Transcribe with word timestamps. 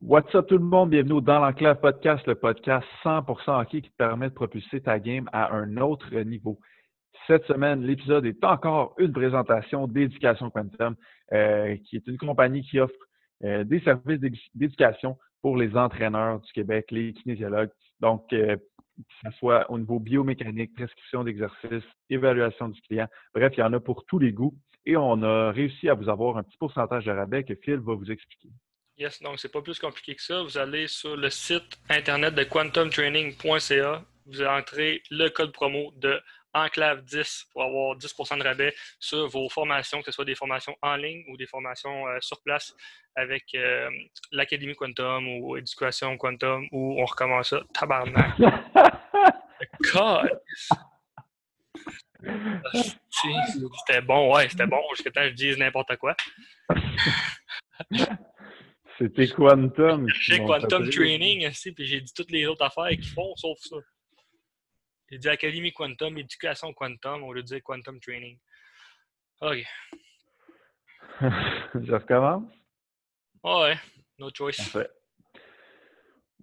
What's 0.00 0.32
up 0.36 0.46
tout 0.46 0.58
le 0.58 0.64
monde? 0.64 0.90
Bienvenue 0.90 1.20
Dans 1.20 1.40
l'Enclave 1.40 1.80
Podcast, 1.80 2.24
le 2.28 2.36
podcast 2.36 2.86
100% 3.02 3.60
hockey 3.60 3.82
qui 3.82 3.90
te 3.90 3.96
permet 3.96 4.28
de 4.28 4.34
propulser 4.34 4.80
ta 4.80 5.00
game 5.00 5.28
à 5.32 5.52
un 5.52 5.76
autre 5.76 6.14
niveau. 6.20 6.60
Cette 7.26 7.44
semaine, 7.46 7.82
l'épisode 7.82 8.24
est 8.24 8.44
encore 8.44 8.94
une 8.98 9.12
présentation 9.12 9.88
d'Éducation 9.88 10.50
Quantum, 10.50 10.94
euh, 11.32 11.76
qui 11.84 11.96
est 11.96 12.06
une 12.06 12.16
compagnie 12.16 12.62
qui 12.62 12.78
offre 12.78 12.94
euh, 13.42 13.64
des 13.64 13.80
services 13.80 14.20
d'éducation 14.54 15.18
pour 15.42 15.56
les 15.56 15.76
entraîneurs 15.76 16.40
du 16.40 16.52
Québec, 16.52 16.86
les 16.92 17.12
kinésiologues. 17.12 17.70
Donc, 17.98 18.32
euh, 18.32 18.56
que 18.56 19.28
ce 19.28 19.36
soit 19.38 19.68
au 19.68 19.78
niveau 19.80 19.98
biomécanique, 19.98 20.74
prescription 20.76 21.24
d'exercice, 21.24 21.84
évaluation 22.08 22.68
du 22.68 22.80
client. 22.82 23.08
Bref, 23.34 23.52
il 23.56 23.60
y 23.60 23.64
en 23.64 23.72
a 23.72 23.80
pour 23.80 24.04
tous 24.04 24.20
les 24.20 24.30
goûts. 24.30 24.54
Et 24.86 24.96
on 24.96 25.22
a 25.24 25.50
réussi 25.50 25.88
à 25.88 25.94
vous 25.94 26.08
avoir 26.08 26.36
un 26.36 26.44
petit 26.44 26.56
pourcentage 26.56 27.04
de 27.04 27.10
rabais 27.10 27.42
que 27.42 27.56
Phil 27.56 27.80
va 27.80 27.94
vous 27.94 28.12
expliquer. 28.12 28.48
Yes, 28.98 29.22
donc 29.22 29.38
c'est 29.38 29.52
pas 29.52 29.62
plus 29.62 29.78
compliqué 29.78 30.16
que 30.16 30.22
ça. 30.22 30.42
Vous 30.42 30.58
allez 30.58 30.88
sur 30.88 31.16
le 31.16 31.30
site 31.30 31.78
internet 31.88 32.34
de 32.34 32.42
quantumtraining.ca, 32.42 34.02
vous 34.26 34.42
entrez 34.42 35.04
le 35.12 35.28
code 35.28 35.52
promo 35.52 35.92
de 35.98 36.20
Enclave 36.52 37.04
10 37.04 37.46
pour 37.52 37.62
avoir 37.62 37.96
10% 37.96 38.38
de 38.38 38.42
rabais 38.42 38.74
sur 38.98 39.28
vos 39.28 39.48
formations, 39.48 40.00
que 40.00 40.06
ce 40.06 40.10
soit 40.10 40.24
des 40.24 40.34
formations 40.34 40.74
en 40.82 40.96
ligne 40.96 41.24
ou 41.28 41.36
des 41.36 41.46
formations 41.46 42.08
euh, 42.08 42.18
sur 42.20 42.42
place 42.42 42.74
avec 43.14 43.44
euh, 43.54 43.88
l'Académie 44.32 44.74
Quantum 44.74 45.28
ou 45.28 45.56
Éducation 45.56 46.16
Quantum 46.18 46.66
ou 46.72 47.00
on 47.00 47.04
recommence 47.04 47.50
ça. 47.50 47.62
Tabarnak! 47.72 48.36
God! 49.92 50.40
C'était 53.86 54.00
bon, 54.02 54.34
ouais, 54.34 54.48
c'était 54.48 54.66
bon 54.66 54.82
jusqu'à 54.96 55.12
temps 55.12 55.20
que 55.20 55.28
je 55.28 55.34
dise 55.34 55.56
n'importe 55.56 55.96
quoi. 55.98 56.16
C'était 58.98 59.28
Quantum. 59.28 60.08
J'ai 60.08 60.38
Quantum 60.38 60.90
Training 60.90 61.46
aussi, 61.46 61.72
puis 61.72 61.84
j'ai 61.84 62.00
dit 62.00 62.12
toutes 62.12 62.32
les 62.32 62.46
autres 62.46 62.64
affaires 62.64 62.88
qu'ils 62.88 63.06
font, 63.06 63.32
sauf 63.36 63.56
ça. 63.60 63.76
J'ai 65.08 65.18
dit 65.18 65.28
Académie 65.28 65.72
Quantum, 65.72 66.18
Éducation 66.18 66.72
Quantum, 66.72 67.22
on 67.22 67.30
lieu 67.30 67.42
de 67.42 67.46
dire 67.46 67.62
Quantum 67.62 68.00
Training. 68.00 68.36
OK. 69.40 69.64
Je 71.20 71.92
recommence? 71.92 72.52
ouais, 73.44 73.76
no 74.18 74.30
choice. 74.34 74.76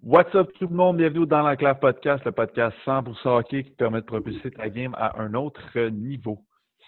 What's 0.01 0.33
up 0.33 0.49
tout 0.57 0.67
le 0.67 0.75
monde? 0.75 0.97
Bienvenue 0.97 1.27
dans 1.27 1.41
l'Enclave 1.41 1.79
Podcast, 1.79 2.23
le 2.23 2.31
podcast 2.31 2.77
100% 2.85 3.27
hockey 3.27 3.63
qui 3.65 3.71
permet 3.71 3.99
de 3.99 4.05
propulser 4.05 4.51
ta 4.51 4.69
game 4.69 4.95
à 4.95 5.19
un 5.19 5.33
autre 5.33 5.77
niveau. 5.89 6.45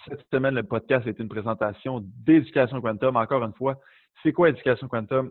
Cette 0.08 0.25
semaine, 0.31 0.56
le 0.56 0.63
podcast 0.63 1.06
est 1.08 1.19
une 1.19 1.28
présentation 1.28 2.00
d'Éducation 2.02 2.80
Quantum. 2.80 3.17
Encore 3.17 3.44
une 3.44 3.53
fois, 3.53 3.75
c'est 4.23 4.31
quoi 4.31 4.47
Éducation 4.50 4.88
Quantum? 4.88 5.30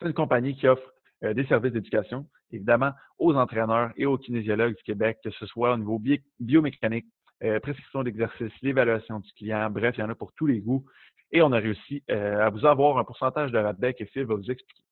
C'est 0.00 0.06
une 0.06 0.14
compagnie 0.14 0.56
qui 0.56 0.66
offre 0.68 0.92
euh, 1.24 1.34
des 1.34 1.46
services 1.46 1.72
d'éducation, 1.72 2.26
évidemment, 2.50 2.92
aux 3.18 3.34
entraîneurs 3.34 3.92
et 3.96 4.06
aux 4.06 4.18
kinésiologues 4.18 4.74
du 4.76 4.82
Québec, 4.82 5.18
que 5.22 5.30
ce 5.30 5.46
soit 5.46 5.72
au 5.72 5.76
niveau 5.76 6.02
biomécanique, 6.40 7.06
euh, 7.44 7.60
prescription 7.60 8.02
d'exercice, 8.02 8.52
l'évaluation 8.60 9.20
du 9.20 9.32
client, 9.34 9.70
bref, 9.70 9.94
il 9.96 10.00
y 10.00 10.02
en 10.02 10.10
a 10.10 10.16
pour 10.16 10.32
tous 10.32 10.46
les 10.46 10.58
goûts. 10.58 10.84
Et 11.30 11.40
on 11.40 11.52
a 11.52 11.58
réussi 11.58 12.02
euh, 12.10 12.44
à 12.44 12.50
vous 12.50 12.66
avoir 12.66 12.98
un 12.98 13.04
pourcentage 13.04 13.52
de 13.52 13.58
rabais 13.58 13.94
que 13.94 14.04
Phil 14.04 14.24
va 14.24 14.34
vous 14.34 14.50
expliquer. 14.50 14.82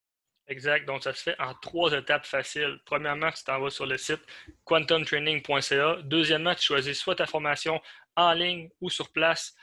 Exact. 0.46 0.86
Donc, 0.86 1.02
ça 1.02 1.12
se 1.12 1.22
fait 1.22 1.40
en 1.40 1.52
trois 1.54 1.92
étapes 1.92 2.26
faciles. 2.26 2.78
Premièrement, 2.86 3.30
tu 3.30 3.42
t'en 3.44 3.60
vas 3.60 3.70
sur 3.70 3.86
le 3.86 3.98
site 3.98 4.20
quantumtraining.ca. 4.64 5.98
Deuxièmement, 6.04 6.54
tu 6.54 6.62
choisis 6.62 6.98
soit 6.98 7.16
ta 7.16 7.26
formation 7.26 7.80
en 8.16 8.32
ligne 8.32 8.68
ou 8.80 8.88
sur 8.88 9.12
place 9.12 9.54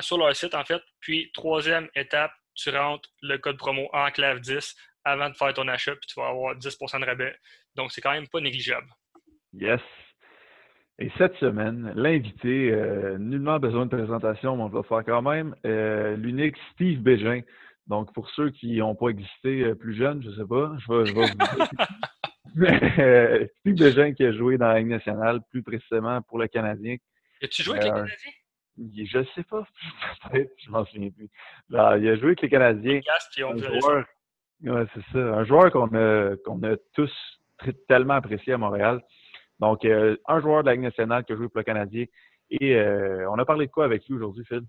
sur 0.00 0.18
leur 0.18 0.36
site, 0.36 0.54
en 0.54 0.64
fait. 0.64 0.82
Puis, 1.00 1.30
troisième 1.32 1.88
étape, 1.94 2.32
tu 2.58 2.70
rentres 2.70 3.08
le 3.22 3.38
code 3.38 3.56
promo 3.56 3.88
ENCLAVE10 3.92 4.74
avant 5.04 5.30
de 5.30 5.34
faire 5.34 5.54
ton 5.54 5.68
achat, 5.68 5.92
puis 5.92 6.08
tu 6.12 6.20
vas 6.20 6.28
avoir 6.28 6.56
10% 6.56 7.00
de 7.00 7.06
rabais. 7.06 7.34
Donc, 7.76 7.92
c'est 7.92 8.00
quand 8.00 8.12
même 8.12 8.28
pas 8.28 8.40
négligeable. 8.40 8.88
Yes. 9.54 9.80
Et 10.98 11.10
cette 11.16 11.36
semaine, 11.36 11.92
l'invité, 11.94 12.72
euh, 12.72 13.16
nullement 13.18 13.60
besoin 13.60 13.86
de 13.86 13.96
présentation, 13.96 14.56
mais 14.56 14.64
on 14.64 14.68
va 14.68 14.78
le 14.78 14.84
faire 14.84 15.04
quand 15.04 15.22
même, 15.22 15.54
euh, 15.64 16.16
l'unique 16.16 16.56
Steve 16.72 17.00
Bégin. 17.00 17.42
Donc, 17.86 18.12
pour 18.12 18.28
ceux 18.30 18.50
qui 18.50 18.76
n'ont 18.78 18.96
pas 18.96 19.08
existé 19.08 19.62
euh, 19.62 19.74
plus 19.76 19.94
jeunes, 19.94 20.22
je 20.22 20.30
ne 20.30 20.34
sais 20.34 20.46
pas, 20.48 20.72
je 20.78 20.92
vais, 20.92 21.12
vous 21.12 21.24
dire. 22.56 23.48
Steve 23.60 23.74
Bégin 23.74 24.12
qui 24.12 24.24
a 24.24 24.32
joué 24.32 24.58
dans 24.58 24.66
la 24.66 24.80
Ligue 24.80 24.88
nationale, 24.88 25.40
plus 25.50 25.62
précisément 25.62 26.20
pour 26.22 26.38
le 26.40 26.48
Canadien. 26.48 26.96
As-tu 27.40 27.62
joué 27.62 27.78
avec 27.78 27.92
le 27.92 27.94
Canadien? 27.94 28.32
Je 28.96 29.24
sais 29.34 29.42
pas, 29.44 29.66
peut-être, 30.30 30.52
je 30.64 30.70
m'en 30.70 30.84
souviens 30.84 31.10
plus. 31.10 31.28
il 31.70 31.76
a 31.76 32.16
joué 32.16 32.26
avec 32.26 32.42
les 32.42 32.48
Canadiens. 32.48 33.00
Un 33.38 33.56
joueur, 33.56 34.04
ouais, 34.62 34.86
c'est 34.94 35.12
ça. 35.12 35.18
Un 35.18 35.44
joueur 35.44 35.70
qu'on 35.72 35.92
a, 35.94 36.36
qu'on 36.44 36.62
a 36.62 36.76
tous 36.94 37.12
tellement 37.88 38.14
apprécié 38.14 38.52
à 38.52 38.58
Montréal. 38.58 39.02
Donc, 39.60 39.84
euh, 39.84 40.16
un 40.26 40.40
joueur 40.40 40.62
de 40.62 40.68
la 40.68 40.74
Ligue 40.74 40.84
nationale 40.84 41.24
qui 41.24 41.32
a 41.32 41.36
joué 41.36 41.48
pour 41.48 41.58
le 41.58 41.64
Canadien. 41.64 42.04
Et 42.50 42.76
euh, 42.76 43.28
on 43.30 43.38
a 43.38 43.44
parlé 43.44 43.66
de 43.66 43.72
quoi 43.72 43.84
avec 43.84 44.06
lui 44.06 44.14
aujourd'hui, 44.14 44.44
Phil? 44.46 44.62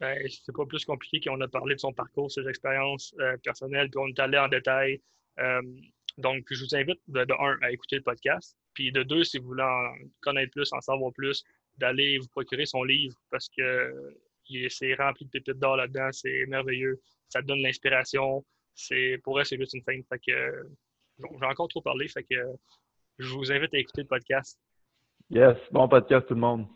Ben, 0.00 0.18
c'est 0.28 0.54
pas 0.54 0.66
plus 0.66 0.84
compliqué 0.84 1.20
qu'on 1.20 1.40
a 1.40 1.48
parlé 1.48 1.76
de 1.76 1.80
son 1.80 1.92
parcours, 1.92 2.30
ses 2.30 2.46
expériences 2.48 3.14
euh, 3.20 3.36
personnelles, 3.42 3.88
puis 3.90 4.00
on 4.02 4.08
est 4.08 4.18
allé 4.18 4.36
en 4.38 4.48
détail. 4.48 5.00
donc, 6.18 6.44
je 6.50 6.64
vous 6.64 6.74
invite 6.74 7.00
de, 7.08 7.24
de, 7.24 7.32
un 7.32 7.56
à 7.62 7.70
écouter 7.70 7.96
le 7.96 8.02
podcast, 8.02 8.56
puis 8.74 8.90
de 8.90 9.02
deux, 9.04 9.24
si 9.24 9.38
vous 9.38 9.46
voulez 9.46 9.62
en 9.62 9.94
connaître 10.20 10.50
plus, 10.50 10.72
en 10.72 10.80
savoir 10.80 11.12
plus, 11.12 11.44
d'aller 11.76 12.18
vous 12.18 12.28
procurer 12.28 12.66
son 12.66 12.84
livre 12.84 13.14
parce 13.30 13.48
que 13.48 14.16
c'est 14.68 14.94
rempli 14.94 15.24
de 15.24 15.30
pépites 15.30 15.58
d'or 15.58 15.76
là-dedans, 15.76 16.10
c'est 16.12 16.44
merveilleux, 16.46 17.00
ça 17.28 17.42
donne 17.42 17.60
l'inspiration. 17.60 18.44
Pour 19.22 19.40
elle, 19.40 19.46
c'est 19.46 19.58
juste 19.58 19.74
une 19.74 19.82
fin. 19.82 20.00
Fait 20.08 20.18
que 20.18 20.68
j'ai 21.18 21.46
encore 21.46 21.68
trop 21.68 21.80
parlé, 21.80 22.08
fait 22.08 22.24
que 22.24 22.36
je 23.18 23.32
vous 23.32 23.52
invite 23.52 23.72
à 23.74 23.78
écouter 23.78 24.02
le 24.02 24.08
podcast. 24.08 24.58
Yes, 25.30 25.56
bon 25.70 25.88
podcast 25.88 26.26
tout 26.26 26.34
le 26.34 26.40
monde. 26.40 26.66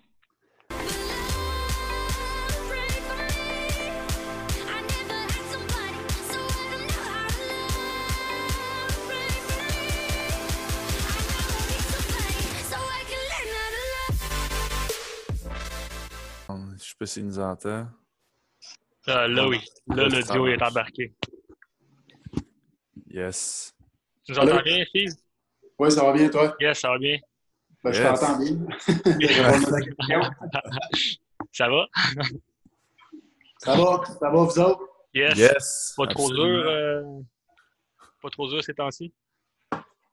Sais 16.99 17.01
pas 17.05 17.07
s'il 17.07 17.27
nous 17.27 17.39
entend. 17.39 17.87
Ah, 19.07 19.29
là, 19.29 19.47
oui. 19.49 19.61
Là, 19.87 20.09
le 20.09 20.33
duo 20.33 20.49
est 20.49 20.61
embarqué. 20.63 21.15
Yes. 23.07 23.73
Tu 24.25 24.33
nous 24.33 24.39
entends 24.39 24.63
bien, 24.63 24.85
Steve? 24.87 25.13
Oui, 25.79 25.93
ça 25.93 26.05
va 26.05 26.13
bien, 26.13 26.29
toi? 26.29 26.55
Yes, 26.61 26.81
ça 26.81 26.91
va 26.91 26.99
bien. 26.99 27.19
Ben, 27.85 27.93
Je 27.93 28.03
t'entends 28.03 28.39
bien. 28.39 28.57
ça 31.53 31.69
va? 31.69 31.87
Ça 33.59 33.77
va? 33.77 34.03
Ça 34.05 34.31
va, 34.31 34.31
vous 34.31 34.59
autres? 34.59 34.83
Yes. 35.15 35.39
yes 35.39 35.95
pas 35.97 36.09
trop 36.09 36.31
dur, 36.31 36.45
euh... 36.45 37.03
pas 38.21 38.29
trop 38.31 38.49
dur 38.49 38.63
ces 38.63 38.75
temps-ci? 38.75 39.15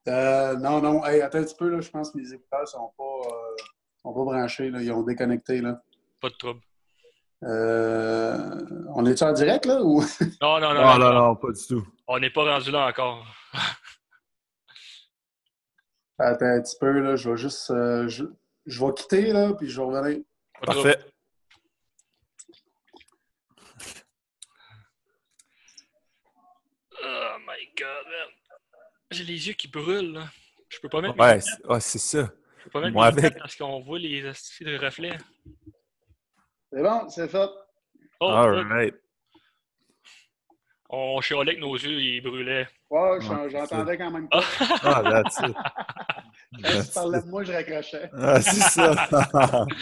Euh, 0.08 0.56
non, 0.58 0.82
non. 0.82 1.04
Hey, 1.04 1.22
attends 1.22 1.40
un 1.40 1.44
petit 1.44 1.56
peu, 1.56 1.70
là. 1.70 1.82
je 1.82 1.90
pense 1.90 2.12
que 2.12 2.20
mes 2.20 2.32
écouteurs 2.32 2.68
sont 2.68 2.94
pas, 2.96 3.04
euh, 3.04 3.56
sont 4.04 4.14
pas 4.14 4.24
branchés. 4.24 4.70
Là. 4.70 4.80
Ils 4.82 4.92
ont 4.92 5.02
déconnecté. 5.02 5.62
Là. 5.62 5.82
Pas 6.22 6.30
de 6.30 6.36
trouble. 6.36 6.62
Euh, 7.46 8.60
on 8.96 9.06
est-tu 9.06 9.24
en 9.24 9.32
direct, 9.34 9.66
là? 9.66 9.82
Ou... 9.82 10.02
Non, 10.42 10.60
non, 10.60 10.74
non. 10.74 10.82
Non, 10.82 10.98
non, 10.98 11.14
non, 11.14 11.36
pas 11.36 11.52
du 11.52 11.68
tout. 11.68 11.88
On 12.08 12.20
n'est 12.20 12.32
pas 12.32 12.44
rendu 12.44 12.72
là 12.72 12.88
encore. 12.88 13.26
Attends 16.18 16.46
un 16.46 16.62
petit 16.62 16.78
peu, 16.80 17.00
là. 17.00 17.16
Je 17.16 17.30
vais 17.30 17.38
juste... 17.38 17.70
Euh, 17.72 18.08
je, 18.08 18.26
je, 18.66 18.84
vais 18.84 18.94
quitter, 18.94 19.32
là, 19.32 19.54
puis 19.54 19.70
je 19.70 19.80
vais 19.80 19.86
revenir. 19.86 20.24
Parfait. 20.62 20.98
Oh 27.04 27.38
my 27.46 27.70
God, 27.78 28.06
J'ai 29.12 29.24
les 29.24 29.48
yeux 29.48 29.54
qui 29.54 29.68
brûlent, 29.68 30.14
là. 30.14 30.30
Je 30.70 30.80
peux 30.80 30.90
pas 30.90 31.02
mettre 31.02 31.20
Ouais, 31.20 31.80
c'est 31.80 32.00
ça. 32.00 32.32
Je 32.58 32.64
peux 32.64 32.70
pas 32.72 32.82
mettre 32.82 32.94
Moi, 32.94 33.06
avec... 33.06 33.38
parce 33.38 33.56
qu'on 33.56 33.82
voit 33.82 34.00
les 34.00 34.22
de 34.24 34.84
reflets. 34.84 35.18
C'est 36.76 36.84
bon, 36.84 37.08
c'est 37.10 37.30
fait. 37.30 37.50
Oh, 38.20 38.28
All 38.28 38.68
right. 38.68 38.94
On 40.90 41.22
chialait 41.22 41.56
que 41.56 41.62
nos 41.62 41.76
yeux, 41.76 42.02
ils 42.02 42.22
brûlaient. 42.22 42.68
Ouais, 42.90 43.20
j'entendais 43.50 43.98
quand 43.98 44.12
même 44.12 44.28
pas. 44.28 44.44
ah, 44.84 45.02
that's 45.02 45.40
it. 45.40 45.56
Quand 46.62 46.84
tu 46.84 46.92
parlais 46.94 47.22
de 47.22 47.28
moi, 47.28 47.44
je 47.46 47.54
raccrochais. 47.54 48.10
Ah, 48.18 48.42
c'est 48.42 48.60
ça. 48.62 49.66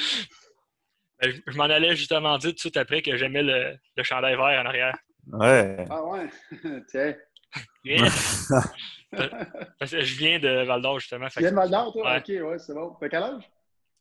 Ben, 1.22 1.31
je 1.48 1.57
m'en 1.57 1.63
allais 1.63 1.95
justement 1.95 2.38
dire 2.38 2.50
tout 2.50 2.56
de 2.56 2.60
suite 2.60 2.75
après 2.75 3.01
que 3.01 3.16
j'aimais 3.16 3.44
le, 3.44 3.78
le 3.96 4.04
chandail 4.04 4.36
vert 4.36 4.62
en 4.62 4.66
arrière. 4.66 4.98
Ouais. 5.31 5.86
Ah 5.89 6.04
ouais? 6.04 6.28
Tiens. 6.89 7.16
Parce 9.80 9.92
que 9.92 10.01
je 10.01 10.18
viens 10.18 10.39
de 10.39 10.66
Val 10.66 10.81
d'Or, 10.81 11.00
justement. 11.00 11.28
Tu 11.30 11.39
viens 11.39 11.51
de 11.51 11.56
Val 11.56 11.69
d'Or, 11.69 11.94
toi? 11.94 12.12
Ouais. 12.12 12.18
OK, 12.18 12.28
ouais, 12.50 12.60
c'est 12.60 12.74
bon. 12.74 12.98
T'as 13.00 13.07
quel 13.07 13.24
âge? 13.24 13.50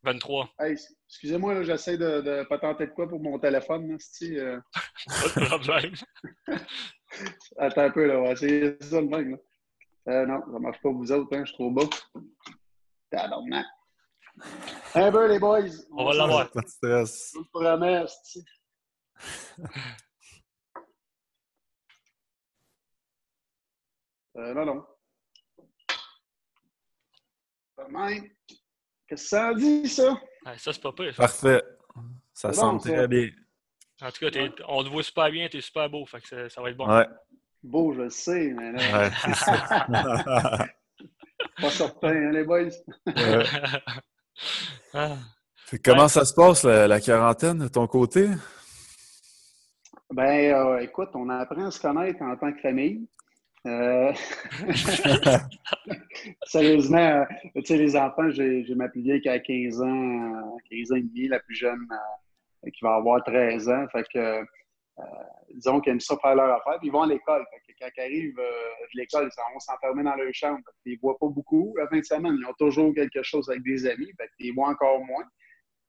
23. 0.02 0.48
Hey, 0.58 0.76
excusez-moi, 1.08 1.62
j'essaie 1.62 1.96
de, 1.96 2.20
de 2.20 2.44
pas 2.44 2.58
tenter 2.58 2.86
de 2.86 2.92
quoi 2.92 3.08
pour 3.08 3.20
mon 3.20 3.38
téléphone. 3.38 3.88
Là, 3.88 3.96
euh... 4.22 4.60
pas 5.34 5.40
de 5.40 5.46
problème. 5.46 5.94
Attends 7.58 7.82
un 7.82 7.90
peu, 7.90 8.06
là. 8.06 8.18
On 8.18 8.24
va 8.24 8.32
essayer 8.32 8.76
ça 8.80 9.00
le 9.00 9.06
même, 9.06 9.30
là. 9.32 9.36
Euh, 10.08 10.26
non, 10.26 10.40
ça 10.52 10.58
marche 10.58 10.80
pas 10.82 10.90
vous 10.90 11.12
autres, 11.12 11.36
hein. 11.36 11.44
Je 11.44 11.50
suis 11.50 11.54
trop 11.54 11.70
bas. 11.70 11.88
Tabarnak. 13.10 13.66
Un 14.94 15.12
peu, 15.12 15.28
les 15.28 15.38
boys. 15.38 15.62
On 15.92 16.04
va 16.04 16.14
l'avoir. 16.14 16.50
Pas 16.50 16.60
de 16.60 16.68
stress. 16.68 17.30
Je 17.32 17.38
vous 17.38 17.44
le 17.44 17.50
promets. 17.50 18.04
Euh, 24.34 24.54
non, 24.54 24.64
non. 24.64 24.86
Pas 27.76 27.84
de 27.84 27.92
même. 27.92 28.30
Qu'est-ce 29.12 29.22
que 29.24 29.28
ça 29.28 29.52
dit, 29.54 29.88
ça? 29.88 30.12
Ouais, 30.46 30.52
ça, 30.56 30.72
c'est 30.72 30.80
pas 30.82 30.92
pire. 30.92 31.14
ça. 31.14 31.22
Parfait. 31.24 31.62
Ça 32.32 32.48
C'est 32.52 32.58
semble 32.60 32.78
bon, 32.78 32.84
ça. 32.84 32.92
très 32.94 33.08
bien. 33.08 33.28
En 34.00 34.10
tout 34.10 34.20
cas, 34.20 34.30
t'es- 34.30 34.50
on 34.66 34.82
te 34.82 34.88
voit 34.88 35.02
super 35.02 35.30
bien, 35.30 35.48
t'es 35.50 35.60
super 35.60 35.90
beau. 35.90 36.06
Fait 36.06 36.20
que 36.22 36.28
ça, 36.28 36.48
ça 36.48 36.62
va 36.62 36.70
être 36.70 36.76
bon. 36.78 36.88
Ouais, 36.90 37.06
Beau, 37.62 37.92
je 37.92 38.00
le 38.00 38.10
sais, 38.10 38.54
mais 38.56 38.72
là, 38.72 38.78
ouais, 39.02 39.10
c'est 39.22 39.34
ça. 39.34 39.86
pas 41.60 41.70
certain, 41.70 42.08
hein, 42.08 42.30
les 42.32 42.44
boys? 42.44 42.62
Ouais. 43.06 43.44
Ah. 44.94 45.16
Comment 45.84 46.08
ça 46.08 46.24
se 46.24 46.32
passe, 46.34 46.64
la, 46.64 46.88
la 46.88 47.00
quarantaine, 47.00 47.58
de 47.58 47.68
ton 47.68 47.86
côté? 47.86 48.28
Ben, 50.10 50.54
euh, 50.54 50.78
écoute, 50.80 51.10
on 51.14 51.28
apprend 51.28 51.66
à 51.66 51.70
se 51.70 51.80
connaître 51.80 52.20
en 52.22 52.34
tant 52.36 52.50
que 52.52 52.60
famille. 52.60 53.06
Euh, 53.66 54.12
Sérieusement, 56.46 56.98
euh, 56.98 57.24
tu 57.56 57.64
sais, 57.64 57.76
les 57.76 57.96
enfants, 57.96 58.28
j'ai 58.30 58.74
ma 58.74 58.88
plus 58.88 59.02
vieille 59.02 59.20
qui 59.20 59.28
a 59.28 59.38
15 59.38 59.82
ans, 59.82 59.86
euh, 59.86 60.58
15 60.70 60.92
ans 60.92 60.96
et 60.96 61.02
demi, 61.02 61.28
la 61.28 61.38
plus 61.38 61.54
jeune 61.54 61.86
euh, 61.92 62.70
qui 62.70 62.82
va 62.82 62.96
avoir 62.96 63.22
13 63.22 63.68
ans. 63.68 63.86
Fait 63.92 64.04
que, 64.12 64.18
euh, 64.18 64.44
disons 65.54 65.80
qu'ils 65.80 65.92
aiment 65.92 66.00
ça 66.00 66.16
faire 66.16 66.34
leur 66.34 66.56
affaire, 66.56 66.78
puis 66.80 66.88
ils 66.88 66.92
vont 66.92 67.02
à 67.02 67.06
l'école. 67.06 67.44
Quand 67.80 67.88
ils 67.96 68.00
arrivent 68.00 68.36
de 68.36 68.98
l'école, 68.98 69.30
ils 69.32 69.52
vont 69.54 69.60
s'enfermer 69.60 70.02
dans 70.02 70.16
leur 70.16 70.32
chambre. 70.34 70.58
Fait 70.58 70.72
qu'ils 70.82 70.94
ne 70.94 71.00
voient 71.00 71.18
pas 71.18 71.28
beaucoup 71.28 71.74
la 71.78 71.86
fin 71.86 71.98
de 71.98 72.04
semaine. 72.04 72.36
Ils 72.40 72.46
ont 72.46 72.54
toujours 72.58 72.92
quelque 72.94 73.22
chose 73.22 73.48
avec 73.48 73.62
des 73.62 73.86
amis, 73.86 74.10
fait 74.16 74.28
qu'ils 74.38 74.54
voient 74.54 74.70
encore 74.70 75.04
moins. 75.04 75.24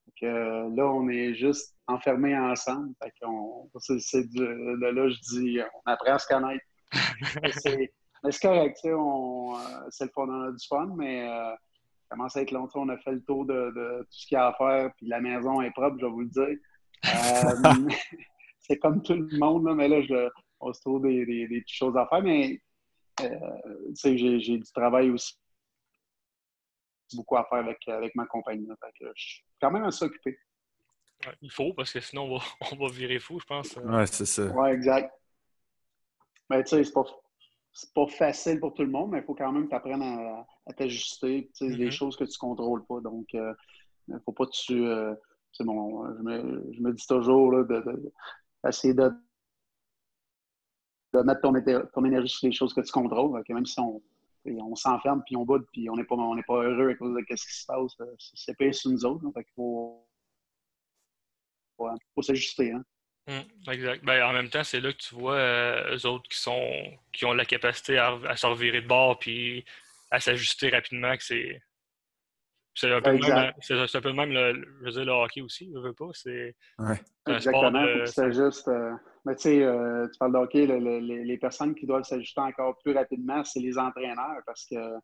Fait 0.06 0.28
que, 0.28 0.76
là, 0.76 0.86
on 0.92 1.10
est 1.10 1.34
juste 1.34 1.76
enfermés 1.88 2.38
ensemble. 2.38 2.94
Fait 3.02 3.12
de 3.20 4.92
là, 4.92 5.10
je 5.10 5.20
dis, 5.40 5.60
on 5.60 5.92
apprend 5.92 6.14
à 6.14 6.20
se 6.20 6.28
connaître. 6.28 6.64
C'est, 8.32 8.42
correct, 8.42 8.76
tu 8.82 8.88
sais, 8.88 8.94
on, 8.94 9.56
euh, 9.56 9.60
c'est 9.90 10.06
le 10.06 10.12
fun, 10.12 10.28
on 10.28 10.42
a 10.48 10.52
du 10.52 10.68
fun, 10.68 10.94
mais 10.96 11.28
euh, 11.28 11.52
ça 11.54 12.08
commence 12.16 12.36
à 12.38 12.42
être 12.42 12.52
long. 12.52 12.68
tu 12.68 12.74
sais, 12.74 12.80
On 12.80 12.90
a 12.90 12.98
fait 12.98 13.12
le 13.12 13.24
tour 13.24 13.46
de, 13.46 13.54
de 13.54 14.00
tout 14.04 14.08
ce 14.12 14.28
qu'il 14.28 14.36
y 14.36 14.40
a 14.40 14.48
à 14.48 14.54
faire, 14.54 14.92
puis 14.96 15.08
la 15.08 15.20
maison 15.20 15.62
est 15.62 15.72
propre, 15.72 15.98
je 16.00 16.06
vais 16.06 16.12
vous 16.12 16.22
le 16.22 16.28
dire. 16.28 16.58
Euh, 17.06 17.90
c'est 18.60 18.78
comme 18.80 19.02
tout 19.02 19.14
le 19.16 19.38
monde, 19.38 19.66
là, 19.66 19.74
mais 19.76 19.88
là, 19.90 20.02
je, 20.02 20.30
on 20.62 20.72
se 20.72 20.80
trouve 20.82 21.02
des, 21.02 21.26
des- 21.26 21.48
des 21.48 21.62
petites 21.62 21.76
choses 21.78 21.98
à 21.98 22.08
faire, 22.08 22.22
mais 22.24 22.62
euh, 23.22 23.30
tu 23.90 23.96
sais, 23.96 24.18
j'ai, 24.18 24.58
du 24.58 24.72
travail 24.74 25.10
aussi 25.10 25.34
beaucoup 27.14 27.36
à 27.38 27.46
faire 27.46 27.60
avec, 27.60 27.78
avec 27.88 28.16
ma 28.16 28.26
compagnie. 28.26 28.66
là. 28.66 28.76
Fait 28.80 28.92
que 29.00 29.12
je 29.16 29.22
suis 29.24 29.44
quand 29.62 29.70
même 29.72 29.84
assez 29.84 30.06
occupé. 30.06 30.38
Il 31.42 31.52
faut, 31.52 31.74
parce 31.74 31.94
que 31.94 32.00
sinon, 32.00 32.24
on 32.24 32.38
va, 32.38 32.44
on 32.72 32.76
va 32.76 32.92
virer 32.92 33.20
fou, 33.20 33.40
je 33.40 33.46
pense. 33.46 33.76
Ouais, 33.78 34.08
c'est 34.08 34.26
ça. 34.26 34.46
Ouais, 34.48 34.74
exact. 34.74 35.12
Mais 36.54 36.64
tu 36.64 36.70
sais, 36.84 36.84
c'est 36.84 37.94
pas, 37.94 38.08
facile 38.08 38.60
pour 38.60 38.74
tout 38.74 38.84
le 38.84 38.90
monde, 38.90 39.12
mais 39.12 39.20
il 39.20 39.24
faut 39.24 39.34
quand 39.34 39.52
même 39.52 39.68
t'apprendre 39.68 40.04
à, 40.06 40.46
à 40.68 40.74
t'ajuster. 40.74 41.50
Tu 41.56 41.70
sais, 41.72 41.76
des 41.78 41.86
Mhm. 41.86 41.92
choses 41.92 42.16
que 42.16 42.24
tu 42.26 42.38
contrôles 42.38 42.86
pas. 42.86 43.00
Donc, 43.02 43.34
il 43.34 43.56
ne 44.10 44.20
faut 44.20 44.32
pas 44.32 44.46
que 44.46 44.52
tu. 44.52 44.86
euh, 44.86 45.16
c'est 45.52 45.64
bon, 45.66 46.06
je 46.18 46.22
me, 46.24 46.74
je 46.74 46.82
me 46.82 46.94
dis 46.94 47.08
toujours 47.08 47.52
là, 47.52 47.64
de, 47.64 47.82
de- 47.82 48.14
d'essayer 48.64 48.94
de, 48.94 49.12
de 51.14 51.20
mettre 51.22 51.42
ton, 51.42 52.06
énergie 52.06 52.30
sur 52.36 52.48
les 52.48 52.54
choses 52.54 52.74
que 52.74 52.82
tu 52.82 52.92
contrôles. 52.92 53.44
Que 53.44 53.54
même 53.54 53.66
si 53.66 53.80
on, 53.80 54.02
on 54.46 54.76
s'enferme 54.76 55.24
puis 55.26 55.36
on 55.36 55.46
boude 55.46 55.66
puis 55.72 55.90
on 55.90 55.96
n'est 55.96 56.04
pas, 56.04 56.16
on 56.16 56.36
pas 56.44 56.64
heureux 56.64 56.90
à 56.90 56.96
cause 56.96 57.14
de 57.16 57.36
ce 57.36 57.48
qui 57.48 57.54
se 57.62 57.66
passe, 57.66 58.00
euh, 58.02 58.16
c'est 58.20 58.56
pire 58.58 58.74
sur 58.74 58.92
nous 58.92 59.06
autres. 59.06 59.24
là. 59.26 59.32
Fait 59.34 59.44
qu'il 59.44 59.54
faut, 59.56 60.06
faut, 61.78 61.90
faut 62.16 62.22
s'ajuster. 62.22 62.72
Hein. 62.72 62.84
Hum, 63.28 63.44
exact. 63.72 64.04
Ben, 64.04 64.22
en 64.24 64.34
même 64.34 64.50
temps, 64.50 64.64
c'est 64.66 64.82
là 64.82 64.92
que 64.92 64.98
tu 64.98 65.16
vois 65.16 65.36
euh, 65.36 65.96
eux 65.96 66.06
autres 66.08 66.28
qui 66.30 66.38
sont 66.40 66.70
qui 67.14 67.24
ont 67.26 67.34
la 67.34 67.46
capacité 67.46 67.98
à, 67.98 68.18
à 68.28 68.36
se 68.36 68.46
revirer 68.46 68.82
de 68.82 68.88
bord 68.88 69.18
puis 69.20 69.64
à 70.12 70.20
s'ajuster 70.20 70.70
rapidement 70.70 71.16
que 71.16 71.24
c'est. 71.24 71.62
C'est 72.76 72.92
un, 72.92 73.02
peu 73.02 73.12
même, 73.12 73.54
c'est 73.62 73.88
c'est 73.88 73.98
un 74.00 74.02
peu 74.02 74.10
le 74.10 74.16
même 74.16 74.32
le, 74.34 74.54
je 74.80 74.86
veux 74.86 74.92
dire, 74.92 75.06
le 75.06 75.12
hockey 75.12 75.42
aussi, 75.42 75.72
je 75.72 75.78
veux 75.80 75.94
pas. 75.94 76.10
C'est 76.14 76.56
Ouais. 76.80 76.96
c'est 77.26 77.34
un 77.34 77.40
sport 77.40 77.66
Exactement, 77.68 77.84
de- 77.86 77.94
faut 77.94 78.00
que 78.00 78.10
tu 78.10 78.16
t'ajustes. 78.16 78.68
euh, 78.68 78.94
mais 79.26 79.36
tu 79.36 79.42
sais, 79.44 79.64
euh, 79.64 80.08
tu 80.12 80.18
parles 80.18 80.34
de 80.34 80.38
hockey, 80.40 80.66
le- 80.66 80.80
le- 80.80 81.00
les, 81.00 81.24
les 81.24 81.38
personnes 81.38 81.76
qui 81.76 81.86
doivent 81.86 82.04
s'ajuster 82.04 82.42
encore 82.42 82.80
plus 82.80 82.94
rapidement, 82.94 83.44
c'est 83.46 83.60
les 83.60 83.78
entraîneurs 83.78 84.42
parce 84.48 84.66
que, 84.66 84.76
euh, 84.76 85.00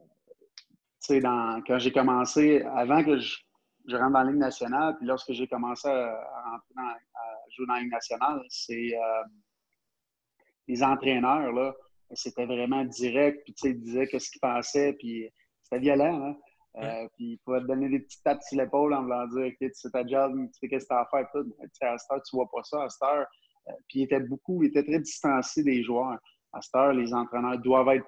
tu 0.00 0.56
sais, 0.98 1.20
dans- 1.20 1.62
quand 1.66 1.78
j'ai 1.78 1.92
commencé, 1.92 2.62
avant 2.62 3.04
que 3.04 3.16
je, 3.18 3.38
je 3.86 3.96
rentre 3.96 4.12
dans 4.14 4.24
la 4.24 4.30
Ligue 4.32 4.40
nationale, 4.40 4.96
puis 4.98 5.06
lorsque 5.06 5.32
j'ai 5.32 5.46
commencé 5.46 5.88
à, 5.88 5.92
à 6.10 6.50
rentrer 6.50 6.74
dans- 6.74 6.82
à 6.82 7.37
dans 7.66 7.74
la 7.74 7.80
Ligue 7.80 7.92
nationale, 7.92 8.42
c'est 8.48 8.94
euh, 8.94 9.22
les 10.66 10.82
entraîneurs, 10.82 11.52
là, 11.52 11.74
c'était 12.12 12.46
vraiment 12.46 12.84
direct, 12.84 13.42
puis 13.44 13.54
tu 13.54 13.60
sais, 13.60 13.70
ils 13.70 13.80
disaient 13.80 14.06
qu'est-ce 14.06 14.30
qu'ils 14.30 14.40
pensaient, 14.40 14.94
puis 14.94 15.28
c'était 15.62 15.80
violent, 15.80 16.28
hein. 16.28 16.36
Euh, 16.76 17.08
puis 17.16 17.32
il 17.32 17.38
pouvait 17.38 17.60
te 17.60 17.66
donner 17.66 17.88
des 17.88 18.00
petites 18.00 18.22
tapes 18.22 18.42
sur 18.42 18.58
l'épaule 18.58 18.94
en 18.94 19.02
voulant 19.02 19.26
dire 19.26 19.46
OK, 19.46 19.56
tu 19.58 19.70
sais 19.74 19.90
ta 19.90 20.06
job, 20.06 20.32
tu 20.36 20.58
sais 20.60 20.68
qu'est-ce 20.68 20.84
que 20.84 20.88
tu 20.88 20.94
as 20.94 21.00
à 21.00 21.08
faire. 21.10 21.28
Tout. 21.32 21.52
Mais, 21.58 21.66
tu 21.66 21.70
sais, 21.74 21.86
à 21.86 21.98
cette 21.98 22.10
heure, 22.12 22.22
tu 22.22 22.36
vois 22.36 22.48
pas 22.50 22.62
ça. 22.62 22.84
À 22.84 22.88
cette 22.88 23.02
heure, 23.02 23.26
euh, 23.68 23.72
puis 23.88 24.00
il 24.00 24.02
était 24.04 24.20
beaucoup, 24.20 24.62
il 24.62 24.68
était 24.68 24.84
très 24.84 25.00
distancié 25.00 25.64
des 25.64 25.82
joueurs. 25.82 26.18
À 26.52 26.60
cette 26.60 26.74
heure, 26.76 26.92
les 26.92 27.12
entraîneurs 27.12 27.58
doivent 27.58 27.88
être 27.88 28.06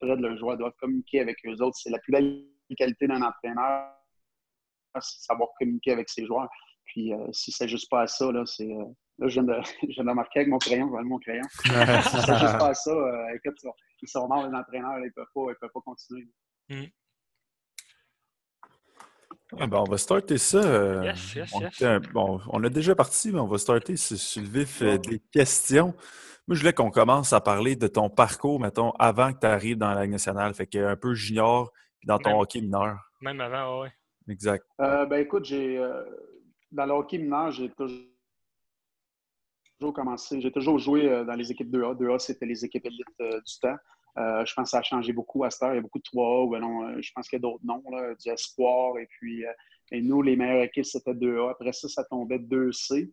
près 0.00 0.16
de 0.16 0.22
leurs 0.22 0.36
joueurs, 0.36 0.56
doivent 0.56 0.74
communiquer 0.80 1.20
avec 1.20 1.36
eux 1.46 1.62
autres. 1.62 1.76
C'est 1.76 1.90
la 1.90 1.98
plus 2.00 2.12
belle 2.12 2.44
qualité 2.76 3.06
d'un 3.06 3.22
entraîneur, 3.22 3.92
c'est 4.94 5.18
de 5.18 5.22
savoir 5.22 5.50
communiquer 5.58 5.92
avec 5.92 6.08
ses 6.08 6.26
joueurs. 6.26 6.48
Puis 6.84 7.12
euh, 7.12 7.26
si 7.32 7.50
c'est 7.52 7.68
juste 7.68 7.90
pas 7.90 8.02
à 8.02 8.06
ça, 8.06 8.30
là, 8.32 8.44
c'est. 8.46 8.70
euh, 8.70 8.84
là, 9.18 9.28
je 9.28 9.40
viens, 9.40 9.42
de, 9.44 9.54
je 9.82 9.94
viens 9.94 10.04
de 10.04 10.12
marquer 10.12 10.40
avec 10.40 10.48
mon 10.50 10.58
crayon, 10.58 10.86
je 10.88 10.92
vais 10.92 10.98
aller 10.98 11.08
mon 11.08 11.18
crayon. 11.18 11.42
Si 12.02 12.20
c'est 12.26 12.38
juste 12.38 12.58
pas 12.58 12.68
à 12.68 12.74
ça, 12.74 12.90
euh, 12.90 13.26
écoute, 13.34 13.54
ils 13.58 13.60
sont- 13.66 13.74
ils 14.02 14.08
sont 14.08 14.28
morts, 14.28 14.46
les 14.46 14.54
entraîneurs, 14.54 14.98
là, 14.98 15.06
ils 15.06 15.12
peuvent 15.12 15.24
pas, 15.34 15.40
ils 15.50 15.56
peuvent 15.60 15.70
pas 15.72 15.80
continuer. 15.80 16.28
Ah, 19.58 19.66
ben, 19.66 19.78
on 19.78 19.84
va 19.84 19.98
starter 19.98 20.36
ça. 20.38 20.58
euh, 20.58 21.04
Yes, 21.04 21.34
yes, 21.34 21.52
on, 21.54 21.60
yes. 21.60 21.82
bon, 22.12 22.40
on 22.48 22.64
a 22.64 22.68
déjà 22.68 22.94
parti, 22.94 23.30
mais 23.32 23.38
on 23.38 23.46
va 23.46 23.58
starter 23.58 23.96
sur, 23.96 24.16
sur 24.16 24.42
le 24.42 24.48
vif 24.48 24.82
euh, 24.82 24.98
des 24.98 25.20
questions. 25.32 25.94
Moi, 26.46 26.56
je 26.56 26.60
voulais 26.60 26.72
qu'on 26.72 26.90
commence 26.90 27.32
à 27.32 27.40
parler 27.40 27.76
de 27.76 27.86
ton 27.86 28.10
parcours, 28.10 28.58
mettons, 28.60 28.90
avant 28.98 29.32
que 29.32 29.38
tu 29.40 29.46
arrives 29.46 29.78
dans 29.78 29.94
la 29.94 30.02
Ligue 30.02 30.12
nationale. 30.12 30.52
Fait 30.54 30.66
que 30.66 30.78
un 30.84 30.96
peu 30.96 31.14
junior, 31.14 31.70
puis 32.00 32.06
dans 32.08 32.18
ton 32.18 32.30
Même. 32.30 32.38
hockey 32.40 32.60
mineur. 32.60 32.98
même 33.20 33.40
avant, 33.40 33.82
ouais. 33.82 33.92
Exact. 34.28 34.64
Euh, 34.80 35.06
ben 35.06 35.20
écoute, 35.20 35.44
j'ai 35.44 35.78
euh, 35.78 36.02
dans 36.74 36.86
le 36.86 36.92
hockey 36.92 37.18
mineur, 37.18 37.52
j'ai 37.52 37.70
toujours 37.70 37.94
commencé, 39.94 40.40
j'ai 40.40 40.52
toujours 40.52 40.78
joué 40.78 41.08
euh, 41.08 41.24
dans 41.24 41.34
les 41.34 41.50
équipes 41.50 41.70
2A. 41.70 41.96
2A, 41.96 42.18
c'était 42.18 42.46
les 42.46 42.64
équipes 42.64 42.86
élites 42.86 43.06
euh, 43.20 43.40
du 43.40 43.58
temps. 43.60 43.76
Euh, 44.16 44.44
je 44.44 44.54
pense 44.54 44.66
que 44.66 44.70
ça 44.70 44.78
a 44.78 44.82
changé 44.82 45.12
beaucoup 45.12 45.44
à 45.44 45.50
cette 45.50 45.62
heure. 45.62 45.72
Il 45.72 45.76
y 45.76 45.78
a 45.78 45.82
beaucoup 45.82 45.98
de 45.98 46.04
3A, 46.04 46.46
ou 46.46 46.56
non, 46.58 47.00
je 47.00 47.10
pense 47.14 47.28
qu'il 47.28 47.36
y 47.36 47.40
a 47.40 47.42
d'autres 47.42 47.64
noms, 47.64 47.82
là, 47.90 48.14
du 48.14 48.28
Espoir. 48.28 48.98
Et 48.98 49.06
puis, 49.06 49.44
et 49.92 50.02
nous, 50.02 50.22
les 50.22 50.36
meilleures 50.36 50.64
équipes, 50.64 50.84
c'était 50.84 51.14
2A. 51.14 51.50
Après 51.50 51.72
ça, 51.72 51.88
ça 51.88 52.04
tombait 52.04 52.38
2C. 52.38 53.10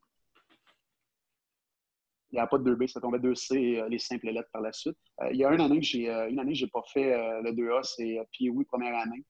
Il 2.34 2.36
n'y 2.36 2.40
a 2.40 2.48
pas 2.48 2.58
de 2.58 2.76
2B, 2.76 2.88
ça 2.88 3.02
tombait 3.02 3.18
2C 3.18 3.58
et 3.58 3.90
les 3.90 4.00
simples 4.00 4.28
lettres 4.28 4.50
par 4.54 4.62
la 4.62 4.72
suite. 4.72 4.96
Il 5.32 5.38
y 5.38 5.44
a 5.44 5.52
une 5.52 5.60
année 5.60 5.80
que 5.80 5.86
j'ai 5.86 6.08
une 6.08 6.70
pas 6.72 6.84
fait 6.94 7.42
le 7.42 7.52
2A, 7.52 7.84
c'est 7.84 8.20
Pee-Wee, 8.32 8.64
première 8.64 8.96
année. 8.96 9.26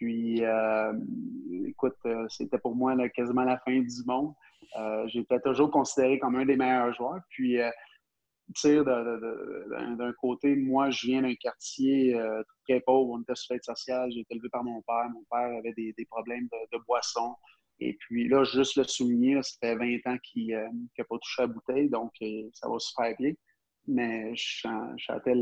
Puis, 0.00 0.42
euh, 0.42 0.94
écoute, 1.66 1.96
euh, 2.06 2.26
c'était 2.30 2.56
pour 2.56 2.74
moi 2.74 2.94
là, 2.94 3.10
quasiment 3.10 3.44
la 3.44 3.58
fin 3.58 3.78
du 3.78 4.04
monde. 4.06 4.32
Euh, 4.78 5.06
J'étais 5.08 5.38
toujours 5.40 5.70
considéré 5.70 6.18
comme 6.18 6.36
un 6.36 6.46
des 6.46 6.56
meilleurs 6.56 6.94
joueurs. 6.94 7.20
Puis, 7.28 7.58
d'un 8.64 10.12
côté, 10.18 10.56
moi, 10.56 10.88
je 10.88 11.06
viens 11.06 11.20
d'un 11.20 11.34
quartier 11.34 12.14
euh, 12.14 12.42
très 12.66 12.80
pauvre. 12.80 13.10
On 13.10 13.20
était 13.20 13.34
sur 13.34 13.52
l'aide 13.52 13.62
sociale. 13.62 14.10
J'ai 14.10 14.20
été 14.20 14.36
élevé 14.36 14.48
par 14.48 14.64
mon 14.64 14.80
père. 14.80 15.10
Mon 15.12 15.22
père 15.30 15.54
avait 15.58 15.74
des, 15.74 15.92
des 15.98 16.06
problèmes 16.06 16.48
de, 16.50 16.78
de 16.78 16.82
boisson. 16.86 17.34
Et 17.78 17.92
puis 18.00 18.26
là, 18.26 18.42
juste 18.44 18.76
le 18.76 18.84
souligner, 18.84 19.42
ça 19.42 19.52
fait 19.60 19.76
20 19.76 19.98
ans 20.06 20.16
qu'il 20.24 20.48
n'a 20.48 21.04
pas 21.04 21.18
touché 21.18 21.42
à 21.42 21.46
la 21.46 21.52
bouteille, 21.52 21.90
donc 21.90 22.12
euh, 22.22 22.48
ça 22.54 22.70
va 22.70 22.78
super 22.78 23.14
bien. 23.18 23.32
Mais 23.86 24.34
je 24.34 24.66
sentais 25.06 25.34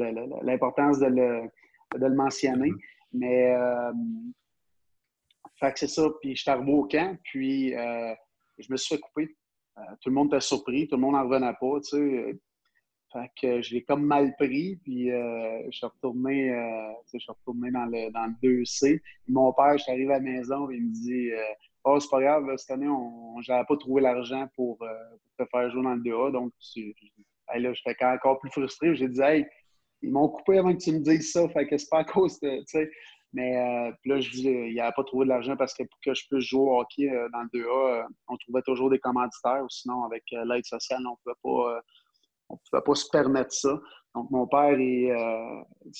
l'importance 0.42 0.98
de 0.98 1.06
le, 1.06 1.42
de 1.96 2.06
le 2.06 2.14
mentionner. 2.14 2.72
Mais, 3.12 3.54
euh, 3.54 3.92
fait 5.58 5.72
que 5.72 5.78
c'est 5.78 5.88
ça. 5.88 6.08
Puis 6.20 6.36
je 6.36 6.42
suis 6.42 6.50
arrivé 6.50 6.72
au 6.72 6.84
camp, 6.84 7.16
puis 7.24 7.74
euh, 7.74 8.14
je 8.58 8.70
me 8.70 8.76
suis 8.76 8.94
fait 8.94 9.00
couper. 9.00 9.36
Euh, 9.78 9.82
tout 10.00 10.10
le 10.10 10.14
monde 10.14 10.28
était 10.28 10.40
surpris, 10.40 10.88
tout 10.88 10.96
le 10.96 11.02
monde 11.02 11.14
n'en 11.14 11.24
revenait 11.24 11.54
pas, 11.60 11.80
tu 11.80 11.98
sais. 11.98 12.38
Fait 13.10 13.30
que 13.40 13.62
je 13.62 13.74
l'ai 13.74 13.84
comme 13.84 14.04
mal 14.04 14.34
pris, 14.36 14.76
puis 14.84 15.10
euh, 15.10 15.62
je 15.70 15.78
suis 15.78 15.86
retourné, 15.86 16.48
tu 17.04 17.10
sais, 17.10 17.18
je 17.18 17.24
suis 17.24 17.32
retourné 17.32 17.70
dans 17.70 17.86
le, 17.86 18.10
dans 18.10 18.26
le 18.26 18.34
2C. 18.42 19.00
Puis 19.00 19.32
mon 19.32 19.52
père, 19.54 19.78
je 19.78 19.84
suis 19.84 19.92
arrivé 19.92 20.12
à 20.12 20.18
la 20.18 20.24
maison, 20.24 20.68
il 20.70 20.84
me 20.84 20.92
dit 20.92 21.30
oh, 21.84 21.98
c'est 21.98 22.10
pas 22.10 22.20
grave, 22.20 22.44
cette 22.58 22.72
année, 22.72 22.88
on 22.88 23.40
n'avais 23.48 23.64
pas 23.64 23.76
trouvé 23.78 24.02
l'argent 24.02 24.46
pour, 24.54 24.78
te 25.38 25.44
faire 25.46 25.70
jouer 25.70 25.82
dans 25.82 25.94
le 25.94 26.02
2A. 26.02 26.32
Donc, 26.32 26.52
là, 27.54 27.72
j'étais 27.72 28.04
encore 28.04 28.40
plus 28.40 28.50
frustré. 28.50 28.94
J'ai 28.94 29.08
dit, 29.08 29.22
hey, 29.22 29.46
ils 30.02 30.10
m'ont 30.10 30.28
coupé 30.28 30.58
avant 30.58 30.72
que 30.74 30.82
tu 30.82 30.92
me 30.92 31.00
dises 31.00 31.32
ça. 31.32 31.48
Fait 31.48 31.66
que 31.66 31.76
c'est 31.76 31.88
pas 31.88 32.00
à 32.00 32.04
cause 32.04 32.38
de. 32.40 32.62
Mais 33.32 33.56
euh, 33.56 33.92
là, 34.06 34.20
je 34.20 34.30
dis, 34.30 34.42
il 34.44 34.72
n'y 34.72 34.80
avait 34.80 34.92
pas 34.92 35.04
trouvé 35.04 35.24
de 35.24 35.28
l'argent 35.28 35.56
parce 35.56 35.74
que 35.74 35.82
pour 35.82 35.98
que 36.02 36.14
je 36.14 36.26
puisse 36.28 36.44
jouer 36.44 36.62
au 36.62 36.80
hockey 36.80 37.10
euh, 37.10 37.28
dans 37.30 37.42
le 37.42 37.48
2A, 37.48 38.02
euh, 38.02 38.08
on 38.28 38.36
trouvait 38.38 38.62
toujours 38.62 38.90
des 38.90 38.98
commanditaires. 38.98 39.62
Ou 39.62 39.68
sinon, 39.68 40.04
avec 40.04 40.24
l'aide 40.30 40.64
sociale, 40.64 41.02
on 41.06 41.10
ne 41.10 42.56
pouvait 42.70 42.82
pas 42.84 42.94
se 42.94 43.08
permettre 43.10 43.52
ça. 43.52 43.78
Donc, 44.14 44.30
mon 44.30 44.46
père, 44.46 44.78
il, 44.80 45.14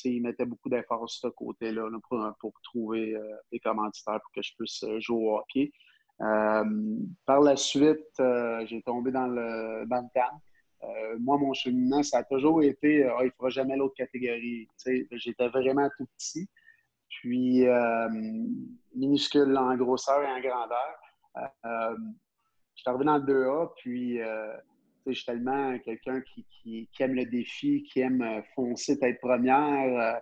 il 0.05 0.23
mettait 0.23 0.47
beaucoup 0.47 0.71
d'efforts 0.71 1.09
sur 1.09 1.29
ce 1.29 1.35
côté-là 1.35 1.89
pour, 2.09 2.53
trouver 2.65 3.15
des 3.53 3.61
commanditaires 3.61 4.21
pour 4.23 4.33
que 4.35 4.43
je 4.43 4.55
puisse 4.57 4.85
jouer 5.01 5.25
au 5.27 5.37
hockey. 5.37 5.71
par 6.19 7.41
la 7.41 7.57
suite, 7.57 8.23
j'ai 8.65 8.83
tombé 8.83 9.13
dans 9.13 9.27
le, 9.27 9.85
dans 9.87 10.01
le 10.01 10.09
euh, 10.85 11.19
moi, 11.19 11.39
mon 11.39 11.53
cheminement, 11.55 12.03
ça 12.03 12.19
a 12.19 12.25
toujours 12.25 12.63
été 12.63 13.05
euh, 13.05 13.13
ah, 13.17 13.23
il 13.23 13.27
ne 13.27 13.31
fera 13.33 13.51
jamais 13.51 13.77
l'autre 13.77 13.95
catégorie. 13.97 14.69
J'étais 15.13 15.49
vraiment 15.49 15.89
tout 15.97 16.07
petit, 16.17 16.49
puis 17.21 17.67
euh, 17.67 18.09
minuscule 18.95 19.57
en 19.57 19.77
grosseur 19.77 20.23
et 20.23 20.27
en 20.27 20.41
grandeur. 20.41 20.99
je 21.65 22.81
suis 22.81 22.89
arrivé 22.89 23.05
dans 23.05 23.19
le 23.19 23.25
2A, 23.25 23.73
puis 23.77 24.19
je 25.07 25.13
suis 25.13 25.25
tellement 25.25 25.79
quelqu'un 25.81 26.21
qui, 26.21 26.89
aime 27.01 27.15
le 27.15 27.25
défi, 27.25 27.83
qui 27.85 28.01
aime 28.01 28.43
foncer 28.55 28.99
tête 28.99 29.21
première. 29.21 30.21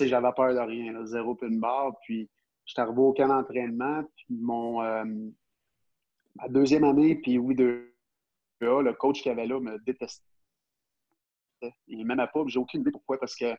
j'avais 0.00 0.32
peur 0.36 0.54
de 0.54 0.60
rien, 0.60 1.06
zéro 1.06 1.34
puis 1.34 1.48
une 1.48 1.60
barre. 1.60 1.96
Puis, 2.02 2.28
je 2.66 2.72
suis 2.72 2.80
arrivé 2.80 3.00
au 3.00 3.12
camp 3.12 3.28
d'entraînement. 3.28 4.02
Puis, 4.16 4.36
mon, 4.40 4.82
ma 6.36 6.48
deuxième 6.48 6.84
année, 6.84 7.16
puis 7.16 7.38
oui, 7.38 7.54
deux, 7.54 7.92
le 8.60 8.92
coach 8.92 9.22
qui 9.22 9.30
avait 9.30 9.46
là 9.46 9.60
me 9.60 9.78
détestait. 9.84 10.24
Il 11.88 12.06
m'aimait 12.06 12.26
pas, 12.32 12.42
j'ai 12.46 12.58
aucune 12.58 12.80
idée 12.80 12.90
pourquoi, 12.90 13.18
parce 13.18 13.36
que 13.36 13.44
euh, 13.44 13.56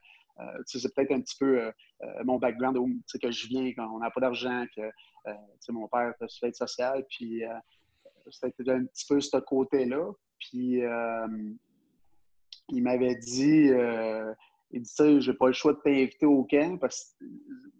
c'est 0.65 0.93
peut-être 0.93 1.11
un 1.11 1.21
petit 1.21 1.37
peu 1.37 1.61
euh, 1.61 1.71
euh, 2.03 2.23
mon 2.23 2.37
background, 2.37 2.77
où, 2.77 2.89
que 3.21 3.31
je 3.31 3.47
viens 3.47 3.71
quand 3.73 3.89
on 3.93 3.99
n'a 3.99 4.11
pas 4.11 4.21
d'argent, 4.21 4.65
que 4.75 5.71
mon 5.71 5.87
père 5.87 6.13
fait 6.19 6.31
fait 6.39 6.55
social, 6.55 7.05
puis 7.09 7.43
c'était 8.29 8.71
un 8.71 8.85
petit 8.85 9.05
peu 9.07 9.21
ce 9.21 9.37
côté-là. 9.37 10.11
Puis 10.39 10.81
il 12.69 12.83
m'avait 12.83 13.15
dit, 13.15 13.69
il 14.71 14.81
dit, 14.81 14.93
tu 14.95 15.21
j'ai 15.21 15.33
pas 15.33 15.47
le 15.47 15.53
choix 15.53 15.73
de 15.73 15.79
t'inviter 15.79 16.25
au 16.25 16.43
camp, 16.43 16.79
parce 16.79 17.15
que, 17.19 17.25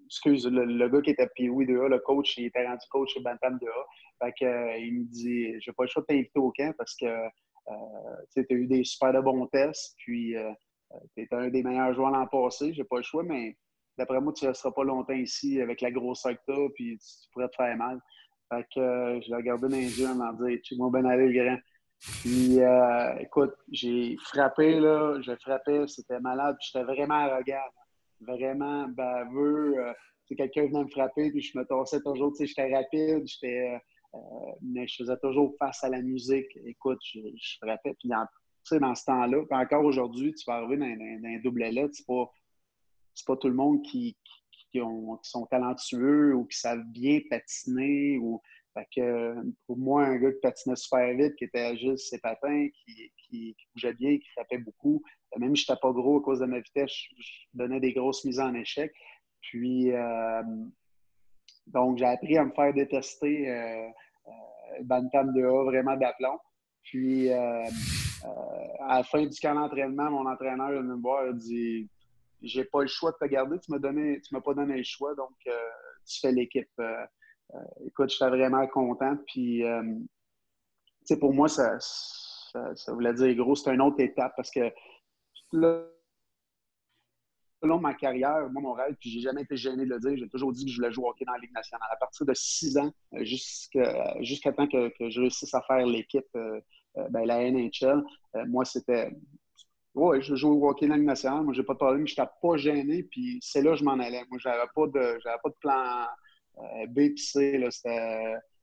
excuse, 0.06 0.46
le, 0.46 0.90
gars 0.90 1.02
qui 1.02 1.12
était 1.12 1.30
Pee-Wee 1.36 1.66
2A, 1.66 1.88
le 1.88 2.00
coach, 2.00 2.38
il 2.38 2.46
était 2.46 2.68
rendu 2.68 2.86
coach 2.90 3.14
chez 3.14 3.22
Bantam 3.22 3.58
2A. 3.58 3.70
Fait 4.22 4.34
que, 4.40 4.46
euh, 4.46 4.78
il 4.78 5.00
me 5.00 5.04
dit 5.06 5.60
J'ai 5.62 5.72
pas 5.72 5.84
le 5.84 5.90
choix 5.90 6.02
de 6.04 6.08
t'inviter 6.08 6.40
au 6.40 6.52
camp 6.52 6.74
parce 6.78 6.96
que 6.96 7.06
euh, 7.06 8.16
tu 8.34 8.42
as 8.42 8.54
eu 8.54 8.68
des 8.68 8.84
super 8.84 9.14
de 9.14 9.20
bons 9.20 9.48
tests, 9.48 9.96
puis 9.98 10.36
euh, 10.36 10.52
tu 11.16 11.24
es 11.24 11.28
un 11.32 11.50
des 11.50 11.64
meilleurs 11.64 11.94
joueurs 11.94 12.12
l'an 12.12 12.28
passé. 12.28 12.74
J'ai 12.74 12.84
pas 12.84 12.98
le 12.98 13.04
choix, 13.04 13.24
mais 13.24 13.58
d'après 13.98 14.20
moi, 14.20 14.34
tu 14.34 14.46
ne 14.46 14.50
resteras 14.50 14.72
pas 14.72 14.84
longtemps 14.84 15.14
ici 15.14 15.62
avec 15.62 15.82
la 15.82 15.92
grosse 15.92 16.24
que 16.24 16.68
puis 16.74 16.98
tu 16.98 17.30
pourrais 17.32 17.50
te 17.50 17.56
faire 17.56 17.76
mal. 17.78 18.00
Fait 18.50 18.64
que 18.74 19.22
je 19.22 19.30
l'ai 19.30 19.36
regardé 19.36 19.68
dans 19.68 19.76
les 19.76 20.00
yeux 20.00 20.08
en 20.08 20.16
me 20.16 20.48
disant 20.48 20.62
Tu 20.64 20.76
moi 20.76 20.90
ben 20.92 21.06
aller, 21.06 21.34
grand. 21.34 21.58
Puis, 22.22 22.60
écoute, 23.20 23.54
j'ai 23.72 24.18
frappé, 24.18 24.80
là, 24.80 25.20
je 25.22 25.36
frappais, 25.36 25.88
c'était 25.88 26.20
malade, 26.20 26.58
j'étais 26.60 26.84
vraiment 26.84 27.14
arrogant, 27.14 27.70
vraiment 28.22 28.88
baveux. 28.88 29.76
c'est 30.26 30.36
quelqu'un 30.36 30.66
venait 30.66 30.84
me 30.84 30.90
frapper, 30.90 31.30
puis 31.30 31.42
je 31.42 31.58
me 31.58 31.64
torsais 31.64 32.02
toujours, 32.02 32.32
tu 32.32 32.38
sais, 32.38 32.48
j'étais 32.48 32.76
rapide, 32.76 33.28
j'étais 33.28 33.80
euh, 34.14 34.20
mais 34.62 34.88
je 34.88 34.98
faisais 34.98 35.18
toujours 35.18 35.56
face 35.58 35.84
à 35.84 35.90
la 35.90 36.02
musique. 36.02 36.58
Écoute, 36.66 37.00
je, 37.04 37.20
frappais. 37.62 37.96
Puis 38.00 38.10
dans, 38.72 38.80
dans 38.80 38.96
ce 38.96 39.06
temps-là, 39.06 39.44
encore 39.52 39.86
aujourd'hui, 39.86 40.34
tu 40.34 40.44
vas 40.46 40.56
arriver 40.56 40.78
dans, 40.78 41.28
un 41.28 41.40
double 41.40 41.64
lettre, 41.64 41.94
c'est 41.94 42.06
pas, 42.06 42.32
pas 43.28 43.38
tout 43.38 43.48
le 43.48 43.56
monde 43.56 43.82
qui, 43.84 44.18
qui, 44.72 44.82
ont, 44.82 45.18
qui, 45.18 45.30
sont 45.30 45.46
talentueux 45.48 46.36
ou 46.36 46.46
qui 46.46 46.58
savent 46.58 46.84
bien 46.88 47.20
patiner. 47.30 48.18
Ou, 48.18 48.42
que, 48.96 49.36
pour 49.68 49.78
moi, 49.78 50.06
un 50.06 50.18
gars 50.18 50.32
qui 50.32 50.40
patinait 50.42 50.76
super 50.76 51.14
vite, 51.16 51.36
qui 51.36 51.44
était 51.44 51.76
juste 51.78 52.10
ses 52.10 52.20
patins, 52.20 52.68
qui, 52.74 53.12
qui, 53.18 53.56
bougeait 53.74 53.94
bien, 53.94 54.18
qui 54.18 54.30
frappait 54.32 54.60
beaucoup, 54.60 55.04
même 55.38 55.56
si 55.56 55.66
je 55.66 55.72
n'étais 55.72 55.80
pas 55.82 55.92
gros 55.92 56.20
à 56.20 56.22
cause 56.22 56.40
de 56.40 56.46
ma 56.46 56.60
vitesse, 56.60 56.92
je, 56.92 57.32
donnais 57.54 57.80
des 57.80 57.94
grosses 57.94 58.24
mises 58.26 58.40
en 58.40 58.54
échec. 58.54 58.94
Puis, 59.42 59.92
euh, 59.92 60.44
donc, 61.68 61.98
j'ai 61.98 62.06
appris 62.06 62.38
à 62.38 62.46
me 62.46 62.52
faire 62.52 62.74
détester 62.74 63.50
euh, 63.50 63.88
euh, 64.28 64.84
Bantam 64.84 65.34
de 65.34 65.44
A, 65.44 65.64
vraiment 65.64 65.96
d'aplomb. 65.96 66.38
Puis, 66.84 67.32
euh, 67.32 67.64
à 68.24 68.98
la 68.98 69.04
fin 69.04 69.26
du 69.26 69.40
camp 69.40 69.56
d'entraînement, 69.56 70.12
mon 70.12 70.30
entraîneur 70.30 70.72
vient 70.72 70.82
me 70.82 71.02
voir 71.02 71.28
et 71.28 71.34
dit 71.34 71.90
J'ai 72.42 72.66
pas 72.66 72.82
le 72.82 72.88
choix 72.88 73.12
de 73.12 73.18
te 73.18 73.26
garder, 73.26 73.60
tu 73.60 73.72
ne 73.72 73.78
m'as 74.32 74.42
pas 74.42 74.54
donné 74.54 74.78
le 74.78 74.84
choix, 74.84 75.16
donc 75.16 75.32
tu 75.44 76.20
fais 76.20 76.32
l'équipe. 76.32 76.82
écoute, 77.86 78.10
j'étais 78.10 78.30
vraiment 78.30 78.66
content. 78.68 79.18
Puis, 79.28 79.64
pour 81.20 81.34
moi, 81.34 81.48
ça, 81.48 81.78
voulait 82.90 83.14
dire 83.14 83.36
gros, 83.36 83.56
c'est 83.56 83.74
une 83.74 83.82
autre 83.82 84.00
étape 84.00 84.34
parce 84.36 84.52
que 84.52 84.72
là, 85.54 85.86
long 87.68 87.78
de 87.78 87.82
ma 87.82 87.94
carrière, 87.94 88.50
moi, 88.50 88.62
mon 88.62 88.74
rêve, 88.74 88.96
puis 89.00 89.10
j'ai 89.10 89.22
jamais 89.22 89.44
été 89.44 89.56
gêné 89.56 89.86
de 89.86 89.90
le 89.90 90.00
dire, 90.00 90.18
j'ai 90.18 90.30
toujours 90.30 90.52
dit 90.52 90.66
que 90.66 90.72
je 90.72 90.78
voulais 90.78 90.92
jouer 90.92 91.06
au 91.06 91.10
hockey 91.10 91.26
dans 91.26 91.34
la 91.34 91.40
Ligue 91.40 91.54
nationale. 91.54 91.88
À 91.92 91.96
partir 91.96 92.26
de 92.26 92.34
six 92.34 92.78
ans, 92.78 92.92
euh, 93.14 93.24
jusqu'à 93.24 94.52
temps 94.54 94.68
que, 94.68 94.92
je 95.00 95.20
réussisse 95.20 95.54
à 95.54 95.62
faire 95.62 95.86
l'équipe, 95.86 96.26
euh, 96.36 96.40
euh, 96.40 96.62
ben, 96.96 97.26
la 97.26 97.50
NHL, 97.50 98.04
moi, 98.48 98.66
c'était. 98.66 99.12
Ouais, 99.94 100.22
je 100.22 100.36
joue 100.36 100.54
au 100.54 100.70
hockey 100.70 100.88
dans 100.88 100.94
la 100.94 100.98
Ligue 100.98 101.08
nationale. 101.08 101.44
Moi, 101.44 101.54
j'ai 101.54 101.64
pas 101.64 101.74
de 101.74 101.80
problème. 101.80 102.08
Je 102.08 102.14
n'étais 102.14 102.32
pas 102.42 102.58
gêné, 102.58 103.04
puis 103.04 103.40
c'est 103.42 103.62
là 103.62 103.72
que 103.72 103.78
je 103.78 103.84
m'en 103.84 104.00
allais. 104.00 104.24
Moi, 104.30 104.40
j'avais 104.40 104.68
pas 104.74 104.88
de, 104.88 105.20
pas 105.24 105.50
de 105.50 105.56
plan 105.60 106.08
B 106.90 107.00
et 107.00 107.18
C. 107.18 107.62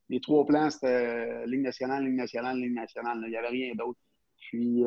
les 0.08 0.20
trois 0.20 0.47
plans, 0.47 0.70
c'était 0.70 1.47
Ligue 1.47 1.62
nationale, 1.62 2.04
Ligue 2.04 2.16
nationale, 2.16 2.58
Ligue 2.58 2.75
nationale. 2.75 3.20
Il 3.25 3.30
n'y 3.30 3.37
avait 3.37 3.49
rien 3.49 3.75
d'autre. 3.75 3.99
Puis, 4.38 4.85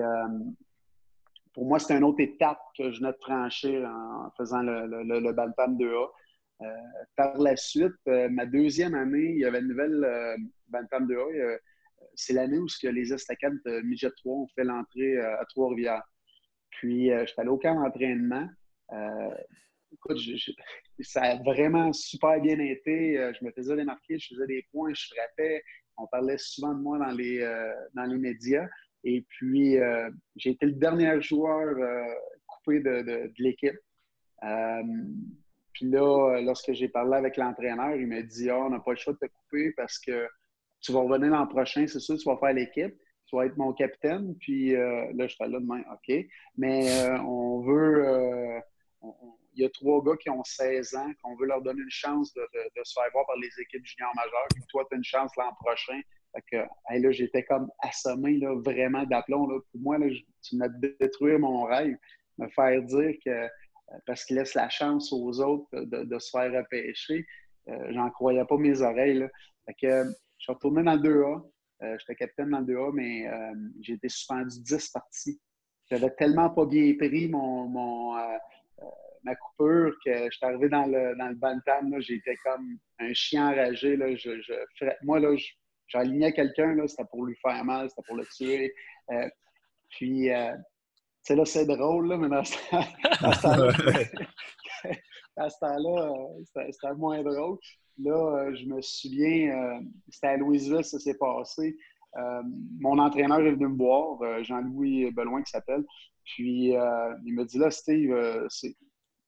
pour 1.54 1.66
moi, 1.66 1.80
c'était 1.80 1.98
une 1.98 2.04
autre 2.04 2.22
étape 2.22 2.60
que 2.78 2.92
je 2.92 3.00
venais 3.00 3.12
de 3.12 3.18
franchir 3.22 3.88
en 3.88 4.32
faisant 4.38 4.62
le, 4.62 4.88
le, 4.88 5.20
le 5.20 5.34
Bantam 5.34 5.78
2A. 5.78 6.10
Euh, 6.62 6.66
par 7.16 7.38
la 7.38 7.56
suite, 7.56 7.94
euh, 8.08 8.30
ma 8.30 8.46
deuxième 8.46 8.94
année, 8.94 9.32
il 9.32 9.40
y 9.40 9.46
avait 9.46 9.60
une 9.60 9.70
nouvelle 9.70 10.04
euh, 10.04 10.38
Bantam 10.68 11.08
2A. 11.08 11.58
C'est 12.16 12.34
l'année 12.34 12.58
où 12.58 12.66
que 12.82 12.88
les 12.88 13.14
estacades 13.14 13.58
de 13.66 13.82
Midget 13.82 14.12
3 14.18 14.34
ont 14.34 14.48
fait 14.56 14.64
l'entrée 14.64 15.18
à 15.18 15.46
Trois-Rivières. 15.50 16.04
Puis, 16.72 17.10
je 17.10 17.26
suis 17.26 17.40
allé 17.40 17.50
au 17.50 17.58
camp 17.58 17.76
d'entraînement. 17.76 18.48
écoute, 19.92 20.18
ça 21.02 21.22
a 21.22 21.36
vraiment 21.44 21.92
super 21.94 22.40
bien 22.42 22.60
été. 22.60 23.32
je 23.40 23.46
me 23.46 23.52
faisais 23.52 23.76
démarquer, 23.76 24.18
je 24.20 24.34
faisais 24.34 24.48
des 24.48 24.66
points, 24.72 24.94
je 24.94 25.08
frappais. 25.14 25.64
On 25.98 26.08
parlait 26.08 26.38
souvent 26.38 26.74
de 26.74 26.82
moi 26.82 26.98
dans 26.98 27.12
les, 27.12 27.40
dans 27.94 28.06
les 28.06 28.18
médias. 28.18 28.68
Et 29.04 29.26
puis, 29.28 29.78
euh, 29.78 30.10
j'ai 30.36 30.52
été 30.52 30.66
le 30.66 30.74
dernier 30.74 31.22
joueur 31.22 31.76
euh, 31.78 32.14
coupé 32.46 32.80
de, 32.82 33.32
l'équipe. 33.40 33.78
Euh, 34.44 34.84
puis 35.74 35.90
là, 35.90 36.42
lorsque 36.42 36.74
j'ai 36.74 36.88
parlé 36.88 37.16
avec 37.16 37.38
l'entraîneur, 37.38 37.96
il 37.96 38.08
m'a 38.08 38.22
dit 38.22 38.50
Ah, 38.50 38.60
on 38.60 38.70
n'a 38.70 38.80
pas 38.80 38.92
le 38.92 38.98
choix 38.98 39.14
de 39.14 39.20
te 39.20 39.26
couper 39.26 39.72
parce 39.72 39.98
que 40.00 40.28
tu 40.82 40.92
vas 40.92 41.02
revenir 41.02 41.30
l'an 41.32 41.48
prochain, 41.48 41.86
c'est 41.88 42.00
sûr, 42.00 42.18
tu 42.18 42.28
vas 42.28 42.38
faire 42.38 42.54
l'équipe, 42.54 42.96
tu 43.28 43.36
vas 43.36 43.46
être 43.46 43.58
mon 43.58 43.74
capitaine. 43.74 44.36
Puis 44.40 44.74
là, 44.74 45.28
je 45.28 45.36
fais 45.36 45.48
là 45.48 45.60
demain, 45.60 45.84
OK? 45.94 46.16
Mais 46.58 47.10
on 47.20 47.62
veut. 47.62 48.62
il 49.54 49.62
y 49.62 49.66
a 49.66 49.70
trois 49.70 50.04
gars 50.04 50.18
qui 50.18 50.30
ont 50.30 50.44
16 50.44 50.96
ans, 50.96 51.12
qu'on 51.22 51.36
veut 51.36 51.48
leur 51.48 51.62
donner 51.62 51.82
une 51.82 51.90
chance 51.90 52.34
de, 52.34 52.44
se 52.84 52.94
faire 52.94 53.12
voir 53.14 53.26
par 53.26 53.38
les 53.38 53.50
équipes 53.62 53.86
juniors 53.86 54.16
majeures. 54.16 54.48
Puis 54.54 54.64
toi, 54.70 54.86
tu 54.90 54.96
as 54.96 54.98
une 54.98 55.04
chance 55.04 55.32
l'an 55.38 55.54
prochain 55.64 56.02
fait 56.34 56.44
que, 56.50 57.00
là, 57.00 57.12
j'étais 57.12 57.44
comme 57.44 57.70
assommé, 57.80 58.38
là, 58.38 58.56
vraiment 58.56 59.04
d'aplomb. 59.06 59.48
Pour 59.48 59.82
moi, 59.82 59.98
là, 59.98 60.08
tu 60.42 60.56
m'as 60.56 60.70
détruire 61.00 61.40
mon 61.40 61.64
rêve, 61.64 61.98
me 62.38 62.48
faire 62.50 62.82
dire 62.84 63.16
que 63.24 63.30
euh, 63.30 63.48
parce 64.06 64.24
qu'il 64.24 64.38
laisse 64.38 64.54
la 64.54 64.70
chance 64.70 65.12
aux 65.12 65.42
autres 65.42 65.68
de, 65.74 66.20
se 66.20 66.30
faire 66.30 66.52
repêcher, 66.52 67.26
euh, 67.68 67.92
j'en 67.92 68.10
croyais 68.10 68.46
pas 68.46 68.58
mes 68.58 68.82
oreilles. 68.82 69.20
Là. 69.20 69.28
Fait 69.66 69.74
que, 69.74 70.04
je 70.42 70.46
suis 70.46 70.54
retourné 70.54 70.82
dans 70.82 70.96
le 70.96 71.02
2A. 71.02 71.44
Euh, 71.84 71.96
j'étais 72.00 72.16
capitaine 72.16 72.50
dans 72.50 72.62
le 72.62 72.66
2A, 72.66 72.92
mais 72.94 73.30
j'ai 73.82 73.94
été 73.94 74.10
suspendu 74.10 74.60
10 74.60 74.90
parties. 74.90 75.40
J'avais 75.90 76.10
tellement 76.16 76.50
pas 76.50 76.66
bien 76.66 76.96
pris 76.98 77.30
mon, 77.30 77.68
mon 77.68 78.16
ma 79.24 79.36
coupure 79.36 79.94
que 80.04 80.32
j'étais 80.32 80.46
arrivé 80.46 80.68
dans 80.70 80.88
le, 80.88 81.16
dans 81.16 81.28
le 81.28 81.36
bantam. 81.36 82.02
J'étais 82.02 82.36
comme 82.44 82.80
un 83.00 83.14
chien 83.14 83.52
enragé. 83.52 83.96
Là. 83.96 84.16
Je, 84.16 84.42
je, 84.42 84.54
moi, 85.04 85.20
là, 85.20 85.36
j'alignais 85.88 86.34
quelqu'un, 86.34 86.76
c'était 86.88 87.06
pour 87.06 87.24
lui 87.26 87.36
faire 87.36 87.64
mal, 87.64 87.88
c'était 87.90 88.02
pour 88.08 88.16
le 88.16 88.26
tuer. 88.26 88.74
Euh, 89.12 89.30
puis, 89.90 90.32
euh, 90.32 90.54
tu 90.54 90.58
sais, 91.22 91.36
là, 91.36 91.46
c'est 91.46 91.68
drôle, 91.68 92.08
là, 92.08 92.18
mais 92.18 92.30
dans 92.30 92.44
ce, 92.44 92.58
à 95.38 95.50
ce 95.50 95.58
temps-là, 95.60 96.14
c'était 96.46 96.94
moins 96.96 97.22
drôle. 97.24 97.58
Là, 97.98 98.54
je 98.54 98.66
me 98.66 98.82
souviens, 98.82 99.82
c'était 100.10 100.28
à 100.28 100.38
Louisville, 100.38 100.84
ça 100.84 101.00
s'est 101.00 101.18
passé. 101.18 101.78
mon 102.80 102.98
entraîneur 103.00 103.40
est 103.40 103.52
venu 103.52 103.68
me 103.68 103.78
voir, 103.78 104.44
Jean-Louis 104.44 105.12
Beloin 105.12 105.44
qui 105.44 105.52
s'appelle. 105.52 105.86
Puis 106.24 106.70
il 106.70 107.34
me 107.34 107.44
dit 107.46 107.58
là, 107.58 107.72
Steve, 107.72 108.16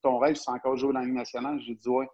ton 0.01 0.17
rêve, 0.17 0.35
c'est 0.35 0.51
encore 0.51 0.75
jouer 0.77 0.93
dans 0.93 0.99
la 0.99 1.05
Ligue 1.05 1.15
nationale. 1.15 1.59
J'ai 1.61 1.75
dit 1.75 1.89
ouais. 1.89 2.07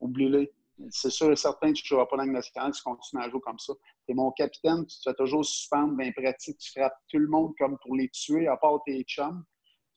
Oublie-le 0.00 0.50
c'est 0.90 1.10
sûr 1.10 1.32
et 1.32 1.36
certain 1.36 1.72
que 1.72 1.78
tu 1.78 1.84
ne 1.84 1.88
joueras 1.88 2.06
pas 2.06 2.16
dans 2.16 2.24
la 2.24 2.32
nationale, 2.32 2.72
tu 2.72 2.82
continues 2.82 3.22
à 3.22 3.30
jouer 3.30 3.40
comme 3.40 3.58
ça. 3.58 3.72
Tu 4.06 4.12
es 4.12 4.14
mon 4.14 4.30
capitaine, 4.32 4.84
tu 4.86 4.98
te 4.98 5.02
fais 5.04 5.14
toujours 5.14 5.44
suspendre 5.44 5.94
bien 5.96 6.12
pratique, 6.12 6.58
tu 6.58 6.70
frappes 6.72 6.98
tout 7.08 7.18
le 7.18 7.28
monde 7.28 7.54
comme 7.58 7.78
pour 7.78 7.96
les 7.96 8.08
tuer, 8.08 8.46
à 8.46 8.56
part 8.56 8.82
tes 8.84 9.02
chums. 9.04 9.44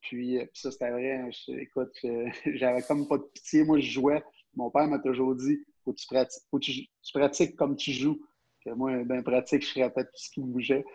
Puis, 0.02 0.40
euh, 0.40 0.46
ça, 0.54 0.72
c'était 0.72 0.92
vrai. 0.92 1.14
Hein, 1.14 1.30
écoute, 1.50 1.94
euh, 2.06 2.28
j'avais 2.56 2.82
comme 2.84 3.08
pas 3.08 3.18
de 3.18 3.24
pitié. 3.24 3.64
Moi, 3.64 3.80
je 3.80 3.92
jouais. 3.92 4.24
Mon 4.56 4.70
père 4.70 4.88
m'a 4.88 5.00
toujours 5.00 5.36
dit 5.36 5.60
faut 5.84 5.94
que 5.94 6.00
tu 6.00 6.08
pratiques, 6.08 6.44
faut 6.50 6.60
que 6.60 6.66
tu, 6.66 6.88
pratiques 7.14 7.56
comme 7.56 7.76
tu 7.76 7.92
joues. 7.92 8.20
Que 8.66 8.72
moi, 8.72 9.04
bien 9.04 9.22
pratique, 9.22 9.66
je 9.66 9.72
frappais 9.72 10.04
tout 10.04 10.12
ce 10.16 10.30
qui 10.32 10.42
bougeait. 10.42 10.86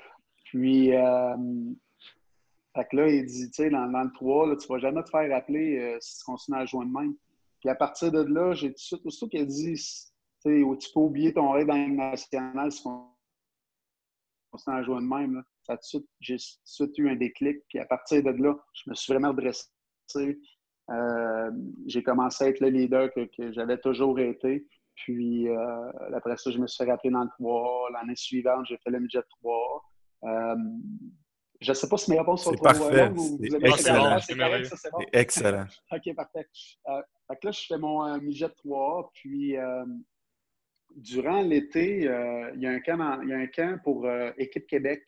Puis, 0.45 0.93
euh, 0.93 1.37
là, 2.93 3.09
il 3.09 3.25
dit, 3.25 3.51
tu 3.51 3.63
sais, 3.63 3.71
dans, 3.71 3.87
le 3.87 4.13
3, 4.13 4.49
là, 4.49 4.57
tu 4.57 4.69
vas 4.69 4.79
jamais 4.79 5.03
te 5.03 5.11
faire 5.11 5.35
appeler 5.35 5.97
si 6.01 6.19
tu 6.19 6.25
continues 6.25 6.59
à 6.59 6.67
jouer 6.67 6.85
de 6.85 6.91
même. 6.91 7.15
Puis 7.61 7.71
à 7.71 7.75
partir 7.75 8.13
de 8.13 8.21
là, 8.21 8.53
j'ai 8.53 8.69
tout 8.69 8.75
de 8.75 8.79
suite, 8.79 9.07
aussitôt 9.07 9.29
qu'il 9.29 9.41
a 9.41 9.45
dit, 9.47 9.75
tu 10.45 10.93
peux 10.93 11.01
oublier 11.01 11.33
ton 11.33 11.53
rêve 11.53 11.67
dans 11.67 11.75
le 11.75 11.95
national 11.95 12.71
si 12.71 12.87
on 12.87 13.09
continue 14.51 14.77
à 14.77 14.83
jouer 14.83 14.97
de 14.97 15.07
même, 15.07 15.43
ça 15.67 15.77
j'ai 16.21 16.37
tout 16.37 16.41
de 16.41 16.41
suite 16.65 16.99
eu 16.99 17.11
un 17.11 17.17
déclic. 17.17 17.59
Puis 17.69 17.79
à 17.79 17.87
partir 17.87 18.23
de 18.23 18.31
là, 18.31 18.55
je 18.75 18.91
me 18.91 18.95
suis 18.95 19.13
vraiment 19.13 19.31
redressé. 19.31 19.69
Euh, 20.91 21.51
j'ai 21.87 22.03
commencé 22.03 22.45
à 22.45 22.49
être 22.49 22.61
le 22.61 22.69
leader 22.69 23.11
que, 23.13 23.53
j'avais 23.53 23.79
toujours 23.79 24.19
été. 24.21 24.67
Puis 24.97 25.49
euh, 25.49 25.91
après 26.15 26.37
ça, 26.37 26.51
je 26.51 26.59
me 26.59 26.67
suis 26.67 26.85
fait 26.85 26.91
rappeler 26.91 27.11
dans 27.11 27.25
le 27.25 27.31
3. 27.39 27.91
L'année 27.93 28.17
suivante, 28.17 28.67
j'ai 28.69 28.79
fait 28.79 28.91
le 28.91 29.01
midget 29.01 29.23
3. 29.41 29.85
Euh, 30.25 30.55
je 31.61 31.71
ne 31.71 31.75
sais 31.75 31.89
pas 31.89 31.97
si 31.97 32.11
mes 32.11 32.19
réponses 32.19 32.45
sont 32.45 32.53
trop 32.53 32.65
parfait. 32.65 33.09
Vous, 33.09 33.39
vous 33.39 33.55
avez 33.55 33.69
excellent. 33.69 34.19
C'est 34.19 34.91
bon? 34.91 34.99
excellent. 35.13 35.65
OK, 35.93 36.15
parfait. 36.15 36.47
Là, 36.87 37.51
je 37.51 37.67
fais 37.67 37.79
mon 37.79 38.19
midget 38.19 38.51
3 38.51 39.11
puis 39.15 39.57
durant 40.97 41.41
l'été, 41.41 42.03
il 42.55 42.61
y, 42.61 42.67
a 42.67 42.71
un 42.71 42.81
camp 42.81 43.21
il 43.23 43.29
y 43.31 43.33
a 43.33 43.39
un 43.39 43.47
camp 43.47 43.81
pour 43.83 44.07
Équipe 44.37 44.67
Québec 44.67 45.03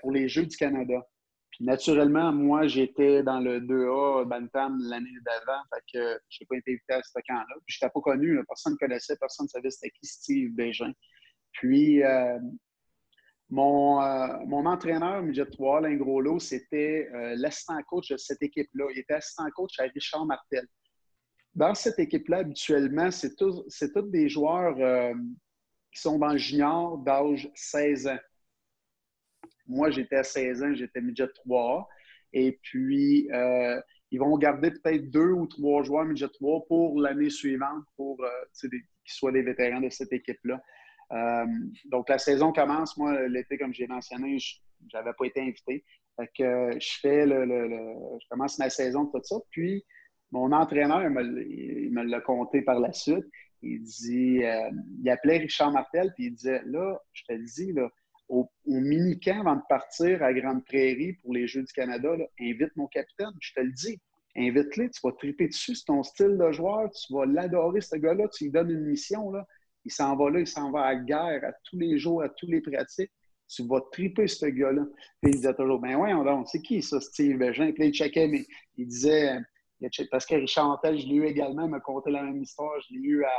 pour 0.00 0.12
les 0.12 0.28
Jeux 0.28 0.46
du 0.46 0.56
Canada. 0.56 1.06
Puis 1.50 1.64
naturellement, 1.64 2.32
moi, 2.32 2.66
j'étais 2.66 3.22
dans 3.22 3.40
le 3.40 3.60
2A 3.60 4.24
Bantam 4.26 4.78
l'année 4.80 5.10
d'avant, 5.24 5.60
fait 5.72 5.82
que 5.92 6.20
je 6.28 6.38
n'ai 6.40 6.46
pas 6.46 6.56
été 6.56 6.72
invité 6.72 6.92
à 6.94 7.02
ce 7.02 7.12
camp-là. 7.28 7.54
Puis 7.66 7.76
je 7.76 7.84
n'étais 7.84 7.92
pas 7.92 8.00
connu, 8.00 8.40
personne 8.46 8.72
ne 8.72 8.78
connaissait, 8.78 9.16
personne 9.16 9.44
ne 9.44 9.48
savait 9.48 9.70
c'était 9.70 9.90
qui 9.90 10.06
Steve 10.06 10.54
Bégin. 10.54 10.92
Puis 11.52 12.02
mon, 13.52 14.00
euh, 14.02 14.28
mon 14.46 14.64
entraîneur, 14.64 15.22
midget 15.22 15.44
3, 15.44 15.78
Alain 15.78 15.96
Groslo, 15.96 16.38
c'était 16.38 17.10
euh, 17.12 17.34
l'assistant 17.36 17.78
coach 17.82 18.08
de 18.08 18.16
cette 18.16 18.42
équipe-là. 18.42 18.86
Il 18.94 19.00
était 19.00 19.12
assistant 19.12 19.48
coach 19.54 19.78
à 19.78 19.82
Richard 19.94 20.24
Martel. 20.24 20.66
Dans 21.54 21.74
cette 21.74 21.98
équipe-là, 21.98 22.38
habituellement, 22.38 23.10
c'est 23.10 23.36
tous 23.36 23.66
des 24.10 24.30
joueurs 24.30 24.74
euh, 24.78 25.12
qui 25.92 26.00
sont 26.00 26.18
dans 26.18 26.32
le 26.32 26.38
junior 26.38 26.96
d'âge 26.96 27.50
16 27.54 28.06
ans. 28.06 28.18
Moi, 29.66 29.90
j'étais 29.90 30.16
à 30.16 30.24
16 30.24 30.62
ans, 30.62 30.74
j'étais 30.74 31.00
midget 31.00 31.28
3. 31.28 31.88
Et 32.32 32.58
puis, 32.62 33.28
ils 34.10 34.18
vont 34.18 34.36
garder 34.38 34.70
peut-être 34.70 35.10
deux 35.10 35.30
ou 35.30 35.46
trois 35.46 35.82
joueurs 35.82 36.04
midget 36.04 36.28
3 36.28 36.66
pour 36.66 37.00
l'année 37.00 37.30
suivante, 37.30 37.84
pour 37.96 38.16
qu'ils 38.58 38.80
soient 39.06 39.32
des 39.32 39.42
vétérans 39.42 39.80
de 39.80 39.90
cette 39.90 40.12
équipe-là. 40.12 40.62
Euh, 41.12 41.46
donc, 41.86 42.08
la 42.08 42.18
saison 42.18 42.52
commence. 42.52 42.96
Moi, 42.96 43.28
l'été, 43.28 43.58
comme 43.58 43.74
j'ai 43.74 43.86
mentionné, 43.86 44.38
je 44.38 44.56
n'avais 44.94 45.12
pas 45.16 45.26
été 45.26 45.40
invité. 45.40 45.84
Fait 46.16 46.28
que 46.36 46.42
euh, 46.42 46.76
je 46.78 46.98
fais 47.00 47.26
le, 47.26 47.44
je 48.20 48.28
commence 48.28 48.58
ma 48.58 48.70
saison, 48.70 49.06
tout 49.06 49.20
ça. 49.22 49.36
Puis, 49.50 49.84
mon 50.30 50.52
entraîneur, 50.52 51.02
il 51.02 51.90
me 51.92 52.02
l'a 52.04 52.20
compté 52.20 52.62
par 52.62 52.80
la 52.80 52.92
suite. 52.92 53.24
Il 53.60 53.82
dit, 53.82 54.42
euh, 54.42 54.70
il 55.02 55.08
appelait 55.10 55.38
Richard 55.38 55.72
Martel, 55.72 56.12
puis 56.14 56.26
il 56.26 56.34
disait, 56.34 56.62
là, 56.64 56.98
je 57.12 57.22
te 57.24 57.32
le 57.32 57.44
dis, 57.44 57.72
là, 57.72 57.88
au, 58.32 58.50
mini-camp 58.66 59.40
avant 59.40 59.56
de 59.56 59.62
partir 59.68 60.22
à 60.22 60.32
Grande 60.32 60.64
Prairie 60.64 61.12
pour 61.14 61.34
les 61.34 61.46
Jeux 61.46 61.62
du 61.62 61.72
Canada, 61.72 62.08
invite 62.40 62.74
mon 62.76 62.86
capitaine, 62.86 63.32
je 63.40 63.52
te 63.52 63.60
le 63.60 63.72
dis. 63.72 64.00
Invite-le, 64.34 64.88
tu 64.88 65.00
vas 65.04 65.12
triper 65.12 65.48
dessus, 65.48 65.74
c'est 65.74 65.84
ton 65.84 66.02
style 66.02 66.38
de 66.38 66.52
joueur, 66.52 66.90
tu 66.90 67.12
vas 67.12 67.26
l'adorer, 67.26 67.82
ce 67.82 67.96
gars-là, 67.96 68.28
tu 68.28 68.44
lui 68.44 68.50
donnes 68.50 68.70
une 68.70 68.86
mission. 68.86 69.30
Là. 69.30 69.46
Il 69.84 69.92
s'en 69.92 70.16
va 70.16 70.30
là, 70.30 70.40
il 70.40 70.46
s'en 70.46 70.70
va 70.70 70.84
à 70.84 70.94
la 70.94 71.00
guerre 71.00 71.44
à 71.44 71.52
tous 71.64 71.78
les 71.78 71.98
jours, 71.98 72.22
à 72.22 72.30
tous 72.30 72.46
les 72.46 72.62
pratiques. 72.62 73.12
Tu 73.48 73.66
vas 73.66 73.82
triper 73.92 74.26
ce 74.26 74.46
gars-là. 74.46 74.86
Puis 75.20 75.32
il 75.32 75.36
disait 75.36 75.52
toujours, 75.52 75.78
ben 75.78 75.96
ouais, 75.96 76.14
on 76.14 76.46
c'est 76.46 76.62
qui 76.62 76.80
ça, 76.80 76.98
Steve 77.00 77.36
Bégin? 77.36 77.72
Puis 77.72 77.88
il 77.88 77.92
checkait, 77.92 78.28
mais 78.28 78.46
il 78.78 78.86
disait, 78.86 79.36
parce 80.10 80.24
que 80.24 80.36
Richard 80.36 80.70
Antel, 80.70 80.98
je 80.98 81.06
l'ai 81.06 81.16
eu 81.16 81.26
également, 81.26 81.64
il 81.64 81.70
m'a 81.70 81.80
conté 81.80 82.10
la 82.10 82.22
même 82.22 82.40
histoire, 82.40 82.80
je 82.88 82.94
l'ai 82.94 83.00
eu 83.00 83.24
à, 83.24 83.30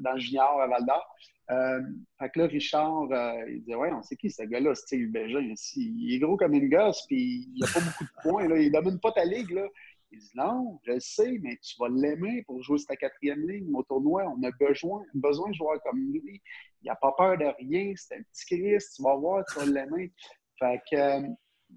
dans 0.00 0.12
le 0.12 0.20
junior 0.20 0.60
à 0.60 0.66
Val 0.66 0.84
d'Or. 0.84 1.16
Euh, 1.50 1.82
fait 2.18 2.30
que 2.30 2.40
là, 2.40 2.46
Richard, 2.46 3.12
euh, 3.12 3.50
il 3.50 3.60
disait, 3.60 3.74
ouais, 3.74 3.92
on 3.92 4.02
sait 4.02 4.16
qui 4.16 4.30
ce 4.30 4.42
gars-là, 4.42 4.74
Steve 4.74 5.10
Bégin? 5.10 5.52
Il 5.76 6.14
est 6.14 6.18
gros 6.18 6.36
comme 6.36 6.54
une 6.54 6.70
gosse, 6.70 7.04
puis 7.06 7.48
il 7.54 7.60
n'a 7.60 7.66
pas 7.66 7.80
beaucoup 7.80 8.04
de 8.04 8.22
points, 8.22 8.48
là. 8.48 8.56
il 8.58 8.72
domine 8.72 8.98
pas 8.98 9.12
ta 9.12 9.24
ligue, 9.24 9.50
là. 9.50 9.66
Il 10.14 10.20
dit 10.20 10.30
non, 10.36 10.78
je 10.84 10.92
le 10.92 11.00
sais, 11.00 11.38
mais 11.42 11.56
tu 11.56 11.74
vas 11.78 11.88
l'aimer 11.88 12.44
pour 12.46 12.62
jouer 12.62 12.78
sur 12.78 12.86
ta 12.86 12.96
quatrième 12.96 13.48
ligne. 13.48 13.74
Au 13.74 13.82
tournoi, 13.82 14.24
on 14.26 14.42
a 14.44 14.50
besoin, 14.60 15.02
besoin 15.14 15.50
de 15.50 15.54
joueurs 15.54 15.82
comme 15.82 15.98
lui. 16.12 16.40
Il 16.82 16.86
n'a 16.86 16.94
pas 16.94 17.12
peur 17.18 17.36
de 17.36 17.46
rien. 17.58 17.92
C'est 17.96 18.16
un 18.16 18.22
petit 18.22 18.46
Christ. 18.46 18.94
Tu 18.94 19.02
vas 19.02 19.16
voir, 19.16 19.44
tu 19.46 19.58
vas 19.58 19.66
l'aimer. 19.66 20.12
Fait 20.58 20.80
que, 20.88 20.96
euh, 20.96 21.28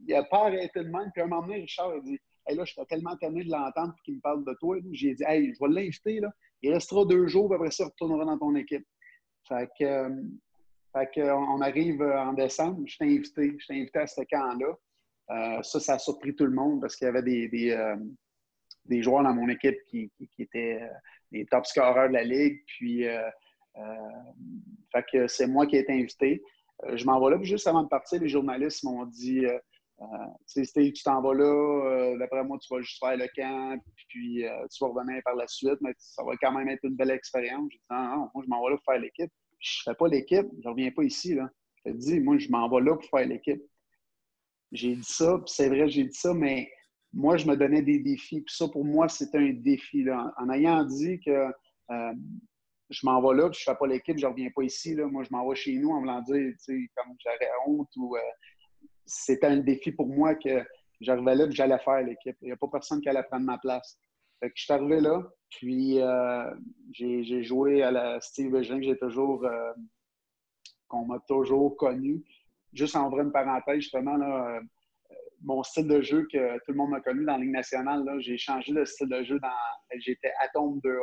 il 0.08 0.14
n'a 0.14 0.24
pas 0.24 0.46
arrêté 0.46 0.84
de 0.84 0.90
même. 0.90 1.10
Puis 1.14 1.22
à 1.22 1.26
un 1.26 1.28
moment 1.28 1.48
donné, 1.48 1.62
Richard 1.62 1.90
a 1.90 2.00
dit 2.00 2.20
hey, 2.48 2.56
là, 2.56 2.64
je 2.64 2.74
suis 2.74 2.86
tellement 2.88 3.16
tenu 3.18 3.44
de 3.44 3.50
l'entendre 3.50 3.96
qu'il 4.06 4.16
me 4.16 4.22
parle 4.22 4.46
de 4.46 4.54
toi. 4.60 4.78
J'ai 4.92 5.16
dit 5.16 5.24
Hey, 5.26 5.54
je 5.54 5.60
vais 5.60 5.74
l'inviter. 5.74 6.20
Là. 6.20 6.30
Il 6.62 6.74
restera 6.74 7.06
deux 7.06 7.28
jours, 7.28 7.50
puis 7.50 7.56
après 7.56 7.72
ça, 7.72 7.86
il 7.86 7.88
retournera 7.88 8.26
dans 8.26 8.38
ton 8.38 8.56
équipe. 8.56 8.86
Fait 9.48 9.70
que, 9.78 9.84
euh, 9.84 10.10
fait 10.94 11.10
que, 11.16 11.32
on 11.32 11.62
arrive 11.62 12.02
en 12.02 12.34
décembre. 12.34 12.82
Je 12.86 12.98
t'ai 12.98 13.06
invité. 13.06 13.58
Je 13.60 13.74
invité 13.74 14.00
à 14.00 14.08
ce 14.08 14.22
camp-là. 14.22 14.74
Euh, 15.30 15.62
ça, 15.62 15.80
ça 15.80 15.94
a 15.96 16.00
surpris 16.00 16.36
tout 16.36 16.46
le 16.46 16.52
monde 16.52 16.82
parce 16.82 16.96
qu'il 16.96 17.06
y 17.06 17.10
avait 17.10 17.22
des, 17.22 17.48
des 18.88 19.04
joueurs 19.04 19.24
dans 19.24 19.34
mon 19.34 19.48
équipe 19.50 19.78
qui, 19.86 20.12
étaient 20.40 20.80
euh, 20.82 20.88
les 21.32 21.46
top 21.46 21.66
scoreurs 21.66 22.10
de 22.10 22.14
la 22.14 22.24
ligue. 22.24 22.64
Puis, 22.66 23.08
euh, 23.08 23.30
euh, 23.78 23.82
fait 24.92 25.06
que 25.12 25.28
c'est 25.28 25.48
moi 25.48 25.68
qui 25.68 25.76
ai 25.76 25.80
été 25.80 25.94
invité. 25.94 26.44
je 26.94 27.06
m'en 27.06 27.20
vais 27.20 27.32
là. 27.32 27.38
Puis 27.38 27.48
juste 27.48 27.68
avant 27.68 27.84
de 27.84 27.90
partir, 27.90 28.22
les 28.22 28.30
journalistes 28.30 28.84
m'ont 28.84 29.06
dit 29.06 29.46
tu 30.54 31.04
t'en 31.04 31.22
vas 31.22 31.34
là, 31.34 32.18
d'après 32.18 32.44
moi, 32.44 32.58
tu 32.60 32.74
vas 32.74 32.82
juste 32.82 33.00
faire 33.00 33.18
le 33.18 33.28
camp, 33.36 33.80
puis 34.10 34.44
tu 34.44 34.78
vas 34.82 34.88
revenir 34.88 35.22
par 35.24 35.36
la 35.36 35.48
suite, 35.48 35.78
mais 35.82 35.94
ça 35.98 36.24
va 36.24 36.34
quand 36.42 36.52
même 36.52 36.70
être 36.70 36.84
une 36.84 36.96
belle 36.96 37.12
expérience. 37.12 37.68
J'ai 37.72 37.78
dit 37.78 37.86
non, 37.90 38.04
non, 38.04 38.30
moi, 38.34 38.44
je 38.44 38.50
m'en 38.50 38.64
vais 38.64 38.72
là 38.72 38.78
pour 38.78 38.94
faire 38.94 39.02
l'équipe. 39.02 39.32
Je 39.60 39.82
fais 39.84 39.96
pas 39.96 40.08
l'équipe, 40.08 40.48
je 40.64 40.70
reviens 40.70 40.92
pas 40.92 41.04
ici. 41.04 41.36
Là. 41.36 41.50
Je 41.86 41.92
te 41.92 41.98
dis, 41.98 42.20
moi, 42.20 42.38
je 42.38 42.50
m'en 42.50 42.70
vais 42.70 42.82
là 42.82 42.96
pour 42.96 43.10
faire 43.10 43.28
l'équipe. 43.28 43.62
J'ai 44.72 44.96
dit 44.96 45.04
ça, 45.04 45.38
puis 45.38 45.54
c'est 45.54 45.70
vrai, 45.70 45.88
j'ai 45.88 46.04
dit 46.04 46.14
ça, 46.18 46.34
mais 46.34 46.70
moi, 47.14 47.38
je 47.38 47.48
me 47.48 47.56
donnais 47.56 47.82
des 47.82 48.00
défis. 48.00 48.42
Puis 48.42 48.56
ça, 48.56 48.68
pour 48.68 48.86
moi, 48.86 49.08
c'était 49.08 49.38
un 49.38 49.54
défi. 49.54 50.04
Là. 50.04 50.34
En 50.38 50.50
ayant 50.50 50.84
dit 50.84 51.20
que 51.20 51.32
euh, 51.92 52.14
je 52.90 53.06
m'en 53.06 53.22
vais 53.22 53.38
là, 53.38 53.50
puis 53.50 53.60
je 53.64 53.70
ne 53.70 53.74
fais 53.74 53.80
pas 53.80 53.88
l'équipe, 53.88 54.18
je 54.18 54.26
ne 54.26 54.32
reviens 54.32 54.50
pas 54.54 54.64
ici. 54.64 54.94
Là. 54.94 55.08
Moi, 55.08 55.24
je 55.24 55.30
m'en 55.32 55.48
vais 55.48 55.56
chez 55.56 55.76
nous 55.78 55.90
en 55.90 56.00
voulant 56.00 56.22
dire, 56.22 56.36
tu 56.36 56.56
sais, 56.60 56.90
comme 56.96 57.16
j'aurais 57.24 57.52
honte 57.66 57.90
ou 57.96 58.16
euh, 58.16 58.20
c'était 59.08 59.48
un 59.48 59.58
défi 59.58 59.92
pour 59.92 60.08
moi 60.08 60.36
que 60.36 60.64
j'arrivais 61.02 61.36
là, 61.36 61.46
que 61.46 61.54
j'allais 61.54 61.80
faire 61.80 62.02
l'équipe. 62.04 62.38
Il 62.42 62.48
n'y 62.48 62.52
a 62.52 62.58
pas 62.58 62.68
personne 62.68 63.02
qui 63.02 63.10
allait 63.10 63.24
prendre 63.24 63.46
ma 63.46 63.58
place. 63.58 63.98
Fait 64.40 64.52
je 64.54 64.64
suis 64.64 64.74
arrivé 64.74 65.00
là, 65.00 65.24
puis 65.50 66.00
euh, 66.00 66.54
j'ai 66.92 67.44
joué 67.44 67.82
à 67.82 67.90
la 67.90 68.22
Steve 68.22 68.62
Jean, 68.62 68.78
que 68.78 68.86
j'ai 68.86 68.98
toujours, 68.98 69.44
qu'on 70.88 71.06
m'a 71.06 71.20
toujours 71.28 71.76
connu. 71.76 72.24
Juste 72.74 72.96
en 72.96 73.10
vrai 73.10 73.24
une 73.24 73.32
parenthèse, 73.32 73.80
justement, 73.80 74.16
là, 74.16 74.62
mon 75.42 75.64
style 75.64 75.88
de 75.88 76.02
jeu 76.02 76.28
que 76.32 76.58
tout 76.60 76.72
le 76.72 76.76
monde 76.76 76.92
m'a 76.92 77.02
connu 77.02 77.26
dans 77.26 77.34
la 77.34 77.40
Ligue 77.40 77.52
nationale, 77.52 78.04
j'ai 78.20 78.38
changé 78.38 78.74
de 78.74 78.86
style 78.86 79.10
de 79.10 79.24
jeu 79.24 79.40
dans. 79.40 79.50
J'étais 80.00 80.32
Atom 80.40 80.80
2A. 80.80 81.00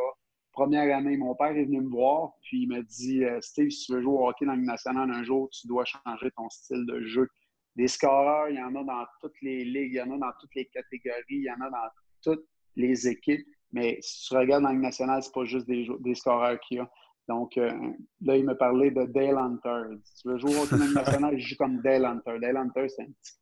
Première 0.52 0.96
année, 0.96 1.16
mon 1.16 1.34
père 1.34 1.56
est 1.56 1.64
venu 1.64 1.80
me 1.80 1.90
voir, 1.90 2.32
puis 2.42 2.62
il 2.62 2.68
m'a 2.68 2.80
dit 2.82 3.24
euh, 3.24 3.40
Steve, 3.40 3.70
si 3.70 3.86
tu 3.86 3.92
veux 3.92 4.02
jouer 4.02 4.12
au 4.12 4.28
hockey 4.28 4.44
dans 4.44 4.52
la 4.52 4.58
Ligue 4.58 4.66
nationale 4.66 5.10
un 5.10 5.24
jour, 5.24 5.48
tu 5.50 5.66
dois 5.66 5.84
changer 5.84 6.30
ton 6.36 6.48
style 6.48 6.86
de 6.86 7.02
jeu. 7.02 7.28
Des 7.76 7.88
scoreurs, 7.88 8.48
il 8.48 8.56
y 8.56 8.62
en 8.62 8.74
a 8.76 8.84
dans 8.84 9.04
toutes 9.20 9.40
les 9.42 9.64
ligues, 9.64 9.92
il 9.92 9.96
y 9.96 10.00
en 10.00 10.12
a 10.12 10.18
dans 10.18 10.32
toutes 10.40 10.54
les 10.54 10.66
catégories, 10.66 11.22
il 11.28 11.44
y 11.44 11.50
en 11.50 11.60
a 11.60 11.70
dans 11.70 11.88
toutes 12.22 12.46
les 12.76 13.08
équipes. 13.08 13.46
Mais 13.72 13.98
si 14.00 14.28
tu 14.28 14.36
regardes 14.36 14.62
dans 14.62 14.68
la 14.68 14.74
Ligue 14.74 14.84
nationale, 14.84 15.22
c'est 15.22 15.34
pas 15.34 15.44
juste 15.44 15.66
des, 15.66 15.86
des 16.00 16.14
scoreurs 16.14 16.60
qu'il 16.60 16.76
y 16.78 16.80
a. 16.80 16.90
Donc, 17.26 17.56
euh, 17.56 17.72
là, 18.20 18.36
il 18.36 18.44
me 18.44 18.54
parlait 18.56 18.90
de 18.90 19.04
Dale 19.06 19.38
Hunter. 19.38 19.96
Si 20.04 20.22
tu 20.22 20.28
veux 20.28 20.38
jouer 20.38 20.56
au 20.56 20.76
Ligue 20.76 20.94
nationale, 20.94 21.38
je 21.38 21.48
joue 21.48 21.56
comme 21.56 21.80
Dale 21.80 22.04
Hunter. 22.04 22.38
Dale 22.38 22.56
Hunter, 22.58 22.88
c'est 22.88 23.02
un 23.02 23.06
petit 23.06 23.32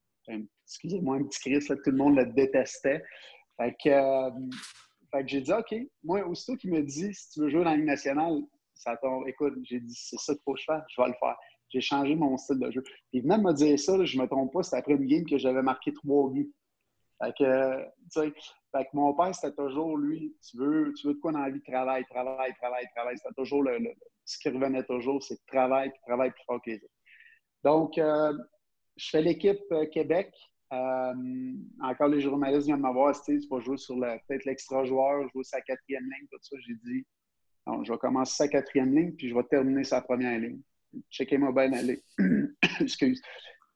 excusez-moi, 0.64 1.16
un 1.16 1.25
petit 1.25 1.40
Chris, 1.40 1.66
tout 1.66 1.90
le 1.90 1.97
monde 1.97 2.16
le 2.16 2.27
détestait. 2.27 3.03
Fait 3.57 3.75
que, 3.83 3.90
euh, 3.90 4.31
Fait 5.11 5.23
que 5.23 5.29
j'ai 5.29 5.40
dit, 5.40 5.53
OK, 5.53 5.75
moi, 6.03 6.27
aussitôt 6.27 6.57
qu'il 6.57 6.71
me 6.71 6.83
dit, 6.83 7.12
si 7.12 7.31
tu 7.31 7.40
veux 7.40 7.51
jouer 7.51 7.64
dans 7.64 7.71
la 7.71 7.77
Ligue 7.77 7.87
nationale, 7.87 8.40
ça 8.75 8.97
tombe. 8.97 9.29
Écoute, 9.29 9.55
j'ai 9.64 9.81
dit, 9.81 9.95
c'est 9.95 10.18
ça 10.18 10.33
qu'il 10.35 10.42
faut 10.42 10.55
que 10.55 10.61
je 10.61 10.64
fasse, 10.64 10.83
je 10.88 11.03
vais 11.03 11.09
le 11.09 11.14
faire. 11.21 11.37
J'ai 11.72 11.80
changé 11.80 12.14
mon 12.14 12.37
style 12.37 12.58
de 12.58 12.70
jeu. 12.70 12.82
Il 13.12 13.22
venait 13.22 13.38
de 13.38 13.42
me 13.42 13.52
dire 13.52 13.78
ça, 13.78 14.04
je 14.04 14.16
ne 14.16 14.22
me 14.22 14.28
trompe 14.28 14.52
pas, 14.52 14.62
c'était 14.62 14.76
après 14.76 14.94
une 14.94 15.06
game 15.06 15.24
que 15.24 15.38
j'avais 15.38 15.62
marqué 15.62 15.92
trois 15.92 16.30
buts. 16.30 16.52
Fait 17.22 17.32
que, 17.38 17.82
tu 18.12 18.32
sais, 18.74 18.87
mon 18.92 19.14
père, 19.14 19.35
c'était 19.35 19.54
toujours, 19.54 19.96
lui, 19.96 20.37
tu 20.48 20.56
veux, 20.56 20.92
tu 20.94 21.06
veux 21.06 21.14
de 21.14 21.20
quoi 21.20 21.32
dans 21.32 21.40
la 21.40 21.50
vie? 21.50 21.62
Travail, 21.62 22.04
travail, 22.11 22.52
travail, 22.61 22.87
travail. 22.94 23.16
C'était 23.16 23.35
toujours 23.35 23.62
le, 23.62 23.78
ce 24.24 24.38
qui 24.38 24.48
revenait 24.48 24.85
toujours, 24.85 25.22
c'est 25.22 25.38
travail, 25.46 25.90
puis 25.90 26.00
travail 26.06 26.30
plus 26.30 26.44
fort 26.44 26.61
que 26.62 26.70
les 26.70 26.76
autres. 26.76 26.94
Donc, 27.64 27.96
euh, 27.98 28.37
je 28.96 29.11
fais 29.11 29.22
l'équipe 29.22 29.61
euh, 29.72 29.87
Québec. 29.87 30.32
Euh, 30.72 31.52
encore 31.82 32.08
les 32.08 32.20
journalistes 32.20 32.66
viennent 32.66 32.80
me 32.80 32.92
voir, 32.92 33.14
tu 33.22 33.38
vas 33.50 33.61
jouer 33.61 33.76
sur 33.76 33.96
peut-être 33.96 34.44
l'extra-joueur, 34.46 35.28
jouer 35.30 35.44
sa 35.44 35.61
quatrième 35.61 36.04
ligne, 36.04 36.26
tout 36.30 36.38
ça. 36.40 36.56
J'ai 36.66 36.74
dit, 36.74 37.06
non, 37.66 37.85
je 37.85 37.92
vais 37.92 37.98
commencer 37.98 38.35
sa 38.35 38.48
quatrième 38.48 38.94
ligne, 38.94 39.12
puis 39.12 39.28
je 39.28 39.35
vais 39.35 39.44
terminer 39.44 39.85
sa 39.85 40.00
première 40.00 40.38
ligne. 40.38 40.61
Checkez-moi 41.11 41.52
bien 41.52 41.72
aller. 41.72 42.02
Excuse. 42.81 43.20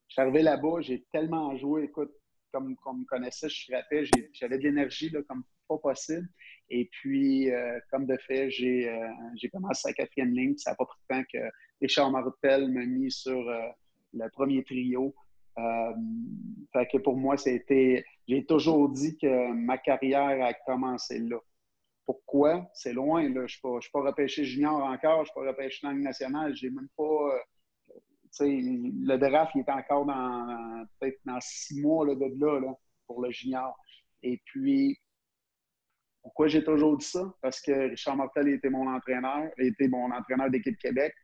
Je 0.08 0.12
suis 0.12 0.22
arrivé 0.22 0.42
là-bas, 0.42 0.80
j'ai 0.80 1.04
tellement 1.12 1.56
joué, 1.56 1.84
écoute, 1.84 2.12
comme, 2.52 2.76
on 2.86 2.94
me 2.94 3.04
connaissait, 3.04 3.48
je 3.48 3.64
frappais, 3.70 4.04
j'avais 4.32 4.58
de 4.58 4.62
l'énergie 4.62 5.12
comme 5.28 5.44
pas 5.68 5.78
possible. 5.78 6.28
Et 6.70 6.88
puis, 6.90 7.50
euh, 7.50 7.78
comme 7.90 8.06
de 8.06 8.16
fait, 8.26 8.46
euh, 8.46 9.08
j'ai 9.34 9.48
commencé 9.50 9.82
sa 9.82 9.92
quatrième 9.92 10.32
ligne. 10.32 10.56
Ça 10.56 10.70
n'a 10.70 10.76
pas 10.76 10.86
pris 10.86 10.98
de 11.10 11.16
temps 11.16 11.24
que 11.32 11.38
Richard 11.80 12.10
Martel 12.10 12.68
m'a 12.70 12.86
mis 12.86 13.10
sur 13.10 13.42
le 14.12 14.28
premier 14.30 14.64
trio. 14.64 15.14
Euh, 15.58 15.92
fait 16.72 16.86
que 16.92 16.98
pour 16.98 17.16
moi, 17.16 17.36
c'était. 17.36 18.04
J'ai 18.28 18.44
toujours 18.44 18.88
dit 18.90 19.16
que 19.16 19.52
ma 19.52 19.78
carrière 19.78 20.44
a 20.44 20.52
commencé 20.52 21.18
là. 21.18 21.38
Pourquoi? 22.06 22.70
C'est 22.72 22.92
loin, 22.92 23.22
là. 23.24 23.46
Je 23.46 23.58
ne 23.62 23.80
suis, 23.80 23.90
pas 23.92 24.00
repêché 24.00 24.44
junior 24.44 24.82
encore, 24.82 25.16
je 25.16 25.20
ne 25.20 25.24
suis 25.24 25.34
pas 25.34 25.46
repêché 25.48 25.80
dans 25.82 25.92
le 25.92 26.00
national. 26.00 26.54
J'ai 26.54 26.70
même 26.70 26.88
pas. 26.96 27.02
Euh, 27.02 27.38
le 28.40 29.16
draft, 29.16 29.52
il 29.54 29.60
est 29.60 29.70
encore 29.70 30.04
dans 30.04 30.84
peut-être 31.00 31.18
dans 31.24 31.40
six 31.40 31.80
mois 31.80 32.06
là, 32.06 32.14
de 32.14 32.60
là, 32.60 32.74
pour 33.06 33.22
le 33.22 33.30
junior. 33.30 33.76
Et 34.22 34.40
puis, 34.44 34.98
pourquoi 36.22 36.46
j'ai 36.48 36.62
toujours 36.62 36.96
dit 36.98 37.06
ça? 37.06 37.32
Parce 37.40 37.60
que 37.60 37.90
Richard 37.90 38.16
Martel 38.16 38.48
était 38.48 38.68
mon 38.68 38.88
entraîneur, 38.88 39.48
il 39.58 39.68
était 39.68 39.88
mon 39.88 40.10
entraîneur 40.10 40.50
d'équipe 40.50 40.78
Québec 40.78 41.14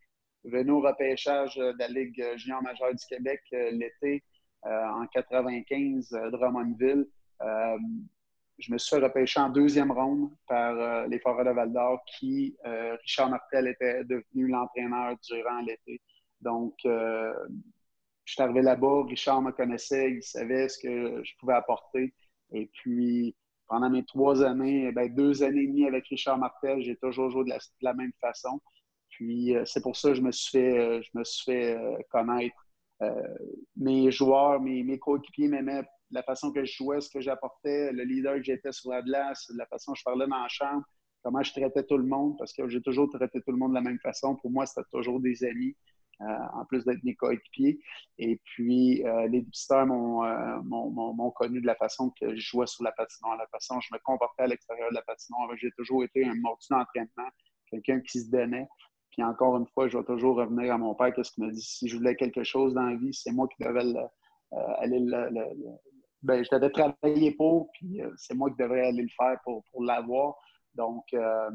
venu 0.45 0.73
au 0.73 0.81
repêchage 0.81 1.57
de 1.57 1.79
la 1.79 1.89
Ligue 1.89 2.23
junior 2.37 2.63
majeure 2.63 2.95
du 2.95 3.05
Québec 3.07 3.41
euh, 3.53 3.71
l'été 3.73 4.23
euh, 4.67 4.89
en 4.89 5.07
95 5.07 6.13
euh, 6.13 6.31
Drummondville. 6.31 7.07
Je 8.63 8.73
me 8.73 8.79
suis 8.79 8.97
fait 8.97 9.03
repêcher 9.03 9.41
en 9.41 9.51
deuxième 9.51 9.93
ronde 9.93 10.31
par 10.49 11.07
les 11.09 11.19
Forêts 11.19 11.45
de 11.45 11.51
Val-d'Or 11.51 12.03
qui, 12.07 12.57
Richard 12.65 13.31
Martel 13.31 13.67
était 13.69 14.05
devenu 14.05 14.49
l'entraîneur 14.49 15.17
durant 15.29 15.61
l'été. 15.61 16.01
Donc, 16.41 16.75
je 16.85 18.33
suis 18.33 18.43
arrivé 18.43 18.63
là-bas, 18.63 19.05
Richard 19.09 19.43
me 19.43 19.51
connaissait, 19.51 20.13
il 20.13 20.23
savait 20.23 20.69
ce 20.69 20.79
que 20.79 21.23
je 21.25 21.33
pouvais 21.39 21.55
apporter. 21.55 22.15
Et 22.53 22.71
puis, 22.73 23.35
pendant 23.67 23.91
mes 23.91 24.05
trois 24.05 24.43
années, 24.43 24.93
ben, 24.93 25.13
deux 25.15 25.43
années 25.43 25.63
et 25.63 25.67
demie 25.67 25.87
avec 25.87 26.07
Richard 26.07 26.39
Martel, 26.39 26.83
j'ai 26.83 26.97
toujours 26.97 27.31
joué 27.31 27.45
de 27.45 27.55
la 27.81 27.95
même 27.95 28.13
façon. 28.21 28.61
Puis 29.09 29.57
euh, 29.57 29.65
c'est 29.65 29.83
pour 29.83 29.97
ça 29.97 30.11
que 30.11 30.15
je 30.15 30.23
me 30.23 30.33
suis 30.33 30.51
fait, 30.51 30.79
euh, 30.79 31.03
je 31.03 31.19
me 31.19 31.25
suis 31.25 31.45
fait 31.45 31.77
euh, 31.77 31.97
connaître. 32.11 32.57
mes 33.77 34.11
joueurs, 34.13 34.61
mes, 34.61 34.83
mes 34.85 34.99
coéquipiers 34.99 35.49
m'aimaient 35.49 35.85
la 36.13 36.23
façon 36.23 36.53
que 36.53 36.65
je 36.65 36.73
jouais, 36.77 37.01
ce 37.01 37.11
que 37.11 37.21
j'apportais, 37.21 37.93
le 37.93 38.05
leader 38.05 38.37
que 38.37 38.45
j'étais 38.45 38.73
sur 38.73 38.91
la 38.91 39.03
glace, 39.03 39.51
la 39.57 39.67
façon 39.67 39.93
que 39.93 39.99
je 39.99 40.05
parlais 40.05 40.27
dans 40.27 40.43
la 40.43 40.49
chambre, 40.49 40.85
comment 41.23 41.43
je 41.43 41.53
traitais 41.53 41.85
tout 41.85 41.99
le 41.99 42.07
monde, 42.07 42.37
parce 42.39 42.53
que 42.53 42.69
j'ai 42.69 42.83
toujours 42.83 43.09
traité 43.11 43.41
tout 43.41 43.53
le 43.53 43.59
monde 43.59 43.71
de 43.71 43.77
la 43.77 43.81
même 43.81 43.99
façon. 44.01 44.37
Pour 44.37 44.51
moi, 44.51 44.67
c'était 44.67 44.89
toujours 44.91 45.21
des 45.21 45.45
amis, 45.45 45.75
en 46.21 46.65
plus 46.67 46.85
d'être 46.85 47.03
mes 47.05 47.15
coéquipiers. 47.15 47.81
Et 48.19 48.41
puis, 48.45 49.03
les 49.31 49.41
visiteurs 49.41 49.87
m'ont 49.87 51.31
connu 51.33 51.61
de 51.61 51.67
la 51.67 51.77
façon 51.77 52.13
que 52.21 52.35
je 52.35 52.41
jouais 52.41 52.67
sur 52.67 52.85
la 52.85 52.93
patinoire, 52.93 53.37
la 53.37 53.47
façon 53.47 53.79
que 53.79 53.85
je 53.89 53.95
me 53.95 53.99
comportais 54.01 54.43
à 54.43 54.47
l'extérieur 54.47 54.91
de 54.91 54.95
la 54.95 55.03
patinoire. 55.03 55.49
J'ai 55.57 55.71
toujours 55.73 56.05
été 56.05 56.25
un 56.25 56.35
mordu 56.35 56.67
d'entraînement, 56.71 57.31
quelqu'un 57.71 58.01
qui 58.01 58.21
se 58.21 58.31
donnait. 58.31 58.69
Puis 59.11 59.23
encore 59.23 59.57
une 59.59 59.67
fois, 59.67 59.89
je 59.89 59.99
vais 59.99 60.05
toujours 60.05 60.37
revenir 60.37 60.73
à 60.75 60.79
mon 60.79 60.95
père, 60.95 61.13
qu'est-ce 61.15 61.33
qu'il 61.33 61.45
m'a 61.45 61.53
dit? 61.53 61.61
Si 61.61 61.87
je 61.87 61.97
voulais 61.97 62.17
quelque 62.17 62.45
chose 62.45 62.75
dans 62.75 62.87
la 62.87 62.97
vie, 62.97 63.13
c'est 63.13 63.31
moi 63.31 63.47
qui 63.47 63.63
devais 63.63 63.85
euh, 63.85 64.75
aller 64.79 64.99
le, 65.01 65.29
ben, 66.23 66.45
je 66.45 66.51
devais 66.55 66.71
travailler 66.71 67.33
pour, 67.33 67.71
puis 67.73 68.03
euh, 68.03 68.11
c'est 68.17 68.35
moi 68.35 68.51
qui 68.51 68.57
devrais 68.57 68.87
aller 68.87 69.03
le 69.03 69.09
faire 69.17 69.39
pour, 69.45 69.65
l'avoir. 69.83 70.35
Donc, 70.75 71.05
euh, 71.15 71.51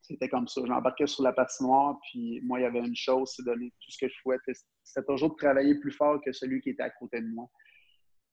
c'était 0.00 0.28
comme 0.28 0.48
ça. 0.48 0.60
J'embarquais 0.64 1.06
sur 1.06 1.22
la 1.22 1.32
patinoire, 1.32 1.98
puis 2.02 2.40
moi, 2.42 2.60
il 2.60 2.62
y 2.62 2.66
avait 2.66 2.80
une 2.80 2.96
chose, 2.96 3.32
c'est 3.34 3.44
donner 3.44 3.70
tout 3.70 3.90
ce 3.90 3.98
que 3.98 4.08
je 4.08 4.14
souhaitais. 4.20 4.52
C'était 4.82 5.06
toujours 5.06 5.30
de 5.30 5.36
travailler 5.36 5.78
plus 5.78 5.92
fort 5.92 6.20
que 6.24 6.32
celui 6.32 6.60
qui 6.60 6.70
était 6.70 6.82
à 6.82 6.90
côté 6.90 7.20
de 7.20 7.28
moi. 7.28 7.46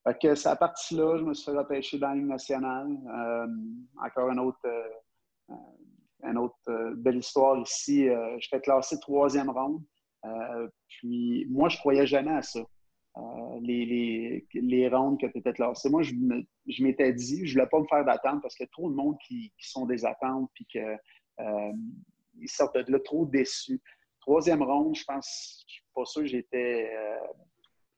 Fait 0.07 0.17
que 0.17 0.35
c'est 0.35 0.49
à 0.49 0.55
partir 0.55 0.97
là, 0.97 1.17
je 1.17 1.23
me 1.23 1.33
suis 1.33 1.45
fait 1.45 1.97
dans 1.97 2.07
la 2.07 2.15
Ligue 2.15 2.25
nationale. 2.25 2.87
encore 3.97 4.29
un 4.29 4.37
autre 4.37 4.61
une 6.23 6.37
autre 6.37 6.55
euh, 6.67 6.93
belle 6.95 7.17
histoire 7.17 7.57
ici. 7.59 8.07
Euh, 8.07 8.37
je 8.39 8.47
fais 8.49 8.59
classer 8.59 8.99
troisième 8.99 9.49
ronde. 9.49 9.81
Euh, 10.25 10.67
puis 10.87 11.45
moi, 11.49 11.69
je 11.69 11.77
ne 11.77 11.79
croyais 11.79 12.05
jamais 12.05 12.31
à 12.31 12.41
ça. 12.41 12.59
Les, 13.61 13.85
les, 13.85 14.47
les, 14.53 14.87
rondes 14.87 15.19
que 15.19 15.27
tu 15.27 15.39
étais 15.39 15.53
classé. 15.53 15.89
Moi, 15.89 16.03
je, 16.03 16.13
m'étais 16.83 17.13
dit, 17.13 17.45
je 17.45 17.51
ne 17.51 17.59
voulais 17.59 17.69
pas 17.69 17.79
me 17.79 17.87
faire 17.87 18.05
d'attente 18.05 18.41
parce 18.41 18.55
qu'il 18.55 18.65
y 18.65 18.67
a 18.67 18.71
trop 18.71 18.89
de 18.89 18.95
monde 18.95 19.17
qui, 19.27 19.51
sont 19.59 19.85
des 19.85 20.05
attentes 20.05 20.49
puis 20.53 20.65
qu'ils 20.65 22.49
sortent 22.49 22.77
de 22.77 22.91
là 22.91 22.99
trop 22.99 23.25
déçus. 23.25 23.81
Troisième 24.21 24.63
ronde, 24.63 24.95
je 24.95 25.03
pense, 25.05 25.65
je 25.67 25.73
suis 25.73 25.83
pas 25.93 26.05
sûr, 26.05 26.25
j'étais 26.25 26.91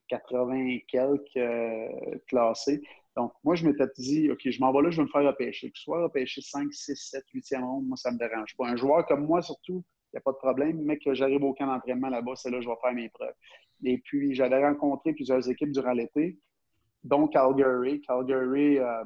80 0.08 0.80
quelques 0.88 2.26
classés. 2.28 2.82
Donc, 3.16 3.34
moi, 3.44 3.56
je 3.56 3.68
m'étais 3.68 3.88
dit, 3.98 4.32
OK, 4.32 4.42
je 4.46 4.60
m'en 4.60 4.72
vais 4.72 4.84
là, 4.84 4.90
je 4.90 4.98
vais 4.98 5.04
me 5.04 5.10
faire 5.10 5.24
repêcher. 5.24 5.70
Que 5.70 5.78
ce 5.78 5.84
soit 5.84 6.04
repêcher 6.04 6.42
5, 6.42 6.72
6, 6.72 6.96
7, 6.96 7.24
8e 7.34 7.64
ronde, 7.64 7.88
moi, 7.88 7.98
ça 7.98 8.10
ne 8.10 8.16
me 8.16 8.20
dérange 8.20 8.56
pas. 8.56 8.68
Un 8.68 8.76
joueur 8.78 9.06
comme 9.06 9.26
moi, 9.26 9.42
surtout, 9.42 9.84
il 10.14 10.16
n'y 10.16 10.20
a 10.20 10.22
pas 10.22 10.32
de 10.32 10.38
problème, 10.38 10.82
mais 10.82 10.98
que 10.98 11.14
j'arrive 11.14 11.44
au 11.44 11.54
camp 11.54 11.68
d'entraînement 11.68 12.10
là-bas, 12.10 12.36
c'est 12.36 12.50
là 12.50 12.58
que 12.58 12.64
je 12.64 12.70
vais 12.70 12.76
faire 12.82 12.94
mes 12.94 13.10
preuves. 13.10 13.34
Et 13.84 13.98
puis, 14.00 14.34
j'avais 14.34 14.64
rencontré 14.64 15.14
plusieurs 15.14 15.50
équipes 15.50 15.72
durant 15.72 15.94
l'été, 15.94 16.38
dont 17.04 17.28
Calgary. 17.28 18.02
Calgary, 18.02 18.78
euh, 18.78 19.04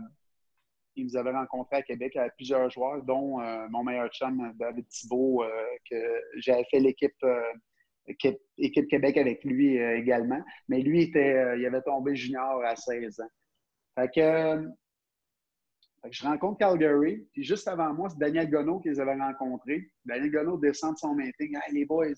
ils 0.95 1.05
nous 1.05 1.17
avaient 1.17 1.31
rencontrés 1.31 1.77
à 1.77 1.81
Québec 1.81 2.15
avec 2.15 2.35
plusieurs 2.35 2.69
joueurs, 2.69 3.01
dont 3.03 3.39
euh, 3.41 3.67
mon 3.69 3.83
meilleur 3.83 4.09
chum, 4.09 4.53
David 4.55 4.87
Thibault, 4.87 5.43
euh, 5.43 5.49
que 5.89 5.95
j'avais 6.37 6.65
fait 6.69 6.79
l'équipe 6.79 7.25
équipe 8.07 8.87
Québec 8.87 9.17
avec 9.17 9.43
lui 9.43 9.77
également. 9.77 10.43
Mais 10.67 10.81
lui, 10.81 11.01
était, 11.01 11.57
il 11.57 11.65
avait 11.65 11.81
tombé 11.81 12.15
junior 12.15 12.63
à 12.63 12.75
16 12.75 13.19
ans. 13.19 13.29
Fait 13.95 14.11
que, 14.13 14.69
je 16.11 16.23
rencontre 16.23 16.59
Calgary, 16.59 17.27
puis 17.33 17.43
juste 17.43 17.67
avant 17.67 17.91
moi, 17.95 18.09
c'est 18.09 18.19
Daniel 18.19 18.47
Gonneau 18.47 18.79
qui 18.79 18.89
les 18.89 18.99
avait 18.99 19.15
rencontrés. 19.15 19.89
Daniel 20.05 20.29
Gonneau 20.29 20.57
descend 20.57 20.93
de 20.93 20.99
son 20.99 21.15
meeting. 21.15 21.55
Hey, 21.55 21.73
les 21.73 21.85
boys, 21.85 22.13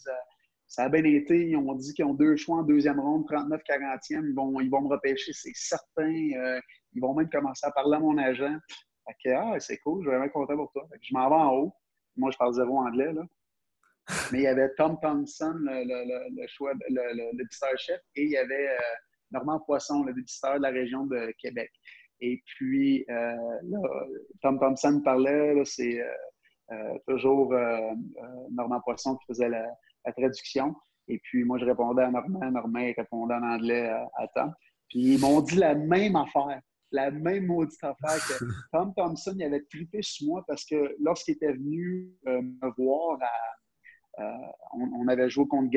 ça 0.67 0.83
a 0.83 0.89
bien 0.89 1.03
été. 1.03 1.49
Ils 1.49 1.57
ont 1.57 1.73
dit 1.75 1.93
qu'ils 1.93 2.05
ont 2.05 2.13
deux 2.13 2.35
choix 2.35 2.57
en 2.57 2.63
deuxième 2.63 2.99
ronde, 2.99 3.25
39-40e. 3.29 4.27
Ils 4.27 4.35
vont, 4.35 4.59
ils 4.59 4.69
vont 4.69 4.81
me 4.81 4.89
repêcher, 4.89 5.31
c'est 5.33 5.55
certain. 5.55 6.29
Euh, 6.35 6.59
ils 6.93 7.01
vont 7.01 7.13
même 7.13 7.29
commencer 7.29 7.65
à 7.65 7.71
parler 7.71 7.95
à 7.95 7.99
mon 7.99 8.17
agent. 8.17 8.57
Fait 9.07 9.15
que, 9.23 9.35
ah, 9.35 9.59
c'est 9.59 9.77
cool, 9.77 10.03
je 10.03 10.09
suis 10.09 10.17
vraiment 10.17 10.29
content 10.31 10.57
pour 10.57 10.71
toi. 10.71 10.87
je 11.01 11.13
m'en 11.13 11.29
vais 11.29 11.35
en 11.35 11.55
haut. 11.55 11.73
Moi, 12.17 12.31
je 12.31 12.37
parle 12.37 12.53
zéro 12.53 12.79
anglais, 12.79 13.13
là. 13.13 13.23
Mais 14.31 14.39
il 14.39 14.43
y 14.43 14.47
avait 14.47 14.69
Tom 14.75 14.97
Thompson, 15.01 15.53
le, 15.59 15.83
le, 15.83 16.41
le 16.41 16.47
choix, 16.47 16.73
le, 16.89 17.33
le, 17.33 17.77
chef, 17.77 17.99
et 18.15 18.23
il 18.23 18.29
y 18.29 18.37
avait 18.37 18.69
euh, 18.69 18.81
Normand 19.31 19.59
Poisson, 19.59 20.03
le 20.03 20.13
dépisteur 20.13 20.55
de 20.55 20.61
la 20.61 20.69
région 20.69 21.05
de 21.05 21.33
Québec. 21.39 21.69
Et 22.21 22.41
puis, 22.45 23.05
euh, 23.09 23.35
Tom 24.41 24.59
Thompson 24.59 25.01
parlait, 25.03 25.61
c'est 25.65 26.01
euh, 26.71 26.97
toujours 27.05 27.53
Normand 28.51 28.81
Poisson 28.81 29.17
qui 29.17 29.25
faisait 29.27 29.49
la, 29.49 29.67
traduction. 30.11 30.75
Et 31.07 31.19
puis, 31.23 31.43
moi, 31.43 31.57
je 31.57 31.65
répondais 31.65 32.03
à 32.03 32.11
Normand, 32.11 32.51
Normand 32.51 32.91
répondait 32.97 33.35
en 33.35 33.43
anglais 33.43 33.89
à, 34.17 34.27
Tom. 34.35 34.53
Puis, 34.89 35.15
ils 35.15 35.19
m'ont 35.19 35.41
dit 35.41 35.55
la 35.55 35.75
même 35.75 36.15
affaire, 36.15 36.61
la 36.91 37.11
même 37.11 37.45
maudite 37.45 37.83
affaire 37.83 38.17
que 38.27 38.43
Tom 38.71 38.93
Thompson, 38.95 39.33
il 39.37 39.43
avait 39.43 39.63
trippé 39.69 40.01
sur 40.01 40.27
moi 40.27 40.43
parce 40.47 40.65
que 40.65 40.95
lorsqu'il 40.99 41.35
était 41.35 41.53
venu 41.53 42.13
me 42.25 42.75
voir 42.77 43.19
on, 44.73 45.07
avait 45.07 45.29
joué 45.29 45.47
contre, 45.47 45.69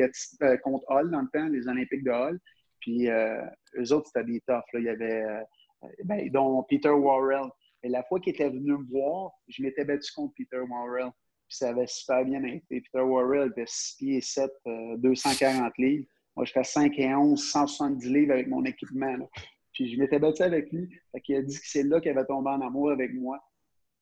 contre 0.63 0.85
Hall 0.89 1.11
dans 1.11 1.21
le 1.21 1.27
temps, 1.31 1.47
les 1.47 1.67
Olympiques 1.67 2.03
de 2.03 2.11
Hall. 2.11 2.39
Puis 2.79 3.09
euh, 3.09 3.41
eux 3.77 3.93
autres, 3.93 4.07
c'était 4.07 4.25
des 4.25 4.41
toughs. 4.41 4.63
Il 4.73 4.83
y 4.83 4.89
avait, 4.89 5.23
euh, 5.23 5.43
ben, 6.03 6.29
dont 6.31 6.63
Peter 6.63 6.89
Worrell. 6.89 7.49
Et 7.83 7.89
la 7.89 8.03
fois 8.03 8.19
qu'il 8.19 8.33
était 8.33 8.49
venu 8.49 8.77
me 8.77 8.85
voir, 8.89 9.31
je 9.47 9.63
m'étais 9.63 9.85
battu 9.85 10.11
contre 10.13 10.33
Peter 10.37 10.59
Worrell. 10.59 11.11
Puis 11.51 11.57
ça 11.57 11.71
avait 11.71 11.85
super 11.85 12.23
bien 12.23 12.41
été. 12.45 12.79
Peter 12.79 13.01
Worrell 13.01 13.49
était 13.49 13.65
6 13.67 13.97
pieds 13.97 14.21
7, 14.21 14.49
240 14.99 15.77
livres. 15.79 16.07
Moi, 16.33 16.45
je 16.45 16.53
fais 16.53 16.63
5 16.63 16.97
et 16.97 17.13
11, 17.13 17.37
170 17.37 18.09
livres 18.09 18.31
avec 18.31 18.47
mon 18.47 18.63
équipement. 18.63 19.17
Puis 19.73 19.93
je 19.93 19.99
m'étais 19.99 20.17
battu 20.17 20.43
avec 20.43 20.71
lui. 20.71 20.89
Fait 21.11 21.21
il 21.27 21.35
a 21.35 21.41
dit 21.41 21.59
que 21.59 21.65
c'est 21.65 21.83
là 21.83 21.99
qu'il 21.99 22.11
avait 22.11 22.25
tombé 22.25 22.51
en 22.51 22.61
amour 22.61 22.91
avec 22.91 23.13
moi. 23.13 23.37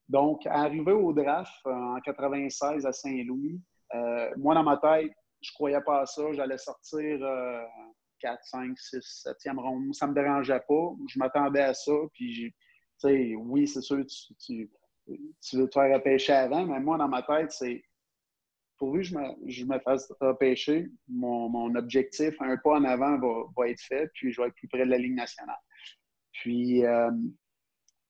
Donc, 0.08 0.46
arrivé 0.46 0.92
au 0.92 1.12
draft 1.12 1.52
en 1.66 2.00
96 2.02 2.86
à 2.86 2.94
Saint-Louis, 2.94 3.60
moi, 4.38 4.54
dans 4.54 4.64
ma 4.64 4.78
tête, 4.78 5.12
je 5.42 5.52
croyais 5.54 5.82
pas 5.82 6.02
à 6.02 6.06
ça. 6.06 6.32
J'allais 6.34 6.60
sortir 6.60 7.20
4, 8.20 8.40
5, 8.44 8.78
6, 8.78 9.26
7e 9.26 9.60
ronde. 9.60 9.96
Ça 9.96 10.06
me 10.06 10.14
dérangeait 10.14 10.62
pas. 10.68 10.92
Je 11.08 11.18
m'attendais 11.18 11.62
à 11.62 11.74
ça. 11.74 11.94
Puis, 12.14 12.54
tu 12.54 12.54
sais, 13.00 13.34
oui, 13.36 13.68
c'est 13.68 13.82
sûr, 13.82 14.06
tu, 14.46 14.70
veux 15.54 15.68
te 15.68 15.74
faire 15.74 15.94
repêcher 15.94 16.34
avant, 16.34 16.66
mais 16.66 16.80
moi, 16.80 16.98
dans 16.98 17.08
ma 17.08 17.24
tête, 17.24 17.52
c'est 17.52 17.84
pourvu 18.78 19.02
que 19.02 19.08
je 19.08 19.16
me, 19.16 19.26
je 19.46 19.66
me 19.66 19.78
fasse 19.80 20.12
repêcher, 20.20 20.90
mon, 21.08 21.50
mon, 21.50 21.76
objectif, 21.76 22.34
un 22.40 22.58
pas 22.58 22.78
en 22.78 22.86
avant, 22.86 23.20
va, 23.20 23.44
va, 23.56 23.70
être 23.70 23.82
fait, 23.82 24.10
puis 24.14 24.32
je 24.32 24.42
vais 24.42 24.48
être 24.48 24.56
plus 24.56 24.68
près 24.68 24.86
de 24.86 24.90
la 24.90 24.98
Ligue 24.98 25.16
nationale. 25.16 25.60
Puis, 26.32 26.86
euh, 26.86 27.12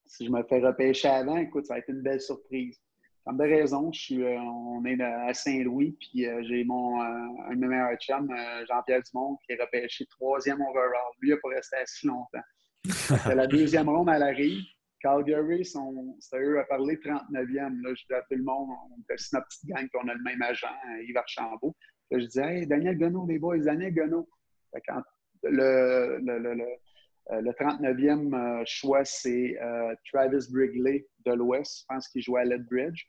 si 0.06 0.28
je 0.28 0.32
me 0.32 0.44
fais 0.44 0.60
repêcher 0.60 1.08
avant, 1.08 1.38
écoute, 1.38 1.66
ça 1.66 1.74
va 1.74 1.80
être 1.80 1.90
une 1.90 2.02
belle 2.02 2.22
surprise. 2.22 2.80
Comme 3.26 3.38
de 3.38 3.44
raison, 3.44 3.92
je 3.92 4.00
suis, 4.00 4.24
euh, 4.24 4.40
on 4.40 4.86
est 4.86 5.02
à 5.02 5.34
Saint-Louis, 5.34 5.98
puis 6.00 6.26
euh, 6.26 6.42
j'ai 6.44 6.64
mon 6.64 7.02
un 7.02 7.56
de 7.56 7.60
mes 7.60 7.68
meilleurs 7.68 7.98
chums, 7.98 8.34
Jean-Pierre 8.68 9.02
Dumont, 9.12 9.38
qui 9.46 9.54
est 9.54 9.62
repêché 9.62 10.06
troisième 10.06 10.62
overall. 10.62 11.12
Lui, 11.20 11.30
il 11.30 11.34
n'a 11.34 11.38
pas 11.42 11.50
resté 11.50 11.76
assez 11.78 12.08
longtemps. 12.08 12.40
la 13.36 13.48
deuxième 13.48 13.90
ronde, 13.90 14.10
elle 14.14 14.24
arrive. 14.24 14.64
Calgary, 15.02 15.66
c'était 15.66 16.42
eux 16.42 16.60
à 16.60 16.64
parler 16.66 16.96
39e. 16.98 17.82
Là, 17.82 17.94
je 17.96 18.06
dis 18.06 18.14
à 18.14 18.22
tout 18.22 18.36
le 18.36 18.44
monde, 18.44 18.70
on 18.70 19.04
fait 19.08 19.22
notre 19.34 19.48
petite 19.48 19.66
gang, 19.66 19.88
puis 19.88 20.02
on 20.04 20.08
a 20.08 20.14
le 20.14 20.24
même 20.24 20.42
agent, 20.42 20.68
Yves 21.02 21.18
Archambault. 21.18 21.76
Je 22.12 22.18
disais, 22.18 22.60
hey, 22.60 22.68
Daniel 22.68 22.98
Gonneau, 22.98 23.26
les 23.28 23.40
boys, 23.40 23.60
Daniel 23.60 23.94
Gonneau. 23.94 24.28
Quand 24.88 25.02
le, 25.44 26.20
le, 26.22 26.40
le, 26.40 26.54
le, 26.54 27.52
39e 27.52 28.34
euh, 28.34 28.64
choix, 28.66 29.06
c'est 29.06 29.60
euh, 29.62 29.94
Travis 30.12 30.52
Brigley 30.52 31.08
de 31.26 31.34
l'Ouest. 31.34 31.82
Je 31.82 31.86
pense 31.88 32.08
qu'il 32.10 32.22
jouait 32.22 32.42
à 32.42 32.46
Lethbridge. 32.46 33.06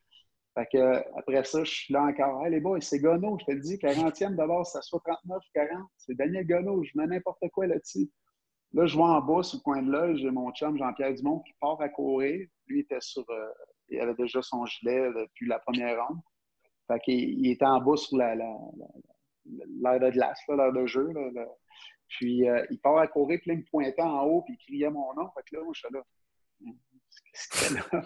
Fait 0.54 0.80
après 1.16 1.44
ça, 1.44 1.64
je 1.64 1.70
suis 1.70 1.92
là 1.94 2.02
encore. 2.02 2.44
Hey, 2.44 2.52
les 2.52 2.60
boys, 2.60 2.80
c'est 2.80 2.98
Gonneau, 2.98 3.38
je 3.40 3.52
te 3.52 3.58
dis, 3.58 3.76
40e 3.76 4.34
d'abord, 4.34 4.66
ça 4.66 4.82
soit 4.82 5.00
39, 5.04 5.42
40. 5.54 5.88
C'est 5.96 6.14
Daniel 6.14 6.46
Gonneau, 6.46 6.82
je 6.82 6.90
mets 6.96 7.06
n'importe 7.06 7.48
quoi 7.52 7.66
là-dessus. 7.66 8.10
Là, 8.72 8.86
je 8.86 8.96
vois 8.96 9.08
en 9.08 9.20
bas, 9.20 9.42
sur 9.42 9.58
le 9.58 9.62
coin 9.62 9.82
de 9.82 9.90
l'œil, 9.90 10.16
j'ai 10.18 10.30
mon 10.30 10.52
chum 10.52 10.78
Jean-Pierre 10.78 11.14
Dumont 11.14 11.40
qui 11.40 11.52
part 11.60 11.80
à 11.80 11.88
courir. 11.88 12.46
Lui, 12.66 12.78
il 12.78 12.80
était 12.80 13.00
sur. 13.00 13.24
Euh, 13.28 13.48
il 13.88 14.00
avait 14.00 14.14
déjà 14.14 14.40
son 14.42 14.64
gilet 14.66 15.10
depuis 15.12 15.48
la 15.48 15.58
première 15.58 16.06
ronde. 16.06 16.20
Fait 16.86 17.00
qu'il 17.00 17.40
il 17.40 17.50
était 17.50 17.66
en 17.66 17.80
bas 17.80 17.96
sur 17.96 18.16
la, 18.16 18.36
l'air 18.36 20.00
de 20.00 20.10
glace, 20.10 20.40
l'air 20.48 20.72
de 20.72 20.86
jeu. 20.86 21.12
Puis 22.08 22.48
euh, 22.48 22.64
il 22.70 22.80
part 22.80 22.98
à 22.98 23.06
courir, 23.08 23.38
puis 23.40 23.50
là, 23.50 23.54
il 23.54 23.60
me 23.60 23.70
pointait 23.70 24.02
en 24.02 24.22
haut, 24.22 24.42
puis 24.42 24.54
il 24.54 24.64
criait 24.64 24.90
mon 24.90 25.14
nom. 25.14 25.30
Fait 25.34 25.42
que 25.50 25.56
là, 25.56 25.62
je 25.72 25.78
suis 25.78 25.88
là. 25.92 26.02
Qu'est-ce 27.32 27.74
là? 27.74 28.02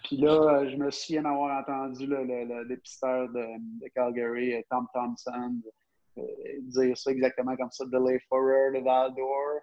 puis 0.04 0.16
là, 0.16 0.68
je 0.68 0.76
me 0.76 0.90
souviens 0.90 1.22
d'avoir 1.22 1.60
entendu 1.60 2.06
le, 2.06 2.64
dépisteur 2.68 3.28
de, 3.28 3.46
de, 3.80 3.88
Calgary, 3.94 4.64
Tom 4.70 4.86
Thompson, 4.92 5.60
euh, 6.18 6.22
dire 6.60 6.96
ça 6.96 7.10
exactement 7.10 7.56
comme 7.56 7.70
ça, 7.70 7.84
Delay 7.86 8.18
Forward 8.28 8.74
de 8.74 8.80
Valdor. 8.80 9.60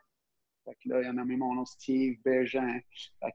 Là, 0.85 1.01
il 1.01 1.05
y 1.05 1.09
en 1.09 1.17
a 1.17 1.25
même 1.25 1.39
mon 1.39 1.55
nom, 1.55 1.65
Steve. 1.65 2.17
Fait 2.23 2.45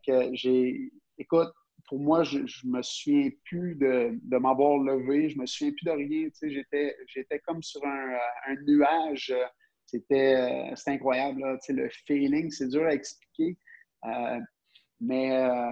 que 0.07 0.31
j'ai. 0.33 0.91
Écoute, 1.19 1.53
pour 1.89 1.99
moi, 1.99 2.23
je, 2.25 2.39
ne 2.39 2.77
me 2.77 2.83
souviens 2.83 3.31
plus 3.45 3.75
de, 3.77 4.39
m'avoir 4.39 4.79
levé, 4.79 5.29
je 5.29 5.39
me 5.39 5.47
souviens 5.47 5.73
plus 5.73 5.85
de 5.85 5.91
rien. 5.91 6.29
J'étais, 6.43 6.97
j'étais 7.07 7.39
comme 7.41 7.63
sur 7.63 7.85
un, 7.85 8.19
un 8.47 8.55
nuage. 8.67 9.35
C'était, 9.87 10.73
incroyable. 10.87 11.41
Là. 11.41 11.59
Le 11.69 11.89
feeling, 12.07 12.51
c'est 12.51 12.69
dur 12.69 12.85
à 12.85 12.95
expliquer. 12.95 13.59
Euh, 14.05 14.41
mais 15.01 15.33
euh, 15.33 15.71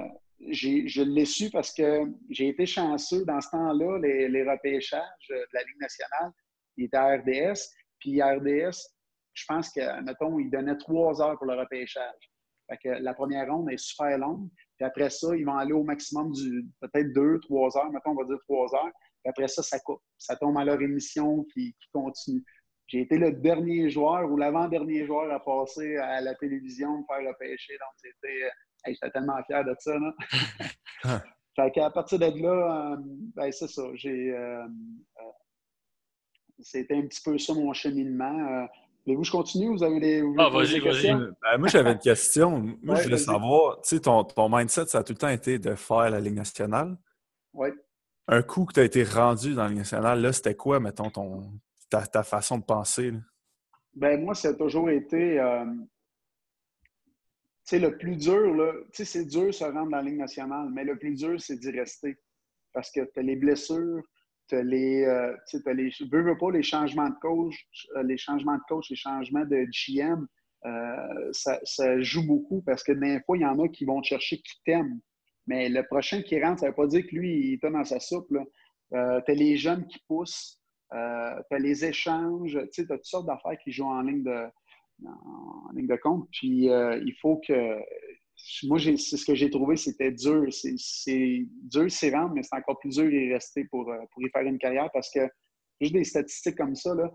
je 0.51 1.03
l'ai 1.03 1.25
su 1.25 1.51
parce 1.51 1.73
que 1.73 2.05
j'ai 2.31 2.49
été 2.49 2.67
chanceux 2.67 3.25
dans 3.25 3.41
ce 3.41 3.51
temps-là, 3.51 3.99
les, 3.99 4.43
repêchages 4.43 5.29
de 5.29 5.47
la 5.53 5.63
Ligue 5.63 5.81
nationale, 5.81 6.33
il 6.77 6.85
était 6.85 6.97
à 6.97 7.17
RDS. 7.17 7.61
Puis 7.99 8.21
RDS, 8.21 8.92
je 9.35 9.45
pense 9.47 9.71
que, 9.71 10.03
mettons, 10.03 10.39
il 10.39 10.51
donnait 10.51 10.77
trois 10.77 11.21
heures 11.23 11.37
pour 11.37 11.47
le 11.47 11.59
repêchage. 11.59 12.33
Fait 12.69 12.79
que 12.83 12.89
la 13.03 13.15
première 13.15 13.49
ronde 13.49 13.71
est 13.71 13.79
super 13.79 14.17
longue. 14.19 14.49
Puis 14.77 14.87
après 14.87 15.11
ça, 15.11 15.35
ils 15.37 15.45
vont 15.45 15.57
aller 15.57 15.73
au 15.73 15.85
maximum 15.85 16.33
du 16.33 16.67
peut-être 16.81 17.13
deux, 17.13 17.39
trois 17.41 17.77
heures. 17.77 17.91
Mettons, 17.91 18.11
on 18.11 18.15
va 18.15 18.25
dire 18.25 18.39
trois 18.49 18.75
heures. 18.75 18.93
Puis 19.23 19.31
après 19.31 19.49
ça, 19.49 19.63
ça 19.63 19.79
coupe. 19.81 20.01
Ça 20.19 20.37
tombe 20.37 20.59
à 20.59 20.65
leur 20.65 20.81
émission 20.81 21.45
qui, 21.53 21.75
continue. 21.93 22.45
J'ai 22.89 23.03
été 23.03 23.17
le 23.17 23.33
dernier 23.33 23.89
joueur 23.89 24.31
ou 24.31 24.37
l'avant-dernier 24.37 25.07
joueur 25.07 25.33
à 25.33 25.41
passer 25.41 25.97
à 25.97 26.21
la 26.21 26.35
télévision, 26.35 26.99
me 26.99 27.05
faire 27.05 27.27
repêcher. 27.29 27.75
Donc, 27.75 27.95
c'était. 27.97 28.51
j'étais 28.87 29.11
tellement 29.11 29.43
fier 29.45 29.65
de 29.65 29.75
ça. 29.79 29.99
Là. 29.99 30.13
fait 31.57 31.71
qu'à 31.71 31.91
partir 31.91 32.19
de 32.19 32.43
là, 32.43 32.93
euh, 32.93 32.97
ben, 33.35 33.53
c'est 33.53 33.69
ça. 33.69 33.83
J'ai. 33.95 34.33
Euh, 34.33 34.65
euh, 34.65 35.33
c'était 36.59 36.97
un 36.97 37.03
petit 37.03 37.23
peu 37.23 37.39
ça 37.39 37.55
mon 37.55 37.73
cheminement. 37.73 38.69
Voulez-vous 39.05 39.25
je 39.25 39.33
continue 39.33 39.69
vous 39.69 39.83
avez 39.83 39.99
des, 39.99 40.23
ah, 40.39 40.49
vas-y, 40.49 40.79
vas-y. 40.79 41.13
Ben, 41.13 41.59
moi, 41.59 41.69
j'avais 41.69 41.93
une 41.93 41.99
question. 41.99 42.77
Moi, 42.83 42.97
je 42.97 43.05
voulais 43.05 43.19
savoir, 43.19 43.81
tu 43.81 43.97
sais, 43.97 44.01
ton, 44.01 44.23
ton, 44.23 44.49
mindset, 44.49 44.87
ça 44.87 44.99
a 44.99 45.03
tout 45.03 45.13
le 45.13 45.19
temps 45.19 45.29
été 45.29 45.59
de 45.59 45.75
faire 45.75 46.11
la 46.11 46.21
Ligue 46.21 46.37
nationale. 46.37 46.97
Oui. 47.53 47.69
Un 48.29 48.43
coup 48.43 48.65
que 48.65 48.75
tu 48.75 48.81
as 48.81 48.85
été 48.85 49.03
rendu 49.03 49.55
dans 49.55 49.65
la 49.65 49.69
Ligue 49.71 49.79
nationale, 49.79 50.21
là, 50.21 50.33
c'était 50.33 50.55
quoi, 50.55 50.79
mettons, 50.79 51.11
ton, 51.11 51.51
ta, 51.91 52.23
façon 52.23 52.59
de 52.59 52.65
penser? 52.65 53.13
Ben, 53.95 54.23
moi, 54.23 54.35
ça 54.35 54.51
a 54.51 54.55
toujours 54.55 54.89
été. 54.89 55.41
Euh, 55.41 55.65
tu 55.65 57.11
sais, 57.65 57.79
le 57.81 57.99
plus 57.99 58.17
dur, 58.17 58.55
là, 58.55 58.73
tu 58.93 59.05
sais, 59.05 59.05
c'est 59.05 59.25
dur 59.25 59.47
de 59.47 59.53
se 59.53 59.65
rendre 59.65 59.91
dans 59.91 59.97
la 59.97 60.03
Ligue 60.03 60.19
nationale, 60.19 60.69
mais 60.73 60.85
le 60.85 60.97
plus 60.97 61.15
dur, 61.15 61.41
c'est 61.41 61.57
d'y 61.57 61.71
rester. 61.73 62.17
Parce 62.73 62.91
que 62.91 63.01
tu 63.01 63.21
as 63.21 63.23
les 63.23 63.37
blessures, 63.37 64.03
tu 64.49 64.57
as 64.57 64.63
les, 64.63 65.05
euh, 65.05 65.35
les, 65.53 65.91
pas, 66.39 66.51
les 66.53 66.63
changements 66.63 67.09
de 67.09 67.15
coach, 67.21 67.67
euh, 67.97 68.03
les 68.03 68.17
changements 68.17 68.57
de 68.57 68.63
coach, 68.69 68.91
les 68.91 68.97
changements 68.97 69.45
de 69.45 69.67
GM, 69.71 70.27
euh, 70.65 71.29
ça, 71.33 71.59
ça, 71.65 72.01
joue 72.01 72.27
beaucoup 72.27 72.63
parce 72.63 72.83
que 72.83 72.93
des 72.93 73.21
fois, 73.27 73.37
il 73.37 73.43
y 73.43 73.47
en 73.47 73.59
a 73.59 73.69
qui 73.69 73.85
vont 73.85 74.03
chercher 74.03 74.39
qui 74.39 74.63
t'aime. 74.65 75.01
Mais 75.47 75.69
le 75.69 75.83
prochain 75.85 76.23
qui 76.23 76.41
rentre, 76.41 76.61
ça 76.61 76.67
ne 76.67 76.71
veut 76.71 76.77
pas 76.77 76.87
dire 76.87 77.05
que 77.07 77.17
lui, 77.17 77.49
il 77.49 77.53
est 77.55 77.71
dans 77.71 77.85
sa 77.85 77.99
soupe. 77.99 78.31
Euh, 78.93 79.21
tu 79.27 79.33
as 79.33 79.35
les 79.35 79.57
jeunes 79.57 79.87
qui 79.87 79.99
poussent, 80.07 80.61
euh, 80.93 81.35
tu 81.51 81.57
as 81.57 81.59
les 81.59 81.85
échanges, 81.85 82.59
tu 82.73 82.83
as 82.83 82.87
toutes 82.87 83.05
sortes 83.05 83.27
d'affaires 83.27 83.59
qui 83.65 83.73
jouent 83.73 83.87
en 83.87 84.03
ligne 84.03 84.23
de, 84.23 84.47
en 85.05 85.73
ligne 85.75 85.89
de 85.89 85.97
compte. 85.97 86.29
Puis 86.31 86.67
il 86.67 87.15
faut 87.21 87.41
que 87.47 87.81
moi, 88.65 88.79
c'est 88.79 88.97
ce 88.97 89.25
que 89.25 89.35
j'ai 89.35 89.51
trouvé, 89.51 89.77
c'était 89.77 90.13
dur. 90.13 90.47
C'est 90.53 91.47
dur 91.63 91.91
s'y 91.91 92.11
rendre, 92.11 92.35
mais 92.35 92.43
c'est 92.43 92.57
encore 92.57 92.79
plus 92.79 92.97
dur 92.97 93.09
d'y 93.09 93.33
rester 93.33 93.65
pour, 93.65 93.91
euh, 93.91 93.99
pour 94.13 94.23
y 94.23 94.31
faire 94.31 94.43
une 94.43 94.59
carrière 94.59 94.91
parce 94.93 95.11
que 95.11 95.21
juste 95.81 95.95
des 95.95 96.05
statistiques 96.05 96.57
comme 96.57 96.75
ça, 96.75 96.95
là, 96.95 97.11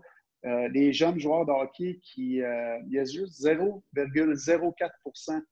euh, 0.46 0.68
les 0.68 0.92
jeunes 0.92 1.18
joueurs 1.18 1.46
de 1.46 1.52
hockey 1.52 2.00
qui. 2.02 2.42
Euh, 2.42 2.78
il 2.86 2.92
y 2.92 2.98
a 2.98 3.04
juste 3.04 3.42
0,04% 3.42 5.42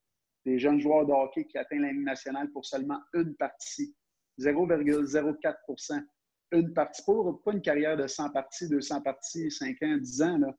des 0.45 0.59
jeunes 0.59 0.81
joueurs 0.81 1.07
de 1.07 1.13
hockey 1.13 1.45
qui 1.45 1.59
atteignent 1.59 1.83
la 1.83 1.93
Ligue 1.93 2.05
nationale 2.05 2.51
pour 2.53 2.65
seulement 2.65 3.01
une 3.15 3.35
partie. 3.35 3.95
0,04% 4.39 6.05
Une 6.53 6.73
partie. 6.73 7.03
Pour, 7.05 7.43
pas 7.43 7.53
une 7.53 7.63
carrière 7.63 7.97
de 7.97 8.07
100 8.07 8.31
parties, 8.31 8.69
200 8.69 9.03
parties, 9.03 9.51
5 9.51 9.83
ans, 9.83 9.97
10 9.97 10.23
ans, 10.23 10.39
là, 10.39 10.57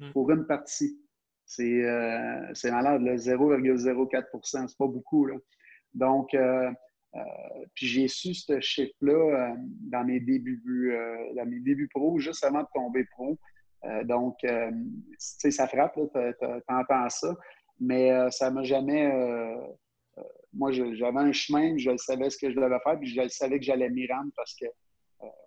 hmm. 0.00 0.12
pour 0.12 0.30
une 0.32 0.46
partie. 0.46 1.00
Euh, 1.60 2.50
c'est 2.54 2.70
malade, 2.70 3.02
0,04% 3.02 4.68
c'est 4.68 4.78
pas 4.78 4.86
beaucoup. 4.86 5.26
Là. 5.26 5.36
Donc, 5.94 6.34
euh, 6.34 6.70
euh, 7.14 7.20
puis 7.74 7.86
j'ai 7.86 8.08
su 8.08 8.34
ce 8.34 8.60
chiffre-là 8.60 9.56
dans 9.90 10.04
mes 10.04 10.20
débuts 10.20 10.94
dans 11.36 11.46
mes 11.46 11.60
débuts 11.60 11.88
pro, 11.88 12.18
juste 12.18 12.44
avant 12.44 12.62
de 12.62 12.68
tomber 12.74 13.04
pro. 13.12 13.38
donc, 14.04 14.36
tu 14.40 14.48
sais, 15.18 15.50
ça 15.50 15.66
frappe, 15.66 15.94
tu 15.94 16.46
entends 16.68 17.08
ça, 17.08 17.34
mais 17.80 18.30
ça 18.30 18.50
m'a 18.50 18.62
jamais. 18.62 19.10
moi, 20.52 20.70
j'avais 20.70 21.18
un 21.18 21.32
chemin, 21.32 21.76
je 21.78 21.96
savais 21.96 22.28
ce 22.28 22.36
que 22.36 22.50
je 22.50 22.56
devais 22.56 22.78
faire, 22.80 22.98
puis 22.98 23.08
je 23.08 23.28
savais 23.28 23.58
que 23.58 23.64
j'allais 23.64 23.88
m'y 23.88 24.06
rendre 24.06 24.30
parce 24.36 24.54
que 24.54 24.66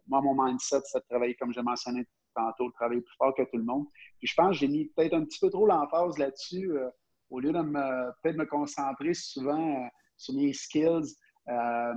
moi, 0.07 0.21
mon 0.21 0.43
mindset, 0.43 0.81
c'est 0.85 0.99
de 0.99 1.05
travailler, 1.07 1.35
comme 1.35 1.53
j'ai 1.53 1.61
mentionné 1.61 2.05
tantôt, 2.36 2.67
de 2.67 2.74
travailler 2.74 3.02
plus 3.02 3.15
fort 3.17 3.34
que 3.36 3.44
tout 3.44 3.58
le 3.58 3.63
monde. 3.63 3.86
Puis 4.20 4.28
je 4.28 4.36
pense 4.36 4.52
que 4.52 4.60
j'ai 4.60 4.67
mis 4.67 4.86
peut-être 4.96 5.13
un 5.13 5.24
petit 5.26 5.39
peu 5.39 5.50
trop 5.50 5.65
l'emphase 5.65 6.17
là-dessus, 6.17 6.72
euh, 6.72 6.89
au 7.30 7.39
lieu 7.39 7.52
de 7.52 7.62
me, 7.62 8.12
peut-être 8.22 8.38
me 8.38 8.46
concentrer 8.46 9.13
souvent 9.13 9.84
euh, 9.84 9.88
sur 10.17 10.36
mes 10.36 10.54
skills. 10.54 11.15
Euh, 11.50 11.94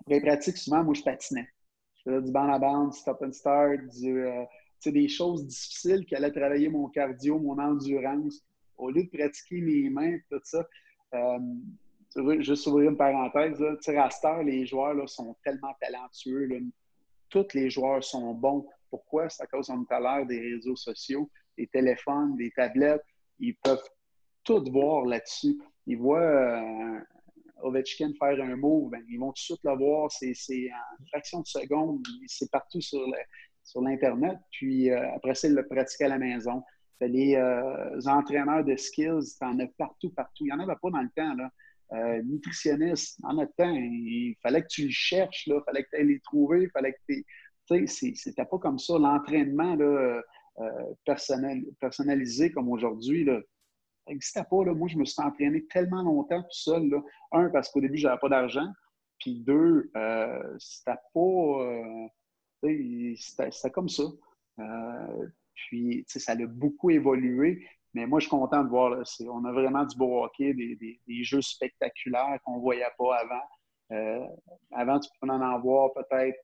après 0.00 0.20
pratique, 0.20 0.56
souvent, 0.56 0.82
moi, 0.82 0.94
je 0.94 1.02
patinais. 1.02 1.48
Je 1.96 2.10
faisais 2.10 2.22
du 2.22 2.32
band 2.32 2.52
à 2.52 2.58
bande, 2.58 2.94
stop 2.94 3.22
and 3.22 3.32
start, 3.32 3.80
du, 4.00 4.24
des 4.86 5.08
choses 5.08 5.46
difficiles 5.46 6.06
qui 6.06 6.14
allaient 6.14 6.32
travailler 6.32 6.68
mon 6.68 6.88
cardio, 6.88 7.38
mon 7.38 7.58
endurance. 7.58 8.42
Au 8.76 8.90
lieu 8.90 9.04
de 9.04 9.08
pratiquer 9.08 9.60
mes 9.60 9.90
mains, 9.90 10.18
tout 10.30 10.40
ça. 10.44 10.64
juste 12.38 12.66
ouvrir 12.68 12.90
une 12.90 12.96
parenthèse, 12.96 13.58
là, 13.60 14.42
les 14.42 14.66
joueurs 14.66 14.94
là, 14.94 15.06
sont 15.06 15.36
tellement 15.44 15.74
talentueux. 15.80 16.48
Tous 17.28 17.46
les 17.54 17.68
joueurs 17.68 18.02
sont 18.02 18.32
bons. 18.34 18.66
Pourquoi? 18.90 19.28
C'est 19.28 19.42
à 19.42 19.46
cause, 19.46 19.70
on 19.70 19.84
tout 19.84 19.94
à 19.94 20.00
l'heure, 20.00 20.26
des 20.26 20.40
réseaux 20.40 20.76
sociaux, 20.76 21.30
des 21.56 21.66
téléphones, 21.66 22.36
des 22.36 22.50
tablettes. 22.50 23.04
Ils 23.38 23.56
peuvent 23.56 23.82
tout 24.44 24.64
voir 24.70 25.04
là-dessus. 25.04 25.58
Ils 25.86 25.98
voient 25.98 26.20
euh, 26.20 27.00
Ovechkin 27.62 28.12
faire 28.18 28.42
un 28.42 28.56
mot, 28.56 28.88
ben, 28.90 29.02
ils 29.08 29.18
vont 29.18 29.28
tout 29.28 29.34
de 29.34 29.38
suite 29.38 29.60
le 29.64 29.76
voir. 29.76 30.10
C'est 30.10 30.32
en 30.70 31.06
fraction 31.06 31.40
de 31.40 31.46
seconde. 31.46 32.06
C'est 32.26 32.50
partout 32.50 32.80
sur 32.80 33.00
l'Internet. 33.80 34.38
Puis 34.52 34.90
après 34.90 35.34
ça, 35.34 35.48
ils 35.48 35.54
le 35.54 35.66
pratiquent 35.66 36.02
à 36.02 36.08
la 36.08 36.18
maison. 36.18 36.62
Les 37.00 37.36
entraîneurs 38.06 38.64
de 38.64 38.76
skills, 38.76 39.36
tu 39.38 39.44
en 39.44 39.58
as 39.60 39.66
partout, 39.78 40.10
partout. 40.10 40.44
Il 40.46 40.46
n'y 40.46 40.52
en 40.52 40.60
avait 40.60 40.78
pas 40.80 40.90
dans 40.90 41.02
le 41.02 41.10
temps. 41.14 41.34
Là. 41.34 41.50
Euh, 41.92 42.22
en 43.22 43.34
notre 43.34 43.54
temps, 43.54 43.72
il 43.74 44.36
fallait 44.42 44.62
que 44.62 44.68
tu 44.68 44.84
le 44.84 44.90
cherches, 44.90 45.46
il 45.46 45.60
fallait 45.64 45.84
que 45.84 45.88
tu 45.90 45.96
ailles 45.96 46.08
les 46.08 46.20
trouver, 46.20 46.64
il 46.64 46.70
fallait 46.70 46.92
que 46.92 46.98
tu 47.08 47.24
c'était 47.86 48.44
pas 48.44 48.58
comme 48.58 48.78
ça. 48.78 48.98
L'entraînement 48.98 49.76
euh, 49.78 50.94
personnel, 51.04 51.64
personnalisé 51.80 52.50
comme 52.50 52.68
aujourd'hui, 52.68 53.26
ça 53.26 53.32
n'existait 54.08 54.44
pas. 54.50 54.64
Là. 54.64 54.74
Moi, 54.74 54.88
je 54.88 54.96
me 54.96 55.04
suis 55.04 55.22
entraîné 55.22 55.66
tellement 55.66 56.02
longtemps 56.02 56.42
tout 56.42 56.48
seul. 56.50 56.88
Là. 56.88 57.02
Un, 57.32 57.50
parce 57.50 57.70
qu'au 57.70 57.80
début, 57.80 57.98
je 57.98 58.06
n'avais 58.06 58.18
pas 58.18 58.28
d'argent. 58.28 58.66
Puis 59.20 59.40
deux, 59.40 59.90
euh, 59.96 60.56
c'était 60.58 60.98
pas. 61.14 61.20
Euh, 61.20 62.06
c'était 63.16 63.70
comme 63.70 63.88
ça. 63.88 64.04
Puis, 65.54 66.04
ça 66.08 66.32
a 66.32 66.46
beaucoup 66.46 66.90
évolué. 66.90 67.66
Mais 67.94 68.06
moi, 68.06 68.18
je 68.20 68.26
suis 68.26 68.30
content 68.30 68.64
de 68.64 68.68
voir. 68.68 68.98
on 69.28 69.44
a 69.44 69.52
vraiment 69.52 69.84
du 69.84 69.96
beau 69.96 70.24
hockey, 70.24 70.54
des, 70.54 71.24
jeux 71.24 71.40
spectaculaires 71.40 72.38
qu'on 72.44 72.56
ne 72.56 72.60
voyait 72.60 72.84
pas 72.98 73.16
avant. 73.16 74.30
Avant, 74.72 75.00
tu 75.00 75.08
pouvais 75.20 75.32
en 75.32 75.40
avoir 75.40 75.92
peut-être 75.94 76.38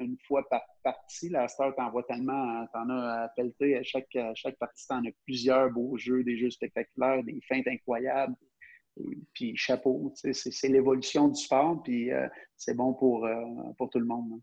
une 0.00 0.16
fois 0.26 0.48
par 0.48 0.62
partie. 0.82 1.28
La 1.28 1.48
Star, 1.48 1.74
tu 1.74 1.82
en 1.82 1.90
vois 1.90 2.02
tellement, 2.04 2.66
tu 2.66 2.78
en 2.78 2.90
as 2.90 3.24
à 3.24 3.28
pelleter. 3.36 3.76
À 3.76 3.82
chaque, 3.82 4.16
chaque 4.34 4.56
partie, 4.56 4.86
tu 4.86 4.94
en 4.94 5.04
as 5.04 5.12
plusieurs 5.24 5.70
beaux 5.70 5.96
jeux, 5.96 6.24
des 6.24 6.36
jeux 6.38 6.50
spectaculaires, 6.50 7.22
des 7.24 7.40
feintes 7.48 7.68
incroyables. 7.68 8.34
puis 9.32 9.56
chapeau, 9.56 10.12
c'est 10.14 10.68
l'évolution 10.68 11.28
du 11.28 11.40
sport, 11.40 11.82
puis 11.82 12.12
euh, 12.12 12.28
c'est 12.56 12.74
bon 12.74 12.94
pour, 12.94 13.26
euh, 13.26 13.44
pour 13.78 13.90
tout 13.90 13.98
le 13.98 14.06
monde. 14.06 14.40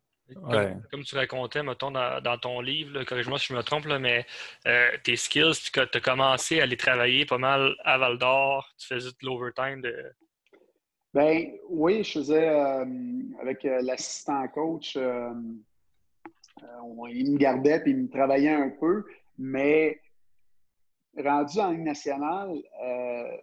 Comme, 0.91 1.03
tu 1.03 1.15
racontais, 1.15 1.63
mettons, 1.63 1.91
dans, 1.91 2.37
ton 2.41 2.61
livre, 2.61 3.03
corrige-moi 3.03 3.37
si 3.37 3.47
je 3.47 3.53
me 3.53 3.63
trompe, 3.63 3.85
là, 3.85 3.99
mais 3.99 4.25
euh, 4.67 4.89
tes 5.03 5.15
skills, 5.15 5.69
tu 5.73 5.79
as 5.79 5.99
commencé 5.99 6.61
à 6.61 6.65
les 6.65 6.77
travailler 6.77 7.25
pas 7.25 7.37
mal 7.37 7.75
à 7.83 7.97
Val 7.97 8.17
d'Or, 8.17 8.73
tu 8.77 8.87
faisais 8.87 9.09
de 9.09 9.25
l'overtime 9.25 9.81
de. 9.81 10.13
Ben 11.13 11.52
oui, 11.69 12.04
je 12.04 12.19
faisais 12.19 12.50
euh, 12.50 12.86
avec 13.41 13.65
euh, 13.65 13.82
l'assistant 13.82 14.47
coach, 14.47 14.95
il 14.95 15.02
me 17.32 17.38
gardait 17.38 17.82
puis 17.82 17.91
il 17.91 17.97
me 17.97 18.10
travaillait 18.10 18.54
un 18.54 18.69
peu, 18.69 19.04
mais 19.38 20.00
rendu 21.17 21.60
en 21.60 21.71
Ligue 21.71 21.84
nationale, 21.84 22.56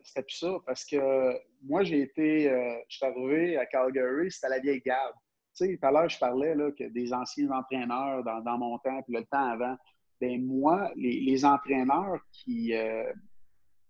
c'était 0.02 0.22
plus 0.22 0.36
ça 0.36 0.56
parce 0.64 0.84
que 0.84 1.38
moi, 1.62 1.84
j'ai 1.84 2.00
été, 2.00 2.44
je 2.88 2.96
suis 2.96 3.04
arrivé 3.04 3.58
à 3.58 3.66
Calgary, 3.66 4.30
c'était 4.30 4.48
la 4.48 4.60
vieille 4.60 4.80
garde 4.80 5.14
sais, 5.58 5.76
tout 5.76 5.86
à 5.86 5.90
l'heure, 5.90 6.08
je 6.08 6.18
parlais 6.18 6.54
là, 6.54 6.70
que 6.72 6.84
des 6.84 7.12
anciens 7.12 7.50
entraîneurs 7.50 8.22
dans, 8.24 8.58
mon 8.58 8.78
temps, 8.78 9.02
puis 9.02 9.14
le 9.14 9.24
temps 9.24 9.50
avant. 9.50 9.76
Ben 10.20 10.44
moi, 10.44 10.90
les, 10.96 11.44
entraîneurs 11.44 12.20
qui, 12.32 12.74
euh, 12.74 13.12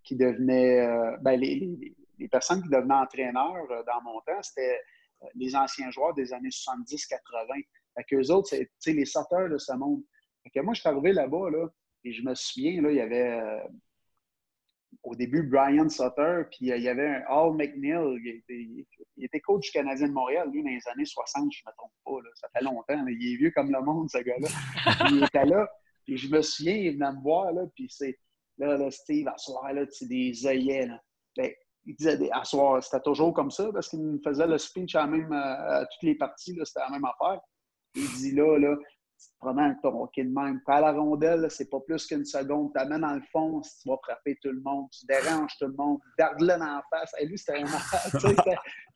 qui 0.02 0.16
devenaient, 0.16 0.80
euh, 0.80 1.16
ben, 1.20 1.38
les, 1.38 1.94
personnes 2.26 2.62
qui 2.62 2.68
devenaient 2.68 2.94
entraîneurs 2.94 3.70
euh, 3.70 3.84
dans 3.84 4.02
mon 4.02 4.20
temps, 4.22 4.42
c'était 4.42 4.80
les 5.34 5.54
anciens 5.54 5.90
joueurs 5.90 6.14
des 6.14 6.32
années 6.32 6.48
70-80. 6.48 7.64
Fait 7.96 8.04
qu'eux 8.04 8.30
autres, 8.32 8.54
c'est 8.78 8.92
les 8.92 9.04
sauteurs 9.04 9.48
de 9.48 9.58
ce 9.58 9.72
monde. 9.72 10.02
Fait 10.42 10.50
que 10.50 10.60
moi, 10.60 10.74
je 10.74 10.80
suis 10.80 10.88
arrivé 10.88 11.12
là-bas, 11.12 11.50
là, 11.50 11.66
et 12.04 12.12
je 12.12 12.22
me 12.22 12.34
souviens, 12.34 12.80
là, 12.82 12.90
il 12.90 12.96
y 12.96 13.00
avait 13.00 13.40
au 15.02 15.14
début 15.14 15.42
Brian 15.42 15.88
Sutter, 15.88 16.42
puis 16.50 16.70
euh, 16.70 16.76
il 16.76 16.82
y 16.82 16.88
avait 16.88 17.06
un 17.06 17.22
Al 17.28 17.52
McNeil, 17.54 18.42
il 18.48 19.24
était, 19.24 19.40
coach 19.40 19.66
du 19.66 19.70
Canadien 19.70 20.08
de 20.08 20.12
Montréal, 20.12 20.48
lui, 20.52 20.62
dans 20.62 20.70
les 20.70 20.88
années 20.88 21.04
60, 21.04 21.52
je 21.52 21.62
ne 21.64 21.70
me 21.70 21.76
trompe 21.76 21.92
pas, 22.04 22.30
ça 22.34 22.48
fait 22.52 22.64
longtemps, 22.64 23.06
il 23.06 23.32
est 23.32 23.36
vieux 23.36 23.50
comme 23.50 23.70
le 23.70 23.80
monde, 23.80 24.10
ce 24.10 24.18
gars-là. 24.18 24.48
il 25.10 25.24
était 25.24 25.46
là, 25.46 25.68
puis 26.04 26.16
je 26.16 26.28
me 26.28 26.42
souviens, 26.42 26.74
il 26.74 26.94
venait 26.94 27.12
me 27.12 27.22
voir, 27.22 27.52
là, 27.52 27.62
puis 27.74 27.86
c'est, 27.90 28.18
là, 28.58 28.76
là, 28.76 28.90
Steve, 28.90 29.28
à 29.28 29.36
soir, 29.38 29.72
là, 29.72 29.84
c'est 29.90 30.08
des 30.08 30.46
œillets, 30.46 30.86
là. 30.86 31.00
Ben, 31.36 31.52
il 31.88 31.96
disait, 31.96 32.30
à 32.32 32.44
soir, 32.44 32.82
c'était 32.82 33.00
toujours 33.00 33.32
comme 33.32 33.50
ça, 33.50 33.70
parce 33.72 33.88
qu'il 33.88 34.00
me 34.00 34.18
faisait 34.22 34.46
le 34.46 34.58
speech 34.58 34.94
à, 34.94 35.06
même, 35.06 35.32
à 35.32 35.86
toutes 35.86 36.02
les 36.02 36.14
parties, 36.14 36.58
c'était 36.64 36.80
la 36.80 36.90
même 36.90 37.04
affaire. 37.06 37.40
Il 37.94 38.06
dit 38.12 38.32
là, 38.32 38.58
là, 38.58 38.76
tu 38.76 39.26
te 39.30 39.38
promènes 39.38 39.76
ton 39.82 40.02
hockey 40.02 40.22
de 40.22 40.28
même. 40.28 40.60
À 40.66 40.80
la 40.82 40.92
rondelle, 40.92 41.50
c'est 41.50 41.70
pas 41.70 41.80
plus 41.80 42.06
qu'une 42.06 42.26
seconde. 42.26 42.72
Tu 42.74 42.78
amènes 42.80 43.00
dans 43.00 43.14
le 43.14 43.22
fond, 43.32 43.62
tu 43.62 43.88
vas 43.88 43.96
frapper 44.02 44.38
tout 44.42 44.52
le 44.52 44.60
monde, 44.60 44.88
tu 44.90 45.06
déranges 45.06 45.56
tout 45.58 45.66
le 45.66 45.72
monde, 45.72 45.98
garde-le 46.18 46.46
dans 46.46 46.58
la 46.58 46.84
face. 46.90 47.10
Et 47.18 47.24
lui, 47.24 47.38
c'était 47.38 47.64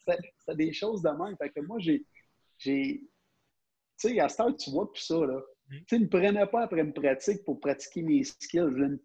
C'était 0.06 0.54
des 0.54 0.72
choses 0.72 1.00
de 1.02 1.10
même. 1.10 1.34
Fait 1.38 1.50
que 1.50 1.60
moi, 1.60 1.78
j'ai. 1.78 2.04
Tu 2.58 3.08
sais, 3.96 4.20
à 4.20 4.28
cette 4.28 4.40
heure, 4.40 4.56
tu 4.56 4.70
vois 4.70 4.92
plus 4.92 5.02
ça. 5.02 5.14
Là. 5.14 5.40
Mm. 5.68 5.76
Tu 5.76 5.84
sais, 5.88 5.98
ne 5.98 6.04
me 6.04 6.10
prenais 6.10 6.46
pas 6.46 6.64
après 6.64 6.82
une 6.82 6.92
pratique 6.92 7.42
pour 7.44 7.58
pratiquer 7.58 8.02
mes 8.02 8.22
skills. 8.22 8.70
Je 8.76 8.98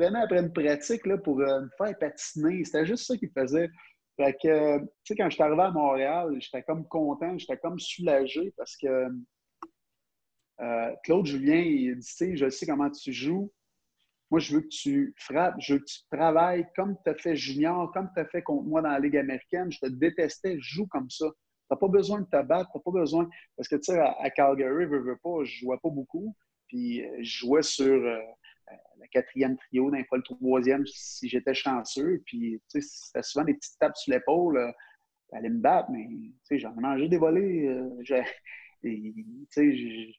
prenais 0.00 0.20
après 0.20 0.40
une 0.40 0.52
pratique 0.52 1.06
là, 1.06 1.18
pour 1.18 1.40
euh, 1.40 1.60
me 1.62 1.68
faire 1.76 1.98
patiner. 1.98 2.64
C'était 2.64 2.86
juste 2.86 3.06
ça 3.06 3.16
qu'il 3.16 3.30
faisait. 3.30 3.68
Fait 4.16 4.36
que, 4.42 4.78
tu 4.78 4.86
sais, 5.04 5.16
quand 5.16 5.30
je 5.30 5.34
suis 5.34 5.42
arrivé 5.42 5.62
à 5.62 5.70
Montréal, 5.70 6.36
j'étais 6.40 6.62
comme 6.62 6.86
content, 6.86 7.38
j'étais 7.38 7.56
comme 7.56 7.78
soulagé 7.78 8.52
parce 8.56 8.76
que 8.76 9.08
euh, 10.60 10.90
Claude 11.04 11.26
Julien, 11.26 11.60
il 11.60 11.96
dit, 11.96 12.06
tu 12.06 12.12
sais, 12.12 12.36
je 12.36 12.50
sais 12.50 12.66
comment 12.66 12.90
tu 12.90 13.12
joues. 13.12 13.50
Moi, 14.30 14.40
je 14.40 14.54
veux 14.54 14.60
que 14.60 14.68
tu 14.68 15.14
frappes, 15.16 15.56
je 15.58 15.74
veux 15.74 15.78
que 15.80 15.84
tu 15.84 16.00
travailles 16.12 16.66
comme 16.76 16.96
tu 17.02 17.10
as 17.10 17.14
fait 17.14 17.34
junior, 17.34 17.90
comme 17.92 18.10
tu 18.14 18.20
as 18.20 18.26
fait 18.26 18.42
contre 18.42 18.64
moi 18.64 18.80
dans 18.82 18.90
la 18.90 19.00
Ligue 19.00 19.16
américaine. 19.16 19.72
Je 19.72 19.80
te 19.80 19.86
détestais, 19.86 20.56
je 20.60 20.74
joue 20.74 20.86
comme 20.86 21.10
ça. 21.10 21.26
Tu 21.70 21.78
pas 21.78 21.88
besoin 21.88 22.20
de 22.20 22.26
te 22.26 22.42
battre, 22.42 22.70
tu 22.72 22.80
pas 22.84 22.90
besoin. 22.90 23.28
Parce 23.56 23.68
que, 23.68 23.76
tu 23.76 23.92
sais, 23.92 23.98
à, 23.98 24.30
Calgary, 24.30 24.84
je 24.84 25.44
je 25.44 25.58
jouais 25.60 25.78
pas 25.82 25.88
beaucoup. 25.88 26.36
Puis, 26.68 27.04
euh, 27.04 27.16
je 27.20 27.38
jouais 27.38 27.62
sur 27.62 27.92
euh, 27.92 28.18
le 28.98 29.06
quatrième 29.08 29.56
trio, 29.56 29.90
d'un 29.90 30.04
fois 30.04 30.18
le 30.18 30.24
troisième, 30.24 30.86
si 30.86 31.28
j'étais 31.28 31.54
chanceux. 31.54 32.22
Puis, 32.26 32.60
tu 32.70 32.80
sais, 32.80 32.88
c'était 32.88 33.22
souvent 33.22 33.44
des 33.44 33.54
petites 33.54 33.78
tapes 33.78 33.96
sur 33.96 34.12
l'épaule. 34.12 34.72
aller 35.32 35.48
me 35.48 35.60
battre, 35.60 35.90
mais, 35.90 36.06
tu 36.08 36.34
sais, 36.44 36.58
j'en 36.58 36.76
ai 36.76 36.80
mangé 36.80 37.08
des 37.08 37.18
volets. 37.18 37.68
tu 38.82 39.46
sais, 39.50 40.12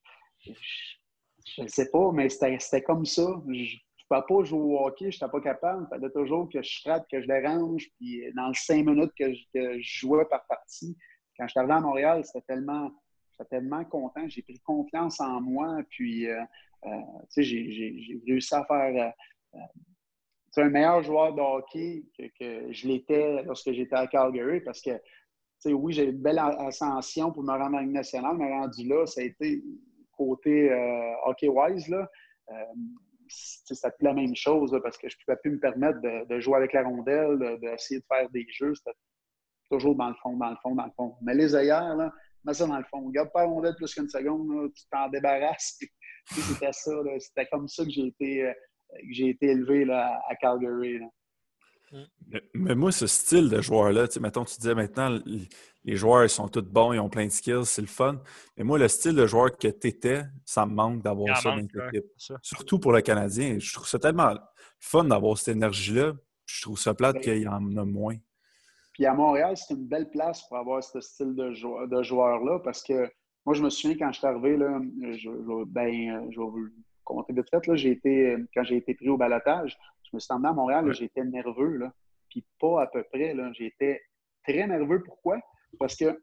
je 1.45 1.61
ne 1.61 1.67
sais 1.67 1.89
pas, 1.89 2.11
mais 2.11 2.29
c'était 2.29 2.81
comme 2.81 3.05
ça. 3.05 3.41
Je 3.47 3.75
ne 3.75 4.07
pouvais 4.07 4.21
pas 4.27 4.43
jouer 4.43 4.59
au 4.59 4.85
hockey, 4.85 5.11
je 5.11 5.17
n'étais 5.17 5.31
pas 5.31 5.41
capable. 5.41 5.85
Il 5.85 5.89
fallait 5.89 6.11
toujours 6.11 6.49
que 6.49 6.61
je 6.61 6.81
frappe, 6.81 7.05
que 7.09 7.21
je 7.21 7.27
dérange. 7.27 7.87
Puis 7.97 8.23
dans 8.35 8.49
les 8.49 8.53
cinq 8.53 8.85
minutes 8.85 9.11
que 9.17 9.33
je, 9.33 9.79
jouais 9.81 10.25
par 10.25 10.45
partie, 10.47 10.97
quand 11.37 11.45
je 11.47 11.51
suis 11.51 11.59
arrivé 11.59 11.73
à 11.73 11.79
Montréal, 11.79 12.23
c'était 12.25 12.41
tellement, 12.41 12.91
tellement 13.49 13.83
content. 13.85 14.27
J'ai 14.27 14.41
pris 14.41 14.59
confiance 14.59 15.19
en 15.19 15.41
moi. 15.41 15.79
Puis, 15.89 16.29
euh, 16.29 16.39
euh, 16.39 16.45
j'ai 17.37 18.21
réussi 18.27 18.55
à 18.55 18.65
faire 18.65 19.13
euh, 19.55 19.59
un 20.57 20.69
meilleur 20.69 21.01
joueur 21.01 21.33
de 21.33 21.41
hockey 21.41 22.03
que, 22.17 22.71
je 22.71 22.87
l'étais 22.87 23.43
lorsque 23.43 23.71
j'étais 23.71 23.95
à 23.95 24.07
Calgary 24.07 24.61
parce 24.61 24.81
que, 24.81 24.91
oui, 25.65 25.93
j'ai 25.93 26.05
une 26.05 26.21
belle 26.21 26.39
ascension 26.39 27.31
pour 27.31 27.43
me 27.43 27.51
rendre 27.51 27.77
en 27.77 27.81
Ligue 27.81 27.91
nationale, 27.91 28.35
mais 28.37 28.51
rendu 28.51 28.87
là, 28.87 29.05
ça 29.05 29.21
a 29.21 29.23
été 29.23 29.63
côté 30.11 30.71
euh, 30.71 31.13
hockey-wise, 31.25 31.87
là, 31.87 32.09
euh, 32.49 32.53
c'était 33.27 33.91
plus 33.91 34.05
la 34.05 34.13
même 34.13 34.35
chose 34.35 34.77
parce 34.83 34.97
que 34.97 35.07
je 35.07 35.15
ne 35.15 35.23
pouvais 35.23 35.37
plus 35.37 35.51
me 35.51 35.59
permettre 35.59 35.99
de, 36.01 36.39
jouer 36.39 36.57
avec 36.57 36.73
la 36.73 36.83
rondelle, 36.83 37.37
d'essayer 37.61 37.99
de, 37.99 38.05
faire 38.05 38.29
des 38.29 38.45
jeux. 38.49 38.75
C'était 38.75 38.97
toujours 39.69 39.95
dans 39.95 40.09
le 40.09 40.15
fond, 40.15 40.35
dans 40.35 40.49
le 40.49 40.57
fond, 40.61 40.75
dans 40.75 40.85
le 40.85 40.91
fond. 40.91 41.15
Mais 41.21 41.33
les 41.33 41.55
œillères, 41.55 41.95
là, 41.95 42.11
mets 42.43 42.53
ça 42.53 42.67
dans 42.67 42.77
le 42.77 42.83
fond. 42.83 43.09
Garde 43.09 43.31
pas 43.31 43.43
la 43.43 43.47
rondelle 43.47 43.75
plus 43.75 43.93
qu'une 43.93 44.09
seconde, 44.09 44.73
tu 44.73 44.83
t'en 44.91 45.09
débarrasses. 45.09 45.79
C'était 46.25 46.73
ça. 46.73 46.91
C'était 47.19 47.45
comme 47.47 47.67
ça 47.67 47.84
que 47.84 47.91
j'ai 47.91 48.07
été, 48.07 48.45
euh, 48.45 48.53
été 49.10 49.47
élevé 49.47 49.86
là, 49.86 50.21
à 50.27 50.36
Calgary. 50.36 50.99
Mais, 52.53 52.75
moi, 52.75 52.91
ce 52.91 53.05
style 53.07 53.49
de 53.49 53.62
joueur-là, 53.62 54.07
tu 54.07 54.13
sais, 54.13 54.19
mettons, 54.19 54.45
tu 54.45 54.55
disais 54.57 54.75
maintenant, 54.75 55.19
les 55.84 55.95
joueurs, 55.95 56.23
ils 56.23 56.29
sont 56.29 56.47
tous 56.47 56.62
bons, 56.62 56.93
ils 56.93 56.99
ont 56.99 57.10
plein 57.10 57.25
de 57.25 57.31
skills, 57.31 57.65
c'est 57.65 57.81
le 57.81 57.88
fun. 57.88 58.21
Mais 58.55 58.63
moi, 58.63 58.77
le 58.77 58.88
style 58.88 59.15
de 59.15 59.25
joueur 59.25 59.51
que 59.57 59.67
tu 59.67 59.88
étais, 59.88 60.24
ça 60.45 60.65
me 60.65 60.74
manque 60.74 61.01
d'avoir 61.01 61.38
ça 61.41 61.51
dans 61.51 61.55
l'équipe. 61.57 62.05
Surtout 62.41 62.80
pour 62.80 62.93
le 62.93 63.01
Canadien. 63.01 63.57
Je 63.59 63.74
trouve 63.74 63.88
ça 63.88 63.99
tellement 63.99 64.36
fun 64.80 65.03
d'avoir 65.03 65.38
cette 65.38 65.55
énergie-là. 65.55 66.13
Je 66.45 66.61
trouve 66.61 66.80
ça 66.80 66.93
plate 66.93 67.19
qu'il 67.19 67.41
y 67.41 67.47
en 67.47 67.76
a 67.78 67.86
moins. 67.86 68.17
Puis 68.93 69.05
à 69.05 69.13
Montréal, 69.13 69.55
c'est 69.57 69.74
une 69.74 69.88
belle 69.88 70.09
place 70.09 70.47
pour 70.47 70.57
avoir 70.57 70.84
ce 70.84 70.99
style 71.01 71.34
de, 71.34 71.88
de 71.88 72.03
joueur-là 72.03 72.59
parce 72.59 72.84
que 72.84 73.09
moi, 73.45 73.55
je 73.55 73.63
me 73.63 73.69
souviens 73.69 73.97
quand 73.97 74.11
je 74.11 74.19
suis 74.19 74.27
arrivé, 74.27 74.57
là, 74.57 74.79
je, 75.13 75.63
ben, 75.65 76.29
je 76.31 76.39
vais 76.39 76.45
vous 76.45 76.69
compter 77.03 77.33
vite 77.33 77.49
fait, 77.49 77.65
là, 77.67 77.75
été, 77.75 78.37
quand 78.53 78.63
j'ai 78.63 78.77
été 78.77 78.93
pris 78.93 79.09
au 79.09 79.17
balotage, 79.17 79.77
je 80.03 80.15
me 80.15 80.19
suis 80.19 80.33
emmené 80.33 80.49
à 80.49 80.53
Montréal, 80.53 80.93
j'étais 80.93 81.23
nerveux. 81.23 81.77
Là, 81.77 81.93
puis 82.29 82.43
pas 82.59 82.83
à 82.83 82.87
peu 82.87 83.03
près. 83.03 83.35
J'étais 83.53 84.01
très 84.45 84.67
nerveux. 84.67 85.03
Pourquoi? 85.03 85.39
Parce 85.79 85.95
que, 85.95 86.21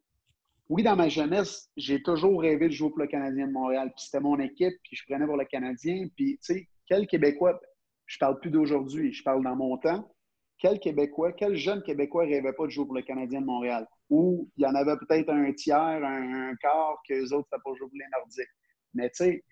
oui, 0.68 0.82
dans 0.82 0.96
ma 0.96 1.08
jeunesse, 1.08 1.70
j'ai 1.76 2.02
toujours 2.02 2.40
rêvé 2.40 2.68
de 2.68 2.72
jouer 2.72 2.90
pour 2.90 2.98
le 2.98 3.06
Canadien 3.06 3.46
de 3.46 3.52
Montréal. 3.52 3.92
Puis 3.96 4.04
c'était 4.04 4.20
mon 4.20 4.38
équipe, 4.38 4.74
puis 4.82 4.96
je 4.96 5.04
prenais 5.08 5.26
pour 5.26 5.36
le 5.36 5.44
Canadien. 5.44 6.06
Puis, 6.16 6.38
tu 6.42 6.54
sais, 6.54 6.68
quel 6.86 7.06
Québécois, 7.06 7.60
je 8.06 8.18
parle 8.18 8.38
plus 8.40 8.50
d'aujourd'hui, 8.50 9.12
je 9.12 9.22
parle 9.22 9.42
dans 9.42 9.56
mon 9.56 9.76
temps. 9.78 10.10
quel 10.58 10.78
Québécois, 10.80 11.32
quel 11.32 11.56
jeune 11.56 11.82
Québécois 11.82 12.24
rêvait 12.24 12.52
pas 12.52 12.64
de 12.64 12.70
jouer 12.70 12.84
pour 12.84 12.94
le 12.94 13.02
Canadien 13.02 13.40
de 13.40 13.46
Montréal? 13.46 13.86
Ou 14.10 14.48
il 14.56 14.62
y 14.62 14.66
en 14.66 14.74
avait 14.74 14.96
peut-être 14.96 15.30
un 15.30 15.52
tiers, 15.52 15.78
un, 15.78 16.54
quart 16.56 17.00
que 17.06 17.14
les 17.14 17.32
autres 17.32 17.48
ne 17.52 17.58
pas 17.58 17.74
jouer 17.76 17.88
pour 17.88 17.98
les 17.98 18.06
Nordiques. 18.12 18.48
Mais 18.94 19.10
tu 19.10 19.16
sais, 19.16 19.44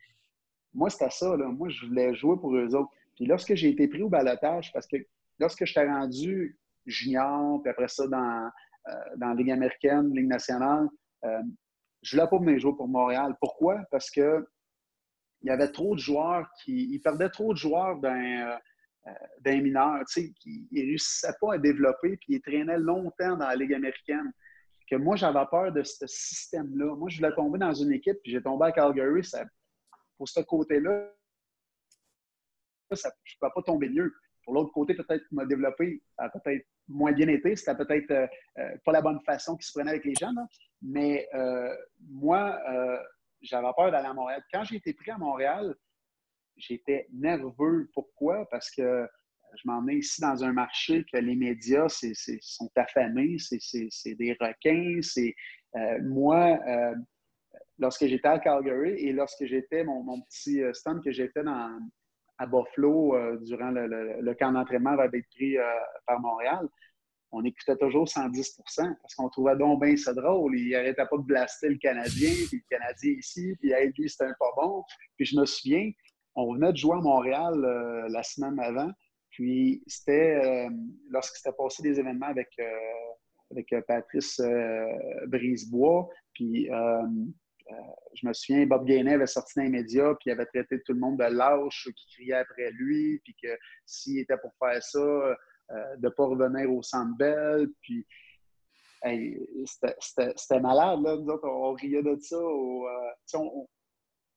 moi, 0.73 0.91
c'était 0.91 1.11
ça. 1.11 1.37
Là. 1.37 1.47
Moi, 1.49 1.69
je 1.69 1.87
voulais 1.87 2.15
jouer 2.15 2.37
pour 2.37 2.55
eux 2.55 2.75
autres. 2.75 2.91
Puis 3.15 3.27
lorsque 3.27 3.55
j'ai 3.55 3.71
été 3.71 3.89
pris 3.89 4.03
au 4.03 4.09
balotage, 4.09 4.73
parce 4.73 4.87
que 4.87 4.97
lorsque 5.39 5.65
je 5.65 5.75
t'ai 5.75 5.87
rendu 5.87 6.59
junior, 6.87 7.61
puis 7.63 7.71
après 7.71 7.89
ça 7.89 8.07
dans, 8.07 8.51
euh, 8.89 8.93
dans 9.17 9.29
la 9.29 9.35
Ligue 9.35 9.51
américaine, 9.51 10.13
Ligue 10.15 10.29
nationale, 10.29 10.89
euh, 11.25 11.43
je 12.03 12.17
voulais 12.17 12.29
pas 12.29 12.39
venir 12.39 12.59
jouer 12.59 12.75
pour 12.77 12.89
Montréal. 12.89 13.35
Pourquoi? 13.41 13.83
Parce 13.91 14.11
que 14.11 14.47
il 15.43 15.49
y 15.49 15.51
avait 15.51 15.71
trop 15.71 15.95
de 15.95 16.01
joueurs 16.01 16.49
qui. 16.63 16.95
Ils 16.95 17.01
perdaient 17.01 17.29
trop 17.29 17.53
de 17.53 17.59
joueurs 17.59 17.99
d'un 18.01 18.59
euh, 19.07 19.61
mineur, 19.63 19.99
tu 20.09 20.23
sais, 20.23 20.33
qui 20.41 20.67
ne 20.73 20.81
réussissaient 20.81 21.35
pas 21.41 21.55
à 21.55 21.59
développer, 21.59 22.17
puis 22.17 22.35
ils 22.35 22.41
traînaient 22.41 22.79
longtemps 22.79 23.37
dans 23.37 23.49
la 23.49 23.57
Ligue 23.57 23.75
américaine. 23.75 24.33
Que 24.89 24.97
moi, 24.97 25.17
j'avais 25.17 25.45
peur 25.51 25.73
de 25.73 25.83
ce 25.83 26.07
système-là. 26.07 26.95
Moi, 26.95 27.09
je 27.09 27.19
voulais 27.19 27.35
tomber 27.35 27.59
dans 27.59 27.75
une 27.75 27.93
équipe, 27.93 28.19
puis 28.23 28.33
j'ai 28.33 28.43
tombé 28.43 28.67
à 28.67 28.73
Calgary. 28.73 29.23
pour 30.17 30.29
ce 30.29 30.41
côté-là, 30.41 31.13
je 32.91 32.95
ne 32.95 33.39
pouvais 33.41 33.53
pas 33.55 33.63
tomber 33.63 33.89
mieux. 33.89 34.15
Pour 34.45 34.55
l'autre 34.55 34.73
côté, 34.73 34.95
peut-être 34.95 35.25
m'a 35.33 35.45
développé, 35.45 36.03
ça 36.17 36.25
a 36.25 36.29
peut-être 36.29 36.65
moins 36.89 37.13
bien 37.13 37.27
été. 37.29 37.57
C'était 37.57 37.75
peut-être 37.75 38.11
euh, 38.13 38.27
euh, 38.59 38.77
pas 38.85 38.93
la 38.93 39.03
bonne 39.03 39.21
façon 39.23 39.57
qu'il 39.57 39.65
se 39.67 39.73
prenait 39.73 39.91
avec 39.91 40.05
les 40.05 40.15
gens. 40.15 40.33
Mais 40.83 41.29
euh, 41.35 41.75
moi, 41.99 42.59
j'avais 43.41 43.67
peur 43.77 43.91
d'aller 43.91 44.07
à 44.07 44.15
Montréal. 44.15 44.45
Quand 44.53 44.63
j'ai 44.65 44.77
été 44.77 44.95
pris 44.95 45.11
à 45.11 45.19
Montréal, 45.19 45.75
j'étais 46.57 47.09
nerveux. 47.13 47.91
Pourquoi? 47.93 48.49
Parce 48.51 48.71
que 48.71 49.09
je 49.55 49.63
m'emmenais 49.65 49.99
ici 49.99 50.21
dans 50.21 50.45
un 50.45 50.53
marché 50.53 51.05
que 51.13 51.19
les 51.19 51.37
médias 51.37 51.89
sont 51.89 52.71
affamés, 52.77 53.37
c'est, 53.39 54.15
des 54.15 54.37
requins. 54.41 54.99
C'est, 55.03 55.35
moi, 56.03 56.59
lorsque 57.79 58.07
j'étais 58.07 58.29
à 58.29 58.39
Calgary 58.39 58.93
et 58.93 59.13
lorsque 59.13 59.45
j'étais 59.45 59.85
mon, 59.85 60.21
petit 60.23 60.63
stand 60.73 61.03
que 61.03 61.13
fait 61.13 61.43
dans, 61.43 61.79
à 62.39 62.47
Buffalo 62.47 63.15
euh, 63.15 63.39
durant 63.43 63.71
le, 63.71 64.35
camp 64.35 64.53
d'entraînement 64.53 65.03
été 65.05 65.23
pris 65.35 65.59
euh, 65.59 65.63
par 66.07 66.21
Montréal, 66.21 66.69
on 67.33 67.45
écoutait 67.45 67.77
toujours 67.77 68.07
110% 68.07 68.97
parce 69.03 69.15
qu'on 69.15 69.29
trouvait 69.29 69.57
donc 69.57 69.83
bien 69.83 69.97
ça 69.97 70.15
drôle. 70.15 70.59
Il 70.59 70.71
n'arrêtait 70.71 71.07
pas 71.07 71.17
de 71.17 71.23
blaster 71.23 71.69
le 71.69 71.77
Canadien, 71.77 72.31
puis 72.49 72.63
le 72.63 72.77
Canadien 72.77 73.13
ici, 73.13 73.55
puis 73.61 73.73
lui, 73.99 74.09
c'était 74.09 74.25
un 74.25 74.35
pas 74.39 74.51
bon. 74.57 74.85
Puis 75.17 75.27
je 75.27 75.39
me 75.39 75.45
souviens, 75.45 75.91
on 76.35 76.55
venait 76.55 76.73
de 76.73 76.77
jouer 76.77 76.97
à 76.97 77.01
Montréal 77.01 77.55
euh, 77.65 78.09
la 78.09 78.23
semaine 78.23 78.59
avant, 78.61 78.91
puis 79.37 79.83
c'était 79.87 80.67
lorsqu'il 81.11 81.37
s'était 81.37 81.57
passé 81.57 81.83
des 81.83 82.01
événements 82.01 82.29
avec, 82.29 82.49
avec 83.51 83.75
Patrice 83.87 84.41
Brisebois, 85.27 86.09
puis 86.33 86.71
euh, 87.71 87.75
je 88.15 88.27
me 88.27 88.33
souviens, 88.33 88.67
Bob 88.67 88.87
Gainet 88.87 89.15
avait 89.15 89.27
sorti 89.27 89.55
dans 89.57 89.65
les 89.65 89.71
médias, 89.71 90.15
puis 90.15 90.27
il 90.27 90.33
avait 90.33 90.47
traité 90.47 90.81
tout 90.83 90.93
le 90.93 91.01
monde 91.01 91.19
de 91.19 91.25
lâche, 91.25 91.89
qui 91.97 92.07
criait 92.15 92.35
après 92.35 92.71
lui, 92.73 93.21
puis 93.25 93.35
que 93.43 93.49
s'il 93.85 94.21
était 94.21 94.37
pour 94.39 94.53
faire 94.59 94.83
ça, 94.83 94.99
euh, 94.99 95.35
de 95.97 96.07
ne 96.07 96.09
pas 96.11 96.27
revenir 96.27 96.73
au 96.73 96.83
Centre 96.83 97.17
Bell, 97.17 97.69
puis 97.83 98.07
c'était 99.65 100.61
malade, 100.61 101.01
là. 101.03 101.17
Nous 101.17 101.29
autres, 101.29 101.49
on, 101.49 101.73
riait 101.73 102.03
de 102.03 102.17
ça. 102.21 102.37
Euh, 102.37 103.11
on, 103.35 103.69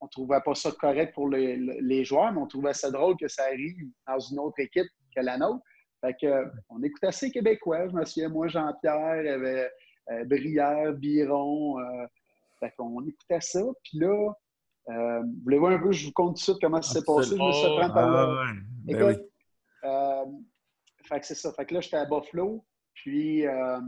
on, 0.02 0.08
trouvait 0.08 0.42
pas 0.44 0.56
ça 0.56 0.72
correct 0.72 1.14
pour 1.14 1.30
les, 1.30 2.04
joueurs, 2.04 2.32
mais 2.32 2.42
on 2.42 2.48
trouvait 2.48 2.74
ça 2.74 2.92
drôle 2.92 3.16
que 3.18 3.28
ça 3.28 3.44
arrive 3.46 3.76
dans 4.08 4.20
une 4.20 4.40
autre 4.40 4.60
équipe 4.60 4.88
que 5.16 5.22
la 5.22 5.38
nôtre. 5.38 5.64
Fait 6.02 6.16
que, 6.20 6.46
on 6.70 6.82
écoutait 6.82 7.08
assez 7.08 7.30
québécois. 7.32 7.88
Je 7.90 7.94
me 7.94 8.06
souviens, 8.06 8.30
moi, 8.30 8.48
Jean-Pierre, 8.48 9.22
il 9.22 9.26
y 9.26 9.30
avait 9.30 9.70
Brière, 10.26 10.94
Biron, 10.94 11.78
fait 12.60 12.74
qu'on 12.78 13.06
écoutait 13.06 13.42
ça, 13.42 13.62
puis 13.84 14.00
là, 14.00 14.34
euh, 14.90 15.24
voulez-vous 15.44 15.68
un 15.68 15.80
peu, 15.80 15.92
je 15.92 16.08
vous 16.08 16.12
compte 16.12 16.42
tout 16.44 16.58
comment 16.62 16.82
ça 16.82 16.94
s'est 17.00 17.06
passé. 17.06 17.36
Je 17.36 17.42
me 17.42 17.52
suis 17.52 17.78
fait 17.78 17.94
par 17.94 18.10
là. 18.10 18.28
Ah, 18.28 18.54
ben 18.84 18.96
Écoute, 18.96 19.26
euh, 19.84 20.26
fait 21.04 21.20
que 21.20 21.26
c'est 21.26 21.36
ça. 21.36 21.54
Fait 21.54 21.66
que 21.66 21.74
là, 21.76 21.82
j'étais 21.82 21.98
à 21.98 22.06
Buffalo, 22.06 22.66
puis 22.94 23.46
euh, 23.46 23.78
euh 23.78 23.80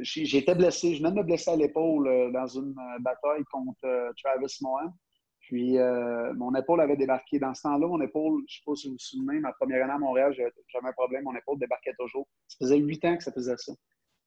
j'étais 0.00 0.54
blessé. 0.54 0.94
Je 0.94 1.02
venais 1.02 1.10
de 1.10 1.16
me 1.16 1.22
blesser 1.22 1.50
à 1.50 1.56
l'épaule 1.56 2.06
euh, 2.06 2.30
dans 2.30 2.46
une 2.46 2.74
bataille 3.00 3.44
contre 3.50 4.12
Travis 4.22 4.58
Mohan. 4.62 4.92
Puis 5.40 5.76
mon 6.36 6.54
épaule 6.54 6.80
avait 6.80 6.96
débarqué. 6.96 7.38
Dans 7.38 7.52
ce 7.52 7.62
temps-là, 7.62 7.86
mon 7.86 8.00
épaule, 8.00 8.42
je 8.48 8.54
ne 8.54 8.58
sais 8.58 8.62
pas 8.64 8.74
si 8.74 8.86
vous 8.86 8.92
vous 8.94 8.98
souvenez, 8.98 9.40
ma 9.40 9.52
première 9.52 9.84
année 9.84 9.92
à 9.92 9.98
Montréal, 9.98 10.32
j'avais 10.32 10.88
un 10.88 10.92
problème, 10.92 11.24
mon 11.24 11.34
épaule 11.34 11.58
débarquait 11.58 11.94
toujours. 11.98 12.26
Ça 12.48 12.56
faisait 12.60 12.78
huit 12.78 13.04
ans 13.04 13.16
que 13.16 13.24
ça 13.24 13.32
faisait 13.32 13.56
ça. 13.56 13.72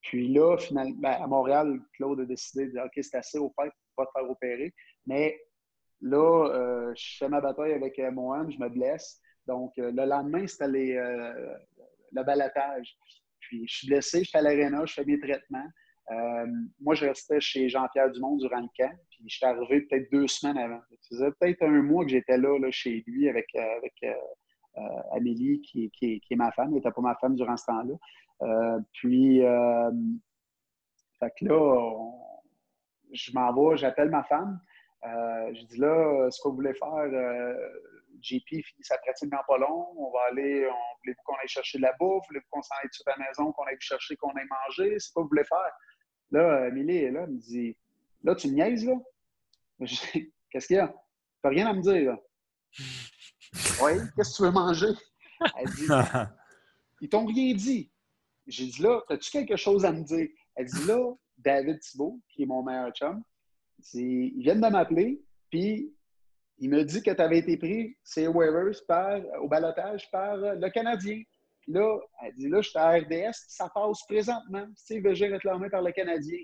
Puis 0.05 0.28
là, 0.28 0.55
finalement, 0.57 0.95
ben, 0.99 1.18
à 1.20 1.26
Montréal, 1.26 1.80
Claude 1.93 2.20
a 2.20 2.26
décidé 2.26 2.68
de 2.68 2.72
dire 2.72 2.84
OK, 2.86 2.91
c'est 3.01 3.18
assez 3.18 3.39
au 3.39 3.51
fait, 3.59 3.72
pas 3.95 4.05
te 4.05 4.11
faire 4.11 4.30
opérer. 4.30 4.74
Mais 5.07 5.39
là, 6.01 6.47
euh, 6.53 6.93
je 6.95 7.18
fais 7.18 7.28
ma 7.28 7.41
bataille 7.41 7.74
avec 7.74 7.97
euh, 7.97 8.11
je 8.11 8.59
me 8.59 8.70
blesse. 8.70 9.20
Donc, 9.47 9.74
euh, 9.80 9.91
le 9.91 10.05
lendemain, 10.05 10.45
c'était 10.45 10.68
le 10.68 12.24
balatage. 12.24 12.95
Puis, 13.47 13.67
je 13.67 13.77
suis 13.77 13.87
blessé, 13.87 14.23
je 14.23 14.29
suis 14.29 14.37
à 14.37 14.41
l'aréna, 14.41 14.85
je 14.85 14.93
fais 14.93 15.05
mes 15.05 15.19
traitements. 15.19 15.67
moi, 16.79 16.95
je 16.95 17.05
restais 17.05 17.39
chez 17.39 17.69
Jean-Pierre 17.69 18.11
Dumont 18.11 18.37
durant 18.37 18.61
le 18.61 18.69
camp. 18.77 18.93
Puis, 19.09 19.23
je 19.27 19.35
suis 19.37 19.45
arrivé 19.45 19.81
peut-être 19.81 20.11
deux 20.11 20.27
semaines 20.27 20.57
avant. 20.57 20.81
Ça 21.01 21.15
faisait 21.15 21.31
peut-être 21.39 21.63
un 21.63 21.81
mois 21.81 22.03
que 22.03 22.11
j'étais 22.11 22.37
là, 22.37 22.57
là, 22.59 22.69
chez 22.71 23.03
lui 23.07 23.29
avec, 23.29 23.47
avec 23.55 23.93
Amélie, 25.11 25.61
qui, 25.61 25.89
qui, 25.91 26.21
est 26.29 26.35
ma 26.35 26.51
femme. 26.51 26.67
Elle 26.69 26.75
n'était 26.75 26.91
pas 26.91 27.01
ma 27.01 27.15
femme 27.15 27.35
durant 27.35 27.57
ce 27.57 27.65
temps-là. 27.65 27.95
Euh, 28.41 28.79
puis, 28.93 29.43
euh, 29.43 29.91
fait 31.19 31.31
que 31.39 31.45
là, 31.45 32.01
je 33.11 33.31
m'en 33.33 33.53
vais, 33.53 33.77
j'appelle 33.77 34.09
ma 34.09 34.23
femme. 34.23 34.59
Euh, 35.05 35.53
je 35.53 35.65
dis 35.65 35.77
là, 35.77 36.29
ce 36.31 36.41
que 36.41 36.49
vous 36.49 36.55
voulez 36.55 36.73
faire, 36.73 37.09
JP 38.22 38.47
finit 38.47 38.84
sa 38.84 38.97
pratique 38.99 39.30
dans 39.30 39.43
pas 39.47 39.57
long. 39.57 39.88
On 39.97 40.11
va 40.11 40.20
aller, 40.30 40.68
on, 40.68 40.97
voulez-vous 41.03 41.22
qu'on 41.26 41.36
aille 41.36 41.47
chercher 41.47 41.78
de 41.78 41.84
la 41.84 41.93
bouffe? 41.99 42.26
Voulez-vous 42.28 42.47
qu'on 42.49 42.61
s'en 42.61 42.76
aille 42.82 42.89
sur 42.91 43.03
la 43.07 43.18
maison, 43.18 43.51
qu'on 43.51 43.63
aille 43.63 43.78
chercher, 43.80 44.16
qu'on 44.16 44.32
aille 44.32 44.47
manger? 44.68 44.97
C'est 44.99 45.11
quoi 45.13 45.24
vous 45.24 45.30
voulez 45.30 45.45
faire? 45.45 45.72
Là, 46.32 46.66
Amélie 46.66 46.97
est 46.97 47.11
là, 47.11 47.22
elle 47.24 47.32
me 47.32 47.39
dit 47.39 47.78
Là, 48.24 48.36
tu 48.36 48.47
me 48.47 48.53
niaises, 48.53 48.86
là? 48.86 48.95
Qu'est-ce 50.49 50.68
qu'il 50.68 50.78
y 50.78 50.80
a? 50.80 50.88
Tu 51.43 51.49
rien 51.49 51.68
à 51.68 51.74
me 51.74 51.82
dire, 51.82 52.11
là. 52.11 52.20
oui, 53.84 53.93
qu'est-ce 54.16 54.32
que 54.32 54.36
tu 54.38 54.41
veux 54.43 54.51
manger? 54.51 54.88
Elle 55.57 55.70
dit 55.70 55.88
Ils 57.01 57.09
t'ont 57.09 57.26
rien 57.26 57.53
dit. 57.53 57.91
J'ai 58.47 58.68
dit 58.68 58.82
là, 58.82 59.01
as-tu 59.09 59.32
quelque 59.32 59.55
chose 59.55 59.86
à 59.86 59.91
me 59.91 60.03
dire? 60.03 60.28
Elle 60.55 60.66
dit 60.66 60.86
là, 60.86 61.13
David 61.38 61.80
Thibault, 61.80 62.20
qui 62.30 62.43
est 62.43 62.45
mon 62.45 62.63
meilleur 62.63 62.91
chum, 62.91 63.24
il 63.93 64.41
vient 64.41 64.55
de 64.55 64.59
m'appeler, 64.59 65.22
puis 65.49 65.93
il 66.57 66.69
me 66.69 66.83
dit 66.83 67.01
que 67.01 67.11
tu 67.11 67.21
avais 67.21 67.39
été 67.39 67.57
pris, 67.57 67.97
c'est 68.03 68.27
waivers, 68.27 68.75
par, 68.87 69.19
au 69.41 69.47
balotage 69.47 70.09
par 70.11 70.37
le 70.37 70.69
Canadien. 70.69 71.21
là, 71.67 71.99
elle 72.23 72.33
dit 72.35 72.47
là, 72.47 72.61
je 72.61 72.69
suis 72.69 72.79
à 72.79 72.91
RDS, 72.91 73.33
ça 73.47 73.69
passe 73.73 74.03
présentement. 74.07 74.65
Steve 74.75 75.03
Veger 75.03 75.27
réclamé 75.27 75.69
par 75.69 75.81
le 75.81 75.91
Canadien. 75.91 76.39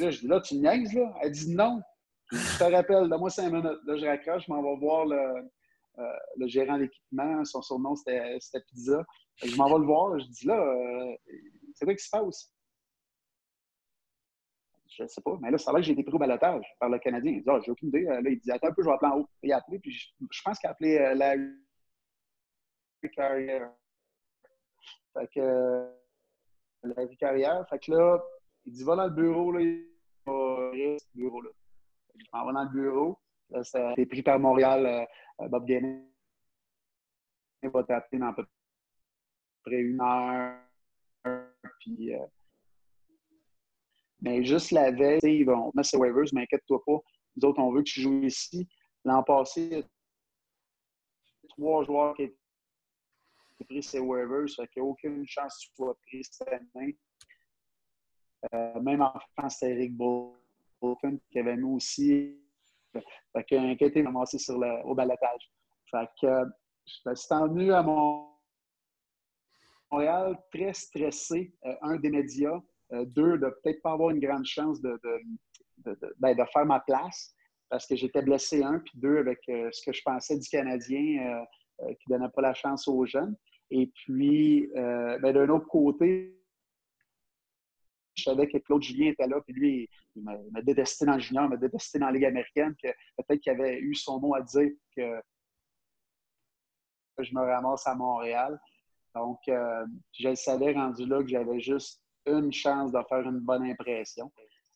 là, 0.00 0.10
je 0.10 0.20
dis 0.20 0.26
là, 0.26 0.40
tu 0.40 0.54
niaises, 0.56 0.94
là? 0.94 1.14
Elle 1.22 1.32
dit 1.32 1.54
non. 1.54 1.80
Je 2.30 2.58
te 2.58 2.64
rappelle, 2.64 3.08
donne-moi 3.08 3.30
cinq 3.30 3.50
minutes. 3.52 3.80
Là, 3.86 3.96
je 3.96 4.06
raccroche, 4.06 4.44
je 4.46 4.52
m'en 4.52 4.62
vais 4.62 4.80
voir 4.80 5.06
le, 5.06 5.50
euh, 5.98 6.02
le 6.36 6.46
gérant 6.46 6.78
d'équipement. 6.78 7.44
Son 7.44 7.62
surnom, 7.62 7.96
c'était 7.96 8.38
Pizza. 8.68 9.04
Je 9.42 9.56
m'en 9.56 9.68
vais 9.68 9.78
le 9.78 9.86
voir. 9.86 10.18
Je 10.18 10.26
dis 10.26 10.46
là, 10.46 10.58
euh, 10.58 11.16
c'est 11.74 11.84
quoi 11.84 11.94
qui 11.94 12.04
se 12.04 12.10
passe? 12.10 12.52
Je 14.98 15.04
ne 15.04 15.08
sais 15.08 15.20
pas. 15.20 15.38
Mais 15.40 15.52
là, 15.52 15.58
ça 15.58 15.70
va 15.70 15.78
que 15.78 15.84
j'ai 15.84 15.92
été 15.92 16.02
pris 16.02 16.16
au 16.16 16.18
balotage 16.18 16.66
par 16.80 16.88
le 16.88 16.98
Canadien. 16.98 17.30
Il 17.30 17.42
dit, 17.42 17.48
ah, 17.48 17.60
j'ai 17.64 17.70
aucune 17.70 17.88
idée. 17.88 18.02
Là, 18.02 18.20
il 18.24 18.40
dit, 18.40 18.50
attends 18.50 18.66
un 18.66 18.72
peu, 18.72 18.82
je 18.82 18.88
vais 18.88 18.94
appeler 18.94 19.12
en 19.12 19.18
haut. 19.20 19.28
Il 19.44 19.52
a 19.52 19.58
appelé, 19.58 19.78
puis 19.78 19.92
je, 19.92 20.42
pense 20.44 20.58
qu'il 20.58 20.66
a 20.66 20.72
appelé 20.72 20.98
euh, 20.98 21.14
la 21.14 21.36
carrière. 23.14 23.70
Fait 25.14 25.28
que 25.32 25.88
la 26.82 27.06
vie 27.06 27.16
carrière. 27.16 27.64
Fait 27.70 27.78
que 27.78 27.92
là, 27.92 28.20
il 28.64 28.72
dit, 28.72 28.82
va 28.82 28.96
dans 28.96 29.04
le 29.04 29.10
bureau, 29.10 29.52
là. 29.52 29.60
Il 29.60 29.86
va 30.26 30.70
le 30.72 30.96
bureau. 31.14 31.42
Je 32.16 32.24
m'en 32.32 32.46
vais 32.46 32.52
dans 32.52 32.64
le 32.64 32.70
bureau. 32.70 33.18
Là, 33.50 33.62
ça 33.62 33.90
a 33.90 33.92
été 33.92 34.04
pris 34.04 34.22
par 34.24 34.40
Montréal. 34.40 35.06
Euh, 35.40 35.48
Bob 35.48 35.64
Gainé 35.64 36.10
va 37.62 37.84
t'appeler 37.84 38.18
dans 38.18 38.34
peu 38.34 38.44
une 39.70 40.00
heure. 40.00 40.58
Puis, 41.78 42.14
euh, 42.14 42.26
mais 44.20 44.44
juste 44.44 44.72
la 44.72 44.90
veille, 44.90 45.20
ils 45.22 45.44
vont 45.44 45.70
mettre 45.74 45.90
ses 45.90 45.96
waivers, 45.96 46.24
mais 46.32 46.42
inquiète-toi 46.42 46.82
pas. 46.84 46.98
Nous 47.36 47.48
autres, 47.48 47.60
on 47.60 47.72
veut 47.72 47.82
que 47.82 47.90
tu 47.90 48.00
joues 48.00 48.24
ici. 48.24 48.68
L'an 49.04 49.22
passé, 49.22 49.84
trois 51.50 51.84
joueurs 51.84 52.14
qui 52.16 52.24
ont 53.60 53.64
pris 53.64 53.82
ses 53.82 54.00
waivers, 54.00 54.48
fait 54.54 54.66
qu'il 54.68 54.82
n'y 54.82 54.88
a 54.88 54.90
aucune 54.90 55.26
chance 55.26 55.54
que 55.56 55.68
tu 55.68 55.76
sois 55.76 55.96
pris 56.06 56.24
cette 56.24 56.48
année. 56.48 56.98
Euh, 58.54 58.80
même 58.80 59.02
en 59.02 59.12
France, 59.36 59.56
c'était 59.58 59.72
Eric 59.72 59.96
Bolton 59.96 61.18
qui 61.30 61.38
avait 61.38 61.56
mis 61.56 61.74
aussi. 61.74 62.36
Fait 62.92 63.44
qu'il 63.44 63.58
a 63.58 63.72
été 63.72 64.02
ramassé 64.02 64.38
sur 64.38 64.58
le, 64.58 64.84
au 64.84 64.94
balatage. 64.94 65.50
Fait 65.90 66.08
que 66.20 66.44
je 66.86 67.14
suis 67.14 67.28
tendu 67.28 67.72
à 67.72 67.82
mon 67.82 68.28
Montréal, 69.90 70.38
très 70.52 70.74
stressé, 70.74 71.54
un 71.80 71.96
des 71.96 72.10
médias, 72.10 72.60
deux, 72.90 73.38
de 73.38 73.48
peut-être 73.62 73.82
pas 73.82 73.92
avoir 73.92 74.10
une 74.10 74.20
grande 74.20 74.44
chance 74.44 74.80
de, 74.80 74.98
ben, 76.18 76.34
de, 76.34 76.44
faire 76.52 76.66
ma 76.66 76.80
place 76.80 77.34
parce 77.68 77.86
que 77.86 77.96
j'étais 77.96 78.22
blessé, 78.22 78.62
un, 78.62 78.78
puis 78.78 78.98
deux, 78.98 79.18
avec 79.18 79.40
ce 79.46 79.84
que 79.84 79.92
je 79.92 80.02
pensais 80.02 80.38
du 80.38 80.48
Canadien 80.48 81.44
qui 81.78 82.10
ne 82.10 82.16
donnait 82.16 82.30
pas 82.34 82.42
la 82.42 82.54
chance 82.54 82.88
aux 82.88 83.04
jeunes. 83.04 83.36
Et 83.70 83.92
puis, 83.94 84.70
ben, 84.74 85.32
d'un 85.32 85.48
autre 85.50 85.66
côté, 85.66 86.34
je 88.14 88.24
savais 88.24 88.48
que 88.48 88.58
Claude 88.58 88.82
Julien 88.82 89.10
était 89.10 89.28
là, 89.28 89.40
puis 89.42 89.52
lui, 89.52 89.88
il 90.16 90.22
m'a 90.22 90.62
détesté 90.62 91.06
dans 91.06 91.14
le 91.14 91.20
junior, 91.20 91.44
il 91.44 91.50
m'a 91.50 91.56
détesté 91.56 91.98
dans 91.98 92.06
la 92.06 92.12
Ligue 92.12 92.24
américaine, 92.24 92.74
que 92.82 92.88
peut-être 93.16 93.40
qu'il 93.40 93.52
avait 93.52 93.78
eu 93.78 93.94
son 93.94 94.18
mot 94.18 94.34
à 94.34 94.40
dire 94.40 94.70
que 94.96 95.20
je 97.18 97.34
me 97.34 97.40
ramasse 97.40 97.86
à 97.86 97.94
Montréal. 97.94 98.60
Donc, 99.14 99.38
euh, 99.48 99.86
je 100.12 100.34
savais 100.34 100.72
rendu 100.72 101.06
là 101.06 101.22
que 101.22 101.28
j'avais 101.28 101.60
juste 101.60 102.02
une 102.28 102.52
chance 102.52 102.92
de 102.92 102.98
faire 103.08 103.20
une 103.20 103.40
bonne 103.40 103.64
impression. 103.64 104.30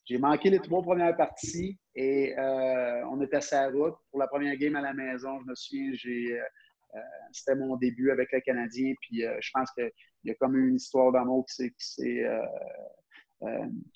J'ai 0.04 0.18
manqué 0.18 0.50
les 0.50 0.58
trois 0.58 0.82
premières 0.82 1.16
parties 1.16 1.78
et 1.94 2.36
euh, 2.36 3.06
on 3.06 3.20
était 3.20 3.36
à 3.36 3.40
sa 3.40 3.68
route 3.68 3.94
pour 4.10 4.18
la 4.18 4.26
première 4.26 4.56
game 4.56 4.74
à 4.76 4.80
la 4.80 4.92
maison. 4.92 5.40
Je 5.40 5.46
me 5.46 5.54
souviens, 5.54 5.90
j'ai, 5.94 6.40
euh, 6.40 6.98
c'était 7.30 7.54
mon 7.54 7.76
début 7.76 8.10
avec 8.10 8.32
le 8.32 8.40
Canadien. 8.40 8.94
Puis 9.00 9.20
je 9.20 9.50
pense 9.54 9.70
qu'il 9.72 9.90
y 10.24 10.30
a 10.30 10.34
comme 10.34 10.56
une 10.56 10.74
histoire 10.74 11.12
d'amour 11.12 11.46
qui, 11.46 11.62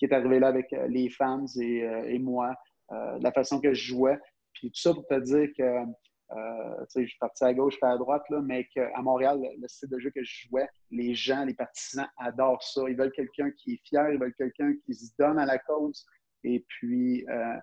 est 0.02 0.12
arrivée 0.12 0.38
là 0.38 0.48
avec 0.48 0.70
les 0.88 1.10
fans 1.10 1.46
et, 1.60 1.78
et 2.06 2.18
moi, 2.20 2.54
la 2.90 3.32
façon 3.32 3.60
que 3.60 3.74
je 3.74 3.88
jouais. 3.88 4.18
Puis 4.52 4.70
tout 4.70 4.80
ça 4.80 4.94
pour 4.94 5.06
te 5.06 5.18
dire 5.20 5.48
que 5.58 5.84
euh, 6.32 6.84
je 6.94 7.06
suis 7.06 7.18
parti 7.18 7.44
à 7.44 7.54
gauche, 7.54 7.78
pas 7.78 7.92
à 7.92 7.98
droite, 7.98 8.24
là, 8.30 8.40
mais 8.40 8.66
qu'à 8.66 9.00
Montréal, 9.00 9.40
le, 9.58 9.68
style 9.68 9.88
de 9.88 9.98
jeu 9.98 10.10
que 10.10 10.24
je 10.24 10.46
jouais, 10.48 10.68
les 10.90 11.14
gens, 11.14 11.44
les 11.44 11.54
partisans 11.54 12.08
adorent 12.16 12.62
ça. 12.62 12.82
Ils 12.88 12.96
veulent 12.96 13.12
quelqu'un 13.12 13.50
qui 13.52 13.74
est 13.74 13.80
fier, 13.84 14.10
ils 14.12 14.18
veulent 14.18 14.34
quelqu'un 14.34 14.74
qui 14.84 14.94
se 14.94 15.12
donne 15.18 15.38
à 15.38 15.46
la 15.46 15.58
cause. 15.58 16.04
Et 16.42 16.64
puis, 16.68 17.24
euh, 17.28 17.56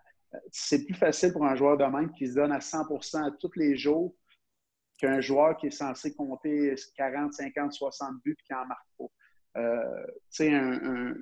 c'est 0.51 0.85
plus 0.85 0.95
facile 0.95 1.33
pour 1.33 1.45
un 1.45 1.55
joueur 1.55 1.77
de 1.77 1.83
même 1.83 2.11
qui 2.13 2.27
se 2.27 2.35
donne 2.35 2.51
à 2.51 2.61
100 2.61 2.83
à 3.15 3.31
tous 3.39 3.51
les 3.55 3.75
jours 3.75 4.15
qu'un 4.97 5.19
joueur 5.19 5.57
qui 5.57 5.67
est 5.67 5.71
censé 5.71 6.15
compter 6.15 6.73
40, 6.95 7.33
50, 7.33 7.73
60 7.73 8.23
buts 8.23 8.37
et 8.39 8.43
qui 8.43 8.53
en 8.53 8.65
marque 8.65 8.87
pas. 8.97 9.05
Euh, 9.59 10.05
tu 10.07 10.45
sais, 10.45 10.53
un, 10.53 11.13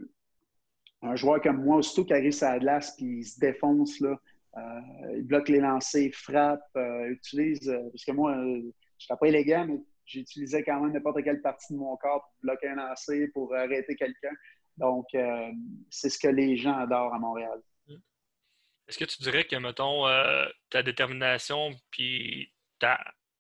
un, 1.02 1.16
joueur 1.16 1.42
comme 1.42 1.64
moi, 1.64 1.78
aussitôt 1.78 2.06
qu'il 2.06 2.16
arrive 2.16 2.38
à 2.44 2.54
la 2.54 2.60
glace 2.60 2.96
puis 2.96 3.20
il 3.20 3.26
se 3.26 3.40
défonce, 3.40 4.00
là, 4.00 4.20
il 4.58 5.24
bloque 5.24 5.50
les 5.50 5.60
lancers, 5.60 6.12
frappe, 6.14 6.62
euh, 6.76 7.10
utilise. 7.10 7.70
Euh, 7.70 7.90
parce 7.92 8.04
que 8.04 8.12
moi, 8.12 8.36
je 8.36 8.66
ne 8.66 8.72
suis 8.98 9.08
pas 9.08 9.28
élégant, 9.28 9.66
mais 9.66 9.80
j'utilisais 10.06 10.64
quand 10.64 10.82
même 10.82 10.94
n'importe 10.94 11.24
quelle 11.24 11.42
partie 11.42 11.74
de 11.74 11.80
mon 11.80 11.96
corps 11.98 12.22
pour 12.22 12.36
bloquer 12.42 12.70
un 12.70 12.76
lancer, 12.76 13.30
pour 13.30 13.56
arrêter 13.56 13.96
quelqu'un. 13.96 14.34
Donc, 14.78 15.06
c'est 15.90 16.10
ce 16.10 16.18
que 16.18 16.30
les 16.30 16.58
gens 16.58 16.76
adorent 16.76 17.14
à 17.14 17.20
Montréal. 17.20 17.62
Est-ce 18.88 18.98
que 18.98 19.06
tu 19.06 19.22
dirais 19.22 19.46
que, 19.46 19.56
mettons, 19.58 20.06
ta 20.70 20.82
détermination 20.82 21.72
puis 21.92 22.52
ta, 22.80 23.00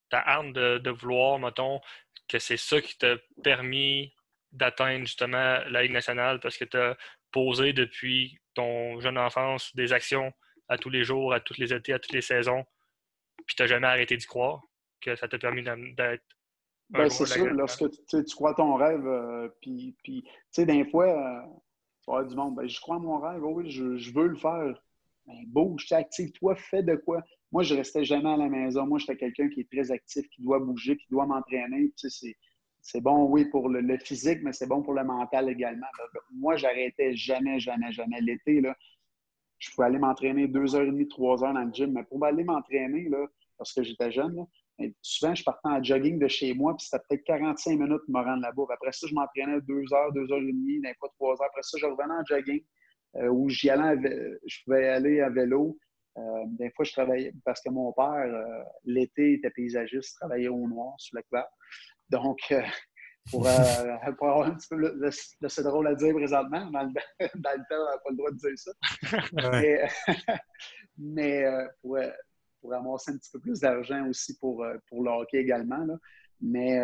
ta 0.09 0.19
arme 0.19 0.53
de, 0.53 0.89
vouloir, 0.91 1.39
mettons, 1.39 1.81
que 2.27 2.37
c'est 2.37 2.57
ça 2.57 2.79
qui 2.79 2.97
t'a 2.97 3.15
permis 3.43 4.13
d'atteindre 4.51 5.05
justement 5.05 5.59
la 5.69 5.81
Ligue 5.81 5.93
nationale 5.93 6.39
parce 6.39 6.57
que 6.57 6.65
tu 6.65 6.77
as 6.77 6.97
posé 7.31 7.73
depuis 7.73 8.37
ton 8.53 8.99
jeune 8.99 9.17
enfance 9.17 9.73
des 9.75 9.93
actions 9.93 10.31
à 10.71 10.77
tous 10.77 10.89
les 10.89 11.03
jours, 11.03 11.33
à 11.33 11.41
tous 11.41 11.57
les 11.57 11.73
étés, 11.73 11.91
à 11.91 11.99
toutes 11.99 12.13
les 12.13 12.21
saisons, 12.21 12.63
puis 13.45 13.55
tu 13.55 13.61
n'as 13.61 13.67
jamais 13.67 13.87
arrêté 13.87 14.15
d'y 14.15 14.25
croire, 14.25 14.63
que 15.01 15.15
ça 15.17 15.27
t'a 15.27 15.37
permis 15.37 15.63
d'être. 15.63 16.23
Ben, 16.89 17.09
c'est 17.09 17.25
sûr, 17.25 17.45
lorsque 17.53 17.89
tu, 18.07 18.23
crois 18.35 18.53
ton 18.53 18.75
rêve, 18.75 19.05
euh, 19.05 19.49
puis, 19.61 19.95
tu 20.03 20.23
sais, 20.49 20.65
des 20.65 20.85
fois, 20.85 21.07
euh, 21.07 21.41
tu 22.03 22.11
vas 22.11 22.23
du 22.23 22.35
monde, 22.35 22.55
ben, 22.55 22.67
je 22.67 22.79
crois 22.79 22.95
à 22.95 22.99
mon 22.99 23.19
rêve, 23.19 23.43
oui, 23.43 23.69
je, 23.69 24.13
veux 24.13 24.27
le 24.27 24.37
faire. 24.37 24.81
Ben, 25.25 25.35
bouge, 25.47 25.91
active-toi, 25.91 26.55
fais 26.55 26.83
de 26.83 26.95
quoi. 26.95 27.21
Moi, 27.51 27.63
je 27.63 27.75
restais 27.75 28.05
jamais 28.05 28.29
à 28.29 28.37
la 28.37 28.47
maison. 28.47 28.85
Moi, 28.87 28.99
j'étais 28.99 29.17
quelqu'un 29.17 29.49
qui 29.49 29.61
est 29.61 29.71
très 29.71 29.91
actif, 29.91 30.27
qui 30.29 30.41
doit 30.41 30.59
bouger, 30.59 30.95
qui 30.95 31.07
doit 31.09 31.25
m'entraîner. 31.25 31.91
Tu 31.97 32.09
sais, 32.09 32.35
c'est 32.81 33.01
bon, 33.01 33.25
oui, 33.25 33.45
pour 33.45 33.67
le, 33.67 33.81
le 33.81 33.97
physique, 33.97 34.39
mais 34.41 34.53
c'est 34.53 34.67
bon 34.67 34.81
pour 34.81 34.93
le 34.93 35.03
mental 35.03 35.49
également. 35.49 35.87
Moi, 36.33 36.55
j'arrêtais 36.55 37.13
jamais, 37.15 37.59
jamais, 37.59 37.91
jamais. 37.91 38.21
L'été, 38.21 38.61
là, 38.61 38.75
je 39.61 39.71
pouvais 39.71 39.87
aller 39.87 39.99
m'entraîner 39.99 40.47
deux 40.47 40.75
heures 40.75 40.81
et 40.81 40.87
demie, 40.87 41.07
trois 41.07 41.43
heures 41.43 41.53
dans 41.53 41.63
le 41.63 41.71
gym. 41.71 41.91
Mais 41.93 42.03
pour 42.03 42.25
aller 42.25 42.43
m'entraîner, 42.43 43.07
là, 43.09 43.25
parce 43.57 43.73
que 43.73 43.83
j'étais 43.83 44.11
jeune, 44.11 44.45
souvent, 45.01 45.35
je 45.35 45.43
partais 45.43 45.67
en 45.67 45.83
jogging 45.83 46.17
de 46.17 46.27
chez 46.27 46.53
moi, 46.55 46.75
puis 46.75 46.87
c'était 46.87 47.03
peut-être 47.07 47.23
45 47.25 47.77
minutes 47.77 48.01
pour 48.05 48.19
me 48.19 48.25
rendre 48.25 48.41
là-bas. 48.41 48.63
Après 48.73 48.91
ça, 48.91 49.05
je 49.07 49.13
m'entraînais 49.13 49.61
deux 49.61 49.83
heures, 49.93 50.11
deux 50.13 50.31
heures 50.31 50.41
et 50.41 50.51
demie, 50.51 50.81
des 50.81 50.95
fois 50.95 51.09
trois 51.15 51.33
heures. 51.33 51.47
Après 51.47 51.61
ça, 51.61 51.77
je 51.79 51.85
revenais 51.85 52.13
en 52.13 52.25
jogging, 52.25 52.63
euh, 53.17 53.27
où 53.27 53.49
j'y 53.49 53.69
allais, 53.69 54.39
je 54.47 54.63
pouvais 54.63 54.87
aller 54.87 55.21
à 55.21 55.29
vélo. 55.29 55.77
Euh, 56.17 56.21
des 56.47 56.71
fois, 56.71 56.83
je 56.83 56.93
travaillais, 56.93 57.31
parce 57.45 57.61
que 57.61 57.69
mon 57.69 57.93
père, 57.93 58.05
euh, 58.07 58.63
l'été, 58.83 59.33
était 59.33 59.51
paysagiste, 59.51 60.17
travaillait 60.17 60.47
au 60.47 60.67
noir 60.67 60.95
sur 60.97 61.17
le 61.17 61.23
couvert. 61.23 61.47
Donc, 62.09 62.39
pour, 63.29 63.47
euh, 63.47 63.51
pour, 64.17 64.29
avoir 64.29 64.47
un 64.47 64.55
petit 64.55 64.67
peu 64.67 64.77
de, 64.77 65.09
c'est 65.47 65.63
drôle 65.63 65.87
à 65.87 65.95
dire 65.95 66.13
présentement. 66.15 66.65
Dans 66.71 66.83
le, 66.83 66.89
dans 67.35 67.51
le 67.51 67.63
temps, 67.69 67.85
on 67.93 67.97
pas 67.97 68.09
le 68.09 68.15
droit 68.15 68.31
de 68.31 68.37
dire 68.37 68.57
ça. 68.57 68.71
Mais, 69.51 69.87
mais 70.97 71.45
euh, 71.45 71.67
pour, 71.81 71.97
euh, 71.97 72.09
pour, 72.61 72.73
amasser 72.73 73.11
un 73.11 73.17
petit 73.17 73.31
peu 73.31 73.39
plus 73.39 73.59
d'argent 73.59 74.07
aussi 74.07 74.37
pour, 74.37 74.63
euh, 74.63 74.77
pour 74.87 75.03
le 75.03 75.11
hockey 75.11 75.37
également. 75.37 75.85
Là. 75.85 75.97
Mais, 76.41 76.79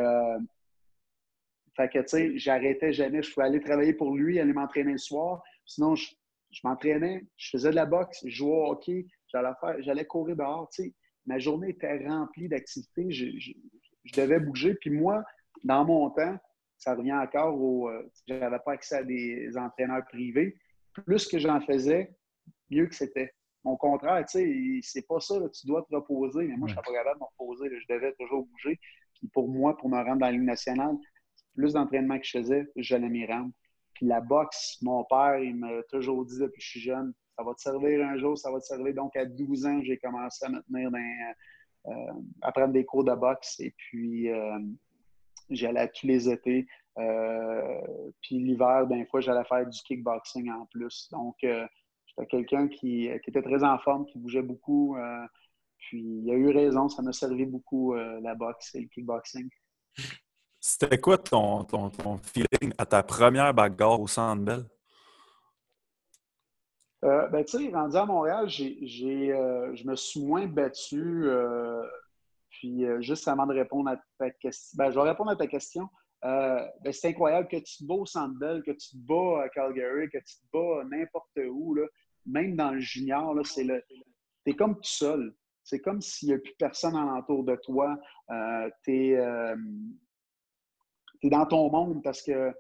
fait 1.76 1.90
que, 1.90 2.00
tu 2.00 2.08
sais, 2.08 2.38
j'arrêtais 2.38 2.92
jamais. 2.92 3.22
Je 3.22 3.32
pouvais 3.32 3.46
aller 3.46 3.62
travailler 3.62 3.94
pour 3.94 4.16
lui, 4.16 4.40
aller 4.40 4.54
m'entraîner 4.54 4.94
le 4.94 4.98
soir. 4.98 5.44
Sinon, 5.66 5.96
je, 5.96 6.08
je 6.52 6.62
m'entraînais, 6.64 7.26
je 7.38 7.50
faisais 7.52 7.70
de 7.70 7.76
la 7.76 7.86
boxe, 7.86 8.24
je 8.26 8.36
jouais 8.36 8.52
au 8.52 8.72
hockey, 8.72 9.06
j'allais, 9.28 9.52
faire, 9.60 9.76
j'allais 9.82 10.06
courir 10.06 10.36
dehors. 10.36 10.70
Tu 10.72 10.84
sais, 10.84 10.94
ma 11.26 11.38
journée 11.40 11.70
était 11.70 12.08
remplie 12.08 12.48
d'activités. 12.48 13.12
Je, 13.12 13.26
je, 13.38 13.52
je 14.06 14.22
devais 14.22 14.40
bouger. 14.40 14.76
Puis 14.76 14.90
moi, 14.90 15.24
dans 15.64 15.86
mon 15.86 16.10
temps, 16.10 16.38
ça 16.78 16.96
revient 16.96 17.14
encore 17.14 17.60
au. 17.60 17.90
Euh, 17.90 18.10
j'avais 18.28 18.60
pas 18.60 18.74
accès 18.74 18.98
à 18.98 19.04
des 19.04 19.58
entraîneurs 19.58 20.06
privés. 20.06 20.58
Plus 20.94 21.28
que 21.28 21.40
j'en 21.40 21.60
faisais, 21.62 22.16
mieux 22.70 22.88
que 22.88 22.96
c'était. 22.96 23.34
Au 23.64 23.76
contraire, 23.76 24.24
tu 24.26 24.40
sais, 24.40 24.80
c'est 24.82 25.08
pas 25.08 25.20
ça, 25.20 25.36
tu 25.50 25.68
dois 25.68 25.84
te 25.84 25.94
reposer. 25.94 26.46
Mais 26.46 26.56
moi, 26.56 26.68
je 26.68 26.74
suis 26.74 26.82
pas 26.82 26.94
capable 26.94 27.20
de 27.20 27.24
me 27.24 27.28
reposer. 27.38 27.70
je 27.80 27.94
devais 27.94 28.14
toujours 28.14 28.46
bouger. 28.46 28.80
Puis 29.16 29.28
pour 29.34 29.50
moi, 29.50 29.76
pour 29.78 29.90
me 29.90 29.98
rendre 29.98 30.20
dans 30.20 30.28
la 30.28 30.32
Ligue 30.32 30.42
nationale, 30.44 30.96
plus 31.56 31.74
d'entraînement 31.74 32.18
que 32.18 32.26
je 32.26 32.40
faisais, 32.40 32.68
j'allais 32.76 33.10
m'y 33.10 33.26
rendre. 33.26 33.52
Puis 33.94 34.06
la 34.06 34.22
boxe, 34.22 34.78
mon 34.82 35.04
père, 35.06 35.40
il 35.40 35.56
m'a 35.56 35.82
toujours 35.90 36.24
dit 36.24 36.40
depuis 36.40 36.60
que 36.60 36.64
je 36.64 36.70
suis 36.70 36.80
jeune, 36.82 37.14
ça 37.36 37.44
va 37.44 37.54
te 37.54 37.62
servir 37.62 38.06
un 38.06 38.18
jour, 38.18 38.38
ça 38.38 38.52
va 38.52 38.60
te 38.60 38.66
servir. 38.66 38.94
Donc, 38.94 39.16
à 39.16 39.26
12 39.26 39.66
ans, 39.66 39.82
j'ai 39.84 39.98
commencé 39.98 40.46
à 40.46 40.50
me 40.50 40.62
tenir 40.62 40.92
dans, 40.92 41.34
euh, 41.88 42.14
à 42.42 42.52
prendre 42.52 42.74
des 42.74 42.86
cours 42.86 43.04
de 43.04 43.14
boxe. 43.14 43.60
Et 43.60 43.74
puis, 43.76 44.30
euh, 44.30 44.60
J'allais 45.50 45.90
tous 45.90 46.08
les 46.08 46.30
étés. 46.30 46.68
Euh, 46.98 48.12
puis 48.22 48.40
l'hiver, 48.40 48.88
des 48.88 49.06
fois, 49.06 49.20
j'allais 49.20 49.44
faire 49.46 49.66
du 49.66 49.80
kickboxing 49.82 50.50
en 50.52 50.66
plus. 50.66 51.10
Donc, 51.12 51.36
euh, 51.44 51.66
j'étais 52.06 52.28
quelqu'un 52.28 52.68
qui, 52.68 53.06
était 53.08 53.42
très 53.42 53.64
en 53.64 53.78
forme, 53.80 54.06
qui 54.06 54.18
bougeait 54.18 54.42
beaucoup. 54.42 54.98
Euh, 54.98 55.26
puis 55.78 56.02
il 56.02 56.32
a 56.32 56.34
eu 56.34 56.50
raison, 56.50 56.90
ça 56.90 57.02
m'a 57.02 57.14
servi 57.14 57.46
beaucoup 57.46 57.94
la 57.94 58.34
boxe 58.36 58.74
et 58.76 58.82
le 58.82 58.88
kickboxing. 58.88 59.48
C'était 60.60 60.98
quoi 60.98 61.18
ton, 61.18 61.64
ton, 61.64 61.90
ton, 61.92 62.18
feeling 62.18 62.74
à 62.78 62.86
ta 62.86 63.04
première 63.04 63.54
bagarre 63.54 64.02
au 64.02 64.08
Centre 64.08 64.44
Bell? 64.44 64.66
ben, 67.02 67.46
tu 67.46 67.58
sais, 67.58 67.72
rendu 67.72 67.96
à 67.96 68.06
Montréal, 68.06 68.50
j'ai, 68.50 68.88
je 68.88 69.88
me 69.88 69.96
suis 69.96 70.26
moins 70.26 70.48
battu 70.48 71.30
puis, 72.58 72.86
euh, 72.86 73.02
juste 73.02 73.28
avant 73.28 73.46
de 73.46 73.54
répondre 73.54 73.90
à 73.90 73.98
ta 74.18 74.32
question, 74.32 74.78
ben, 74.78 74.90
je 74.90 74.96
vais 74.96 75.10
répondre 75.10 75.30
à 75.30 75.36
ta 75.36 75.46
question. 75.46 75.88
Euh, 76.26 76.66
ben, 76.82 76.92
c'est 76.92 77.10
incroyable 77.10 77.48
que 77.48 77.58
tu 77.58 77.78
te 77.78 77.84
bats 77.84 77.94
au 77.94 78.06
Sandbell, 78.06 78.64
que 78.64 78.72
tu 78.72 78.90
te 78.90 78.98
bats 78.98 79.44
à 79.44 79.50
Calgary, 79.50 80.10
que 80.10 80.18
tu 80.18 80.36
te 80.38 80.46
bats 80.52 80.84
n'importe 80.86 81.40
où, 81.50 81.76
là, 81.76 81.86
même 82.26 82.56
dans 82.56 82.72
le 82.72 82.80
junior, 82.80 83.36
c'est 83.46 83.64
le, 83.64 83.84
es 84.48 84.54
comme 84.56 84.76
tout 84.76 84.84
seul. 84.84 85.36
C'est 85.64 85.80
comme 85.80 86.02
s'il 86.02 86.30
n'y 86.30 86.34
a 86.34 86.40
plus 86.40 86.56
personne 86.58 86.96
alentour 86.96 87.44
de 87.44 87.56
toi. 87.58 87.96
Euh, 88.32 88.70
tu 88.84 89.14
es, 89.14 89.56
dans 91.24 91.46
ton 91.46 91.70
monde 91.70 92.02
parce 92.04 92.24
que 92.24 92.52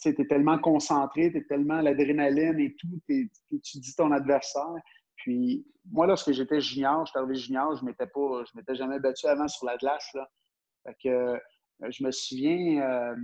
tu 0.00 0.08
es 0.08 0.26
tellement 0.26 0.58
concentré, 0.58 1.30
tu 1.30 1.38
es 1.38 1.44
tellement 1.44 1.82
l'adrénaline 1.82 2.60
et 2.60 2.74
tout, 2.76 3.00
tu 3.06 3.78
dis 3.78 3.94
ton 3.94 4.10
adversaire. 4.10 4.74
Puis, 5.16 5.66
moi, 5.90 6.06
lorsque 6.06 6.32
j'étais 6.32 6.60
junior, 6.60 7.06
j'étais 7.06 7.18
arrivé 7.18 7.34
junior, 7.34 7.76
je 7.76 7.84
m'étais 7.84 8.06
pas, 8.06 8.44
je 8.44 8.56
m'étais 8.56 8.74
jamais 8.74 8.98
battu 8.98 9.26
avant 9.26 9.48
sur 9.48 9.66
la 9.66 9.76
glace. 9.76 10.08
Là. 10.14 10.28
Fait 10.84 10.96
que, 11.02 11.08
euh, 11.08 11.38
je 11.90 12.04
me 12.04 12.10
souviens 12.10 12.82
euh, 12.82 13.16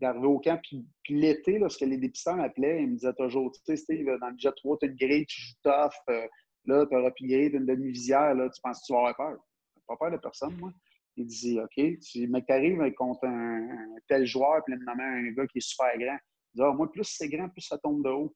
d'arriver 0.00 0.26
au 0.26 0.38
camp, 0.38 0.60
puis, 0.62 0.86
l'été, 1.08 1.58
lorsque 1.58 1.80
les 1.80 1.98
dépisteurs 1.98 2.36
m'appelaient, 2.36 2.82
ils 2.82 2.90
me 2.90 2.96
disaient 2.96 3.14
toujours, 3.14 3.52
tu 3.52 3.60
sais, 3.64 3.76
Steve, 3.76 4.06
dans 4.20 4.28
le 4.28 4.38
jet 4.38 4.52
3, 4.56 4.78
tu 4.78 4.86
as 4.86 4.88
une 4.88 4.96
grille, 4.96 5.26
tu 5.26 5.40
joues 5.40 5.54
tough, 5.62 5.92
euh, 6.10 6.26
là, 6.66 6.86
tu 6.86 6.96
auras 6.96 7.10
plus 7.10 7.26
grille, 7.26 7.50
tu 7.50 7.56
une 7.56 7.66
demi-visière, 7.66 8.34
là, 8.34 8.48
tu 8.48 8.60
penses 8.62 8.80
que 8.80 8.86
tu 8.86 8.92
vas 8.92 8.98
avoir 8.98 9.16
peur? 9.16 9.38
pas 9.86 9.96
peur 9.96 10.10
de 10.10 10.16
personne, 10.16 10.56
moi. 10.56 10.72
Il 11.16 11.26
dit 11.26 11.60
OK, 11.60 11.98
tu, 12.00 12.28
arrives 12.48 12.94
contre 12.94 13.24
un, 13.26 13.68
tel 14.08 14.26
joueur, 14.26 14.64
puis 14.64 14.74
il 14.74 14.88
un 14.88 15.32
gars 15.32 15.46
qui 15.46 15.58
est 15.58 15.68
super 15.68 15.96
grand. 15.96 16.18
Il 16.54 16.56
dit 16.56 16.62
ah, 16.62 16.72
Moi, 16.72 16.90
plus 16.90 17.04
c'est 17.04 17.28
grand, 17.28 17.48
plus 17.48 17.62
ça 17.62 17.78
tombe 17.78 18.02
de 18.02 18.10
haut. 18.10 18.34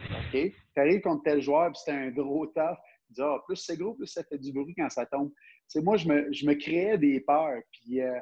OK? 0.00 0.32
Tu 0.32 0.54
arrives 0.76 1.00
contre 1.00 1.24
tel 1.24 1.40
joueur, 1.40 1.72
puis 1.72 1.80
c'est 1.84 1.92
un 1.92 2.10
gros 2.10 2.46
taf. 2.46 2.78
Il 3.10 3.14
dit 3.14 3.22
ah, 3.22 3.38
plus 3.46 3.56
c'est 3.56 3.76
gros, 3.76 3.94
plus 3.94 4.06
ça 4.06 4.22
fait 4.24 4.38
du 4.38 4.52
bruit 4.52 4.74
quand 4.76 4.90
ça 4.90 5.06
tombe. 5.06 5.32
moi, 5.76 5.96
je 5.96 6.08
me, 6.08 6.32
je 6.32 6.46
me 6.46 6.54
créais 6.54 6.98
des 6.98 7.20
peurs. 7.20 7.60
Puis 7.72 8.02
euh, 8.02 8.18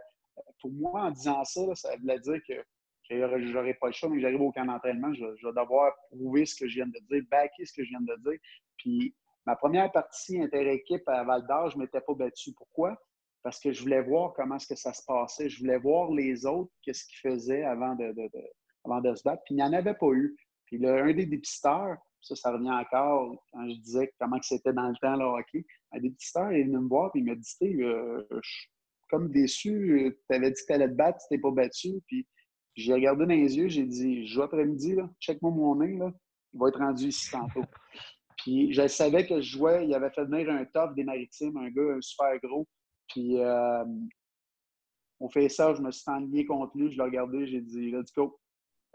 pour 0.60 0.70
moi, 0.72 1.02
en 1.02 1.10
disant 1.10 1.44
ça, 1.44 1.74
ça 1.74 1.96
voulait 1.96 2.20
dire 2.20 2.40
que 2.48 2.64
j'aurais 3.10 3.74
pas 3.74 3.88
le 3.88 3.92
choix, 3.92 4.08
mais 4.08 4.20
j'arrive 4.20 4.40
au 4.40 4.52
camp 4.52 4.64
d'entraînement, 4.64 5.12
je, 5.14 5.24
je, 5.36 5.46
vais 5.46 5.52
devoir 5.52 5.92
prouver 6.10 6.46
ce 6.46 6.56
que 6.56 6.68
je 6.68 6.76
viens 6.76 6.86
de 6.86 6.98
dire, 7.10 7.22
backer 7.30 7.64
ce 7.64 7.72
que 7.72 7.84
je 7.84 7.90
viens 7.90 8.00
de 8.00 8.16
dire. 8.22 8.38
Puis 8.76 9.14
ma 9.44 9.56
première 9.56 9.90
partie 9.92 10.40
inter-équipe 10.40 11.08
à 11.08 11.24
Val 11.24 11.46
d'Or, 11.46 11.70
je 11.70 11.76
ne 11.76 11.82
m'étais 11.82 12.00
pas 12.00 12.14
battu. 12.14 12.52
Pourquoi? 12.52 12.96
Parce 13.42 13.60
que 13.60 13.72
je 13.72 13.82
voulais 13.82 14.02
voir 14.02 14.32
comment 14.34 14.56
est-ce 14.56 14.66
que 14.66 14.74
ça 14.74 14.92
se 14.92 15.04
passait. 15.04 15.48
Je 15.48 15.60
voulais 15.60 15.78
voir 15.78 16.10
les 16.10 16.46
autres, 16.46 16.72
qu'est-ce 16.82 17.04
qu'ils 17.04 17.30
faisaient 17.30 17.62
avant 17.62 17.94
de, 17.94 18.12
avant 18.84 19.00
de 19.00 19.14
se 19.14 19.22
battre. 19.22 19.42
Puis 19.44 19.54
il 19.54 19.58
n'y 19.58 19.62
en 19.62 19.72
avait 19.72 19.94
pas 19.94 20.10
eu. 20.12 20.36
Puis 20.66 20.78
là, 20.78 21.04
un 21.04 21.12
des 21.12 21.26
dépisteurs, 21.26 21.96
ça, 22.20 22.34
ça 22.34 22.52
revient 22.52 22.70
encore 22.70 23.36
quand 23.52 23.68
je 23.68 23.76
disais 23.76 24.12
comment 24.18 24.40
c'était 24.42 24.72
dans 24.72 24.88
le 24.88 24.96
temps, 25.00 25.16
le 25.16 25.24
hockey. 25.24 25.64
Un 25.92 26.00
dépisteur, 26.00 26.52
il 26.52 26.60
est 26.60 26.64
venu 26.64 26.78
me 26.78 26.88
voir 26.88 27.10
et 27.14 27.18
il 27.18 27.24
m'a 27.24 27.34
dit 27.34 27.82
euh, 27.82 28.22
Je 28.30 28.48
suis 28.48 28.68
comme 29.08 29.30
déçu, 29.30 30.16
tu 30.28 30.36
avais 30.36 30.50
dit 30.50 30.60
que 30.60 30.66
tu 30.66 30.72
allais 30.72 30.88
te 30.88 30.94
battre, 30.94 31.18
tu 31.18 31.26
t'es 31.28 31.40
pas 31.40 31.52
battu. 31.52 32.00
Puis 32.06 32.26
j'ai 32.74 32.92
regardé 32.92 33.24
dans 33.24 33.34
les 33.34 33.56
yeux, 33.56 33.68
j'ai 33.68 33.84
dit 33.84 34.26
Joue 34.26 34.42
après-midi, 34.42 34.96
check-moi 35.20 35.50
mon 35.52 35.76
nez, 35.76 35.96
là, 35.96 36.12
il 36.52 36.60
va 36.60 36.68
être 36.68 36.78
rendu 36.78 37.08
ici 37.08 37.30
tantôt. 37.30 37.62
Puis 38.38 38.72
je 38.72 38.86
savais 38.86 39.26
que 39.26 39.40
je 39.40 39.56
jouais, 39.56 39.86
il 39.86 39.94
avait 39.94 40.10
fait 40.10 40.24
venir 40.24 40.50
un 40.50 40.64
top 40.66 40.94
des 40.94 41.04
maritimes, 41.04 41.56
un 41.56 41.70
gars 41.70 41.96
super 42.00 42.38
gros. 42.42 42.66
Puis 43.08 43.38
euh, 43.38 43.84
on 45.20 45.28
fait 45.28 45.48
ça, 45.48 45.74
je 45.74 45.80
me 45.80 45.90
suis 45.90 46.10
enligné 46.10 46.44
contre 46.44 46.76
lui, 46.76 46.90
je 46.92 46.96
l'ai 46.96 47.04
regardé, 47.04 47.46
j'ai 47.46 47.60
dit 47.60 47.90
Let's 47.90 48.12
go. 48.12 48.38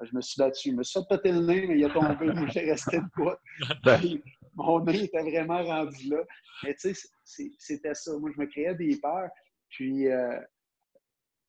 Je 0.01 0.15
me 0.15 0.21
suis 0.21 0.39
battu. 0.39 0.71
Je 0.71 0.75
me 0.75 0.83
suis 0.83 0.99
péter 1.09 1.31
le 1.31 1.41
nez, 1.41 1.67
mais 1.67 1.77
il 1.77 1.85
a 1.85 1.89
tombé, 1.89 2.33
moi 2.33 2.47
j'ai 2.47 2.71
resté 2.71 2.97
de 2.97 3.07
quoi. 3.15 3.39
Ben. 3.85 3.99
mon 4.55 4.83
nez 4.83 5.03
était 5.03 5.21
vraiment 5.21 5.63
rendu 5.63 6.09
là. 6.09 6.23
Mais 6.63 6.75
tu 6.75 6.93
sais, 6.93 7.51
c'était 7.57 7.93
ça. 7.93 8.17
Moi, 8.17 8.31
je 8.35 8.41
me 8.41 8.45
créais 8.47 8.75
des 8.75 8.97
peurs. 8.99 9.29
Puis, 9.69 10.07
euh, 10.07 10.39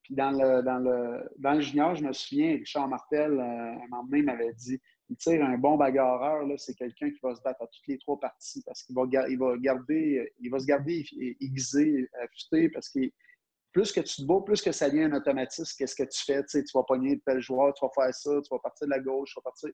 puis 0.02 0.14
dans, 0.14 0.30
le, 0.30 0.62
dans, 0.62 0.78
le, 0.78 1.28
dans 1.38 1.54
le 1.54 1.60
junior, 1.60 1.94
je 1.94 2.04
me 2.04 2.12
souviens, 2.12 2.52
Richard 2.54 2.88
Martel, 2.88 3.32
euh, 3.32 3.42
un 3.42 3.88
moment 3.90 4.04
donné, 4.04 4.22
m'avait 4.22 4.52
dit 4.54 4.80
il 5.10 5.16
tire 5.16 5.44
un 5.44 5.58
bon 5.58 5.76
bagarreur, 5.76 6.46
c'est 6.56 6.74
quelqu'un 6.74 7.10
qui 7.10 7.18
va 7.22 7.34
se 7.34 7.42
battre 7.42 7.62
à 7.62 7.66
toutes 7.66 7.86
les 7.86 7.98
trois 7.98 8.18
parties 8.18 8.62
parce 8.64 8.82
qu'il 8.82 8.94
va, 8.94 9.02
il 9.28 9.38
va, 9.38 9.56
garder, 9.58 10.32
il 10.40 10.50
va 10.50 10.58
se 10.58 10.64
garder 10.64 11.04
aiguisé, 11.40 12.08
affûté, 12.22 12.70
parce 12.70 12.88
que 12.88 13.00
plus 13.72 13.90
que 13.90 14.00
tu 14.00 14.16
te 14.16 14.26
bats, 14.26 14.40
plus 14.44 14.60
que 14.60 14.70
ça 14.70 14.88
devient 14.88 15.04
un 15.04 15.14
automatisme. 15.14 15.74
Qu'est-ce 15.78 15.96
que 15.96 16.02
tu 16.02 16.24
fais? 16.24 16.44
Tu, 16.44 16.62
vas 16.74 16.82
pogner 16.84 17.20
tel 17.24 17.40
joueur, 17.40 17.72
tu 17.74 17.84
vas 17.84 17.90
faire 17.94 18.14
ça, 18.14 18.30
tu 18.42 18.48
vas 18.50 18.58
partir 18.58 18.86
de 18.86 18.92
la 18.92 19.00
gauche, 19.00 19.30
tu 19.30 19.40
vas 19.40 19.42
partir. 19.42 19.70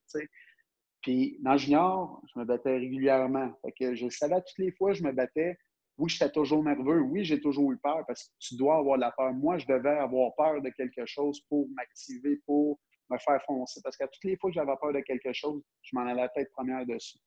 Puis 1.03 1.39
dans 1.41 1.57
junior, 1.57 2.23
je 2.33 2.39
me 2.39 2.45
battais 2.45 2.77
régulièrement. 2.77 3.53
Fait 3.63 3.73
que 3.73 3.95
je 3.95 4.09
savais 4.09 4.41
toutes 4.43 4.59
les 4.59 4.73
fois, 4.73 4.93
je 4.93 5.03
me 5.03 5.13
battais. 5.13 5.57
Oui, 5.97 6.09
j'étais 6.09 6.31
toujours 6.31 6.63
nerveux. 6.63 7.01
Oui, 7.01 7.25
j'ai 7.25 7.41
toujours 7.41 7.73
eu 7.73 7.79
peur 7.79 8.05
parce 8.07 8.25
que 8.25 8.35
tu 8.39 8.57
dois 8.57 8.77
avoir 8.77 8.99
la 8.99 9.11
peur. 9.11 9.33
Moi, 9.33 9.59
je 9.59 9.67
devais 9.67 9.99
avoir 9.99 10.33
peur 10.37 10.63
de 10.63 10.71
quelque 10.71 11.05
chose 11.07 11.41
pour 11.49 11.69
m'activer, 11.71 12.41
pour 12.47 12.79
me 13.11 13.19
faire 13.19 13.43
foncer. 13.45 13.81
Parce 13.83 13.97
que 13.97 14.05
toutes 14.05 14.25
les 14.25 14.37
fois 14.37 14.51
que 14.51 14.55
j'avais 14.55 14.77
peur 14.81 14.93
de 14.93 15.01
quelque 15.01 15.33
chose, 15.33 15.61
je 15.83 15.97
m'en 15.97 16.03
allais 16.03 16.23
la 16.23 16.29
tête 16.29 16.53
première 16.53 16.87
dessus. 16.87 17.19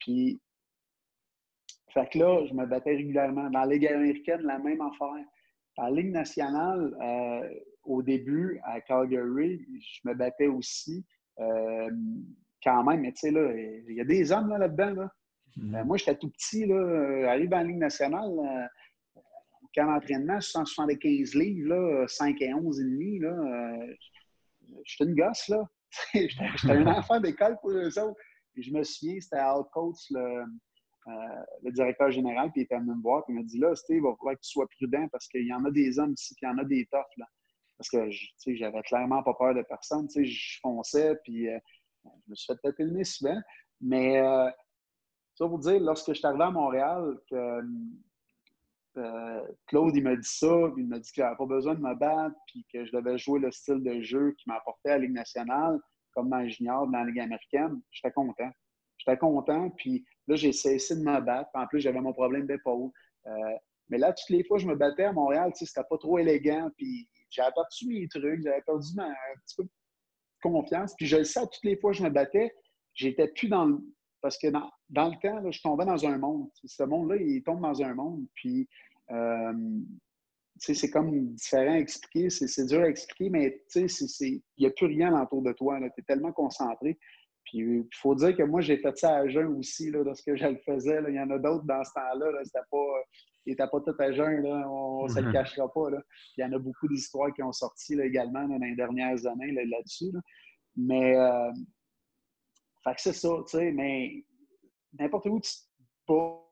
Puis, 0.00 0.40
fait 1.94 2.10
que 2.10 2.18
là, 2.18 2.44
je 2.46 2.52
me 2.52 2.66
battais 2.66 2.96
régulièrement. 2.96 3.48
Dans 3.50 3.60
la 3.60 3.66
Ligue 3.66 3.86
américaine, 3.86 4.42
la 4.42 4.58
même 4.58 4.80
affaire. 4.80 5.24
La 5.78 5.90
Ligue 5.90 6.10
nationale, 6.10 6.96
euh, 7.02 7.48
au 7.84 8.02
début, 8.02 8.60
à 8.64 8.80
Calgary, 8.80 9.64
je 9.80 10.08
me 10.08 10.14
battais 10.14 10.46
aussi. 10.46 11.04
Euh, 11.38 11.90
quand 12.62 12.82
même, 12.82 13.02
mais 13.02 13.12
tu 13.12 13.20
sais, 13.20 13.30
là, 13.30 13.52
il 13.54 13.94
y 13.94 14.00
a 14.00 14.04
des 14.04 14.32
hommes 14.32 14.48
là-dedans. 14.48 14.94
Là, 14.94 15.12
mm-hmm. 15.56 15.76
euh, 15.76 15.84
moi, 15.84 15.96
j'étais 15.98 16.16
tout 16.16 16.30
petit, 16.30 16.66
là, 16.66 17.30
arrive 17.30 17.52
en 17.52 17.62
Ligue 17.62 17.76
nationale, 17.76 18.30
au 18.30 19.68
camp 19.74 19.86
d'entraînement, 19.86 20.40
175 20.40 21.34
livres, 21.34 21.68
là, 21.68 22.08
5 22.08 22.40
et 22.40 22.54
11 22.54 22.80
et 22.80 22.84
demi, 22.84 23.18
là, 23.18 23.76
j'étais 24.84 25.10
une 25.10 25.16
gosse, 25.16 25.48
là. 25.48 25.62
j'étais 26.14 26.72
un 26.72 26.86
enfant 26.98 27.20
d'école 27.20 27.56
pour 27.60 27.70
eux 27.70 27.98
autres. 27.98 28.20
Et 28.56 28.62
je 28.62 28.72
me 28.72 28.82
souviens, 28.82 29.20
c'était 29.20 29.36
Al 29.36 29.62
Coates, 29.72 29.96
le, 30.10 30.44
le, 31.06 31.70
directeur 31.72 32.10
général, 32.10 32.50
puis 32.50 32.62
il 32.62 32.64
était 32.64 32.78
venu 32.78 32.94
me 32.94 33.02
voir, 33.02 33.24
puis 33.24 33.34
m'a 33.34 33.42
dit 33.42 33.58
là, 33.58 33.74
Steve, 33.74 33.96
il 33.96 34.02
va 34.02 34.14
falloir 34.16 34.34
que 34.34 34.40
tu 34.40 34.50
sois 34.50 34.66
prudent 34.68 35.06
parce 35.08 35.28
qu'il 35.28 35.46
y 35.46 35.52
en 35.52 35.64
a 35.64 35.70
des 35.70 35.98
hommes 35.98 36.12
ici, 36.12 36.34
puis 36.34 36.46
il 36.46 36.50
y 36.50 36.52
en 36.52 36.58
a 36.58 36.64
des 36.64 36.86
toughs, 36.86 37.16
là. 37.16 37.26
Parce 37.78 37.90
que, 37.90 38.08
tu 38.08 38.32
sais, 38.38 38.56
j'avais 38.56 38.80
clairement 38.82 39.22
pas 39.22 39.34
peur 39.34 39.54
de 39.54 39.62
personne. 39.62 40.08
Tu 40.08 40.24
sais, 40.24 40.24
je 40.24 40.60
fonçais, 40.62 41.14
puis 41.24 41.48
euh, 41.48 41.58
je 42.04 42.30
me 42.30 42.34
suis 42.34 42.46
fait 42.46 42.58
tâter 42.62 42.84
le 42.84 42.92
nez 42.92 43.04
souvent. 43.04 43.38
Mais, 43.80 44.18
euh, 44.18 44.50
ça 45.34 45.44
vous 45.44 45.58
dire, 45.58 45.78
lorsque 45.80 46.08
je 46.08 46.14
suis 46.14 46.26
arrivé 46.26 46.44
à 46.44 46.50
Montréal, 46.50 47.18
que 47.30 47.60
euh, 48.96 49.46
Claude, 49.66 49.94
il 49.94 50.02
m'a 50.02 50.16
dit 50.16 50.28
ça, 50.28 50.72
il 50.78 50.86
m'a 50.86 50.98
dit 50.98 51.12
qu'il 51.12 51.22
n'avait 51.22 51.36
pas 51.36 51.44
besoin 51.44 51.74
de 51.74 51.80
me 51.80 51.94
battre, 51.94 52.34
puis 52.46 52.66
que 52.72 52.86
je 52.86 52.92
devais 52.92 53.18
jouer 53.18 53.40
le 53.40 53.50
style 53.50 53.82
de 53.82 54.00
jeu 54.00 54.32
qui 54.38 54.48
m'apportait 54.48 54.90
à 54.90 54.98
la 54.98 55.04
Ligue 55.04 55.12
nationale, 55.12 55.78
comme 56.12 56.30
dans 56.30 56.48
junior, 56.48 56.86
dans 56.86 56.98
la 56.98 57.04
Ligue 57.04 57.20
américaine. 57.20 57.82
J'étais 57.90 58.12
content. 58.12 58.50
J'étais 58.96 59.18
content, 59.18 59.68
puis 59.70 60.06
là, 60.26 60.36
j'ai 60.36 60.52
cessé 60.52 60.96
de 60.96 61.00
me 61.00 61.20
battre. 61.20 61.50
En 61.54 61.66
plus, 61.66 61.80
j'avais 61.80 62.00
mon 62.00 62.12
problème 62.12 62.46
d'épaule. 62.46 62.90
Euh, 63.26 63.30
mais 63.88 63.98
là, 63.98 64.12
toutes 64.12 64.30
les 64.30 64.44
fois 64.44 64.58
je 64.58 64.66
me 64.66 64.74
battais 64.74 65.04
à 65.04 65.12
Montréal, 65.12 65.52
c'était 65.54 65.82
pas 65.88 65.98
trop 65.98 66.18
élégant, 66.18 66.70
puis 66.76 67.08
j'avais 67.30 67.52
perdu 67.52 67.86
mes 67.86 68.08
trucs, 68.08 68.42
j'avais 68.42 68.62
perdu 68.62 68.88
un 68.98 69.14
petit 69.44 69.56
peu 69.56 69.64
de 69.64 69.70
confiance. 70.42 70.94
Puis 70.96 71.06
je 71.06 71.18
le 71.18 71.24
sais, 71.24 71.40
toutes 71.40 71.64
les 71.64 71.76
fois 71.76 71.92
que 71.92 71.98
je 71.98 72.02
me 72.02 72.10
battais, 72.10 72.52
j'étais 72.94 73.28
plus 73.28 73.48
dans 73.48 73.66
le. 73.66 73.78
Parce 74.22 74.38
que 74.38 74.48
dans, 74.48 74.70
le 74.90 75.20
temps, 75.20 75.50
je 75.52 75.62
tombais 75.62 75.84
dans 75.84 76.04
un 76.04 76.18
monde. 76.18 76.48
Ce 76.64 76.82
monde-là, 76.82 77.16
il 77.16 77.42
tombe 77.44 77.60
dans 77.60 77.80
un 77.80 77.94
monde. 77.94 78.26
Puis 78.34 78.68
euh, 79.12 79.52
c'est 80.58 80.90
comme 80.90 81.34
différent 81.34 81.74
à 81.74 81.78
expliquer, 81.78 82.30
c'est 82.30 82.64
dur 82.64 82.80
à 82.80 82.88
expliquer, 82.88 83.30
mais 83.30 83.62
il 83.76 84.42
n'y 84.58 84.66
a 84.66 84.70
plus 84.70 84.86
rien 84.86 85.22
autour 85.22 85.42
de 85.42 85.52
toi. 85.52 85.78
Tu 85.78 86.00
es 86.00 86.04
tellement 86.04 86.32
concentré. 86.32 86.98
Puis 87.46 87.58
il 87.58 87.88
faut 87.94 88.14
dire 88.14 88.36
que 88.36 88.42
moi, 88.42 88.60
j'ai 88.60 88.76
fait 88.78 88.96
ça 88.98 89.16
à 89.16 89.28
jeun 89.28 89.56
aussi, 89.56 89.90
là, 89.90 90.02
lorsque 90.02 90.34
je 90.34 90.46
le 90.46 90.58
faisais. 90.58 91.00
Il 91.08 91.14
y 91.14 91.20
en 91.20 91.30
a 91.30 91.38
d'autres 91.38 91.64
dans 91.64 91.82
ce 91.82 91.92
temps-là. 91.94 92.44
C'était 92.44 92.58
pas. 92.70 92.86
Ils 93.46 93.50
n'étaient 93.50 93.68
pas 93.68 93.80
tout 93.80 93.94
à 93.98 94.12
jeun, 94.12 94.42
là, 94.42 94.68
on 94.68 95.04
ne 95.04 95.08
se 95.08 95.20
le 95.20 95.28
mm-hmm. 95.28 95.32
cachera 95.32 95.72
pas. 95.72 95.90
Là. 95.90 96.02
Il 96.36 96.40
y 96.40 96.44
en 96.44 96.52
a 96.52 96.58
beaucoup 96.58 96.88
d'histoires 96.88 97.32
qui 97.32 97.44
ont 97.44 97.52
sorti 97.52 97.94
également 97.94 98.46
dans 98.48 98.58
les 98.58 98.74
dernières 98.74 99.24
années 99.26 99.52
là-dessus. 99.52 100.10
mais 100.76 101.16
euh, 101.16 101.52
c'est 102.96 103.12
ça, 103.12 103.28
tu 103.48 103.56
sais, 103.56 103.70
mais 103.70 104.24
n'importe 104.98 105.26
où 105.26 105.40
tu 105.40 105.50
pas 106.06 106.46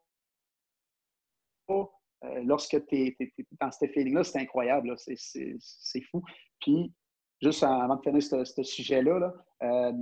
euh, 2.24 2.42
lorsque 2.44 2.84
tu 2.86 2.96
es, 2.96 3.16
dans 3.60 3.70
ce 3.70 3.86
feeling-là, 3.86 4.24
c'est 4.24 4.38
incroyable. 4.38 4.94
C'est 4.96 6.00
fou. 6.10 6.22
Puis, 6.60 6.92
juste 7.40 7.62
avant 7.62 7.96
de 7.96 8.02
finir 8.02 8.22
ce, 8.22 8.62
sujet-là, 8.62 9.32
euh, 9.62 9.92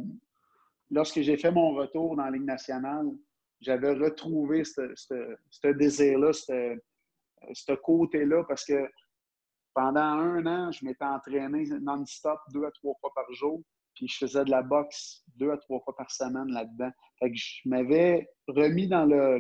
lorsque 0.92 1.20
j'ai 1.22 1.36
fait 1.36 1.50
mon 1.50 1.74
retour 1.74 2.14
dans 2.16 2.24
la 2.24 2.30
Ligue 2.30 2.44
nationale, 2.44 3.06
j'avais 3.60 3.92
retrouvé 3.92 4.62
ce 4.64 5.72
désir-là, 5.72 6.32
ce 6.32 7.72
côté-là, 7.72 8.44
parce 8.44 8.64
que 8.64 8.88
pendant 9.74 10.00
un 10.00 10.46
an, 10.46 10.70
je 10.70 10.84
m'étais 10.84 11.04
entraîné 11.04 11.64
non-stop 11.80 12.38
deux 12.52 12.64
à 12.64 12.70
trois 12.72 12.94
fois 13.00 13.10
par 13.14 13.32
jour, 13.32 13.62
puis 13.94 14.06
je 14.06 14.18
faisais 14.18 14.44
de 14.44 14.50
la 14.50 14.62
boxe 14.62 15.24
deux 15.36 15.50
à 15.50 15.56
trois 15.56 15.80
fois 15.80 15.96
par 15.96 16.10
semaine 16.10 16.48
là-dedans. 16.48 16.90
Fait 17.18 17.30
que 17.30 17.36
je 17.36 17.60
m'avais 17.66 18.28
remis 18.48 18.86
dans 18.86 19.06
le, 19.06 19.38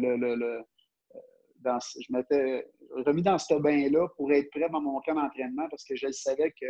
je 1.64 2.12
m'étais 2.12 2.66
remis 3.04 3.22
dans 3.22 3.38
ce 3.38 3.54
bain-là 3.54 4.08
pour 4.16 4.32
être 4.32 4.50
prêt 4.50 4.68
dans 4.70 4.80
mon 4.80 5.00
camp 5.00 5.14
d'entraînement 5.14 5.68
parce 5.68 5.84
que 5.84 5.96
je 5.96 6.10
savais 6.10 6.50
que 6.52 6.66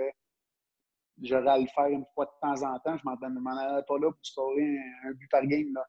j'aurais 1.23 1.49
à 1.49 1.59
le 1.59 1.67
faire 1.67 1.87
une 1.87 2.05
fois 2.15 2.27
de 2.27 2.31
temps 2.41 2.63
en 2.63 2.79
temps. 2.81 2.97
Je 2.97 3.05
m'en 3.05 3.57
allais 3.57 3.83
pas 3.87 3.99
là 3.99 4.11
pour 4.11 4.21
scorer 4.23 4.79
un, 5.05 5.13
but 5.13 5.29
par 5.31 5.47
game. 5.47 5.73
Là. 5.75 5.87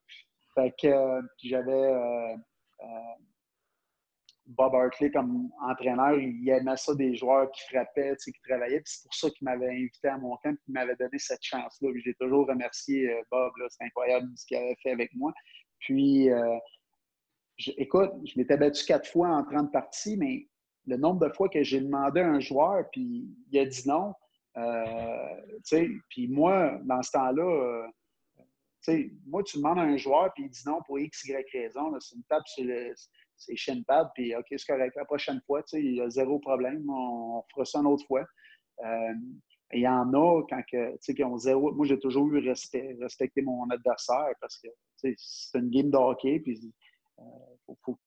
Fait 0.56 0.74
que 0.80 0.88
euh, 0.88 1.22
j'avais 1.44 1.72
euh, 1.72 2.36
euh, 2.82 3.16
Bob 4.46 4.76
Hartley 4.76 5.12
comme 5.12 5.50
entraîneur. 5.62 6.18
Il 6.20 6.48
aimait 6.50 6.78
ça 6.78 6.94
des 6.96 7.16
joueurs 7.16 7.52
qui 7.52 7.62
frappaient, 7.70 8.16
qui 8.24 8.34
travaillaient. 8.48 8.82
c'est 8.86 9.04
pour 9.04 9.14
ça 9.14 9.30
qu'il 9.32 9.46
m'avait 9.46 9.70
invité 9.70 10.10
à 10.10 10.18
mon 10.18 10.38
camp 10.38 10.52
et 10.52 10.58
qu'il 10.64 10.74
m'avait 10.74 10.96
donné 10.96 11.18
cette 11.18 11.44
chance-là. 11.44 11.90
J'ai 12.04 12.14
toujours 12.16 12.48
remercié 12.48 13.22
Bob. 13.32 13.52
C'est 13.70 13.86
incroyable 13.86 14.30
ce 14.36 14.46
qu'il 14.46 14.58
avait 14.58 14.78
fait 14.84 14.92
avec 14.92 15.14
moi. 15.16 15.34
Puis 15.80 16.30
écoute, 17.78 18.12
je 18.26 18.38
m'étais 18.38 18.58
battu 18.58 18.86
quatre 18.86 19.10
fois 19.10 19.30
en 19.30 19.44
30 19.44 19.72
parties, 19.72 20.18
mais 20.18 20.48
le 20.86 20.98
nombre 20.98 21.28
de 21.28 21.34
fois 21.34 21.50
que 21.50 21.64
j'ai 21.64 21.80
demandé 21.80 22.22
à 22.22 22.28
un 22.28 22.40
joueur, 22.40 22.86
puis 22.92 23.26
il 23.52 23.60
a 23.60 23.66
dit 23.66 23.88
non, 23.88 24.14
puis 26.10 26.28
moi, 26.28 26.80
dans 26.84 27.02
ce 27.02 27.12
temps-là, 27.12 27.44
euh, 27.44 29.04
moi, 29.26 29.44
tu 29.44 29.58
demandes 29.58 29.80
à 29.80 29.84
un 29.84 29.98
joueur, 29.98 30.32
puis 30.34 30.44
il 30.46 30.50
dit 30.50 30.64
non 30.66 30.82
pour 30.86 31.00
X, 31.00 31.26
Y 31.26 31.46
raison, 31.54 31.98
c'est 32.00 32.16
une 32.16 32.24
tape 32.24 32.48
sur 32.48 32.66
c'est 33.36 33.56
shin 33.56 33.82
pad, 33.86 34.10
puis 34.14 34.36
OK, 34.36 34.46
c'est 34.50 34.66
correct. 34.66 34.96
La 34.96 35.06
prochaine 35.06 35.42
fois, 35.46 35.64
il 35.74 35.96
y 35.96 36.02
a 36.02 36.10
zéro 36.10 36.40
problème. 36.40 36.90
On, 36.90 37.44
fera 37.54 37.66
ça 37.66 37.80
une 37.80 37.88
autre 37.88 38.06
fois. 38.08 38.26
Euh, 38.84 39.14
il 39.74 39.82
y 39.82 39.88
en 39.88 40.14
a 40.14 40.44
quand 40.48 40.62
que, 40.72 41.14
qui 41.14 41.24
ont 41.24 41.38
zéro. 41.38 41.72
Moi, 41.74 41.86
j'ai 41.86 42.00
toujours 42.00 42.28
eu 42.28 42.48
respect, 42.48 42.96
respecter 43.02 43.42
mon 43.42 43.70
adversaire 43.70 44.30
parce 44.40 44.58
que 44.60 44.68
c'est 44.98 45.60
une 45.60 45.70
game 45.70 45.90
de 45.90 45.98
hockey. 45.98 46.40
Puis 46.40 46.60
il 46.62 46.72
euh, 47.20 47.76
faut, 47.84 48.00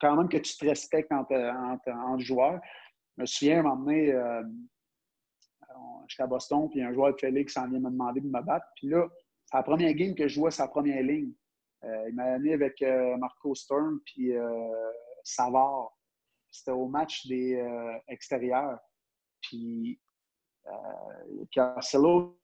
quand 0.00 0.16
même 0.16 0.28
que 0.28 0.38
tu 0.38 0.56
te 0.56 0.64
respectes 0.64 1.12
entre, 1.12 1.34
entre, 1.34 2.18
joueurs. 2.20 2.60
Je 3.16 3.22
me 3.22 3.26
souviens, 3.26 3.56
à 3.56 3.60
un 3.60 3.62
moment 3.62 3.84
donné, 3.84 4.12
euh, 4.12 4.42
j'étais 6.08 6.22
à 6.22 6.26
Boston, 6.26 6.68
puis 6.70 6.82
un 6.82 6.92
joueur 6.92 7.14
de 7.14 7.18
Félix 7.18 7.54
s'en 7.54 7.68
vient 7.68 7.80
me 7.80 7.90
demander 7.90 8.20
de 8.20 8.26
me 8.26 8.40
battre. 8.42 8.66
Puis 8.76 8.88
là, 8.88 9.08
c'est 9.46 9.56
la 9.56 9.62
première 9.62 9.92
game 9.94 10.14
que 10.14 10.28
je 10.28 10.34
jouais 10.34 10.50
sa 10.50 10.68
première 10.68 11.02
ligne. 11.02 11.32
Euh, 11.84 12.08
il 12.08 12.14
m'a 12.14 12.24
amené 12.24 12.52
avec 12.52 12.80
euh, 12.82 13.16
Marco 13.16 13.54
Stern 13.54 13.98
puis 14.04 14.36
euh, 14.36 14.92
Savard. 15.24 15.96
C'était 16.50 16.70
au 16.72 16.86
match 16.86 17.26
des 17.26 17.64
extérieurs. 18.08 18.78
Puis 19.40 19.98
Carcelo 21.50 22.38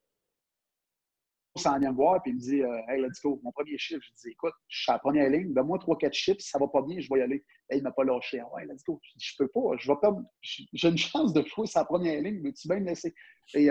s'en 1.58 1.78
vient 1.78 1.92
voir 1.92 2.22
puis 2.22 2.32
il 2.32 2.36
me 2.36 2.40
dit 2.40 2.60
Hey, 2.88 3.00
let's 3.02 3.20
go, 3.22 3.40
mon 3.42 3.52
premier 3.52 3.76
chiffre. 3.78 4.00
Je 4.02 4.12
dis 4.14 4.32
Écoute, 4.32 4.54
je 4.68 4.82
suis 4.82 4.90
à 4.90 4.94
la 4.94 4.98
première 4.98 5.28
ligne, 5.28 5.52
donne-moi 5.52 5.78
3-4 5.78 6.12
chiffres, 6.12 6.40
si 6.40 6.48
ça 6.48 6.58
va 6.58 6.68
pas 6.68 6.82
bien, 6.82 6.98
je 7.00 7.08
vais 7.12 7.20
y 7.20 7.22
aller. 7.22 7.44
Et 7.70 7.76
il 7.76 7.82
m'a 7.82 7.92
pas 7.92 8.04
lâché. 8.04 8.40
Ouais, 8.54 8.64
let's 8.66 8.82
go. 8.84 9.00
Je 9.02 9.18
dis 9.18 9.34
peux 9.38 9.48
pas, 9.48 9.76
je 9.78 9.90
vais 9.90 9.98
comme 10.00 10.26
j'ai 10.42 10.88
une 10.88 10.98
chance 10.98 11.32
de 11.32 11.42
jouer 11.44 11.66
sa 11.66 11.84
première 11.84 12.20
ligne, 12.22 12.40
mais 12.42 12.52
tu 12.52 12.68
vas 12.68 12.78
me 12.78 12.86
laisser? 12.86 13.14
Et, 13.54 13.70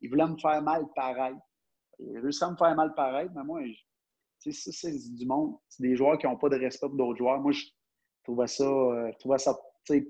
il 0.00 0.10
voulait 0.10 0.26
me 0.26 0.36
faire 0.36 0.62
mal 0.62 0.84
pareil. 0.94 1.34
Il 1.98 2.16
a 2.16 2.20
réussi 2.20 2.44
à 2.44 2.50
me 2.50 2.56
faire 2.56 2.74
mal 2.74 2.94
pareil, 2.94 3.28
mais 3.34 3.44
moi, 3.44 3.62
ça, 4.38 4.50
c'est 4.72 5.14
du 5.14 5.26
monde. 5.26 5.56
C'est 5.68 5.82
des 5.82 5.96
joueurs 5.96 6.18
qui 6.18 6.26
n'ont 6.26 6.36
pas 6.36 6.48
de 6.48 6.56
respect 6.56 6.88
pour 6.88 6.96
d'autres 6.96 7.18
joueurs. 7.18 7.40
Moi, 7.40 7.52
je 7.52 7.64
trouvais 8.24 8.46
ça, 8.46 8.64
euh, 8.64 9.10
je 9.12 9.18
trouvais 9.18 9.38
ça 9.38 9.56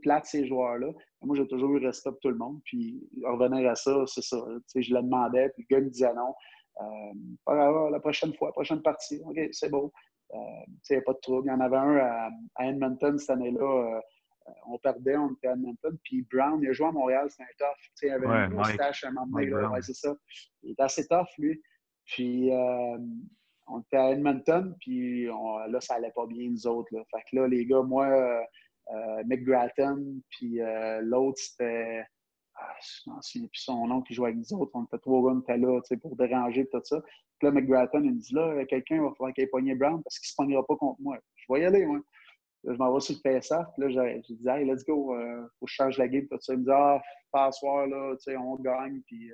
plate, 0.03 0.27
ces 0.27 0.47
joueurs-là. 0.47 0.89
Moi, 1.23 1.37
j'ai 1.37 1.47
toujours 1.47 1.71
eu 1.77 1.85
respect 1.85 2.11
pour 2.11 2.21
tout 2.21 2.31
le 2.31 2.37
monde. 2.37 2.61
Puis, 2.65 3.03
revenir 3.25 3.69
à 3.71 3.75
ça, 3.75 4.05
c'est 4.07 4.23
ça. 4.23 4.37
Je 4.75 4.95
le 4.95 5.03
demandais, 5.03 5.49
puis 5.51 5.67
le 5.69 5.77
gars 5.77 5.85
me 5.85 5.91
disait 5.91 6.15
non. 6.15 6.35
Euh, 6.81 7.91
la 7.91 8.01
prochaine 8.01 8.35
fois, 8.35 8.49
la 8.49 8.53
prochaine 8.53 8.83
partie. 8.83 9.21
OK, 9.25 9.39
c'est 9.53 9.71
beau. 9.71 9.93
Euh, 10.33 10.39
il 10.91 10.93
n'y 10.93 10.97
a 10.97 11.03
pas 11.03 11.13
de 11.13 11.21
trouble. 11.21 11.49
Il 11.49 11.51
y 11.51 11.55
en 11.55 11.61
avait 11.61 11.77
un 11.77 11.97
à, 11.97 12.31
Edmonton 12.67 13.19
cette 13.19 13.31
année-là. 13.31 13.97
Euh, 13.97 14.01
on 14.67 14.79
perdait, 14.79 15.17
on 15.17 15.33
était 15.33 15.49
à 15.49 15.53
Edmonton. 15.53 15.97
Puis 16.03 16.27
Brown, 16.31 16.61
il 16.63 16.69
a 16.69 16.73
joué 16.73 16.87
à 16.87 16.93
Montréal, 16.93 17.31
c'était 17.31 17.45
un 17.45 17.67
tough. 17.67 17.79
il 18.03 18.11
avait 18.11 18.27
ouais, 18.27 18.45
une 18.47 18.55
moustache 18.55 19.05
à 19.05 19.09
un 19.09 19.13
moment 19.13 19.39
donné. 19.39 19.83
c'est 19.83 19.95
ça. 19.95 20.15
Il 20.63 20.73
est 20.73 20.81
assez 20.81 21.07
tough, 21.07 21.29
lui. 21.39 21.63
Puis, 22.07 22.51
on 23.67 23.81
était 23.81 23.97
à 23.97 24.11
Edmonton, 24.11 24.75
puis 24.81 25.27
là, 25.27 25.81
ça 25.81 25.95
allait 25.95 26.13
pas 26.13 26.27
bien, 26.27 26.51
nous 26.51 26.67
autres. 26.67 26.89
Là. 26.93 27.03
Fait 27.11 27.23
que 27.31 27.37
là, 27.37 27.49
les 27.49 27.65
gars, 27.67 27.83
moi, 27.83 28.07
euh, 28.07 28.43
euh 28.93 29.23
McGratton, 29.27 30.21
puis 30.31 30.61
euh, 30.61 31.01
l'autre, 31.03 31.39
c'était. 31.39 32.05
Ah, 32.57 32.75
son 33.53 33.87
nom 33.87 34.03
qui 34.03 34.15
jouait 34.15 34.29
avec 34.29 34.39
nous 34.39 34.59
autres. 34.59 34.71
On 34.75 34.85
était 34.85 34.99
trois 34.99 35.33
on 35.33 35.41
était 35.41 35.59
là 35.59 35.81
pour 36.01 36.17
déranger 36.17 36.67
tout 36.69 36.81
ça. 36.85 37.01
Puis 37.39 37.49
là, 37.49 37.51
McGratton, 37.51 38.03
il 38.05 38.15
me 38.15 38.21
dit 38.21 38.35
là, 38.35 38.65
quelqu'un 38.67 39.03
va 39.03 39.11
falloir 39.15 39.35
qu'il 39.35 39.45
ait 39.45 39.49
pogné 39.49 39.75
Brown 39.75 40.03
parce 40.03 40.19
qu'il 40.19 40.29
ne 40.29 40.31
se 40.31 40.35
pognera 40.37 40.67
pas 40.67 40.77
contre 40.77 41.01
moi. 41.01 41.19
Je 41.35 41.53
vais 41.53 41.61
y 41.63 41.65
aller, 41.65 41.85
moi. 41.85 42.01
je 42.65 42.73
m'en 42.73 42.95
vais 42.95 43.01
sur 43.01 43.17
le 43.17 43.21
PSF. 43.23 43.67
Puis 43.77 43.83
là, 43.83 44.21
j'ai 44.23 44.35
dit, 44.35 44.49
hey, 44.49 44.65
let's 44.65 44.85
go, 44.85 45.15
euh, 45.15 45.43
faut 45.59 45.67
que 45.67 45.71
je 45.71 45.75
change 45.75 45.99
la 45.99 46.09
game. 46.09 46.27
Tout 46.29 46.39
ça. 46.41 46.53
Il 46.53 46.61
me 46.61 46.65
dit, 46.65 46.71
ah, 46.71 47.03
pas 47.33 47.51
soir, 47.51 47.87
là, 47.89 48.15
on 48.39 48.57
gagne. 48.57 49.03
Puis 49.07 49.33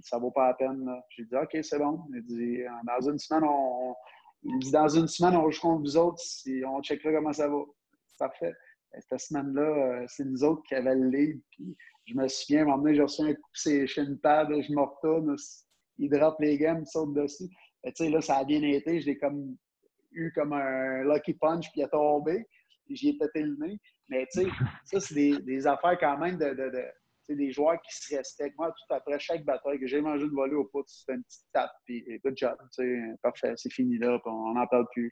ça 0.00 0.18
vaut 0.18 0.32
pas 0.32 0.48
la 0.48 0.54
peine. 0.54 0.88
J'ai 1.10 1.24
dit, 1.24 1.36
OK, 1.36 1.56
c'est 1.62 1.78
bon. 1.78 2.00
Il 2.12 2.22
dit, 2.24 2.60
dans 2.84 3.08
une 3.08 3.18
semaine, 3.18 3.44
on, 3.44 3.94
il 4.42 4.58
dit, 4.58 4.70
dans 4.70 4.88
une 4.88 5.08
semaine, 5.08 5.36
on 5.36 5.50
joue 5.50 5.60
contre 5.60 5.82
vous 5.82 5.96
autres, 5.96 6.18
si 6.18 6.62
on 6.66 6.82
checkera 6.82 7.12
comment 7.12 7.32
ça 7.32 7.48
va. 7.48 7.62
C'est 8.06 8.18
parfait. 8.18 8.54
Cette 9.00 9.20
semaine-là, 9.20 9.62
euh, 9.62 10.04
c'est 10.08 10.24
nous 10.24 10.44
autres 10.44 10.62
qui 10.62 10.74
avaient 10.74 10.94
le 10.94 11.08
lead. 11.08 11.42
Je 12.08 12.14
me 12.14 12.26
souviens, 12.26 12.60
à 12.60 12.62
un 12.62 12.66
moment 12.66 12.78
donné, 12.78 12.94
j'ai 12.94 13.02
reçu 13.02 13.22
un 13.22 13.34
coup 13.34 13.50
c'est 13.52 13.86
chez 13.86 14.02
une 14.02 14.18
pad, 14.18 14.48
je 14.48 14.72
me 14.72 14.80
retourne, 14.80 15.36
il 15.98 16.10
drop 16.10 16.36
les 16.40 16.56
gammes, 16.56 16.82
il 16.82 16.86
saute 16.86 17.12
dessus. 17.14 17.48
Tu 17.84 17.92
sais, 17.94 18.10
là, 18.10 18.20
ça 18.20 18.38
a 18.38 18.44
bien 18.44 18.62
été. 18.62 19.00
J'ai 19.00 19.18
comme 19.18 19.56
eu 20.12 20.32
comme 20.32 20.52
un 20.52 21.04
lucky 21.04 21.34
punch, 21.34 21.70
puis 21.70 21.80
il 21.80 21.84
a 21.84 21.88
tombé. 21.88 22.46
J'y 22.88 23.10
ai 23.10 23.18
pété 23.18 23.42
le 23.42 23.56
nez. 23.56 23.78
Mais 24.08 24.26
tu 24.32 24.42
sais, 24.42 24.48
ça, 24.84 25.00
c'est 25.00 25.14
des, 25.14 25.38
des, 25.40 25.66
affaires 25.66 25.98
quand 25.98 26.18
même 26.18 26.38
de, 26.38 26.50
de, 26.50 26.70
de 26.70 27.34
des 27.34 27.50
joueurs 27.50 27.80
qui 27.82 27.94
se 27.94 28.16
respectent. 28.16 28.56
Moi, 28.56 28.70
tout 28.70 28.94
après 28.94 29.18
chaque 29.18 29.44
bataille 29.44 29.78
que 29.78 29.86
j'ai 29.86 30.00
mangé 30.00 30.24
une 30.24 30.30
volée 30.30 30.54
au 30.54 30.64
pouce, 30.64 31.00
c'était 31.00 31.18
une 31.18 31.24
petite 31.24 31.44
tape, 31.52 31.70
puis 31.84 32.02
good 32.24 32.34
job, 32.34 32.56
parfait, 33.22 33.52
c'est 33.56 33.70
fini 33.70 33.98
là, 33.98 34.18
on 34.24 34.54
n'en 34.54 34.66
parle 34.66 34.86
plus. 34.92 35.10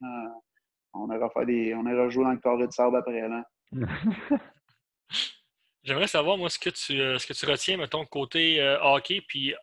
On 0.94 1.12
ira 1.12 1.28
faire 1.28 1.44
des. 1.44 1.74
On 1.74 2.08
jouer 2.08 2.24
dans 2.24 2.32
le 2.32 2.38
carré 2.38 2.66
de 2.66 2.72
sable 2.72 2.96
après 2.96 3.28
là. 3.28 3.44
J'aimerais 5.86 6.08
savoir, 6.08 6.36
moi, 6.36 6.50
ce 6.50 6.58
que 6.58 6.70
tu, 6.70 7.00
euh, 7.00 7.16
ce 7.16 7.28
que 7.28 7.32
tu 7.32 7.46
retiens, 7.46 7.76
mettons, 7.76 8.04
côté 8.04 8.60
euh, 8.60 8.76
hockey, 8.82 9.20
puis 9.20 9.54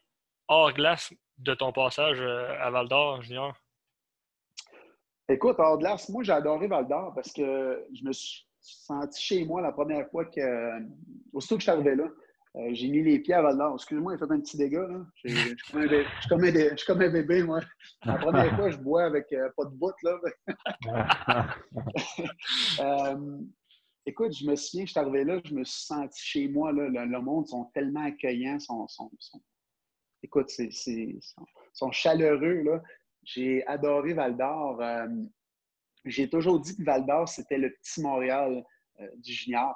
hors 0.47 0.71
glace 0.71 1.13
de 1.37 1.53
ton 1.53 1.73
passage 1.73 2.21
euh, 2.21 2.55
à 2.61 2.69
Val 2.69 2.87
d'Or, 2.87 3.21
Junior? 3.21 3.53
Écoute, 5.27 5.57
hors 5.59 5.77
glace, 5.77 6.07
moi, 6.07 6.23
j'ai 6.23 6.31
adoré 6.31 6.67
Val 6.67 6.87
d'Or 6.87 7.11
parce 7.13 7.33
que 7.33 7.85
je 7.93 8.05
me 8.05 8.13
suis 8.13 8.47
senti 8.61 9.21
chez 9.21 9.43
moi 9.43 9.61
la 9.61 9.73
première 9.73 10.09
fois 10.11 10.23
que. 10.23 10.79
Aussitôt 11.33 11.55
que 11.55 11.59
je 11.59 11.65
suis 11.65 11.71
arrivé 11.71 11.93
là, 11.93 12.05
euh, 12.55 12.69
j'ai 12.71 12.87
mis 12.87 13.03
les 13.03 13.19
pieds 13.19 13.33
à 13.33 13.41
Val 13.41 13.57
d'Or. 13.57 13.73
Excuse-moi, 13.75 14.13
j'ai 14.13 14.25
fait 14.25 14.33
un 14.33 14.39
petit 14.39 14.55
dégât. 14.55 14.87
Là. 14.87 15.05
Je, 15.25 15.29
suis 16.79 16.85
comme 16.87 17.01
un 17.01 17.09
bébé, 17.09 17.43
moi. 17.43 17.59
La 18.05 18.15
première 18.15 18.55
fois, 18.55 18.69
je 18.69 18.77
bois 18.77 19.03
avec 19.03 19.25
euh, 19.33 19.49
pas 19.57 19.65
de 19.65 19.71
bout. 19.71 19.91
Là. 20.03 20.19
Euh, 24.03 24.09
écoute, 24.09 24.33
je 24.33 24.45
me 24.45 24.55
souviens, 24.55 24.85
je 24.85 24.91
suis 24.91 24.99
arrivé 24.99 25.23
là, 25.23 25.39
je 25.43 25.53
me 25.53 25.63
suis 25.63 25.85
senti 25.85 26.21
chez 26.21 26.47
moi. 26.47 26.71
Là, 26.71 27.05
le, 27.05 27.21
monde 27.21 27.47
sont 27.47 27.65
tellement 27.73 28.03
accueillants. 28.03 28.59
Sont, 28.59 28.87
sont, 28.87 29.11
écoute, 30.21 30.49
c'est, 30.49 30.71
sont, 30.71 31.45
sont, 31.73 31.91
chaleureux. 31.91 32.61
Là. 32.63 32.81
J'ai 33.23 33.65
adoré 33.67 34.13
Val 34.13 34.35
d'Or. 34.37 34.81
j'ai 36.05 36.29
toujours 36.29 36.59
dit 36.59 36.75
que 36.75 36.83
Val 36.83 37.05
d'Or, 37.05 37.27
c'était 37.27 37.57
le 37.57 37.71
petit 37.71 38.01
Montréal 38.01 38.63
du 39.17 39.33
junior. 39.33 39.75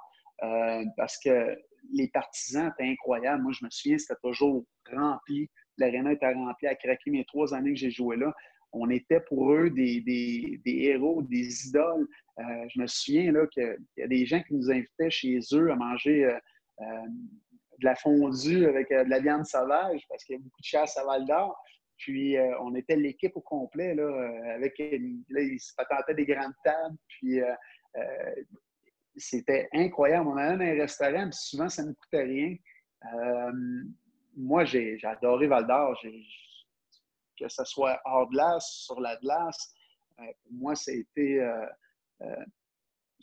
parce 0.98 1.18
que 1.18 1.58
les 1.94 2.10
partisans 2.10 2.72
étaient 2.72 2.90
incroyables. 2.90 3.44
Moi, 3.44 3.54
je 3.54 3.64
me 3.64 3.70
souviens, 3.70 3.98
c'était 3.98 4.20
toujours 4.22 4.66
rempli. 4.92 5.50
L'aréna 5.78 6.12
était 6.14 6.34
remplie 6.34 6.68
à 6.68 6.76
craquer 6.76 7.12
mes 7.12 7.24
trois 7.26 7.54
années 7.54 7.74
que 7.74 7.80
j'ai 7.80 7.92
joué 7.92 8.18
là. 8.18 8.34
On 8.80 8.90
était 8.90 9.20
pour 9.22 9.54
eux 9.54 9.70
des, 9.70 10.62
héros, 10.66 11.22
des 11.24 11.68
idoles. 11.68 12.08
Euh, 12.40 12.44
je 12.70 12.82
me 12.82 12.88
souviens 12.88 13.34
qu'il 13.48 13.78
y 13.98 14.04
a 14.04 14.08
des 14.08 14.26
gens 14.26 14.42
qui 14.44 14.54
nous 14.54 14.70
invitaient 14.70 15.10
chez 15.10 15.40
eux 15.54 15.72
à 15.72 15.76
manger 15.76 16.26
euh, 16.26 16.38
euh, 16.82 17.08
de 17.80 17.86
la 17.86 17.96
fondue 17.96 18.66
avec 18.66 18.90
de 18.90 19.10
la 19.10 19.20
viande 19.20 19.46
sauvage 19.46 20.02
parce 20.10 20.24
qu'il 20.24 20.36
y 20.36 20.40
a 20.40 20.42
beaucoup 20.42 20.62
de 20.62 20.66
chasse 20.66 20.98
à 20.98 21.06
Val 21.06 21.26
d'Or. 21.26 21.56
Puis 21.98 22.36
on 22.62 22.76
était 22.76 22.96
l'équipe 22.96 23.36
au 23.36 23.42
complet, 23.42 23.96
là, 23.96 24.08
avec 24.54 24.78
là, 24.78 25.42
ils 25.42 25.60
se 25.60 25.74
patentaient 25.76 26.14
des 26.14 26.28
grandes 26.28 26.54
tables. 26.64 26.96
Puis 27.08 27.40
c'était 29.16 29.68
incroyable. 29.74 30.28
On 30.28 30.38
allait 30.38 30.58
dans 30.58 30.76
un 30.76 30.82
restaurant, 30.82 31.24
puis 31.24 31.40
souvent, 31.40 31.70
ça 31.70 31.84
ne 31.84 31.94
coûtait 31.94 32.24
rien. 32.24 32.56
Moi, 34.36 34.66
j'ai 34.66 35.00
adoré 35.04 35.48
Val 35.48 35.66
d'Or. 35.66 36.00
Que 37.40 37.48
ce 37.50 37.64
soit 37.64 38.00
hors 38.06 38.30
glace, 38.30 38.68
sur 38.86 39.00
la 39.00 39.16
glace, 39.18 39.74
euh, 40.20 40.24
pour 40.44 40.54
moi, 40.54 40.76
ça 40.76 40.92
a, 40.92 40.96
été, 40.96 41.42
euh, 41.42 42.46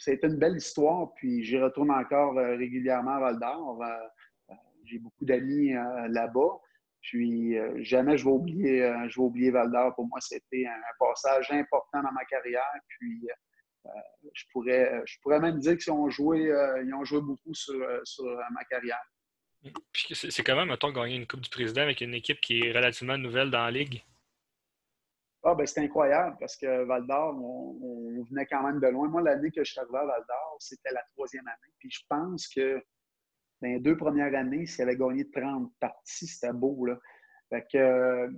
une 0.06 0.36
belle 0.36 0.56
histoire. 0.56 1.12
Puis 1.14 1.44
j'y 1.44 1.58
retourne 1.58 1.90
encore 1.90 2.34
régulièrement 2.34 3.16
à 3.16 3.20
Val 3.20 3.38
d'Or. 3.38 3.82
j'ai 4.84 4.98
beaucoup 4.98 5.24
d'amis 5.24 5.72
là-bas. 6.08 6.60
Puis 7.00 7.56
jamais 7.84 8.16
je 8.16 8.24
vais 8.24 8.30
oublier, 8.30 8.80
vais 8.80 9.18
oublier 9.18 9.50
Val 9.50 9.70
d'Or. 9.70 9.94
Pour 9.94 10.06
moi, 10.06 10.20
c'était 10.20 10.66
un, 10.66 10.80
passage 10.98 11.50
important 11.50 12.02
dans 12.02 12.12
ma 12.12 12.24
carrière. 12.24 12.62
Puis 12.88 13.28
euh, 13.86 13.90
je, 14.32 14.44
pourrais, 14.52 14.94
euh, 14.94 15.02
je 15.06 15.18
pourrais 15.20 15.40
même 15.40 15.58
dire 15.58 15.76
qu'ils 15.76 15.92
ont 15.92 16.08
joué, 16.08 16.50
euh, 16.50 16.82
ils 16.84 16.94
ont 16.94 17.04
joué 17.04 17.20
beaucoup 17.20 17.52
sur, 17.54 17.74
ma 18.50 18.64
carrière. 18.64 19.02
C'est 20.12 20.42
quand 20.42 20.56
même, 20.56 20.68
mettons, 20.68 20.92
gagner 20.92 21.16
une 21.16 21.26
Coupe 21.26 21.40
du 21.40 21.50
Président 21.50 21.82
avec 21.82 22.00
une 22.00 22.14
équipe 22.14 22.40
qui 22.40 22.60
est 22.60 22.72
relativement 22.72 23.16
nouvelle 23.16 23.50
dans 23.50 23.64
la 23.64 23.70
Ligue. 23.70 24.02
Ah, 25.42 25.54
ben, 25.54 25.66
c'est 25.66 25.80
incroyable 25.80 26.36
parce 26.40 26.56
que 26.56 26.84
Val 26.84 27.06
d'Or, 27.06 27.34
on, 27.36 28.24
venait 28.30 28.46
quand 28.46 28.62
même 28.62 28.80
de 28.80 28.86
loin. 28.86 29.08
Moi, 29.08 29.20
l'année 29.20 29.50
que 29.50 29.62
je 29.62 29.72
suis 29.72 29.80
arrivé 29.80 29.98
à 29.98 30.06
Val 30.06 30.24
d'Or, 30.26 30.56
c'était 30.58 30.92
la 30.92 31.02
troisième 31.12 31.46
année. 31.46 31.74
Puis 31.78 31.90
je 31.90 32.00
pense 32.08 32.48
que 32.48 32.82
les 33.60 33.78
deux 33.78 33.96
premières 33.96 34.34
années, 34.34 34.64
s'il 34.66 34.82
avait 34.82 34.96
gagné 34.96 35.30
30 35.30 35.70
parties, 35.78 36.26
c'était 36.26 36.52
beau. 36.52 36.86
Là. 36.86 36.98
Fait 37.50 37.66
que, 37.70 38.30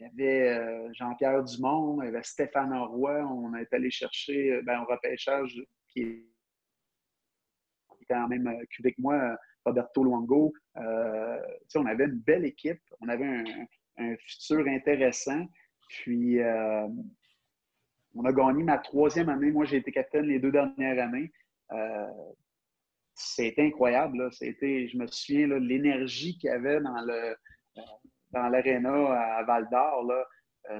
il 0.00 0.06
y 0.06 0.08
avait 0.08 0.58
euh, 0.58 0.92
Jean-Pierre 0.94 1.44
Dumont, 1.44 2.02
il 2.02 2.06
y 2.06 2.08
avait 2.08 2.22
Stéphane 2.22 2.72
Roy. 2.76 3.20
On 3.24 3.54
est 3.54 3.72
allé 3.72 3.90
chercher 3.90 4.52
euh, 4.52 4.62
ben, 4.62 4.80
un 4.80 4.84
repêchage 4.84 5.60
qui 5.88 6.24
était 8.00 8.14
en 8.14 8.28
même 8.28 8.46
euh, 8.46 8.64
cul 8.70 8.82
que 8.82 9.00
moi, 9.00 9.36
Roberto 9.68 10.04
Luango. 10.04 10.52
on 10.76 11.86
avait 11.86 12.04
une 12.04 12.18
belle 12.18 12.44
équipe. 12.44 12.82
On 13.00 13.08
avait 13.08 13.26
un, 13.98 14.16
futur 14.18 14.66
intéressant. 14.66 15.46
Puis, 15.88 16.38
on 18.14 18.24
a 18.24 18.32
gagné 18.32 18.62
ma 18.64 18.78
troisième 18.78 19.28
année. 19.28 19.50
Moi, 19.50 19.64
j'ai 19.64 19.76
été 19.78 19.92
capitaine 19.92 20.26
les 20.26 20.38
deux 20.38 20.52
dernières 20.52 20.98
années. 20.98 21.32
c'était 23.14 23.62
incroyable. 23.62 24.28
Je 24.40 24.96
me 24.96 25.06
souviens, 25.06 25.46
l'énergie 25.58 26.38
qu'il 26.38 26.50
y 26.50 26.52
avait 26.52 26.80
dans 26.80 27.00
le 27.04 27.36
dans 28.30 28.52
à 29.12 29.42
Val 29.44 29.68
d'Or. 29.70 30.10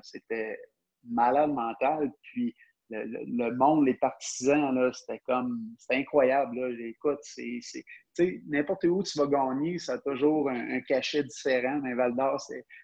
c'était 0.02 0.58
malade 1.04 1.50
mental. 1.50 2.10
Puis 2.22 2.54
le, 2.90 3.56
monde, 3.56 3.86
les 3.86 3.94
partisans, 3.94 4.92
c'était 4.92 5.20
comme, 5.26 5.74
c'était 5.78 6.00
incroyable. 6.00 6.56
Là. 6.58 6.68
Écoute, 6.80 7.18
c'est, 7.22 7.60
n'importe 8.46 8.84
où 8.84 9.02
tu 9.02 9.18
vas 9.18 9.26
gagner, 9.26 9.78
ça 9.78 9.94
a 9.94 9.98
toujours 9.98 10.50
un, 10.50 10.80
cachet 10.80 11.22
différent. 11.22 11.80
Mais 11.82 11.94
Val 11.94 12.14
d'Or, 12.14 12.40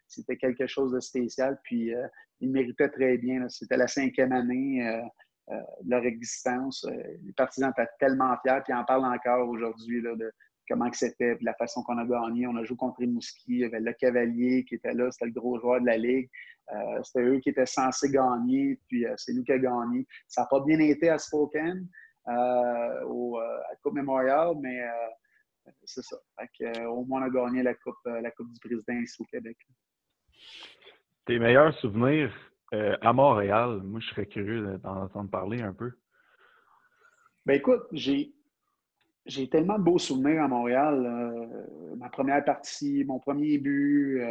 c'était 0.07 0.37
quelque 0.37 0.67
chose 0.67 0.93
de 0.93 1.01
spécial. 1.01 1.59
Puis 1.65 1.95
euh, 1.95 2.07
ils 2.41 2.51
méritaient 2.51 2.91
très 2.91 3.19
bien. 3.19 3.49
C'était 3.49 3.77
la 3.77 3.89
cinquième 3.89 4.33
année 4.33 4.87
euh, 4.87 5.03
euh, 5.51 5.61
de 5.83 5.91
leur 5.91 6.05
existence. 6.05 6.87
les 7.23 7.33
partisans 7.33 7.73
étaient 7.77 7.91
tellement 7.99 8.37
fiers, 8.43 8.61
puis 8.65 8.73
ils 8.73 8.77
en 8.77 8.85
parlent 8.85 9.05
encore 9.05 9.49
aujourd'hui 9.49 10.03
de 10.03 10.33
comment 10.69 10.91
c'était, 10.93 11.37
la 11.41 11.55
façon 11.55 11.83
qu'on 11.83 11.99
a 11.99 12.05
gagné. 12.05 12.47
On 12.47 12.57
a 12.57 12.65
joué 12.65 12.77
contre 12.77 12.99
Rimouski, 12.99 13.45
il 13.49 13.59
y 13.59 13.65
avait 13.65 13.81
le 13.81 13.93
Cavalier 13.93 14.65
qui 14.65 14.77
était 14.77 14.93
là, 14.93 15.11
c'était 15.11 15.27
le 15.27 15.33
gros 15.33 15.59
joueur 15.59 15.81
de 15.81 15.87
la 15.87 15.97
Ligue. 15.97 16.29
Euh, 16.73 17.03
c'était 17.03 17.25
eux 17.25 17.41
qui 17.41 17.51
étaient 17.51 17.67
censés 17.67 18.11
gagner, 18.11 18.81
puis 18.89 19.07
euh, 19.07 19.15
c'est 19.17 19.33
nous 19.35 19.45
qui 19.45 19.53
avons 19.53 19.81
gagné. 19.81 20.07
Ça 20.27 20.43
n'a 20.43 20.47
pas 20.49 20.61
bien 20.61 20.79
été 20.79 21.11
à 21.11 21.19
Spokane, 21.19 21.87
euh, 22.29 23.05
au, 23.05 23.39
à 23.39 23.77
Coupe 23.83 23.95
Memorial, 23.95 24.55
mais 24.61 24.83
c'est 25.85 26.03
ça. 26.03 26.17
au 26.89 27.05
moins, 27.05 27.23
on 27.23 27.25
a 27.25 27.31
gagné 27.31 27.63
la 27.63 27.75
Coupe, 27.75 27.97
la 28.05 28.31
coupe 28.31 28.53
du 28.53 28.61
Président 28.61 29.01
ici 29.01 29.21
au 29.21 29.25
Québec. 29.25 29.57
Tes 31.27 31.39
meilleurs 31.39 31.75
souvenirs 31.79 32.33
à 32.73 33.13
Montréal, 33.13 33.81
moi, 33.83 34.01
je 34.01 34.09
serais 34.09 34.27
curieux 34.27 34.79
d'en 34.79 35.03
entendre 35.03 35.31
parler 35.31 35.63
un 35.63 35.73
peu. 35.73 35.93
Ben 37.47 37.55
écoute, 37.55 37.83
j'ai 37.93 38.34
j'ai 39.27 39.49
tellement 39.49 39.79
de 39.79 39.85
beaux 39.85 39.99
souvenirs 39.99 40.43
à 40.43 40.49
Montréal. 40.49 41.49
ma 41.97 42.09
première 42.09 42.45
partie, 42.45 43.05
mon 43.05 43.19
premier 43.19 43.59
but, 43.59 44.23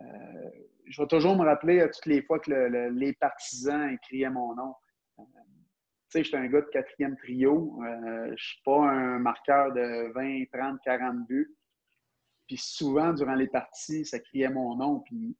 euh, 0.00 0.50
je 0.86 1.00
vais 1.00 1.08
toujours 1.08 1.36
me 1.36 1.44
rappeler 1.44 1.80
à 1.80 1.88
toutes 1.88 2.06
les 2.06 2.22
fois 2.22 2.38
que 2.38 2.50
les 2.90 3.12
partisans 3.14 3.90
écriaient 3.90 4.30
mon 4.30 4.54
nom. 4.54 4.74
Euh, 5.18 5.22
tu 5.22 6.18
sais, 6.18 6.24
j'étais 6.24 6.36
un 6.36 6.46
gars 6.46 6.60
de 6.60 6.66
quatrième 6.66 7.16
trio. 7.16 7.80
Euh, 7.82 8.26
je 8.26 8.32
ne 8.32 8.36
suis 8.36 8.62
pas 8.64 8.82
un 8.90 9.18
marqueur 9.18 9.72
de 9.72 10.12
20, 10.14 10.44
30, 10.52 10.78
40 10.84 11.26
buts. 11.26 11.54
Puis 12.46 12.58
souvent, 12.58 13.12
durant 13.12 13.34
les 13.34 13.48
parties, 13.48 14.04
ça 14.04 14.20
criait 14.20 14.50
mon 14.50 14.76
nom. 14.76 15.00
Puis 15.00 15.36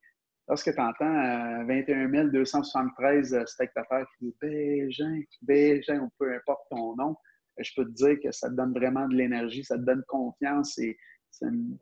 lorsque 0.49 0.75
tu 0.75 0.81
entends 0.81 1.65
21 1.67 2.25
273 2.27 3.45
spectateurs 3.47 4.07
qui 4.19 4.25
disent 4.25 4.39
Bégin, 4.41 5.21
Bégin, 5.43 6.01
ou 6.01 6.11
peu 6.19 6.35
importe 6.35 6.63
ton 6.71 6.97
nom, 6.97 7.17
je 7.59 7.73
peux 7.75 7.85
te 7.85 7.93
dire 7.93 8.17
que 8.23 8.33
ça 8.33 8.49
te 8.49 8.55
donne 8.55 8.73
vraiment 8.73 9.09
de 9.09 9.15
l'énergie, 9.15 9.65
ça 9.65 9.77
te 9.77 9.83
donne 9.83 10.03
confiance 10.09 10.79
et 10.79 10.97
c'est 11.31 11.47
une, 11.47 11.79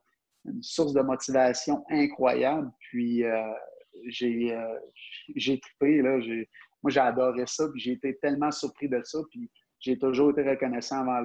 source 0.61 0.93
de 0.93 1.01
motivation 1.01 1.85
incroyable. 1.89 2.71
Puis 2.79 3.25
euh, 3.25 3.53
j'ai 4.09 4.53
euh, 4.53 4.79
trippé, 5.35 6.03
là. 6.03 6.19
Moi, 6.83 6.91
j'ai 6.91 7.01
adoré 7.01 7.45
ça, 7.47 7.67
puis 7.71 7.81
j'ai 7.81 7.93
été 7.93 8.19
tellement 8.19 8.51
surpris 8.51 8.91
de 8.91 9.01
ça. 9.05 9.21
Puis 9.31 9.51
j'ai 9.81 9.99
toujours 9.99 10.33
été 10.33 10.43
reconnaissant 10.43 11.01
envers 11.01 11.23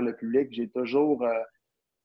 le, 0.00 0.12
public. 0.12 0.46
J'ai 0.52 0.68
toujours, 0.68 1.24
euh, 1.24 1.42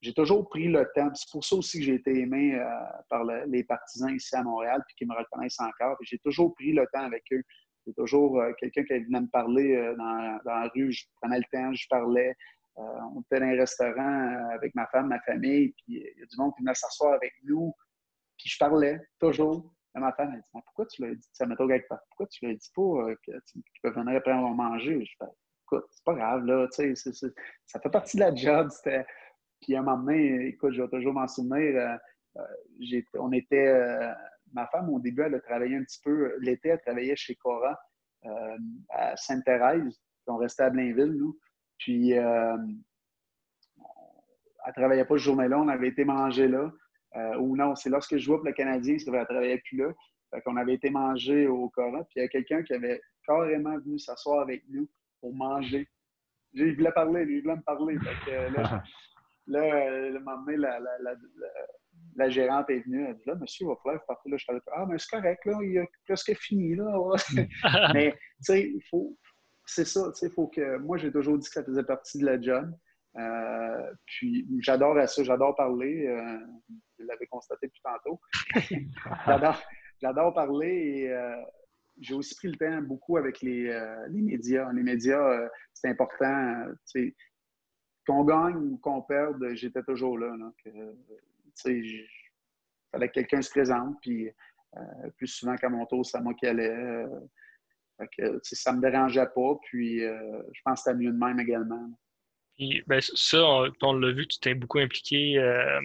j'ai 0.01 0.13
toujours 0.13 0.49
pris 0.49 0.67
le 0.67 0.89
temps. 0.95 1.13
C'est 1.13 1.29
pour 1.31 1.45
ça 1.45 1.57
aussi 1.57 1.77
que 1.77 1.85
j'ai 1.85 1.93
été 1.93 2.21
aimé 2.21 2.59
par 3.07 3.23
les 3.23 3.63
partisans 3.63 4.15
ici 4.15 4.35
à 4.35 4.41
Montréal, 4.41 4.81
puis 4.87 4.95
qui 4.95 5.05
me 5.05 5.15
reconnaissent 5.15 5.59
encore. 5.59 5.95
J'ai 6.01 6.17
toujours 6.17 6.55
pris 6.55 6.73
le 6.73 6.87
temps 6.91 7.03
avec 7.03 7.23
eux. 7.31 7.43
C'est 7.85 7.95
toujours 7.95 8.41
quelqu'un 8.59 8.83
qui 8.83 8.99
venait 8.99 9.21
me 9.21 9.27
parler 9.27 9.75
dans, 9.97 10.39
dans, 10.45 10.59
la 10.59 10.71
rue. 10.73 10.91
Je 10.91 11.05
prenais 11.19 11.39
le 11.39 11.45
temps, 11.51 11.73
je 11.73 11.87
parlais. 11.89 12.35
Euh, 12.77 12.81
on 13.15 13.21
était 13.21 13.39
dans 13.39 13.47
un 13.47 13.57
restaurant 13.57 14.33
euh, 14.33 14.55
avec 14.55 14.73
ma 14.75 14.87
femme, 14.87 15.07
ma 15.07 15.19
famille, 15.21 15.73
puis 15.73 15.97
il 15.97 16.19
y 16.19 16.23
a 16.23 16.25
du 16.25 16.37
monde 16.37 16.53
qui 16.55 16.63
venait 16.63 16.73
s'asseoir 16.73 17.13
avec 17.13 17.33
nous. 17.43 17.73
Puis 18.37 18.49
je 18.49 18.57
parlais 18.57 18.99
toujours. 19.19 19.73
Ma 19.93 20.13
femme, 20.13 20.31
elle 20.33 20.39
dit 20.39 20.47
Pourquoi 20.51 20.85
tu 20.85 21.01
l'as 21.01 21.13
dit 21.13 21.29
Ça 21.33 21.45
m'est 21.45 21.55
quelque 21.57 21.87
part. 21.89 21.99
Pourquoi 22.09 22.27
tu 22.27 22.45
l'as 22.45 22.53
dit 22.53 22.71
pas 22.73 22.81
euh, 22.81 23.15
que 23.27 23.31
tu 23.45 23.61
peux 23.83 23.91
venir 23.91 24.17
après 24.17 24.31
va 24.31 24.49
manger 24.49 25.03
Je 25.03 25.11
fais 25.19 25.31
Écoute, 25.65 25.85
c'est 25.91 26.03
pas 26.03 26.13
grave, 26.13 26.45
là. 26.45 26.67
tu 26.73 26.95
sais, 26.95 27.13
ça 27.65 27.79
fait 27.79 27.89
partie 27.89 28.17
de 28.17 28.21
la 28.21 28.35
job. 28.35 28.69
Puis 29.61 29.75
à 29.75 29.79
un 29.79 29.83
moment 29.83 30.03
donné, 30.03 30.47
écoute, 30.47 30.73
je 30.73 30.81
vais 30.81 30.89
toujours 30.89 31.13
m'en 31.13 31.27
souvenir. 31.27 31.97
on 33.15 33.31
était. 33.31 34.13
Ma 34.53 34.67
femme, 34.67 34.89
au 34.89 34.99
début, 34.99 35.21
elle 35.23 35.35
a 35.35 35.39
travaillé 35.39 35.75
un 35.75 35.83
petit 35.83 36.01
peu. 36.03 36.35
L'été, 36.39 36.69
elle 36.69 36.81
travaillait 36.81 37.15
chez 37.15 37.35
Cora 37.35 37.79
à 38.89 39.15
Sainte-Thérèse. 39.17 39.99
On 40.27 40.37
restait 40.37 40.63
à 40.63 40.69
Blainville, 40.69 41.13
nous. 41.13 41.37
Puis, 41.77 42.17
euh, 42.17 42.55
elle 44.65 44.69
ne 44.69 44.73
travaillait 44.73 45.05
pas 45.05 45.15
ce 45.15 45.23
journée-là, 45.23 45.59
on 45.59 45.67
avait 45.67 45.87
été 45.87 46.05
manger 46.05 46.47
là. 46.47 46.71
Euh, 47.15 47.37
ou 47.37 47.57
non, 47.57 47.75
c'est 47.75 47.89
lorsque 47.89 48.13
je 48.13 48.19
jouais 48.23 48.37
pour 48.37 48.45
le 48.45 48.53
Canadien, 48.53 48.95
elle 49.05 49.13
ne 49.13 49.23
travaillait 49.25 49.61
plus 49.65 49.77
là. 49.77 49.91
Fait 50.29 50.41
qu'on 50.41 50.55
avait 50.55 50.75
été 50.75 50.89
manger 50.89 51.47
au 51.47 51.69
Cora, 51.69 52.03
puis 52.05 52.13
il 52.17 52.21
y 52.21 52.25
a 52.25 52.27
quelqu'un 52.29 52.63
qui 52.63 52.73
avait 52.73 53.01
carrément 53.25 53.77
venu 53.79 53.99
s'asseoir 53.99 54.41
avec 54.41 54.63
nous 54.69 54.87
pour 55.19 55.33
manger. 55.33 55.89
Il 56.53 56.75
voulait 56.75 56.91
parler, 56.91 57.25
lui, 57.25 57.37
il 57.37 57.41
voulait 57.41 57.57
me 57.57 57.63
parler. 57.63 57.97
Fait 57.99 58.31
que, 58.31 58.55
là, 58.55 58.83
là, 59.47 60.09
le 60.09 60.19
moment 60.19 60.41
donné, 60.43 60.57
la, 60.57 60.79
la, 60.79 60.97
la, 60.99 61.13
la, 61.13 61.49
gérante 62.29 62.69
est 62.69 62.79
venue, 62.79 63.03
elle 63.03 63.11
a 63.11 63.13
dit 63.13 63.23
Là, 63.25 63.35
monsieur, 63.35 63.65
il 63.65 63.69
va 63.69 63.75
falloir 63.83 64.05
partir. 64.05 64.31
Là, 64.31 64.37
je 64.37 64.45
Ah, 64.73 64.85
mais 64.87 64.97
c'est 64.97 65.09
correct, 65.09 65.45
là, 65.45 65.57
il 65.61 65.77
a 65.79 65.85
presque 66.05 66.33
fini. 66.35 66.75
Là. 66.75 66.91
mais, 67.93 68.11
tu 68.11 68.17
sais, 68.41 68.61
il 68.69 68.81
faut, 68.89 69.17
c'est 69.65 69.85
ça, 69.85 70.11
tu 70.11 70.19
sais, 70.19 70.29
faut 70.29 70.47
que. 70.47 70.77
Moi, 70.77 70.97
j'ai 70.97 71.11
toujours 71.11 71.37
dit 71.37 71.47
que 71.47 71.53
ça 71.53 71.63
faisait 71.63 71.83
partie 71.83 72.19
de 72.19 72.25
la 72.25 72.39
job. 72.41 72.73
Euh, 73.17 73.93
puis, 74.05 74.47
j'adore 74.59 74.97
ça, 75.07 75.23
j'adore 75.23 75.55
parler. 75.55 76.07
Euh, 76.07 76.39
vous 76.99 77.05
l'avez 77.05 77.27
constaté 77.27 77.67
depuis 77.67 77.81
tantôt. 77.83 78.19
j'adore 80.01 80.33
parler 80.33 80.67
et 80.67 81.11
euh, 81.11 81.35
j'ai 81.99 82.13
aussi 82.13 82.35
pris 82.35 82.47
le 82.47 82.57
temps 82.57 82.81
beaucoup 82.81 83.17
avec 83.17 83.41
les, 83.41 83.67
les 84.09 84.21
médias. 84.21 84.71
Les 84.73 84.83
médias, 84.83 85.49
c'est 85.73 85.89
important. 85.89 86.65
qu'on 88.05 88.23
gagne 88.23 88.55
ou 88.55 88.77
qu'on 88.77 89.01
perde, 89.01 89.53
j'étais 89.53 89.83
toujours 89.83 90.17
là. 90.17 90.35
Donc, 90.37 90.53
tu 90.63 90.71
sais, 90.71 90.77
il 91.65 92.07
fallait 92.91 93.07
que 93.09 93.13
quelqu'un 93.13 93.41
se 93.41 93.49
présente. 93.49 93.95
Puis, 94.01 94.29
plus 95.17 95.27
souvent 95.27 95.55
qu'à 95.55 95.69
mon 95.69 95.85
tour, 95.85 96.05
c'est 96.05 96.17
à 96.17 96.21
moi 96.21 96.33
qui 96.33 96.47
allait 96.47 97.05
ça 98.43 98.71
ne 98.71 98.77
me 98.77 98.81
dérangeait 98.81 99.27
pas. 99.33 99.59
Puis 99.63 100.03
euh, 100.03 100.41
je 100.53 100.61
pense 100.63 100.83
que 100.83 100.91
c'était 100.91 100.97
mieux 100.97 101.11
de 101.11 101.17
même 101.17 101.39
également. 101.39 101.89
Puis, 102.55 102.83
ben, 102.87 102.99
ça, 103.01 103.43
on, 103.81 103.93
l'a 103.93 104.11
vu, 104.11 104.27
tu 104.27 104.39
t'es 104.39 104.53
beaucoup 104.53 104.79
impliqué 104.79 105.37
euh, 105.37 105.79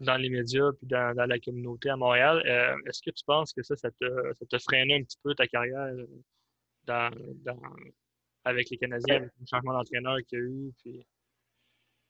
dans 0.00 0.16
les 0.16 0.30
médias 0.30 0.72
puis 0.72 0.86
dans, 0.86 1.14
la 1.16 1.38
communauté 1.38 1.90
à 1.90 1.96
Montréal. 1.96 2.42
Euh, 2.46 2.76
est-ce 2.86 3.02
que 3.02 3.10
tu 3.10 3.24
penses 3.24 3.52
que 3.52 3.62
ça, 3.62 3.76
ça 3.76 3.90
te, 3.90 4.06
ça 4.50 4.58
freiné 4.58 4.96
un 4.96 5.02
petit 5.02 5.18
peu 5.22 5.34
ta 5.34 5.46
carrière 5.46 5.92
avec 8.44 8.70
les 8.70 8.76
Canadiens, 8.76 9.16
avec 9.16 9.30
le 9.40 9.46
changement 9.46 9.72
d'entraîneur 9.72 10.18
qu'il 10.26 10.38
y 10.38 10.42
a 10.42 10.44
eu? 10.44 10.72
Puis... 10.78 11.06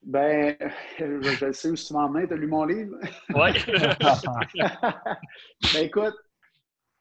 Ben, 0.05 0.57
je, 0.99 1.53
sais 1.53 1.71
où 1.71 1.75
tu 1.75 1.93
m'en 1.95 2.11
mets. 2.11 2.27
Tu 2.27 2.35
as 2.35 2.37
lu 2.37 2.47
mon 2.47 2.65
livre? 2.65 2.97
Oui. 3.35 3.51
ben, 5.75 5.83
écoute, 5.83 6.15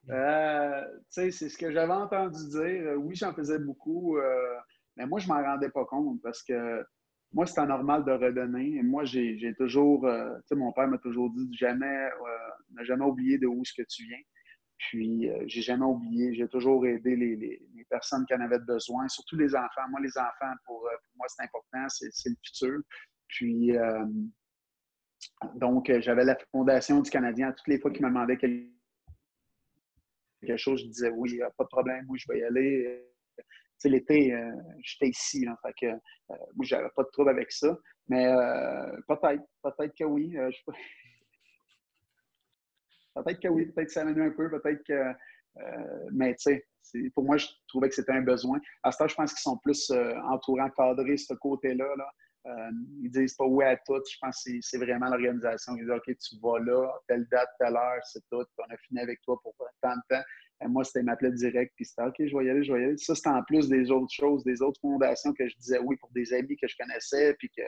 euh, 0.10 0.84
c'est 1.10 1.32
ce 1.32 1.58
que 1.58 1.72
j'avais 1.72 1.94
entendu 1.94 2.48
dire. 2.50 2.62
Euh, 2.62 2.96
oui, 2.96 3.16
j'en 3.16 3.34
faisais 3.34 3.60
beaucoup, 3.60 4.18
euh, 4.18 4.56
mais 4.98 5.06
moi, 5.06 5.20
je 5.20 5.28
m'en 5.28 5.42
rendais 5.42 5.70
pas 5.70 5.86
compte 5.86 6.22
parce 6.22 6.44
que 6.44 6.86
moi, 7.34 7.46
c'était 7.46 7.66
normal 7.66 8.06
de 8.06 8.12
redonner. 8.12 8.76
Et 8.78 8.84
moi, 8.84 9.04
j'ai 9.06 9.54
toujours, 9.58 10.02
tu 10.04 10.42
sais, 10.48 10.56
mon 10.56 10.72
père 10.72 10.88
m'a 10.88 10.98
toujours 10.98 11.32
dit 11.32 11.50
jamais, 11.58 12.10
n'a 12.72 12.84
jamais 12.84 13.06
oublié 13.06 13.38
de 13.38 13.48
où 13.48 13.62
est-ce 13.62 13.74
que 13.74 13.88
tu 13.88 14.06
viens. 14.06 14.20
Puis, 14.78 15.30
j'ai 15.46 15.62
jamais 15.62 15.86
oublié. 15.86 16.34
J'ai 16.36 16.48
toujours 16.48 16.86
aidé 16.86 17.16
les, 17.16 17.36
les, 17.36 17.86
personnes 17.90 18.26
qui 18.26 18.34
en 18.34 18.42
avaient 18.42 18.60
besoin, 18.60 19.08
surtout 19.08 19.38
les 19.38 19.56
enfants. 19.56 19.88
Moi, 19.90 20.00
les 20.02 20.18
enfants, 20.18 20.54
pour, 20.66 20.80
pour 20.80 21.18
moi, 21.18 21.28
c'est 21.28 21.44
important, 21.44 21.88
c'est 21.90 22.30
le 22.30 22.36
futur. 22.44 22.80
Puis, 23.28 23.72
donc, 25.56 25.92
j'avais 26.00 26.26
la 26.26 26.38
Fondation 26.52 27.02
du 27.02 27.10
Canadien 27.10 27.52
toutes 27.52 27.68
les 27.68 27.80
fois 27.80 27.92
qu'ils 27.92 28.04
me 28.04 28.10
demandaient 28.10 28.38
quelque 28.38 28.68
chose, 30.58 30.82
je 30.82 30.88
disais 30.88 31.10
oui, 31.10 31.40
pas 31.58 31.64
de 31.64 31.70
problème, 31.70 32.06
oui, 32.10 32.20
je 32.20 32.32
vais 32.32 32.40
y 32.40 32.44
aller. 32.44 33.06
Tu 33.80 33.90
l'été, 33.90 34.34
euh, 34.34 34.52
j'étais 34.82 35.10
ici, 35.10 35.44
là, 35.44 35.58
fait 35.62 35.74
que 35.80 35.92
euh, 36.32 36.36
j'avais 36.62 36.90
pas 36.96 37.04
de 37.04 37.10
trouble 37.10 37.32
avec 37.32 37.52
ça. 37.52 37.78
Mais 38.08 38.28
euh, 38.28 38.98
peut-être, 39.08 39.44
peut-être 39.62 39.94
que 39.98 40.04
oui. 40.06 40.36
Peut-être 43.16 43.40
que 43.40 43.48
oui, 43.48 43.66
peut-être 43.68 43.88
que 43.88 43.94
ça 43.94 44.06
m'a 44.06 44.12
un 44.12 44.32
peu, 44.32 44.50
peut-être 44.50 44.84
que. 44.84 45.14
mais 46.12 46.36
tu 46.36 46.62
sais, 46.80 47.10
pour 47.16 47.24
moi, 47.24 47.38
je 47.38 47.48
trouvais 47.68 47.90
que 47.90 47.96
c'était 47.96 48.12
un 48.12 48.22
besoin. 48.22 48.60
À 48.84 48.92
ce 48.92 48.98
temps, 48.98 49.08
je 49.08 49.16
pense 49.16 49.34
qu'ils 49.34 49.42
sont 49.42 49.58
plus 49.58 49.92
entourants, 50.30 50.66
encadrés, 50.66 51.18
ce 51.18 51.34
côté-là. 51.34 51.88
Là. 51.98 52.10
Euh, 52.46 52.72
ils 53.02 53.10
disent 53.10 53.36
pas 53.36 53.46
oui 53.46 53.64
à 53.64 53.78
tout. 53.78 54.02
Je 54.10 54.18
pense 54.22 54.44
que 54.44 54.52
c'est 54.62 54.78
vraiment 54.78 55.08
l'organisation 55.08 55.76
qui 55.76 55.84
dit 55.84 55.92
OK, 55.92 56.04
tu 56.06 56.36
vas 56.42 56.60
là, 56.60 56.92
telle 57.08 57.26
date, 57.30 57.50
telle 57.60 57.76
heure, 57.76 58.02
c'est 58.04 58.24
tout. 58.30 58.44
On 58.58 58.74
a 58.74 58.78
fini 58.78 59.00
avec 59.00 59.22
toi 59.22 59.40
pour 59.42 59.56
tant 59.82 59.96
de 59.96 60.02
temps. 60.10 60.24
Moi, 60.68 60.84
c'était 60.84 61.04
m'appelait 61.04 61.32
direct, 61.32 61.74
puis 61.76 61.86
c'était 61.86 62.04
OK, 62.04 62.16
je 62.20 62.38
vais 62.38 62.46
y 62.46 62.50
aller, 62.50 62.64
je 62.64 62.74
vais 62.74 62.82
y 62.82 62.86
aller. 62.86 62.98
Ça, 62.98 63.16
c'était 63.16 63.30
en 63.30 63.44
plus 63.44 63.68
des 63.68 63.92
autres 63.92 64.14
choses, 64.14 64.44
des 64.44 64.62
autres 64.62 64.80
fondations 64.80 65.34
que 65.34 65.48
je 65.48 65.56
disais 65.58 65.80
oui 65.80 65.98
pour 65.98 66.10
des 66.12 66.34
amis 66.34 66.56
que 66.56 66.68
je 66.68 66.76
connaissais, 66.78 67.34
puis 67.38 67.50
que, 67.50 67.64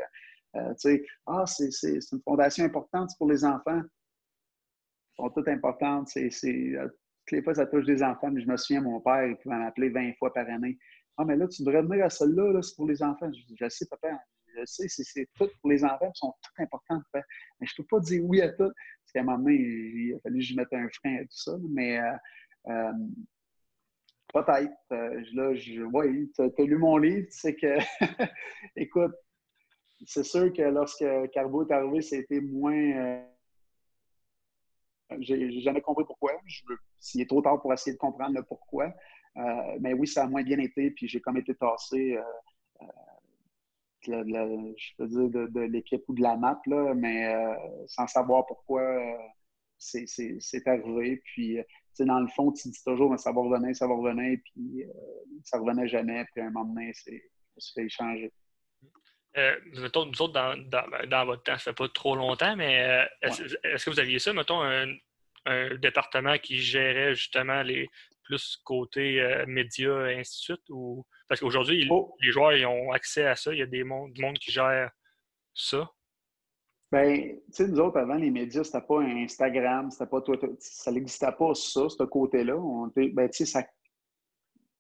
euh, 0.57 0.69
tu 0.79 0.95
sais, 0.95 1.05
ah, 1.27 1.45
c'est 1.45 1.69
une 2.11 2.21
fondation 2.23 2.63
importante 2.63 3.11
pour 3.17 3.29
les 3.29 3.43
enfants. 3.43 3.81
Sont 5.15 5.29
toutes 5.29 5.47
importantes. 5.47 6.09
C'est, 6.09 6.29
euh, 6.45 6.87
toutes 6.87 7.31
les 7.31 7.43
fois, 7.43 7.55
ça 7.55 7.65
touche 7.65 7.85
des 7.85 8.03
enfants. 8.03 8.31
Mais 8.31 8.41
je 8.41 8.47
me 8.47 8.57
souviens, 8.57 8.81
mon 8.81 8.99
père, 8.99 9.25
il 9.25 9.35
pouvait 9.37 9.57
m'appeler 9.57 9.89
20 9.89 10.13
fois 10.19 10.33
par 10.33 10.47
année. 10.49 10.77
Ah, 11.17 11.25
mais 11.25 11.35
là, 11.37 11.47
tu 11.47 11.63
devrais 11.63 11.81
venir 11.81 12.05
à 12.05 12.09
celle-là, 12.09 12.61
c'est 12.61 12.75
pour 12.75 12.87
les 12.87 13.01
enfants. 13.01 13.31
Je, 13.31 13.69
sais, 13.69 13.85
papa, 13.89 14.19
je 14.47 14.65
sais, 14.65 14.87
c'est 14.89 15.27
tout 15.35 15.47
pour 15.61 15.69
les 15.69 15.83
enfants, 15.85 15.97
elles 16.01 16.11
sont 16.13 16.33
toutes 16.43 16.59
importantes. 16.59 17.03
Mais 17.13 17.21
je 17.61 17.73
ne 17.77 17.83
peux 17.83 17.87
pas 17.89 17.99
dire 18.01 18.23
oui 18.25 18.41
à 18.41 18.49
tout. 18.49 18.57
Parce 18.57 19.11
qu'à 19.13 19.21
un 19.21 19.23
moment 19.23 19.37
donné, 19.37 19.55
il 19.55 20.13
a 20.13 20.19
fallu 20.19 20.39
que 20.39 20.45
je 20.45 20.55
mette 20.55 20.73
un 20.73 20.87
frein 20.89 21.17
à 21.17 21.21
tout 21.21 21.27
ça. 21.29 21.57
Mais 21.69 21.99
euh, 21.99 22.11
euh, 22.67 22.93
peut-être. 24.33 24.73
Euh, 24.91 25.23
là, 25.33 25.53
je, 25.55 25.83
oui, 25.83 26.31
tu 26.35 26.41
as, 26.41 26.65
lu 26.65 26.77
mon 26.77 26.97
livre, 26.97 27.27
tu 27.27 27.37
sais 27.37 27.55
que, 27.55 27.77
écoute, 28.75 29.13
c'est 30.05 30.25
sûr 30.25 30.51
que 30.51 30.63
lorsque 30.63 31.05
Carbo 31.31 31.65
est 31.65 31.73
arrivé, 31.73 32.01
c'était 32.01 32.41
moins. 32.41 33.25
J'ai 35.19 35.61
jamais 35.61 35.81
compris 35.81 36.05
pourquoi. 36.05 36.31
S'il 36.99 37.21
est 37.21 37.29
trop 37.29 37.41
tard 37.41 37.61
pour 37.61 37.73
essayer 37.73 37.93
de 37.93 37.99
comprendre 37.99 38.35
le 38.35 38.43
pourquoi. 38.43 38.93
mais 39.79 39.93
oui, 39.93 40.07
ça 40.07 40.23
a 40.23 40.27
moins 40.27 40.43
bien 40.43 40.59
été, 40.59 40.91
puis 40.91 41.07
j'ai 41.07 41.21
comme 41.21 41.37
été 41.37 41.55
tassé 41.55 42.17
je 44.07 44.95
peux 44.97 45.07
dire, 45.07 45.49
de, 45.49 45.59
l'équipe 45.61 46.03
ou 46.07 46.13
de 46.13 46.21
la 46.21 46.35
map, 46.37 46.61
là, 46.65 46.93
mais 46.93 47.33
euh, 47.33 47.55
sans 47.87 48.07
savoir 48.07 48.45
pourquoi 48.45 48.81
euh, 48.81 49.17
c'est 49.77 50.67
arrivé. 50.67 51.21
Puis, 51.25 51.59
euh, 51.59 51.63
dans 51.99 52.19
le 52.19 52.27
fond, 52.27 52.51
tu 52.51 52.69
dis 52.69 52.83
toujours, 52.83 53.17
ça 53.19 53.31
va 53.31 53.41
revenir, 53.41 53.75
ça 53.75 53.87
va 53.87 53.95
revenir, 53.95 54.39
puis 54.43 54.83
ça 55.43 55.59
revenait 55.59 55.87
jamais. 55.87 56.25
Puis, 56.31 56.41
à 56.41 56.47
un 56.47 56.51
moment 56.51 56.73
donné, 56.73 56.91
c'est 56.93 57.23
fait 57.73 57.85
échanger. 57.85 58.31
Mettons, 59.81 60.05
nous 60.05 60.21
autres, 60.21 60.33
dans, 60.33 60.55
dans, 61.07 61.25
votre 61.25 61.43
temps, 61.43 61.53
ça 61.53 61.59
fait 61.59 61.73
pas 61.73 61.89
trop 61.89 62.15
longtemps, 62.15 62.55
mais 62.55 63.07
est-ce 63.21 63.85
que 63.85 63.89
vous 63.89 63.99
aviez 63.99 64.19
ça, 64.19 64.33
mettons, 64.33 64.61
un, 64.61 64.87
un, 65.45 65.75
département 65.75 66.37
qui 66.37 66.59
gérait 66.59 67.15
justement 67.15 67.61
les, 67.61 67.89
plus 68.25 68.57
côté 68.63 69.21
euh, 69.21 69.45
médias 69.47 70.07
et 70.07 70.19
ainsi 70.19 70.39
de 70.39 70.43
suite? 70.55 70.69
Ou... 70.69 71.05
Parce 71.29 71.39
qu'aujourd'hui, 71.39 71.87
oh. 71.89 72.15
les 72.21 72.31
joueurs 72.31 72.53
ils 72.53 72.65
ont 72.65 72.91
accès 72.91 73.25
à 73.25 73.35
ça. 73.35 73.53
Il 73.53 73.59
y 73.59 73.63
a 73.63 73.67
des 73.67 73.83
mondes, 73.83 74.11
du 74.11 74.21
monde 74.21 74.37
qui 74.37 74.51
gère 74.51 74.91
ça? 75.53 75.89
Bien, 76.91 77.15
tu 77.15 77.39
sais, 77.51 77.67
nous 77.67 77.79
autres, 77.79 77.97
avant, 77.97 78.15
les 78.15 78.29
médias, 78.29 78.63
c'était 78.63 78.85
pas 78.85 79.01
Instagram, 79.01 79.89
c'était 79.89 80.09
pas 80.09 80.21
Twitter. 80.21 80.47
Ça 80.59 80.91
n'existait 80.91 81.31
pas, 81.31 81.53
ça, 81.55 81.89
ce 81.89 82.03
côté-là. 82.03 82.55
Ben, 82.95 83.29
tu 83.29 83.37
sais, 83.37 83.45
ça... 83.45 83.65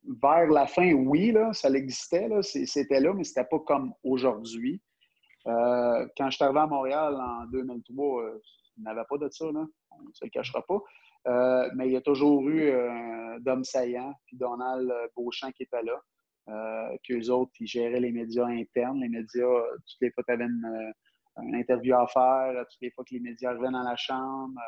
Vers 0.07 0.47
la 0.47 0.67
fin, 0.67 0.93
oui, 0.93 1.31
là, 1.31 1.51
ça 1.53 1.69
existait, 1.69 2.29
c'était 2.43 2.99
là, 2.99 3.13
mais 3.13 3.23
c'était 3.23 3.45
pas 3.45 3.59
comme 3.59 3.93
aujourd'hui. 4.03 4.81
Euh, 5.47 6.07
quand 6.17 6.29
je 6.29 6.35
suis 6.35 6.43
arrivé 6.43 6.59
à 6.59 6.67
Montréal 6.67 7.15
en 7.15 7.45
2003, 7.45 8.23
euh, 8.23 8.39
il 8.77 8.83
n'y 8.83 8.89
avait 8.89 9.05
pas 9.07 9.17
de 9.17 9.29
ça, 9.29 9.45
on 9.45 9.51
ne 9.53 10.13
se 10.13 10.25
le 10.25 10.29
cachera 10.29 10.63
pas. 10.65 10.79
Euh, 11.27 11.69
mais 11.75 11.87
il 11.87 11.93
y 11.93 11.95
a 11.95 12.01
toujours 12.01 12.47
eu 12.47 12.71
Dom 13.41 13.63
Saillant 13.63 14.13
puis 14.25 14.37
Donald 14.37 14.91
Beauchamp 15.15 15.51
qui 15.51 15.63
était 15.63 15.81
là. 15.81 15.99
Qu'eux 17.03 17.29
autres, 17.31 17.53
ils 17.59 17.67
géraient 17.67 17.99
les 17.99 18.11
médias 18.11 18.45
internes. 18.45 18.99
Les 18.99 19.09
médias, 19.09 19.61
toutes 19.87 20.01
les 20.01 20.11
fois 20.11 20.23
tu 20.27 20.33
avais 20.33 20.45
une, 20.45 20.93
interview 21.55 21.95
à 21.95 22.05
faire, 22.07 22.65
toutes 22.69 22.81
les 22.81 22.91
fois 22.91 23.03
que 23.03 23.15
les 23.15 23.19
médias 23.21 23.51
arrivaient 23.51 23.71
dans 23.71 23.83
la 23.83 23.95
chambre, 23.95 24.59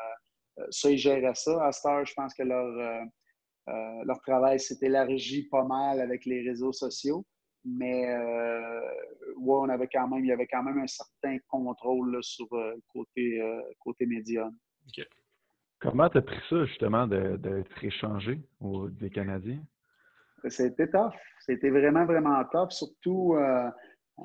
ça, 0.70 0.90
ils 0.90 0.98
géraient 0.98 1.34
ça. 1.34 1.64
À 1.64 1.70
Star, 1.70 2.04
je 2.04 2.14
pense 2.14 2.34
que 2.34 2.42
leur, 2.42 3.06
leur 4.04 4.20
travail 4.20 4.60
s'est 4.60 4.78
élargi 4.82 5.48
pas 5.48 5.64
mal 5.64 6.00
avec 6.00 6.24
les 6.24 6.42
réseaux 6.42 6.72
sociaux. 6.72 7.24
Mais 7.64 8.16
ouais, 8.16 9.56
on 9.64 9.68
avait 9.68 9.88
quand 9.88 10.08
même, 10.08 10.24
il 10.24 10.28
y 10.28 10.32
avait 10.32 10.46
quand 10.46 10.62
même 10.62 10.78
un 10.78 10.86
certain 10.86 11.36
contrôle 11.48 12.18
sur 12.22 12.46
le 12.52 12.80
côté, 12.92 13.42
côté 13.80 14.06
média. 14.06 14.48
Comment 15.80 16.08
tu 16.08 16.18
as 16.18 16.22
pris 16.22 16.40
ça, 16.48 16.64
justement, 16.64 17.06
d'être 17.06 17.84
échangé 17.84 18.40
aux, 18.60 18.88
des 18.88 19.10
Canadiens? 19.10 19.62
C'était 20.48 20.88
tough. 20.88 21.14
C'était 21.40 21.70
vraiment, 21.70 22.04
vraiment 22.04 22.44
tough. 22.50 22.70
Surtout 22.70 23.34
euh, 23.34 23.70
euh, 24.18 24.24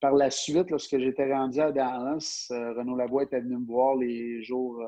par 0.00 0.12
la 0.12 0.30
suite, 0.30 0.70
lorsque 0.70 0.98
j'étais 0.98 1.32
rendu 1.32 1.60
à 1.60 1.72
Dallas, 1.72 2.48
euh, 2.50 2.74
Renaud 2.74 2.96
Lavoie 2.96 3.24
était 3.24 3.40
venu 3.40 3.58
me 3.58 3.66
voir 3.66 3.96
les 3.96 4.42
jours 4.42 4.82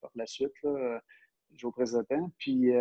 par 0.00 0.10
la 0.14 0.26
suite, 0.26 0.52
là, 0.62 1.00
les 1.50 1.58
jours 1.58 1.72
précédents. 1.72 2.30
Puis, 2.38 2.72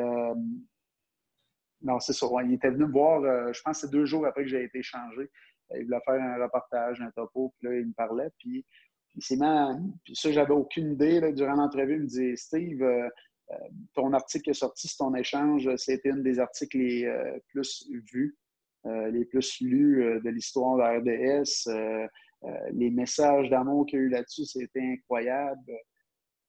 non, 1.82 2.00
c'est 2.00 2.14
ça. 2.14 2.28
Il 2.44 2.54
était 2.54 2.70
venu 2.70 2.86
me 2.86 2.92
voir, 2.92 3.22
je 3.54 3.62
pense 3.62 3.82
que 3.82 3.88
c'est 3.88 3.92
deux 3.92 4.06
jours 4.06 4.26
après 4.26 4.44
que 4.44 4.50
j'ai 4.50 4.64
été 4.64 4.80
échangé. 4.80 5.30
Il 5.76 5.86
voulait 5.86 6.02
faire 6.04 6.22
un 6.22 6.44
reportage, 6.44 7.00
un 7.02 7.12
topo, 7.12 7.54
puis 7.58 7.68
là, 7.68 7.80
il 7.80 7.88
me 7.88 7.94
parlait. 7.94 8.30
Puis, 8.40 8.66
c'est 9.18 9.38
Puis 10.04 10.16
ça, 10.16 10.32
j'avais 10.32 10.54
aucune 10.54 10.94
idée. 10.94 11.34
durant 11.34 11.56
l'entrevue, 11.56 11.96
il 11.96 12.02
me 12.02 12.08
disait 12.08 12.36
Steve, 12.36 12.82
euh, 12.82 13.10
euh, 13.52 13.56
ton 13.94 14.14
article 14.14 14.52
est 14.52 14.54
sorti, 14.54 14.88
c'est 14.88 14.98
ton 14.98 15.16
échange, 15.16 15.70
c'était 15.78 16.12
un 16.12 16.18
des 16.18 16.40
articles 16.40 16.78
les 16.78 17.06
euh, 17.06 17.40
plus 17.48 17.90
vus, 18.12 18.38
les 18.86 19.26
plus 19.26 19.60
lus 19.62 20.22
de 20.24 20.30
l'histoire 20.30 20.78
de 20.78 21.10
la 21.10 21.42
RDS. 21.42 21.68
les 22.72 22.90
messages 22.92 23.50
d'amour 23.50 23.86
qu'il 23.86 24.00
y 24.00 24.02
a 24.02 24.06
eu 24.06 24.10
là-dessus, 24.10 24.46
c'était 24.46 24.82
incroyable. 24.82 25.74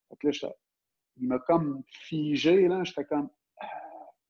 Donc 0.09 0.23
là, 0.23 0.31
il 1.17 1.27
m'a 1.27 1.39
comme 1.39 1.83
figé, 1.87 2.67
là. 2.67 2.83
J'étais 2.83 3.05
comme. 3.05 3.29
Ah, 3.57 3.67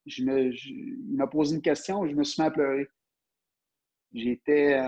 je 0.05 0.23
me, 0.23 0.51
il 0.51 1.15
m'a 1.15 1.27
posé 1.27 1.55
une 1.55 1.61
question, 1.61 2.07
je 2.07 2.15
me 2.15 2.23
suis 2.23 2.41
mis 2.41 2.47
à 2.47 2.51
pleurer. 2.51 2.87
J'étais 4.13 4.79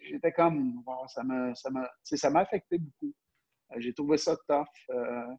j'étais 0.00 0.32
comme, 0.32 0.82
ça 1.08 1.22
m'a 1.22 1.54
ça 1.54 2.30
m'a 2.30 2.40
affecté 2.40 2.78
beaucoup. 2.78 3.14
Euh, 3.72 3.76
j'ai 3.78 3.92
trouvé 3.92 4.16
ça 4.16 4.36
tough. 4.48 4.66
Euh, 4.90 5.34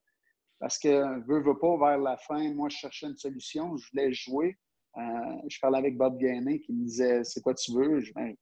parce 0.59 0.77
que, 0.77 1.19
veux, 1.25 1.41
veux 1.41 1.57
pas, 1.57 1.77
vers 1.77 1.97
la 1.97 2.17
fin, 2.17 2.53
moi, 2.53 2.69
je 2.69 2.77
cherchais 2.77 3.07
une 3.07 3.15
solution, 3.15 3.77
je 3.77 3.89
voulais 3.91 4.13
jouer. 4.13 4.57
Euh, 4.97 5.01
je 5.47 5.59
parlais 5.59 5.77
avec 5.77 5.97
Bob 5.97 6.17
Gainé 6.17 6.59
qui 6.59 6.73
me 6.73 6.83
disait 6.83 7.23
C'est 7.23 7.41
quoi 7.41 7.53
tu 7.53 7.73
veux? 7.73 8.01
Ben, 8.15 8.35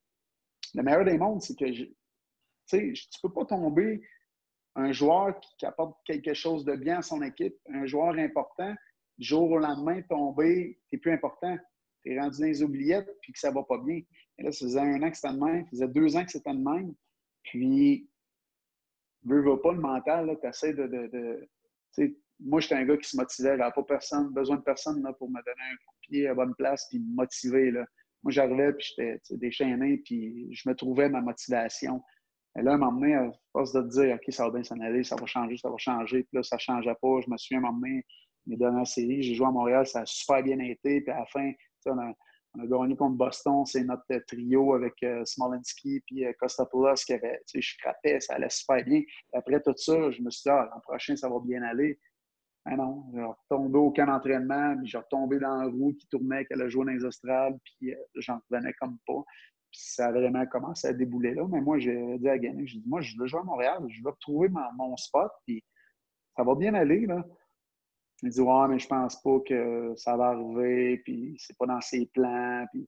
Le 0.74 0.84
meilleur 0.84 1.05
des 1.05 1.18
mondes, 1.18 1.41
c'est 1.41 1.55
que 1.55 1.66
tu 1.66 1.93
sais, 2.66 2.93
tu 2.93 3.20
peux 3.22 3.32
pas 3.32 3.45
tomber 3.45 4.01
un 4.78 4.91
joueur 4.91 5.39
qui, 5.39 5.65
apporte 5.65 5.97
quelque 6.05 6.34
chose 6.34 6.63
de 6.63 6.75
bien 6.75 6.99
à 6.99 7.01
son 7.01 7.21
équipe, 7.23 7.55
un 7.69 7.86
joueur 7.88 8.13
important, 8.15 8.73
du 9.17 9.28
jour 9.28 9.49
au 9.49 9.57
lendemain, 9.57 10.01
tomber, 10.03 10.80
tu 10.89 10.99
plus 10.99 11.11
important. 11.11 11.57
Tu 12.03 12.13
es 12.13 12.19
rendu 12.19 12.39
dans 12.39 12.45
les 12.45 12.61
oubliettes 12.61 13.09
puis 13.21 13.34
que 13.34 13.39
ça 13.39 13.49
va 13.49 13.63
pas 13.63 13.80
bien. 13.80 14.01
Et 14.38 14.43
là, 14.43 14.51
ça 14.51 14.65
faisait 14.65 14.80
un 14.80 15.01
an 15.01 15.09
que 15.09 15.17
c'était 15.17 15.34
de 15.34 15.43
même, 15.43 15.63
ça 15.65 15.69
faisait 15.71 15.88
deux 15.88 16.15
ans 16.15 16.23
que 16.23 16.32
c'était 16.32 16.53
de 16.53 16.59
même. 16.59 16.93
Puis, 17.41 18.07
veux, 19.23 19.41
veux 19.41 19.59
pas 19.59 19.73
le 19.73 19.80
mental, 19.80 20.38
tu 20.39 20.47
essaies 20.47 20.73
de. 20.73 20.86
de, 20.86 21.49
moi, 22.39 22.59
j'étais 22.59 22.75
un 22.75 22.86
gars 22.86 22.97
qui 22.97 23.09
se 23.09 23.17
motivait. 23.17 23.57
J'avais 23.57 23.71
pas 23.71 23.84
personne, 23.84 24.32
besoin 24.32 24.57
de 24.57 24.61
personne 24.61 25.01
là, 25.01 25.11
pour 25.13 25.28
me 25.28 25.39
donner 25.39 25.71
un 25.71 25.75
coup 25.78 25.95
de 25.95 26.07
pied 26.07 26.28
à 26.28 26.36
bonne 26.36 26.53
place 26.53 26.86
puis 26.88 26.99
me 26.99 27.15
motiver. 27.15 27.71
Là. 27.71 27.84
Moi, 28.21 28.32
j'arrivais 28.32 28.73
puis 28.73 28.93
j'étais 28.95 29.19
déchaîné 29.32 29.97
puis 29.97 30.53
je 30.53 30.69
me 30.69 30.75
trouvais 30.75 31.09
ma 31.09 31.21
motivation. 31.21 32.03
Et 32.58 32.64
là, 32.64 32.72
à 32.72 32.74
un 32.76 32.78
moment 32.78 32.99
donné, 32.99 33.14
à 33.14 33.32
force 33.51 33.72
de 33.74 33.82
te 33.82 33.88
dire, 33.88 34.16
OK, 34.16 34.34
ça 34.34 34.45
va 34.45 34.51
bien 34.51 34.64
s'en 34.64 34.80
aller, 34.80 35.03
ça 35.03 35.16
va 35.16 35.26
changer, 35.26 35.58
ça 35.58 35.70
va 35.70 35.78
changer. 35.78 36.24
Puis 36.24 36.38
là, 36.38 36.43
ça 36.43 36.55
ne 36.55 36.60
changeait 36.60 36.95
pas. 36.99 37.20
Je 37.24 37.30
me 37.30 37.38
souviens, 37.38 37.64
à 37.64 37.68
un 37.68 37.72
moment 37.72 37.82
donné, 37.82 38.05
mes 38.47 38.58
dernières 38.58 38.88
séries, 38.88 39.22
j'ai 39.22 39.36
joué 39.36 39.47
à 39.47 39.51
Montréal, 39.51 39.86
ça 39.86 40.01
a 40.01 40.05
super 40.05 40.41
bien 40.41 40.60
été. 40.60 41.01
Puis 41.01 41.12
à 41.12 41.20
la 41.20 41.26
fin, 41.28 41.51
on 41.86 41.99
a, 41.99 42.14
gagné 42.66 42.95
contre 42.95 43.18
Boston, 43.18 43.66
c'est 43.66 43.84
notre 43.84 44.05
trio 44.26 44.74
avec 44.74 44.93
euh, 45.03 45.24
Smolenski 45.26 46.01
puis 46.08 46.26
euh, 46.26 46.34
Kostopoulos 46.39 46.95
qui 47.05 47.14
avait, 47.14 47.39
tu 47.47 47.62
sais, 47.62 47.78
je 47.78 48.20
ça 48.20 48.34
allait 48.34 48.49
super 48.49 48.84
bien. 48.84 49.03
après 49.34 49.62
tout 49.62 49.74
ça, 49.76 50.10
je 50.10 50.22
me 50.24 50.32
suis 50.32 50.43
dit, 50.43 50.49
ah, 50.49 50.68
l'an 50.74 50.80
prochain, 50.82 51.16
ça 51.16 51.30
va 51.30 51.36
bien 51.43 51.62
aller. 51.62 51.99
Mais 52.66 52.76
non, 52.76 53.03
j'ai 53.14 53.22
retombé 53.22 53.78
au 53.78 53.91
camp 53.91 54.08
d'entraînement, 54.08 54.76
puis 54.78 54.88
j'ai 54.88 54.97
retombé 54.97 55.39
dans 55.39 55.55
la 55.58 55.68
roue 55.68 55.93
qui 55.93 56.08
tournait, 56.08 56.45
qu'elle 56.45 56.62
a 56.62 56.68
joué 56.68 56.86
dans 56.86 56.91
les 56.91 57.05
Australes, 57.05 57.55
puis 57.64 57.93
euh, 57.93 57.97
j'en 58.16 58.39
revenais 58.49 58.74
comme 58.80 58.97
pas. 59.05 59.24
Puis 59.72 59.82
ça 59.84 60.07
a 60.07 60.11
vraiment 60.11 60.45
commencé 60.45 60.88
à 60.88 60.93
débouler 60.93 61.34
là. 61.34 61.45
Mais 61.49 61.61
moi, 61.61 61.78
j'ai 61.80 62.18
dit 62.18 62.30
à 62.30 62.38
Gannick, 62.38 62.68
j'ai 62.68 62.80
dit, 62.80 62.88
moi, 62.88 63.01
je 63.01 63.18
veux 63.18 63.28
jouer 63.28 63.41
à 63.41 63.43
Montréal, 63.43 63.84
je 63.89 64.01
veux 64.03 64.09
retrouver 64.09 64.49
mon 64.49 64.95
spot, 64.97 65.32
puis 65.45 65.63
ça 66.36 66.43
va 66.43 66.55
bien 66.55 66.74
aller, 66.74 67.05
là. 67.05 67.24
Il 68.24 68.30
dit 68.30 68.41
Ouais, 68.41 68.68
mais 68.68 68.80
je 68.80 68.88
pense 68.88 69.22
pas 69.22 69.39
que 69.45 69.93
ça 69.95 70.18
va 70.18 70.30
arriver, 70.30 70.97
puis 70.99 71.36
c'est 71.39 71.57
pas 71.57 71.65
dans 71.68 71.82
ses 71.82 72.07
plans. 72.07 72.65
Puis 72.72 72.88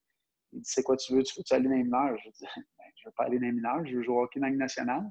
il 0.54 0.62
dit 0.62 0.70
C'est 0.70 0.84
quoi 0.84 0.98
tu 0.98 1.14
veux 1.14 1.24
Tu 1.24 1.38
veux-tu 1.38 1.54
aller 1.54 1.68
dans 1.68 1.76
les 1.76 1.84
mineurs? 1.84 2.18
Je 2.24 2.30
dis 2.30 2.46
ben, 2.56 2.86
Je 2.96 3.08
veux 3.08 3.14
pas 3.16 3.26
aller 3.26 3.38
dans 3.38 3.46
les 3.46 3.52
mineurs, 3.52 3.86
je 3.86 3.98
veux 3.98 4.04
jouer 4.04 4.16
au 4.16 4.24
hockey 4.24 4.40
dans 4.40 4.48
la 4.48 4.56
nationale. 4.56 5.10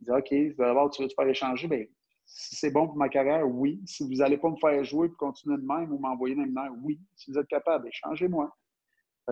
Il 0.00 0.04
dit 0.04 0.10
OK, 0.12 0.56
d'abord, 0.56 0.90
tu 0.90 1.02
veux 1.02 1.08
te 1.08 1.14
faire 1.14 1.28
échanger? 1.28 1.66
Ben, 1.66 1.86
Si 2.24 2.56
c'est 2.56 2.70
bon 2.70 2.86
pour 2.86 2.96
ma 2.96 3.08
carrière, 3.08 3.48
oui. 3.48 3.82
Si 3.86 4.04
vous 4.04 4.16
n'allez 4.16 4.38
pas 4.38 4.50
me 4.50 4.56
faire 4.56 4.84
jouer 4.84 5.08
et 5.08 5.10
continuer 5.12 5.56
de 5.56 5.66
même 5.66 5.92
ou 5.92 5.98
m'envoyer 5.98 6.36
dans 6.36 6.42
les 6.42 6.48
mineurs, 6.48 6.74
oui. 6.82 7.00
Si 7.16 7.30
vous 7.32 7.38
êtes 7.38 7.48
capable, 7.48 7.88
échangez-moi. 7.88 8.56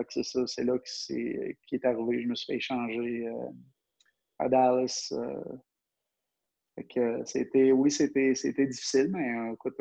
C'est 0.09 0.23
ça, 0.23 0.45
c'est 0.45 0.63
là 0.63 0.77
que 0.77 0.89
c'est 0.89 1.57
qui 1.67 1.75
est 1.75 1.85
arrivé. 1.85 2.21
Je 2.21 2.27
me 2.27 2.35
suis 2.35 2.53
fait 2.53 2.57
échanger 2.57 3.27
à 4.39 4.47
Dallas. 4.47 5.13
fait 6.75 6.83
que 6.83 7.25
c'était, 7.25 7.71
oui, 7.71 7.89
c'était, 7.89 8.35
c'était 8.35 8.67
difficile, 8.67 9.09
mais 9.11 9.53
écoute, 9.53 9.75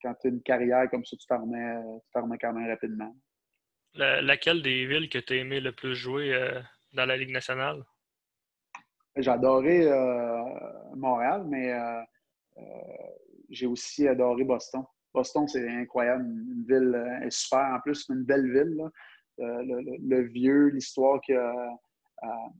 quand 0.00 0.14
tu 0.20 0.28
as 0.28 0.30
une 0.30 0.42
carrière 0.42 0.88
comme 0.90 1.04
ça, 1.04 1.16
tu 1.16 1.26
t'en 1.26 1.42
remets, 1.42 1.82
remets, 2.14 2.38
quand 2.38 2.52
même 2.52 2.70
rapidement. 2.70 3.12
laquelle 3.94 4.62
des 4.62 4.86
villes 4.86 5.08
que 5.08 5.18
tu 5.18 5.32
as 5.32 5.36
aimé 5.36 5.60
le 5.60 5.72
plus 5.72 5.96
jouer 5.96 6.32
dans 6.92 7.06
la 7.06 7.16
Ligue 7.16 7.32
nationale? 7.32 7.84
J'ai 9.18 9.30
adoré 9.30 9.84
euh, 9.84 10.44
Montréal, 10.94 11.44
mais 11.48 11.72
euh, 11.72 12.00
euh, 12.58 12.62
j'ai 13.50 13.66
aussi 13.66 14.06
adoré 14.06 14.44
Boston. 14.44 14.84
Boston, 15.14 15.48
c'est 15.48 15.68
incroyable, 15.68 16.24
une 16.24 16.64
ville 16.66 17.28
super. 17.30 17.74
En 17.74 17.80
plus, 17.80 17.94
c'est 17.94 18.12
une 18.12 18.24
belle 18.24 18.50
ville. 18.52 18.88
Le, 19.38 20.22
vieux, 20.28 20.68
l'histoire 20.68 21.20
qu'il 21.20 21.34
y 21.34 21.38
a 21.38 21.54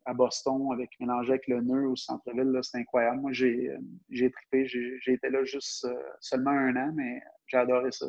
à, 0.05 0.15
Boston, 0.15 0.69
avec 0.73 0.91
mélangé 1.01 1.31
avec 1.31 1.49
le 1.49 1.61
nœud 1.61 1.89
au 1.89 1.97
centre-ville, 1.97 2.57
c'est 2.63 2.79
incroyable. 2.79 3.21
Moi, 3.21 3.33
j'ai, 3.33 3.71
j'ai 4.11 4.31
trippé. 4.31 4.67
J'ai, 4.67 5.13
été 5.13 5.29
là 5.31 5.45
juste 5.45 5.87
seulement 6.21 6.51
un 6.51 6.77
an, 6.77 6.93
mais 6.95 7.21
j'ai 7.47 7.57
adoré 7.57 7.91
ça. 7.91 8.07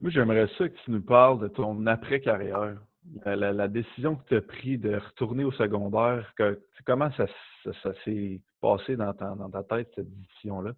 Moi, 0.00 0.10
j'aimerais 0.10 0.48
ça 0.58 0.68
que 0.68 0.76
tu 0.84 0.90
nous 0.90 1.02
parles 1.02 1.40
de 1.40 1.48
ton 1.48 1.86
après-carrière 1.86 2.76
la, 3.24 3.68
décision 3.68 4.16
que 4.16 4.28
tu 4.28 4.36
as 4.36 4.42
prise 4.42 4.80
de 4.80 4.96
retourner 4.96 5.44
au 5.44 5.52
secondaire, 5.52 6.34
comment 6.84 7.10
ça, 7.12 7.26
s'est 8.04 8.40
passé 8.60 8.96
dans 8.96 9.12
ta, 9.14 9.34
dans 9.34 9.50
ta, 9.50 9.62
tête, 9.62 9.90
cette 9.94 10.10
décision-là? 10.10 10.72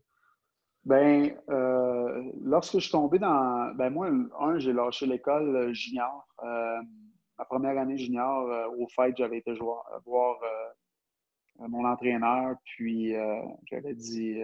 Ben, 0.84 1.32
euh, 1.48 2.32
lorsque 2.42 2.74
je 2.74 2.80
suis 2.80 2.90
tombé 2.90 3.18
dans. 3.18 3.72
Ben, 3.74 3.90
moi, 3.90 4.08
un, 4.40 4.58
j'ai 4.58 4.72
lâché 4.72 5.06
l'école 5.06 5.54
euh, 5.54 5.72
junior. 5.72 6.26
Euh, 6.42 6.80
ma 7.38 7.44
première 7.44 7.78
année 7.78 7.96
junior, 7.96 8.68
au 8.78 8.86
fait, 8.88 9.16
j'avais 9.16 9.38
été 9.38 9.52
voir 9.54 10.40
mon 11.58 11.84
entraîneur, 11.84 12.54
puis 12.64 13.14
j'avais 13.64 13.94
dit 13.94 14.38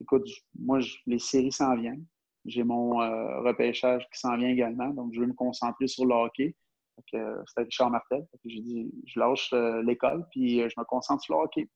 écoute, 0.00 0.28
moi, 0.58 0.80
les 1.06 1.18
séries 1.18 1.52
s'en 1.52 1.76
viennent. 1.76 2.04
J'ai 2.44 2.62
mon 2.62 2.96
repêchage 3.42 4.06
qui 4.12 4.18
s'en 4.18 4.36
vient 4.36 4.50
également, 4.50 4.88
donc 4.88 5.14
je 5.14 5.20
vais 5.20 5.28
me 5.28 5.32
concentrer 5.32 5.86
sur 5.86 6.04
le 6.04 6.14
hockey. 6.14 6.54
C'était 6.98 7.22
Richard 7.56 7.90
Martel. 7.90 8.26
J'ai 8.44 8.60
dit, 8.60 8.90
je 9.06 9.18
lâche 9.18 9.54
l'école, 9.84 10.26
puis 10.30 10.58
je 10.58 10.74
me 10.78 10.84
concentre 10.84 11.22
sur 11.22 11.36
le 11.36 11.44
hockey. 11.44 11.70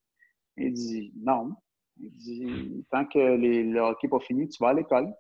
Il 0.59 0.75
dit, 0.75 1.13
non. 1.17 1.55
Il 2.01 2.11
dit, 2.11 2.87
tant 2.91 3.05
que 3.05 3.19
le 3.19 3.79
hockey 3.81 4.07
n'est 4.07 4.11
pas 4.11 4.21
fini, 4.21 4.49
tu 4.49 4.63
vas 4.63 4.71
à 4.71 4.75
l'école. 4.75 5.15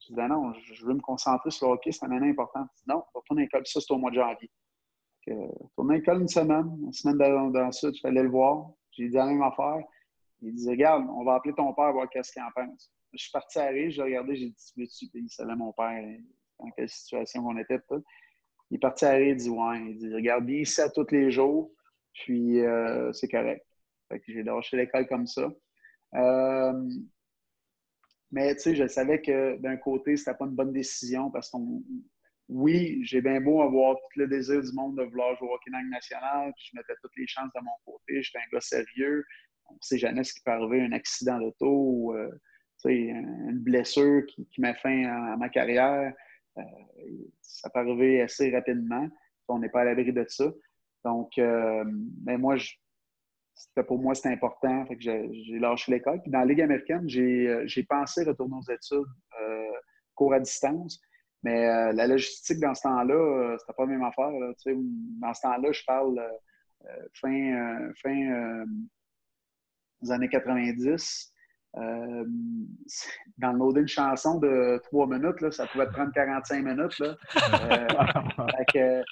Je 0.00 0.08
dis, 0.08 0.14
ben 0.14 0.28
non, 0.28 0.52
je 0.54 0.84
veux 0.84 0.94
me 0.94 1.00
concentrer 1.00 1.50
sur 1.50 1.68
le 1.68 1.74
hockey, 1.74 1.92
c'est 1.92 2.04
un 2.06 2.12
année 2.12 2.30
important. 2.30 2.60
Il 2.62 2.78
dit, 2.78 2.84
non, 2.88 3.04
retourne 3.14 3.38
à 3.38 3.42
l'école, 3.42 3.66
ça, 3.66 3.80
c'est 3.80 3.92
au 3.92 3.98
mois 3.98 4.10
de 4.10 4.16
janvier. 4.16 4.50
Retourne 5.26 5.90
à 5.90 5.94
l'école 5.94 6.22
une 6.22 6.28
semaine. 6.28 6.78
Une 6.84 6.92
semaine 6.92 7.52
d'ensuite, 7.52 7.94
je 7.94 7.98
suis 7.98 8.08
allé 8.08 8.22
le 8.22 8.30
voir. 8.30 8.70
J'ai 8.92 9.08
dit 9.08 9.14
la 9.14 9.26
même 9.26 9.42
affaire. 9.42 9.82
Il 10.40 10.54
dit, 10.54 10.68
regarde, 10.68 11.06
on 11.10 11.24
va 11.24 11.34
appeler 11.34 11.54
ton 11.54 11.72
père, 11.74 11.92
voir 11.92 12.08
qu'est-ce 12.08 12.32
qu'il 12.32 12.42
en 12.42 12.50
pense. 12.54 12.90
Je 13.12 13.18
suis 13.18 13.32
parti 13.32 13.58
à 13.58 13.68
rire, 13.68 13.90
j'ai 13.90 14.02
regardé, 14.02 14.36
j'ai 14.36 14.50
dit, 14.50 15.10
il 15.14 15.30
savait 15.30 15.56
mon 15.56 15.72
père, 15.72 16.02
dans 16.58 16.70
quelle 16.70 16.88
situation 16.88 17.46
on 17.46 17.56
était. 17.56 17.80
Il 18.70 18.76
est 18.76 18.78
parti 18.78 19.04
à 19.04 19.20
il 19.20 19.36
dit 19.36 19.48
Ouais, 19.48 19.80
il 19.80 19.98
dit 19.98 20.14
Regarde 20.14 20.44
bien 20.44 20.58
ici 20.58 20.80
à 20.80 20.90
tous 20.90 21.06
les 21.10 21.30
jours, 21.30 21.72
puis 22.12 22.60
euh, 22.60 23.12
c'est 23.12 23.28
correct. 23.28 23.64
Fait 24.08 24.20
que 24.20 24.32
j'ai 24.32 24.42
lâché 24.42 24.76
l'école 24.76 25.06
comme 25.06 25.26
ça. 25.26 25.50
Euh, 26.14 26.90
mais 28.30 28.54
tu 28.56 28.62
sais, 28.62 28.74
je 28.74 28.86
savais 28.86 29.20
que 29.20 29.56
d'un 29.58 29.76
côté, 29.76 30.16
c'était 30.16 30.34
pas 30.34 30.44
une 30.44 30.54
bonne 30.54 30.72
décision 30.72 31.30
parce 31.30 31.50
que 31.50 31.56
oui, 32.48 33.00
j'ai 33.04 33.20
bien 33.20 33.40
beau 33.40 33.62
avoir 33.62 33.96
tout 33.96 34.20
le 34.20 34.26
désir 34.26 34.62
du 34.62 34.72
monde 34.72 34.96
de 34.96 35.02
vouloir 35.04 35.36
jouer 35.36 35.48
au 35.48 35.54
hockey 35.54 35.70
national, 35.90 36.52
puis 36.56 36.70
je 36.70 36.76
mettais 36.76 36.94
toutes 37.02 37.16
les 37.16 37.26
chances 37.26 37.50
de 37.54 37.60
mon 37.60 37.72
côté. 37.84 38.22
J'étais 38.22 38.38
un 38.38 38.50
gars 38.52 38.60
sérieux. 38.60 39.24
On 39.68 39.74
ne 39.74 39.78
sait 39.82 39.98
jamais 39.98 40.24
ce 40.24 40.32
qui 40.32 40.40
peut 40.40 40.50
arriver, 40.50 40.80
un 40.80 40.92
accident 40.92 41.38
d'auto 41.38 41.66
ou 41.68 42.14
euh, 42.14 42.30
une 42.84 43.58
blessure 43.58 44.24
qui, 44.26 44.46
qui 44.46 44.60
met 44.60 44.74
fin 44.74 45.04
à 45.04 45.36
ma 45.36 45.48
carrière. 45.50 46.14
Euh, 46.56 46.62
ça 47.42 47.68
peut 47.70 47.80
arriver 47.80 48.22
assez 48.22 48.50
rapidement. 48.50 49.08
On 49.48 49.58
n'est 49.58 49.68
pas 49.68 49.80
à 49.82 49.84
l'abri 49.84 50.12
de 50.12 50.24
ça. 50.28 50.50
Donc, 51.04 51.38
euh, 51.38 51.84
ben, 51.86 52.38
moi, 52.38 52.56
pour 53.86 53.98
moi, 53.98 54.14
c'était 54.14 54.30
important. 54.30 54.84
j'ai 54.98 55.58
lâché 55.58 55.92
l'école. 55.92 56.20
Puis 56.22 56.30
dans 56.30 56.40
la 56.40 56.44
Ligue 56.44 56.62
américaine, 56.62 57.08
j'ai 57.08 57.48
euh, 57.48 57.82
pensé 57.88 58.24
retourner 58.24 58.56
aux 58.56 58.72
études 58.72 59.06
cours 60.14 60.34
à 60.34 60.40
distance. 60.40 61.00
Mais 61.44 61.66
la 61.92 62.06
logistique 62.08 62.58
dans 62.58 62.74
ce 62.74 62.82
temps-là, 62.82 63.56
c'était 63.58 63.72
pas 63.72 63.84
la 63.84 63.90
même 63.90 64.02
affaire. 64.02 64.30
dans 64.32 65.34
ce 65.34 65.40
temps-là, 65.42 65.70
je 65.70 65.84
parle 65.86 66.20
fin, 67.14 67.92
fin 68.02 68.64
des 70.02 70.10
années 70.10 70.28
90. 70.28 71.32
Euh, 71.76 72.24
dans 73.36 73.52
le 73.52 73.58
mode 73.58 73.76
une 73.76 73.88
chanson 73.88 74.38
de 74.38 74.80
trois 74.84 75.06
minutes, 75.06 75.40
là, 75.40 75.50
ça 75.50 75.66
pouvait 75.66 75.86
prendre 75.88 76.12
45 76.12 76.64
minutes. 76.64 76.98
Là. 76.98 77.14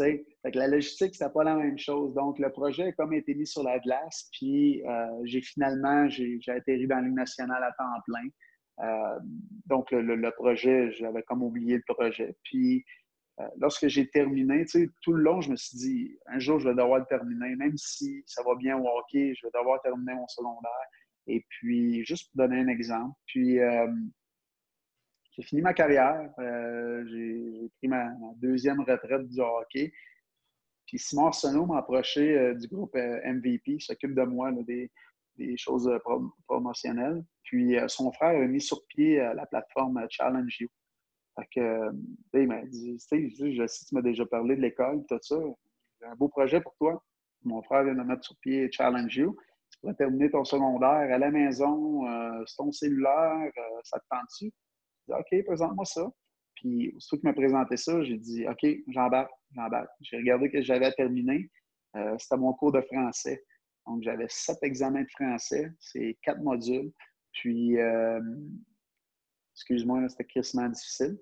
Euh, 0.00 0.50
la 0.54 0.68
logistique, 0.68 1.14
c'était 1.14 1.30
pas 1.30 1.44
la 1.44 1.56
même 1.56 1.78
chose. 1.78 2.14
Donc, 2.14 2.38
le 2.38 2.50
projet 2.50 2.88
a 2.88 2.92
comme 2.92 3.12
été 3.12 3.34
mis 3.34 3.46
sur 3.46 3.62
la 3.62 3.78
glace, 3.78 4.28
puis 4.32 4.82
euh, 4.86 5.06
j'ai 5.24 5.40
finalement, 5.40 6.08
j'ai 6.08 6.40
atterri 6.48 6.86
dans 6.86 7.00
l'Union 7.00 7.16
nationale 7.16 7.62
à 7.62 7.72
temps 7.72 8.00
plein. 8.06 8.28
donc, 9.66 9.90
le, 9.90 10.30
projet, 10.30 10.90
j'avais 10.92 11.22
comme 11.22 11.42
oublié 11.42 11.76
le 11.76 11.94
projet. 11.94 12.34
Puis, 12.44 12.84
lorsque 13.58 13.88
j'ai 13.88 14.08
terminé, 14.08 14.64
tout 15.02 15.12
le 15.12 15.22
long, 15.22 15.40
je 15.40 15.50
me 15.50 15.56
suis 15.56 15.76
dit, 15.76 16.18
un 16.26 16.38
jour, 16.38 16.58
je 16.58 16.68
vais 16.68 16.74
devoir 16.74 17.00
le 17.00 17.06
terminer, 17.06 17.56
même 17.56 17.76
si 17.76 18.22
ça 18.26 18.42
va 18.42 18.54
bien 18.54 18.78
au 18.78 18.86
hockey, 18.86 19.34
je 19.34 19.46
vais 19.46 19.52
devoir 19.54 19.80
terminer 19.82 20.14
mon 20.14 20.28
secondaire. 20.28 20.86
Et 21.26 21.44
puis, 21.48 22.04
juste 22.04 22.30
pour 22.30 22.46
donner 22.46 22.60
un 22.60 22.68
exemple, 22.68 23.14
puis 23.26 23.60
euh, 23.60 23.86
j'ai 25.30 25.42
fini 25.42 25.62
ma 25.62 25.74
carrière. 25.74 26.30
Euh, 26.38 27.04
j'ai 27.06 27.70
pris 27.78 27.88
ma, 27.88 28.12
deuxième 28.36 28.80
retraite 28.80 29.28
du 29.28 29.40
hockey. 29.40 29.92
Puis 30.86 30.98
Simon 30.98 31.26
Arsenault 31.26 31.66
m'a 31.66 31.78
approché 31.78 32.36
euh, 32.36 32.54
du 32.54 32.66
groupe 32.68 32.94
MVP, 32.94 33.78
s'occupe 33.80 34.14
de 34.14 34.22
moi 34.22 34.50
des, 34.52 34.90
choses 35.56 35.90
promotionnelles. 36.46 37.24
Puis 37.44 37.76
son 37.88 38.12
frère 38.12 38.40
a 38.40 38.46
mis 38.46 38.60
sur 38.60 38.84
pied 38.88 39.16
la 39.16 39.46
plateforme 39.46 40.06
Challenge 40.10 40.54
You. 40.60 40.68
Fait 41.34 41.46
que, 41.54 41.90
il 42.34 42.46
m'a 42.46 42.62
dit, 42.66 42.98
je 42.98 43.66
sais 43.66 43.86
tu 43.86 43.94
m'as 43.94 44.02
déjà 44.02 44.26
parlé 44.26 44.56
de 44.56 44.60
l'école, 44.60 45.02
tout 45.08 45.18
ça. 45.22 45.36
J'ai 45.98 46.06
un 46.06 46.14
beau 46.14 46.28
projet 46.28 46.60
pour 46.60 46.74
toi. 46.76 47.02
Mon 47.42 47.62
frère 47.62 47.84
vient 47.84 47.94
de 47.94 48.02
mettre 48.02 48.24
sur 48.24 48.36
pied 48.40 48.68
Challenge 48.70 49.16
You 49.16 49.34
tu 49.70 49.78
pourrais 49.80 49.94
terminer 49.94 50.30
ton 50.30 50.44
secondaire 50.44 50.88
à 51.12 51.18
la 51.18 51.30
maison, 51.30 52.06
euh, 52.06 52.44
sur 52.46 52.64
ton 52.64 52.72
cellulaire, 52.72 53.50
euh, 53.56 53.80
ça 53.84 53.98
te 53.98 54.04
tente 54.10 54.26
dessus? 54.26 54.52
J'ai 54.52 54.69
OK, 55.12 55.44
présente-moi 55.44 55.84
ça. 55.84 56.10
Puis, 56.56 56.92
aussitôt 56.96 57.16
qu'il 57.16 57.28
m'a 57.28 57.34
présenté 57.34 57.76
ça, 57.76 58.02
j'ai 58.02 58.18
dit, 58.18 58.46
OK, 58.46 58.66
j'embarque, 58.88 59.32
j'embarque. 59.54 59.90
J'ai 60.00 60.16
regardé 60.18 60.50
que 60.50 60.62
j'avais 60.62 60.92
terminé. 60.92 61.50
Euh, 61.96 62.16
c'était 62.18 62.36
mon 62.36 62.52
cours 62.52 62.72
de 62.72 62.80
français. 62.82 63.42
Donc, 63.86 64.02
j'avais 64.02 64.26
sept 64.28 64.58
examens 64.62 65.02
de 65.02 65.10
français. 65.10 65.72
C'est 65.80 66.18
quatre 66.22 66.40
modules. 66.40 66.92
Puis, 67.32 67.76
excuse-moi, 69.54 70.08
c'était 70.08 70.24
quasiment 70.24 70.68
difficile. 70.68 71.18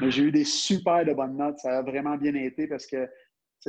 Mais 0.00 0.10
j'ai 0.10 0.24
eu 0.24 0.32
des 0.32 0.44
super 0.44 1.04
de 1.04 1.12
bonnes 1.12 1.36
notes. 1.36 1.58
Ça 1.58 1.78
a 1.78 1.82
vraiment 1.82 2.16
bien 2.16 2.34
été 2.34 2.66
parce 2.66 2.86
que 2.86 3.08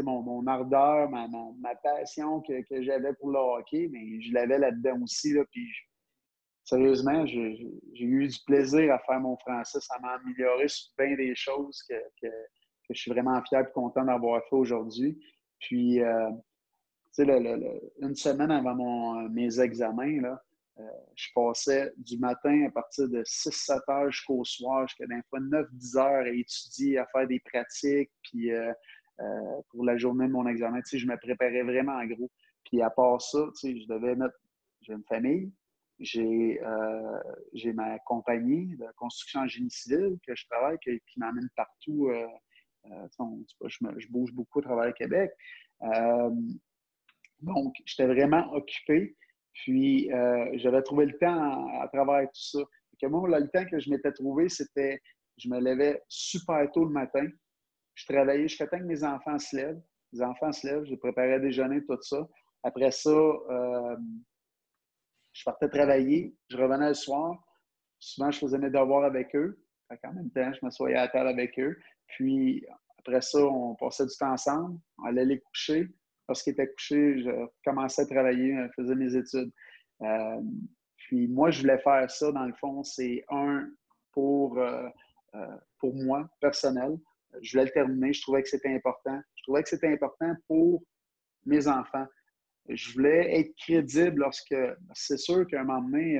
mon, 0.01 0.21
mon 0.21 0.47
ardeur, 0.47 1.09
ma, 1.09 1.27
ma, 1.27 1.75
passion 1.75 2.41
que, 2.41 2.61
que 2.67 2.83
j'avais 2.83 3.13
pour 3.13 3.31
le 3.31 3.39
hockey, 3.39 3.87
mais 3.91 4.21
je 4.21 4.33
l'avais 4.33 4.57
là-dedans 4.57 5.01
aussi. 5.01 5.33
Là, 5.33 5.43
puis 5.51 5.67
sérieusement, 6.65 7.25
j'ai 7.25 7.71
eu 7.93 8.27
du 8.27 8.37
plaisir 8.45 8.93
à 8.93 8.99
faire 8.99 9.21
mon 9.21 9.37
français. 9.37 9.79
Ça 9.79 9.97
m'a 10.01 10.15
amélioré 10.15 10.67
sur 10.67 10.91
bien 10.97 11.15
des 11.15 11.33
choses 11.35 11.81
que, 11.89 12.27
je 12.89 12.93
suis 12.93 13.11
vraiment 13.11 13.41
fier 13.43 13.61
et 13.61 13.71
content 13.71 14.03
d'avoir 14.03 14.43
fait 14.49 14.55
aujourd'hui. 14.55 15.17
Puis, 15.59 16.01
euh, 16.01 16.29
tu 17.15 17.25
sais, 17.25 17.81
une 18.01 18.15
semaine 18.15 18.51
avant 18.51 18.75
mon, 18.75 19.29
mes 19.29 19.59
examens, 19.59 20.21
là, 20.21 20.39
euh, 20.77 20.83
je 21.15 21.27
passais 21.33 21.93
du 21.97 22.17
matin 22.17 22.65
à 22.67 22.71
partir 22.71 23.07
de 23.07 23.23
6-7 23.23 23.79
heures 23.89 24.11
jusqu'au 24.11 24.43
soir, 24.43 24.85
jusqu'à 24.87 25.07
des 25.07 25.21
fois 25.29 25.39
9-10 25.39 25.97
heures 25.97 26.25
à 26.25 26.29
étudier, 26.29 26.97
à 26.97 27.05
faire 27.07 27.27
des 27.27 27.39
pratiques, 27.39 28.11
puis 28.23 28.51
euh, 28.51 28.73
euh, 29.21 29.61
pour 29.69 29.85
la 29.85 29.97
journée 29.97 30.27
de 30.27 30.33
mon 30.33 30.45
examen. 30.47 30.81
Tu 30.81 30.89
sais, 30.89 30.99
je 30.99 31.07
me 31.07 31.15
préparais 31.17 31.63
vraiment 31.63 31.93
en 31.93 32.05
gros. 32.05 32.29
Puis 32.65 32.81
à 32.81 32.89
part 32.89 33.21
ça, 33.21 33.39
tu 33.57 33.73
sais, 33.73 33.79
je 33.79 33.87
devais 33.87 34.15
mettre. 34.15 34.35
J'ai 34.81 34.93
une 34.93 35.03
famille, 35.05 35.51
j'ai 35.99 36.61
euh, 36.61 37.73
ma 37.73 37.99
compagnie 37.99 38.75
de 38.75 38.85
construction 38.97 39.41
en 39.41 39.47
génie 39.47 39.71
civil 39.71 40.17
que 40.25 40.35
je 40.35 40.45
travaille, 40.49 40.77
qui, 40.79 40.99
m'amène 41.17 41.49
partout. 41.55 42.09
Euh, 42.09 42.27
je, 43.67 44.11
bouge 44.11 44.33
beaucoup 44.33 44.59
au 44.59 44.61
travail 44.61 44.89
à 44.89 44.93
Québec. 44.93 45.31
donc, 47.41 47.75
j'étais 47.85 48.07
vraiment 48.07 48.51
occupé. 48.53 49.15
Puis, 49.53 50.09
j'avais 50.53 50.81
trouvé 50.83 51.05
le 51.05 51.17
temps 51.17 51.67
à, 51.79 51.87
travers 51.87 52.27
tout 52.27 52.59
ça. 52.59 52.59
Que 53.01 53.07
moi, 53.07 53.27
le 53.27 53.49
temps 53.49 53.65
que 53.65 53.79
je 53.79 53.89
m'étais 53.89 54.11
trouvé, 54.11 54.47
c'était 54.49 55.01
je 55.37 55.49
me 55.49 55.59
levais 55.59 56.01
super 56.07 56.69
tôt 56.71 56.85
le 56.85 56.91
matin. 56.91 57.27
Je 57.95 58.05
travaillais 58.05 58.47
jusqu'à 58.47 58.67
temps 58.67 58.79
que 58.79 58.83
mes 58.83 59.03
enfants 59.03 59.39
se 59.39 59.55
lèvent. 59.55 59.81
Les 60.13 60.21
enfants 60.21 60.51
se 60.51 60.67
lèvent, 60.67 60.85
je 60.85 60.95
préparais 60.95 61.33
à 61.33 61.39
déjeuner, 61.39 61.83
tout 61.85 62.01
ça. 62.01 62.27
Après 62.63 62.91
ça, 62.91 63.09
euh, 63.09 63.97
je 65.35 65.43
partais 65.43 65.67
travailler, 65.67 66.33
je 66.49 66.57
revenais 66.57 66.87
le 66.87 66.93
soir. 66.93 67.43
Souvent, 67.99 68.31
je 68.31 68.39
faisais 68.39 68.57
mes 68.57 68.69
devoirs 68.69 69.03
avec 69.03 69.35
eux. 69.35 69.59
en 69.89 70.13
même 70.13 70.31
temps, 70.31 70.51
je 70.53 70.59
m'assoyais 70.63 70.95
à 70.95 71.09
table 71.09 71.27
avec 71.27 71.59
eux. 71.59 71.77
Puis 72.07 72.65
après 72.99 73.21
ça, 73.21 73.39
on 73.39 73.75
passait 73.75 74.05
du 74.05 74.15
temps 74.17 74.31
ensemble. 74.31 74.79
On 74.97 75.05
allait 75.07 75.25
les 75.25 75.39
coucher. 75.41 75.89
Lorsqu'ils 76.29 76.53
étaient 76.53 76.71
couchés, 76.71 77.19
je 77.19 77.47
commençais 77.65 78.03
à 78.03 78.05
travailler, 78.05 78.55
je 78.55 78.81
faisais 78.81 78.95
mes 78.95 79.13
études. 79.15 79.51
Euh, 80.01 80.41
puis 80.97 81.27
moi, 81.27 81.51
je 81.51 81.61
voulais 81.61 81.79
faire 81.79 82.09
ça, 82.09 82.31
dans 82.31 82.45
le 82.45 82.53
fond, 82.53 82.83
c'est 82.83 83.25
un 83.29 83.69
pour, 84.13 84.57
euh, 84.57 84.87
euh, 85.35 85.57
pour 85.79 85.93
moi, 85.93 86.29
personnel. 86.39 86.97
Je 87.41 87.51
voulais 87.51 87.65
le 87.65 87.71
terminer, 87.71 88.13
je 88.13 88.21
trouvais 88.21 88.41
que 88.41 88.49
c'était 88.49 88.73
important. 88.73 89.19
Je 89.35 89.43
trouvais 89.43 89.63
que 89.63 89.69
c'était 89.69 89.91
important 89.91 90.33
pour 90.47 90.81
mes 91.45 91.67
enfants. 91.67 92.07
Je 92.69 92.93
voulais 92.93 93.39
être 93.39 93.55
crédible 93.57 94.21
lorsque, 94.21 94.55
c'est 94.93 95.17
sûr 95.17 95.45
qu'à 95.47 95.61
un 95.61 95.63
moment 95.63 95.81
donné, 95.81 96.17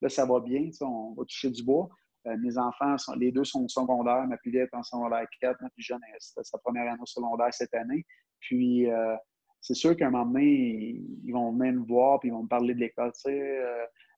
là, 0.00 0.08
ça 0.08 0.24
va 0.24 0.40
bien, 0.40 0.68
on 0.82 1.14
va 1.14 1.24
toucher 1.24 1.50
du 1.50 1.64
bois. 1.64 1.88
mes 2.24 2.56
enfants, 2.58 2.96
sont, 2.96 3.14
les 3.14 3.32
deux 3.32 3.44
sont 3.44 3.66
secondaires. 3.66 4.26
Ma 4.28 4.36
plus 4.36 4.56
est 4.56 4.72
en 4.72 4.82
secondaire 4.82 5.26
4, 5.40 5.60
ma 5.60 5.70
plus 5.70 5.82
jeune, 5.82 6.00
c'est 6.18 6.44
sa 6.44 6.58
première 6.58 6.92
année 6.92 7.02
au 7.02 7.06
secondaire 7.06 7.52
cette 7.52 7.74
année. 7.74 8.04
Puis, 8.38 8.86
c'est 9.60 9.74
sûr 9.74 9.96
qu'à 9.96 10.06
un 10.06 10.10
moment 10.10 10.26
donné, 10.26 11.02
ils 11.24 11.32
vont 11.32 11.52
venir 11.52 11.74
me 11.74 11.86
voir 11.86 12.20
puis 12.20 12.30
ils 12.30 12.32
vont 12.32 12.44
me 12.44 12.48
parler 12.48 12.74
de 12.74 12.80
l'école. 12.80 13.12
Tu 13.12 13.20
sais, 13.20 13.58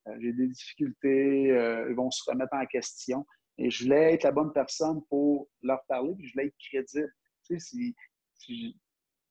euh, 0.08 0.16
j'ai 0.20 0.32
des 0.32 0.48
difficultés, 0.48 1.50
euh, 1.50 1.86
ils 1.90 1.96
vont 1.96 2.10
se 2.10 2.22
remettre 2.30 2.54
en 2.54 2.64
question. 2.66 3.26
Et 3.58 3.70
je 3.70 3.84
voulais 3.84 4.14
être 4.14 4.24
la 4.24 4.32
bonne 4.32 4.52
personne 4.52 5.02
pour 5.08 5.48
leur 5.62 5.84
parler, 5.86 6.14
puis 6.16 6.26
je 6.26 6.32
voulais 6.32 6.46
être 6.46 6.56
crédible. 6.58 7.12
Tu 7.44 7.58
sais, 7.58 7.58
si, 7.58 7.94
si 8.34 8.76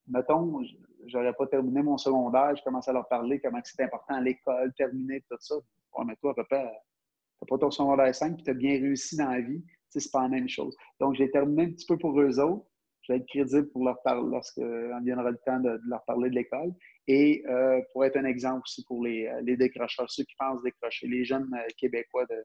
mettons, 0.07 0.61
j'aurais 1.07 1.33
pas 1.33 1.47
terminé 1.47 1.81
mon 1.81 1.97
secondaire, 1.97 2.55
je 2.55 2.63
commençais 2.63 2.91
à 2.91 2.93
leur 2.93 3.07
parler 3.07 3.39
comment 3.39 3.59
c'est 3.63 3.83
important 3.83 4.15
à 4.15 4.21
l'école, 4.21 4.73
terminer, 4.73 5.21
tout 5.29 5.37
ça. 5.39 5.55
Ouais, 5.55 6.05
mais 6.05 6.15
toi, 6.17 6.33
papa, 6.35 6.63
n'as 6.63 7.47
pas 7.47 7.57
ton 7.57 7.71
secondaire 7.71 8.13
5 8.13 8.37
puis 8.37 8.49
as 8.49 8.53
bien 8.53 8.73
réussi 8.73 9.17
dans 9.17 9.29
la 9.29 9.41
vie. 9.41 9.63
C'est 9.89 10.11
pas 10.11 10.21
la 10.21 10.29
même 10.29 10.47
chose. 10.47 10.75
Donc, 10.99 11.15
j'ai 11.15 11.29
terminé 11.29 11.63
un 11.63 11.71
petit 11.71 11.85
peu 11.85 11.97
pour 11.97 12.19
eux 12.19 12.39
autres 12.39 12.65
je 13.03 13.13
vais 13.13 13.19
être 13.19 13.27
crédible 13.27 13.69
pour 13.71 13.83
leur 13.83 14.01
parler 14.03 14.29
lorsqu'on 14.29 15.01
viendra 15.03 15.31
le 15.31 15.37
temps 15.45 15.59
de, 15.59 15.79
leur 15.87 16.03
parler 16.05 16.29
de 16.29 16.35
l'école. 16.35 16.73
Et 17.07 17.43
euh, 17.47 17.81
pour 17.91 18.05
être 18.05 18.17
un 18.17 18.25
exemple 18.25 18.61
aussi 18.65 18.83
pour 18.85 19.03
les, 19.03 19.27
euh, 19.27 19.41
les, 19.41 19.57
décrocheurs, 19.57 20.09
ceux 20.09 20.23
qui 20.23 20.35
pensent 20.37 20.61
décrocher, 20.61 21.07
les 21.07 21.25
jeunes 21.25 21.49
euh, 21.53 21.67
Québécois 21.77 22.25
de, 22.25 22.43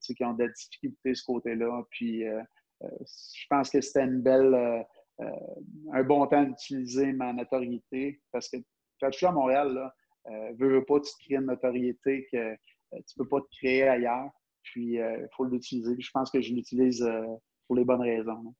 ceux 0.00 0.14
qui 0.14 0.24
ont 0.24 0.34
des 0.34 0.48
difficultés 0.48 1.10
de 1.10 1.14
ce 1.14 1.24
côté-là. 1.24 1.82
Puis 1.90 2.22
je 2.22 3.46
pense 3.50 3.68
que 3.68 3.82
c'était 3.82 4.04
une 4.04 4.22
belle, 4.22 4.86
un 5.94 6.02
bon 6.02 6.26
temps 6.26 6.42
d'utiliser 6.42 7.12
ma 7.12 7.32
notoriété 7.32 8.20
parce 8.32 8.48
que 8.48 8.56
quand 9.00 9.10
je 9.10 9.16
suis 9.16 9.26
à 9.26 9.32
Montréal, 9.32 9.72
là, 9.74 9.94
veux, 10.58 10.74
veux 10.74 10.84
pas, 10.84 11.00
tu 11.00 11.10
te 11.12 11.24
crées 11.24 11.36
une 11.36 11.46
notoriété 11.46 12.26
que 12.32 12.54
tu 12.92 13.18
ne 13.18 13.24
peux 13.24 13.28
pas 13.28 13.40
te 13.40 13.56
créer 13.56 13.88
ailleurs. 13.88 14.30
Puis 14.62 14.94
il 14.94 15.28
faut 15.36 15.44
l'utiliser. 15.44 15.94
Je 15.98 16.10
pense 16.10 16.30
que 16.30 16.40
je 16.40 16.52
l'utilise 16.54 17.06
pour 17.66 17.76
les 17.76 17.84
bonnes 17.84 18.02
raisons. 18.02 18.54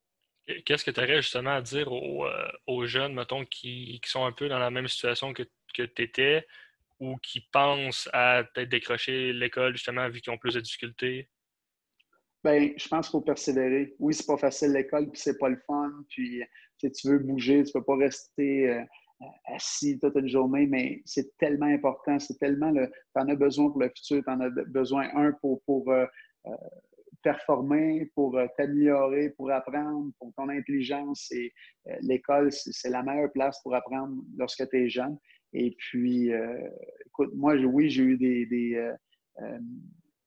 Qu'est-ce 0.66 0.84
que 0.84 0.90
tu 0.90 1.00
aurais 1.00 1.22
justement 1.22 1.54
à 1.54 1.62
dire 1.62 1.88
euh, 1.90 2.52
aux, 2.66 2.86
jeunes, 2.86 3.14
mettons, 3.14 3.44
qui, 3.46 4.00
sont 4.04 4.24
un 4.24 4.32
peu 4.32 4.48
dans 4.48 4.58
la 4.58 4.70
même 4.70 4.88
situation 4.88 5.32
que, 5.32 5.42
que 5.74 5.82
tu 5.82 6.02
étais 6.02 6.46
ou 7.00 7.16
qui 7.16 7.40
pensent 7.40 8.08
à 8.12 8.44
peut-être 8.44 8.68
décrocher 8.68 9.32
l'école, 9.32 9.72
justement, 9.72 10.08
vu 10.08 10.20
qu'ils 10.20 10.32
ont 10.32 10.38
plus 10.38 10.54
de 10.54 10.60
difficultés? 10.60 11.28
Bien, 12.44 12.70
je 12.76 12.88
pense 12.88 13.06
qu'il 13.06 13.12
faut 13.12 13.24
persévérer. 13.24 13.94
Oui, 13.98 14.12
c'est 14.12 14.26
pas 14.26 14.36
facile 14.36 14.72
l'école, 14.72 15.10
puis 15.10 15.20
c'est 15.20 15.38
pas 15.38 15.48
le 15.48 15.58
fun, 15.66 15.90
puis 16.10 16.42
si 16.76 16.92
tu 16.92 17.08
veux 17.08 17.18
bouger, 17.18 17.64
tu 17.64 17.72
peux 17.72 17.82
pas 17.82 17.96
rester 17.96 18.68
euh, 18.68 18.82
assis 19.46 19.98
toute 19.98 20.14
une 20.16 20.28
journée, 20.28 20.66
mais 20.66 21.00
c'est 21.06 21.34
tellement 21.38 21.66
important, 21.66 22.18
c'est 22.18 22.38
tellement 22.38 22.70
le. 22.70 22.88
Tu 22.88 23.22
en 23.22 23.28
as 23.28 23.34
besoin 23.34 23.70
pour 23.70 23.80
le 23.80 23.88
futur, 23.88 24.22
tu 24.22 24.30
en 24.30 24.40
as 24.40 24.50
besoin, 24.50 25.08
un, 25.14 25.32
pour, 25.40 25.62
pour 25.62 25.90
euh, 25.90 26.04
performer, 27.24 28.10
pour 28.14 28.36
euh, 28.36 28.46
t'améliorer, 28.56 29.30
pour 29.30 29.50
apprendre, 29.50 30.12
pour 30.18 30.32
ton 30.36 30.48
intelligence. 30.50 31.32
Et 31.32 31.52
euh, 31.88 31.96
l'école, 32.02 32.52
c'est 32.52 32.90
la 32.90 33.02
meilleure 33.02 33.32
place 33.32 33.60
pour 33.62 33.74
apprendre 33.74 34.22
lorsque 34.36 34.68
tu 34.68 34.84
es 34.84 34.88
jeune. 34.88 35.18
Et 35.52 35.74
puis, 35.78 36.32
euh, 36.32 36.68
écoute, 37.06 37.30
moi, 37.34 37.54
oui, 37.54 37.88
j'ai 37.88 38.02
eu 38.02 38.16
des, 38.16 38.92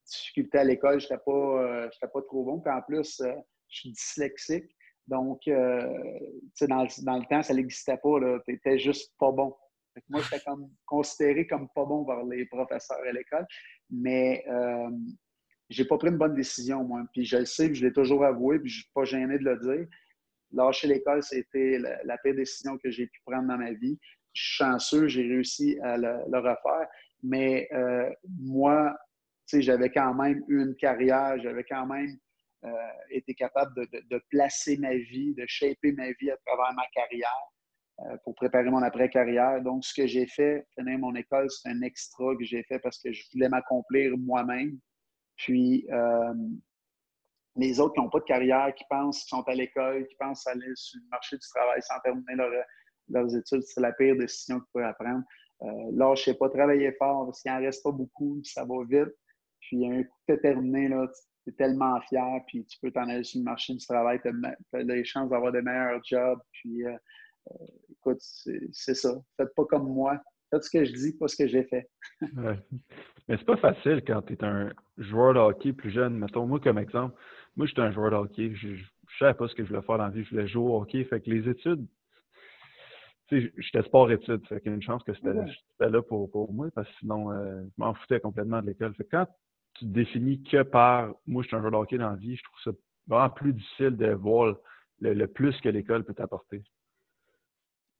difficultés 0.07 0.57
à 0.59 0.63
l'école. 0.63 0.99
Je 0.99 1.05
n'étais 1.05 1.23
pas, 1.25 2.07
pas 2.07 2.21
trop 2.23 2.43
bon. 2.43 2.63
En 2.65 2.81
plus, 2.81 3.21
je 3.21 3.79
suis 3.79 3.91
dyslexique. 3.91 4.75
Donc, 5.07 5.41
dans, 5.47 6.87
dans, 7.03 7.17
le 7.17 7.29
temps, 7.29 7.43
ça 7.43 7.53
n'existait 7.53 7.97
pas. 7.97 8.39
Tu 8.45 8.53
étais 8.53 8.77
juste 8.77 9.13
pas 9.19 9.31
bon. 9.31 9.55
moi, 10.09 10.21
j'étais 10.21 10.43
comme 10.45 10.69
considéré 10.85 11.47
comme 11.47 11.69
pas 11.73 11.85
bon 11.85 12.03
par 12.03 12.23
les 12.25 12.45
professeurs 12.45 12.99
à 13.07 13.11
l'école. 13.11 13.45
Mais 13.89 14.43
j'ai 15.69 15.85
pas 15.85 15.97
pris 15.97 16.09
une 16.09 16.17
bonne 16.17 16.35
décision, 16.35 16.83
moi. 16.83 17.03
Puis 17.13 17.25
je 17.25 17.37
le 17.37 17.45
sais, 17.45 17.73
je 17.73 17.85
l'ai 17.85 17.93
toujours 17.93 18.23
avoué, 18.23 18.59
puis 18.59 18.69
je 18.69 18.81
suis 18.81 18.91
pas 18.93 19.03
gêné 19.03 19.37
de 19.37 19.43
le 19.43 19.57
dire. 19.57 19.87
Lâcher 20.51 20.87
l'école, 20.87 21.23
c'était 21.23 21.77
la, 21.79 22.17
pire 22.19 22.35
décision 22.35 22.77
que 22.77 22.89
j'ai 22.89 23.07
pu 23.07 23.19
prendre 23.25 23.47
dans 23.47 23.57
ma 23.57 23.73
vie. 23.73 23.99
Je 24.33 24.43
suis 24.43 24.55
chanceux, 24.63 25.07
j'ai 25.07 25.23
réussi 25.23 25.77
à 25.81 25.97
le, 25.97 26.37
refaire. 26.37 26.87
Mais 27.23 27.67
euh, 27.73 28.09
moi, 28.39 28.95
j'avais 29.53 29.89
quand 29.89 30.13
même 30.13 30.43
eu 30.47 30.61
une 30.61 30.75
carrière, 30.75 31.39
j'avais 31.41 31.63
quand 31.63 31.85
même 31.85 32.17
euh, 32.65 32.69
été 33.11 33.35
capable 33.35 33.73
de, 33.75 34.21
placer 34.29 34.77
ma 34.77 34.95
vie, 34.95 35.35
de 35.35 35.45
shaper 35.47 35.91
ma 35.91 36.11
vie 36.19 36.31
à 36.31 36.37
travers 36.45 36.73
ma 36.73 36.87
carrière 36.91 37.29
euh, 37.99 38.17
pour 38.23 38.33
préparer 38.33 38.69
mon 38.69 38.81
après-carrière. 38.81 39.61
Donc, 39.61 39.85
ce 39.85 39.93
que 39.93 40.07
j'ai 40.07 40.25
fait, 40.25 40.65
finir 40.73 40.97
mon 40.97 41.13
école, 41.15 41.49
c'est 41.51 41.69
un 41.69 41.81
extra 41.81 42.35
que 42.35 42.43
j'ai 42.43 42.63
fait 42.63 42.79
parce 42.79 42.99
que 42.99 43.13
je 43.13 43.23
voulais 43.31 43.47
m'accomplir 43.47 44.17
moi-même. 44.17 44.79
Puis, 45.35 45.87
euh, 45.91 46.33
les 47.55 47.79
autres 47.79 47.93
qui 47.93 48.01
n'ont 48.01 48.09
pas 48.09 48.19
de 48.19 48.25
carrière, 48.25 48.73
qui 48.73 48.85
pensent 48.89 49.19
qu'ils 49.23 49.37
sont 49.37 49.43
à 49.43 49.53
l'école, 49.53 50.07
qui 50.07 50.15
pensent 50.15 50.47
aller 50.47 50.71
sur 50.73 50.99
le 50.99 51.09
marché 51.09 51.37
du 51.37 51.47
travail 51.47 51.81
sans 51.83 51.99
terminer 51.99 52.35
leurs 53.07 53.35
études, 53.35 53.61
c'est 53.63 53.81
la 53.81 53.93
pire 53.93 54.15
décision 54.15 54.59
qu'ils 54.59 54.69
pourraient 54.73 54.93
prendre. 54.99 55.23
Là, 55.93 56.13
je 56.15 56.23
sais 56.23 56.33
pas, 56.35 56.49
travailler 56.49 56.91
fort 56.93 57.25
parce 57.25 57.41
qu'il 57.41 57.51
n'en 57.51 57.59
reste 57.59 57.83
pas 57.83 57.91
beaucoup, 57.91 58.39
ça 58.43 58.65
va 58.65 58.75
vite. 58.87 59.13
Puis, 59.67 59.85
un 59.85 60.03
coup 60.03 60.15
que 60.27 60.33
tu 60.33 60.41
terminé, 60.41 60.89
tu 61.43 61.49
es 61.49 61.53
tellement 61.53 61.99
fier, 62.01 62.39
puis 62.47 62.65
tu 62.65 62.79
peux 62.81 62.91
t'en 62.91 63.07
aller 63.09 63.23
sur 63.23 63.39
le 63.39 63.45
marché 63.45 63.73
du 63.73 63.85
travail, 63.85 64.19
tu 64.21 64.29
as, 64.29 64.83
les 64.83 65.03
chances 65.03 65.29
d'avoir 65.29 65.51
des 65.51 65.61
meilleurs 65.61 66.01
jobs. 66.03 66.39
Puis, 66.53 66.85
euh, 66.85 66.97
écoute, 67.91 68.19
c'est 68.21 68.95
ça. 68.95 69.13
Faites 69.35 69.53
pas 69.55 69.65
comme 69.65 69.91
moi. 69.91 70.21
Faites 70.49 70.63
ce 70.63 70.69
que 70.69 70.85
je 70.85 70.93
dis, 70.93 71.17
pas 71.17 71.27
ce 71.27 71.35
que 71.35 71.47
j'ai 71.47 71.63
fait. 71.63 71.89
ouais. 72.37 72.59
Mais 73.27 73.37
c'est 73.37 73.45
pas 73.45 73.57
facile 73.57 74.01
quand 74.07 74.21
tu 74.21 74.33
es 74.33 74.43
un 74.43 74.71
joueur 74.97 75.33
de 75.33 75.39
hockey 75.39 75.73
plus 75.73 75.91
jeune. 75.91 76.17
Mettons, 76.17 76.45
moi 76.45 76.61
comme 76.61 76.77
exemple, 76.77 77.19
moi 77.57 77.67
j'étais 77.67 77.81
un 77.81 77.91
joueur 77.91 78.11
de 78.11 78.15
hockey. 78.15 78.55
Je 78.55 78.77
savais 79.19 79.33
pas 79.33 79.49
ce 79.49 79.55
que 79.55 79.63
je 79.63 79.69
voulais 79.69 79.81
faire 79.81 79.97
dans 79.97 80.05
la 80.05 80.09
vie. 80.11 80.23
Je 80.23 80.29
voulais 80.29 80.47
jouer 80.47 80.63
au 80.63 80.81
hockey. 80.81 81.03
Fait 81.03 81.19
que 81.19 81.29
les 81.29 81.49
études, 81.49 81.85
tu 83.27 83.41
sais, 83.41 83.53
j'étais 83.57 83.83
sport-études. 83.83 84.47
Fait 84.47 84.61
qu'il 84.61 84.71
y 84.71 84.73
a 84.73 84.75
une 84.75 84.81
chance 84.81 85.03
que 85.03 85.13
c'était 85.13 85.89
là 85.89 86.01
pour, 86.01 86.31
pour, 86.31 86.53
moi 86.53 86.69
parce 86.73 86.87
que 86.87 86.95
sinon, 86.99 87.31
euh, 87.31 87.63
je 87.63 87.73
m'en 87.77 87.93
foutais 87.93 88.21
complètement 88.21 88.61
de 88.61 88.67
l'école. 88.67 88.95
Fait 88.95 89.03
que 89.03 89.09
quand 89.11 89.27
tu 89.77 89.85
définis 89.85 90.43
que 90.43 90.63
par 90.63 91.13
moi 91.25 91.43
je 91.43 91.47
suis 91.47 91.55
un 91.55 91.59
joueur 91.59 91.71
de 91.71 91.77
hockey 91.77 91.97
dans 91.97 92.09
la 92.09 92.15
vie, 92.15 92.35
je 92.35 92.43
trouve 92.43 92.59
ça 92.63 92.71
vraiment 93.07 93.29
plus 93.29 93.53
difficile 93.53 93.97
de 93.97 94.11
voir 94.11 94.55
le 94.99 95.25
plus 95.25 95.59
que 95.61 95.69
l'école 95.69 96.03
peut 96.03 96.13
t'apporter. 96.13 96.63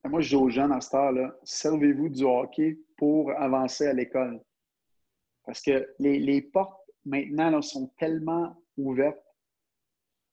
Moi, 0.06 0.22
je 0.22 0.30
dis 0.30 0.36
aux 0.36 0.50
jeunes 0.50 0.72
à 0.72 0.80
cette 0.80 0.94
heure-là, 0.94 1.36
servez-vous 1.44 2.10
du 2.10 2.24
hockey 2.24 2.80
pour 2.98 3.32
avancer 3.32 3.88
à 3.88 3.94
l'école. 3.94 4.42
Parce 5.46 5.62
que 5.62 5.88
les, 6.00 6.42
portes, 6.42 6.80
maintenant, 7.06 7.62
sont 7.62 7.92
tellement 7.98 8.56
ouvertes 8.78 9.24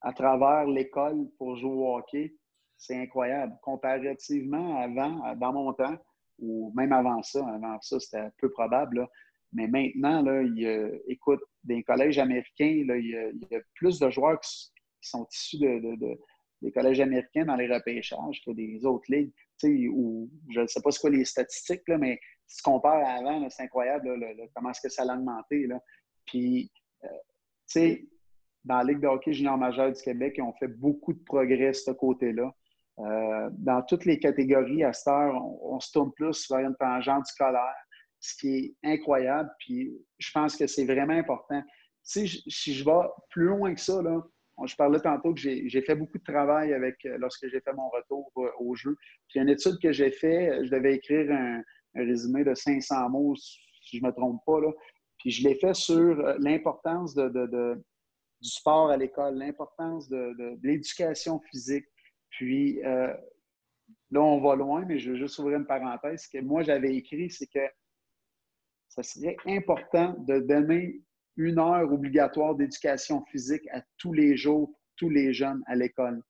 à 0.00 0.12
travers 0.12 0.66
l'école 0.66 1.28
pour 1.38 1.56
jouer 1.56 1.72
au 1.72 1.96
hockey. 1.96 2.36
C'est 2.76 2.96
incroyable. 2.96 3.56
Comparativement 3.62 4.80
avant, 4.80 5.34
dans 5.36 5.52
mon 5.52 5.72
temps, 5.72 5.96
ou 6.38 6.72
même 6.76 6.92
avant 6.92 7.22
ça, 7.22 7.46
avant 7.46 7.80
ça, 7.80 7.98
c'était 8.00 8.28
peu 8.38 8.50
probable. 8.50 9.08
Mais 9.54 9.68
maintenant, 9.68 10.22
là, 10.22 10.42
il 10.42 11.00
écoute, 11.08 11.40
des 11.62 11.82
collèges 11.82 12.18
américains, 12.18 12.84
là, 12.86 12.96
il, 12.96 13.08
y 13.50 13.54
a, 13.56 13.60
plus 13.74 13.98
de 13.98 14.10
joueurs 14.10 14.40
qui, 14.40 14.72
sont 15.00 15.26
issus 15.30 15.58
de, 15.58 16.18
des 16.62 16.72
collèges 16.72 17.00
américains 17.00 17.44
dans 17.44 17.56
les 17.56 17.72
repêchages 17.72 18.42
que 18.44 18.52
des 18.52 18.84
autres 18.86 19.04
ligues 19.08 19.32
ou 19.90 20.30
je 20.50 20.60
ne 20.60 20.66
sais 20.66 20.80
pas 20.80 20.90
ce 20.90 21.00
quoi 21.00 21.10
les 21.10 21.24
statistiques, 21.24 21.86
là, 21.88 21.98
mais 21.98 22.18
si 22.46 22.58
tu 22.58 22.62
compares 22.62 23.04
à 23.04 23.14
avant, 23.14 23.48
c'est 23.48 23.62
incroyable 23.62 24.08
comment 24.54 24.70
est-ce 24.70 24.80
que 24.80 24.88
ça 24.88 25.02
a 25.04 25.16
augmenté. 25.16 25.66
Là. 25.66 25.80
Puis, 26.26 26.70
euh, 27.04 27.08
tu 27.08 27.14
sais, 27.66 28.08
dans 28.64 28.78
la 28.78 28.84
Ligue 28.84 29.00
de 29.00 29.06
hockey 29.06 29.32
junior 29.32 29.56
majeur 29.56 29.92
du 29.92 30.02
Québec, 30.02 30.34
ils 30.36 30.42
ont 30.42 30.54
fait 30.54 30.68
beaucoup 30.68 31.12
de 31.12 31.22
progrès 31.24 31.68
de 31.68 31.72
ce 31.72 31.90
côté-là. 31.90 32.54
Euh, 33.00 33.50
dans 33.52 33.82
toutes 33.82 34.04
les 34.04 34.18
catégories, 34.18 34.84
à 34.84 34.92
cette 34.92 35.08
heure, 35.08 35.34
on, 35.62 35.80
se 35.80 35.90
tourne 35.92 36.12
plus 36.12 36.48
vers 36.50 36.60
une 36.60 36.76
tangente 36.76 37.26
scolaire, 37.26 37.74
ce 38.24 38.34
qui 38.36 38.56
est 38.56 38.74
incroyable. 38.82 39.50
Puis, 39.58 39.92
je 40.18 40.30
pense 40.32 40.56
que 40.56 40.66
c'est 40.66 40.86
vraiment 40.86 41.12
important. 41.12 41.62
Si 42.02 42.26
je, 42.26 42.84
vais 42.84 43.08
plus 43.30 43.44
loin 43.44 43.74
que 43.74 43.80
ça, 43.80 44.00
là, 44.00 44.22
je 44.64 44.74
parlais 44.76 45.00
tantôt 45.00 45.34
que 45.34 45.40
j'ai 45.40 45.82
fait 45.82 45.94
beaucoup 45.94 46.18
de 46.18 46.24
travail 46.24 46.72
avec 46.72 46.96
lorsque 47.04 47.46
j'ai 47.48 47.60
fait 47.60 47.72
mon 47.74 47.88
retour 47.90 48.32
au 48.60 48.74
jeu. 48.74 48.96
Puis 49.28 49.40
une 49.40 49.48
étude 49.48 49.78
que 49.82 49.92
j'ai 49.92 50.10
fait, 50.10 50.64
je 50.64 50.70
devais 50.70 50.94
écrire 50.94 51.30
un, 51.32 51.62
résumé 51.94 52.44
de 52.44 52.54
500 52.54 53.10
mots, 53.10 53.36
si 53.36 53.58
je 53.98 54.02
ne 54.02 54.08
me 54.08 54.12
trompe 54.12 54.40
pas. 54.46 54.60
Là. 54.60 54.72
Puis 55.18 55.30
je 55.30 55.46
l'ai 55.46 55.54
fait 55.56 55.74
sur 55.74 56.16
l'importance 56.38 57.14
de, 57.14 57.28
du 58.40 58.48
sport 58.48 58.90
à 58.90 58.96
l'école, 58.96 59.36
l'importance 59.36 60.08
de, 60.08 60.58
l'éducation 60.62 61.40
physique. 61.50 61.86
Puis 62.30 62.80
là, 62.82 63.18
on 64.22 64.40
va 64.40 64.56
loin, 64.56 64.84
mais 64.86 64.98
je 64.98 65.10
veux 65.10 65.16
juste 65.16 65.38
ouvrir 65.38 65.58
une 65.58 65.66
parenthèse. 65.66 66.22
Ce 66.22 66.28
que 66.28 66.42
moi, 66.42 66.62
j'avais 66.62 66.94
écrit, 66.94 67.30
c'est 67.30 67.46
que 67.46 67.60
ça 68.94 69.02
serait 69.02 69.36
important 69.46 70.14
de 70.20 70.38
donner 70.38 71.00
une 71.36 71.58
heure 71.58 71.92
obligatoire 71.92 72.54
d'éducation 72.54 73.24
physique 73.24 73.66
à 73.72 73.82
tous 73.98 74.12
les 74.12 74.36
jours, 74.36 74.70
tous 74.96 75.10
les 75.10 75.32
jeunes 75.32 75.64
à 75.66 75.74
l'école. 75.74 76.22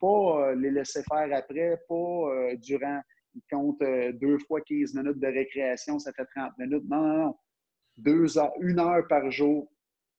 Pas 0.00 0.08
euh, 0.48 0.54
les 0.56 0.72
laisser 0.72 1.04
faire 1.04 1.28
après, 1.32 1.80
pas 1.88 1.94
euh, 1.94 2.56
durant, 2.56 3.00
ils 3.34 3.42
comptent 3.48 3.82
euh, 3.82 4.10
deux 4.14 4.36
fois 4.38 4.60
15 4.62 4.94
minutes 4.94 5.20
de 5.20 5.28
récréation, 5.28 6.00
ça 6.00 6.12
fait 6.12 6.26
30 6.34 6.58
minutes. 6.58 6.82
Non, 6.88 7.02
non, 7.02 7.18
non. 7.18 7.36
Deux 7.96 8.36
heures, 8.36 8.52
une 8.60 8.80
heure 8.80 9.06
par 9.06 9.30
jour 9.30 9.70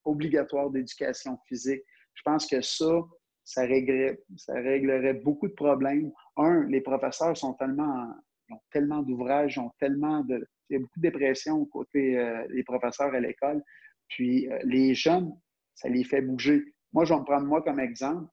obligatoire 0.05 0.69
d'éducation 0.69 1.38
physique. 1.47 1.81
Je 2.14 2.22
pense 2.23 2.47
que 2.47 2.61
ça, 2.61 3.01
ça 3.43 3.64
réglerait, 3.64 5.14
beaucoup 5.15 5.49
de 5.49 5.53
problèmes. 5.53 6.14
Un, 6.38 6.64
les 6.69 6.80
professeurs 6.80 7.35
sont 7.35 7.55
tellement, 7.55 8.07
ont 8.51 8.60
tellement 8.72 9.01
d'ouvrages, 9.01 9.57
ont 9.57 9.72
tellement 9.80 10.23
de, 10.23 10.47
il 10.69 10.73
y 10.73 10.76
a 10.77 10.80
beaucoup 10.80 10.99
de 10.99 11.10
dépression 11.10 11.65
côté 11.65 12.18
des 12.49 12.64
professeurs 12.64 13.14
à 13.14 13.19
l'école. 13.19 13.61
Puis 14.10 14.48
euh, 14.49 14.60
les 14.64 14.94
jeunes, 14.94 15.34
ça 15.76 15.90
les 15.90 16.03
fait 16.03 16.22
bouger. 16.22 16.64
Moi, 16.94 17.06
je 17.06 17.14
vais 17.14 17.19
me 17.19 17.26
prendre 17.26 17.48
moi 17.48 17.61
comme 17.61 17.80
exemple. 17.80 18.30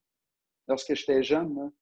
Lorsque 0.68 0.94
j'étais 0.94 1.22
jeune, 1.22 1.72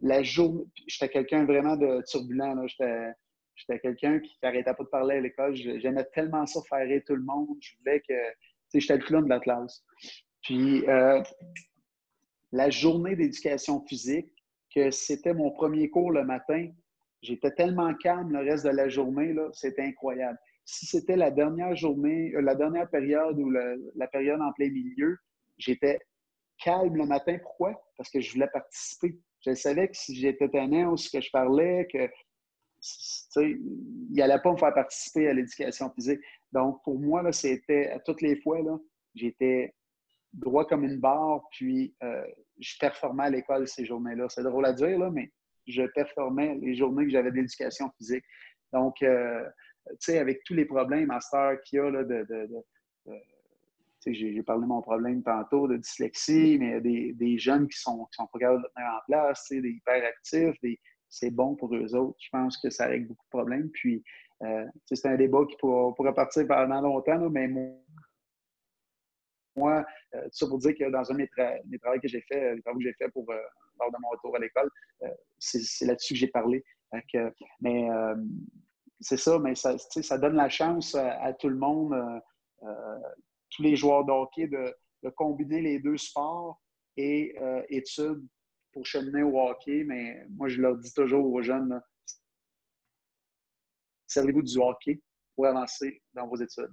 la 0.00 0.22
journée, 0.22 0.64
j'étais 0.86 1.08
quelqu'un 1.08 1.44
vraiment 1.44 1.76
de 1.76 2.02
turbulent. 2.08 2.66
J'étais 2.66 3.78
quelqu'un 3.80 4.18
qui 4.18 4.36
n'arrêtait 4.42 4.74
pas 4.74 4.82
de 4.82 4.88
parler 4.88 5.16
à 5.16 5.20
l'école. 5.20 5.54
J'aimais 5.54 6.04
tellement 6.12 6.46
ça 6.46 6.60
faire 6.68 7.02
tout 7.06 7.16
le 7.16 7.22
monde. 7.22 7.56
Je 7.60 7.76
voulais 7.78 8.00
que. 8.00 8.14
J'étais 8.72 8.96
le 8.96 9.04
clown 9.04 9.24
de 9.24 9.28
la 9.28 9.38
classe. 9.38 9.84
Puis 10.42 10.84
euh, 10.88 11.22
la 12.50 12.70
journée 12.70 13.14
d'éducation 13.14 13.84
physique, 13.86 14.32
que 14.74 14.90
c'était 14.90 15.32
mon 15.32 15.52
premier 15.52 15.90
cours 15.90 16.10
le 16.10 16.24
matin, 16.24 16.72
j'étais 17.24 17.50
tellement 17.52 17.92
calme 17.94 18.32
le 18.32 18.40
reste 18.40 18.64
de 18.64 18.70
la 18.70 18.88
journée, 18.88 19.34
c'était 19.52 19.82
incroyable 19.82 20.38
si 20.64 20.86
c'était 20.86 21.16
la 21.16 21.30
dernière 21.30 21.76
journée, 21.76 22.32
euh, 22.34 22.40
la 22.40 22.54
dernière 22.54 22.88
période 22.88 23.38
ou 23.38 23.50
la, 23.50 24.08
période 24.08 24.40
en 24.40 24.52
plein 24.52 24.70
milieu, 24.70 25.18
j'étais 25.58 26.00
calme 26.62 26.96
le 26.96 27.06
matin. 27.06 27.38
Pourquoi? 27.42 27.74
Parce 27.96 28.10
que 28.10 28.20
je 28.20 28.32
voulais 28.32 28.48
participer. 28.48 29.18
Je 29.46 29.54
savais 29.54 29.88
que 29.88 29.96
si 29.96 30.14
j'étais 30.14 30.48
tannant 30.48 30.92
ou 30.92 30.96
ce 30.96 31.10
que 31.10 31.20
je 31.20 31.30
parlais, 31.30 31.86
que 31.92 32.08
il 33.36 33.60
n'allait 34.10 34.40
pas 34.40 34.52
me 34.52 34.58
faire 34.58 34.74
participer 34.74 35.28
à 35.28 35.32
l'éducation 35.32 35.90
physique. 35.90 36.20
Donc, 36.52 36.82
pour 36.84 36.98
moi, 36.98 37.32
c'était 37.32 37.88
à 37.88 37.98
toutes 37.98 38.20
les 38.20 38.40
fois, 38.42 38.58
j'étais 39.14 39.74
droit 40.34 40.66
comme 40.66 40.84
une 40.84 41.00
barre, 41.00 41.48
puis 41.50 41.94
euh, 42.02 42.26
je 42.58 42.76
performais 42.78 43.24
à 43.24 43.30
l'école 43.30 43.66
ces 43.68 43.86
journées-là. 43.86 44.28
C'est 44.28 44.42
drôle 44.42 44.66
à 44.66 44.74
dire, 44.74 44.98
là, 44.98 45.10
mais 45.10 45.32
je 45.66 45.82
performais 45.94 46.56
les 46.60 46.74
journées 46.74 47.04
que 47.04 47.10
j'avais 47.10 47.32
d'éducation 47.32 47.90
physique. 47.98 48.24
Donc, 48.72 49.02
euh, 49.02 49.44
tu 49.88 49.96
sais, 50.00 50.18
avec 50.18 50.42
tous 50.44 50.54
les 50.54 50.64
problèmes, 50.64 51.06
Master, 51.06 51.60
qu'il 51.62 51.78
y 51.78 51.80
a 51.80 51.90
là, 51.90 52.04
de, 52.04 52.26
de, 52.28 52.48
j'ai 54.06 54.42
parlé 54.42 54.62
de 54.62 54.68
mon 54.68 54.82
problème 54.82 55.22
tantôt 55.22 55.66
de 55.66 55.76
dyslexie, 55.76 56.58
mais 56.58 56.66
il 56.66 56.72
y 56.72 56.74
a 56.74 56.80
des, 56.80 57.12
des 57.14 57.38
jeunes 57.38 57.68
qui 57.68 57.78
sont, 57.78 58.04
qui 58.06 58.16
sont 58.16 58.26
pas 58.26 58.38
capables 58.38 58.62
de 58.62 58.68
tenir 58.74 58.90
en 58.90 59.00
place, 59.06 59.46
des 59.50 59.70
hyperactifs, 59.70 60.60
des, 60.62 60.78
c'est 61.08 61.30
bon 61.30 61.54
pour 61.54 61.74
eux 61.74 61.94
autres. 61.94 62.18
Je 62.20 62.28
pense 62.30 62.58
que 62.58 62.70
ça 62.70 62.86
règle 62.86 63.08
beaucoup 63.08 63.24
de 63.24 63.38
problèmes. 63.38 63.70
Puis, 63.70 64.02
euh, 64.42 64.66
c'est 64.86 65.08
un 65.08 65.16
débat 65.16 65.44
qui 65.48 65.56
pourrait, 65.56 66.14
partir 66.14 66.46
pendant 66.46 66.80
longtemps, 66.80 67.30
mais 67.30 67.48
moi, 67.48 67.72
euh, 69.56 69.82
tout 70.12 70.30
ça 70.32 70.46
pour 70.46 70.58
dire 70.58 70.74
que 70.78 70.90
dans 70.90 71.10
un 71.10 71.14
de 71.14 71.18
mes, 71.18 71.78
travaux 71.78 72.00
que 72.00 72.08
j'ai 72.08 72.22
fait, 72.22 72.54
les 72.54 72.62
travaux 72.62 72.78
que 72.78 72.84
j'ai 72.84 72.94
fait 72.94 73.08
pour, 73.10 73.30
euh, 73.30 73.36
lors 73.78 73.90
de 73.90 73.96
mon 74.00 74.08
retour 74.08 74.34
à 74.36 74.38
l'école, 74.38 74.70
c'est 75.38 75.86
là-dessus 75.86 76.14
que 76.14 76.20
j'ai 76.20 76.28
parlé. 76.28 76.64
mais 77.60 77.88
c'est 79.04 79.18
ça, 79.18 79.38
mais 79.38 79.54
ça, 79.54 80.18
donne 80.18 80.36
la 80.36 80.48
chance 80.48 80.94
à, 80.94 81.32
tout 81.34 81.48
le 81.48 81.56
monde, 81.56 81.92
euh, 81.92 82.20
euh, 82.62 83.00
tous 83.50 83.62
les 83.62 83.76
joueurs 83.76 84.04
de 84.04 84.12
hockey, 84.12 84.48
de, 84.48 84.74
combiner 85.16 85.60
les 85.60 85.78
deux 85.80 85.98
sports 85.98 86.62
et 86.96 87.36
euh, 87.38 87.62
études 87.68 88.26
pour 88.72 88.86
cheminer 88.86 89.22
au 89.22 89.38
hockey. 89.38 89.84
Mais 89.84 90.26
moi, 90.30 90.48
je 90.48 90.62
leur 90.62 90.78
dis 90.78 90.92
toujours 90.94 91.30
aux 91.30 91.42
jeunes, 91.42 91.78
servez-vous 94.06 94.42
du 94.42 94.58
hockey 94.58 95.02
pour 95.34 95.46
avancer 95.46 96.02
dans 96.14 96.26
vos 96.26 96.36
études. 96.36 96.72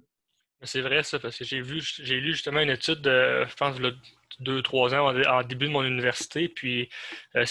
C'est 0.64 0.80
vrai, 0.80 1.02
ça, 1.02 1.18
parce 1.18 1.36
que 1.38 1.44
j'ai 1.44 1.60
vu, 1.60 1.80
j'ai 1.80 2.20
lu 2.20 2.32
justement 2.32 2.60
une 2.60 2.70
étude 2.70 3.00
de, 3.00 3.44
je 3.48 3.54
pense, 3.54 3.78
deux, 4.40 4.62
trois 4.62 4.94
ans 4.94 5.14
en, 5.14 5.42
début 5.42 5.66
de 5.66 5.72
mon 5.72 5.84
université. 5.84 6.48
Puis 6.48 6.88
euh, 7.36 7.44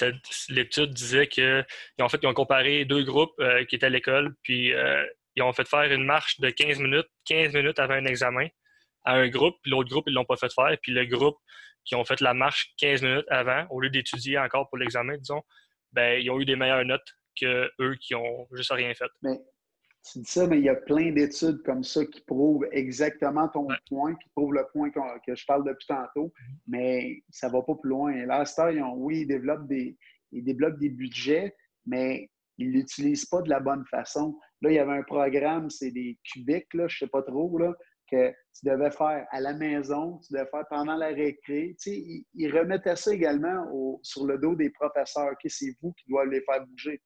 l'étude 0.49 0.91
disait 0.91 1.27
que 1.27 1.63
en 1.99 2.09
fait, 2.09 2.19
ils 2.21 2.27
ont 2.27 2.33
comparé 2.33 2.85
deux 2.85 3.03
groupes 3.03 3.33
euh, 3.39 3.65
qui 3.65 3.75
étaient 3.75 3.85
à 3.85 3.89
l'école, 3.89 4.35
puis 4.43 4.73
euh, 4.73 5.05
ils 5.35 5.43
ont 5.43 5.53
fait 5.53 5.67
faire 5.67 5.91
une 5.91 6.03
marche 6.03 6.39
de 6.39 6.49
15 6.49 6.79
minutes, 6.79 7.07
15 7.25 7.53
minutes 7.53 7.79
avant 7.79 7.95
un 7.95 8.05
examen 8.05 8.47
à 9.03 9.13
un 9.13 9.27
groupe, 9.29 9.55
puis 9.63 9.71
l'autre 9.71 9.89
groupe, 9.89 10.03
ils 10.07 10.11
ne 10.11 10.15
l'ont 10.15 10.25
pas 10.25 10.38
fait 10.38 10.53
faire. 10.53 10.75
Puis 10.81 10.91
le 10.91 11.05
groupe 11.05 11.38
qui 11.85 11.95
ont 11.95 12.05
fait 12.05 12.21
la 12.21 12.33
marche 12.33 12.73
15 12.77 13.01
minutes 13.01 13.25
avant, 13.29 13.65
au 13.71 13.81
lieu 13.81 13.89
d'étudier 13.89 14.38
encore 14.38 14.69
pour 14.69 14.77
l'examen, 14.77 15.17
disons, 15.17 15.41
ben, 15.91 16.21
ils 16.21 16.29
ont 16.29 16.39
eu 16.39 16.45
des 16.45 16.55
meilleures 16.55 16.85
notes 16.85 17.15
que 17.39 17.71
eux 17.79 17.95
qui 17.99 18.13
ont 18.13 18.47
juste 18.51 18.71
rien 18.71 18.93
fait. 18.93 19.09
Tu 20.03 20.19
dis 20.19 20.30
ça, 20.30 20.48
mais 20.48 20.57
il 20.57 20.64
y 20.64 20.69
a 20.69 20.76
plein 20.76 21.11
d'études 21.11 21.61
comme 21.64 21.84
ça 21.84 22.03
qui 22.06 22.22
prouvent 22.22 22.65
exactement 22.72 23.48
ton 23.49 23.68
point, 23.88 24.15
qui 24.15 24.30
prouvent 24.30 24.53
le 24.53 24.65
point 24.73 24.90
que 24.90 25.36
je 25.36 25.45
parle 25.45 25.64
depuis 25.64 25.88
tantôt, 25.88 26.34
mais 26.68 27.22
ça 27.30 27.48
ne 27.48 27.53
va 27.53 27.61
pas 27.61 27.76
plus 27.76 27.90
loin. 27.90 28.26
Là, 28.26 28.44
ils 28.72 28.82
ont, 28.82 28.95
oui, 28.95 29.22
ils 29.22 29.28
développent, 29.28 29.68
des, 29.68 29.95
ils 30.32 30.44
développent 30.44 30.80
des 30.80 30.90
budgets, 30.90 31.56
mais 31.86 32.30
ils 32.57 32.69
ne 32.69 32.73
l'utilisent 32.73 33.26
pas 33.26 33.44
de 33.44 33.49
la 33.49 33.60
bonne 33.60 33.86
façon. 33.91 34.38
Là, 34.61 34.72
il 34.72 34.76
y 34.76 34.80
avait 34.80 34.98
un 34.98 35.03
programme, 35.03 35.69
c'est 35.69 35.91
des 35.91 36.19
cubiques, 36.23 36.73
là, 36.73 36.88
je 36.88 36.95
ne 36.95 36.99
sais 37.06 37.11
pas 37.11 37.22
trop, 37.22 37.56
là, 37.60 37.76
que 38.10 38.32
tu 38.32 38.65
devais 38.65 38.91
faire 38.91 39.26
à 39.30 39.40
la 39.40 39.53
maison, 39.53 40.19
tu 40.19 40.34
devais 40.34 40.49
faire 40.49 40.65
pendant 40.69 40.95
la 40.95 41.07
récré. 41.07 41.76
Tu 41.82 41.91
sais, 41.91 42.26
ils, 42.34 42.52
remettaient 42.52 42.95
ça 42.95 43.14
également 43.14 43.99
sur 44.02 44.26
le 44.26 44.38
dos 44.38 44.56
des 44.56 44.69
professeurs. 44.69 45.34
c'est 45.45 45.76
vous 45.82 45.94
qui 45.94 46.10
doivent 46.10 46.28
les 46.28 46.41
faire 46.41 46.65
bouger 46.65 47.02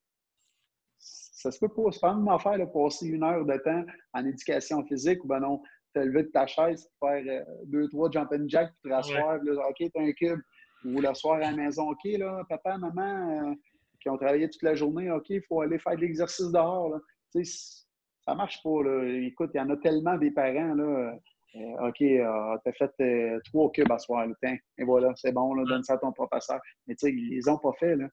ça 1.45 1.51
se 1.51 1.59
peut 1.59 1.71
pas. 1.71 1.91
C'est 1.91 2.01
pas 2.01 2.09
une 2.09 2.27
affaire 2.27 2.57
de 2.57 2.65
passer 2.65 3.07
une 3.07 3.23
heure 3.23 3.45
de 3.45 3.57
temps 3.57 3.85
en 4.13 4.25
éducation 4.25 4.83
physique 4.85 5.23
ou 5.23 5.27
ben 5.27 5.39
non, 5.39 5.61
te 5.93 5.99
lever 5.99 6.23
de 6.23 6.29
ta 6.29 6.47
chaise, 6.47 6.89
faire 6.99 7.23
euh, 7.27 7.43
deux, 7.65 7.87
trois 7.89 8.09
jumping 8.09 8.49
jacks, 8.49 8.71
puis 8.81 8.89
te 8.89 8.95
rasseoir, 8.95 9.39
OK, 9.39 9.89
t'as 9.93 10.01
un 10.01 10.11
cube. 10.11 10.39
Ou 10.85 11.01
le 11.01 11.13
soir 11.13 11.35
à 11.35 11.39
la 11.39 11.51
maison, 11.51 11.89
OK, 11.89 12.03
là, 12.17 12.43
papa, 12.49 12.77
maman, 12.77 13.51
euh, 13.51 13.53
qui 14.01 14.09
ont 14.09 14.17
travaillé 14.17 14.49
toute 14.49 14.61
la 14.63 14.75
journée, 14.75 15.11
OK, 15.11 15.29
il 15.29 15.41
faut 15.47 15.61
aller 15.61 15.79
faire 15.79 15.95
de 15.95 16.01
l'exercice 16.01 16.51
dehors. 16.51 16.89
Là. 16.89 16.99
Tu 17.31 17.45
sais, 17.45 17.85
ça 18.25 18.35
marche 18.35 18.61
pas. 18.63 18.83
Là. 18.83 19.03
Écoute, 19.25 19.51
il 19.53 19.57
y 19.57 19.61
en 19.61 19.69
a 19.69 19.77
tellement 19.77 20.17
des 20.17 20.31
parents, 20.31 20.73
là. 20.73 21.13
Euh, 21.55 21.87
OK, 21.87 22.01
euh, 22.01 22.57
tu 22.63 22.69
as 22.69 22.73
fait 22.73 23.41
trois 23.45 23.71
cubes 23.71 23.91
à 23.91 23.97
soir, 23.97 24.27
et 24.43 24.83
voilà, 24.83 25.13
c'est 25.15 25.31
bon, 25.31 25.53
là, 25.53 25.63
donne 25.65 25.83
ça 25.83 25.93
à 25.93 25.97
ton 25.97 26.11
professeur. 26.11 26.59
Mais 26.85 26.95
tu 26.95 27.07
sais, 27.07 27.13
ils 27.13 27.29
les 27.29 27.47
ont 27.47 27.57
pas 27.57 27.71
fait. 27.79 27.95
Là. 27.95 28.09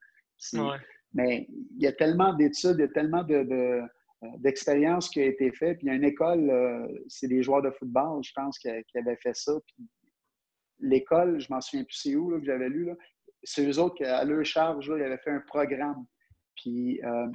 Mais 1.15 1.47
il 1.51 1.83
y 1.83 1.87
a 1.87 1.93
tellement 1.93 2.33
d'études, 2.33 2.77
il 2.79 2.81
y 2.81 2.85
a 2.85 2.89
tellement 2.89 3.23
de, 3.23 3.45
euh, 4.23 4.27
d'expériences 4.39 5.09
qui 5.09 5.21
ont 5.21 5.25
été 5.25 5.51
faites. 5.53 5.79
Puis 5.79 5.87
il 5.87 5.91
y 5.91 5.93
a 5.93 5.97
une 5.97 6.05
école, 6.05 6.49
euh, 6.51 6.87
c'est 7.09 7.29
des 7.29 7.43
joueurs 7.43 7.63
de 7.63 7.71
football, 7.71 8.23
je 8.25 8.33
pense, 8.35 8.59
qui, 8.59 8.69
avaient 8.69 9.17
fait 9.17 9.37
ça. 9.37 9.53
Puis 9.67 9.89
l'école, 10.79 11.41
je 11.41 11.53
m'en 11.53 11.61
souviens 11.61 11.85
plus 11.85 11.97
c'est 11.97 12.17
où 12.17 12.31
que 12.39 12.45
j'avais 12.45 12.69
lu, 12.69 12.91
c'est 13.43 13.69
eux 13.69 13.79
autres 13.79 13.97
qui, 13.97 14.05
à 14.05 14.25
leur 14.25 14.45
charge, 14.45 14.87
ils 14.87 15.03
avaient 15.03 15.19
fait 15.19 15.31
un 15.31 15.43
programme. 15.47 16.07
Puis 16.57 17.03
euh, 17.05 17.27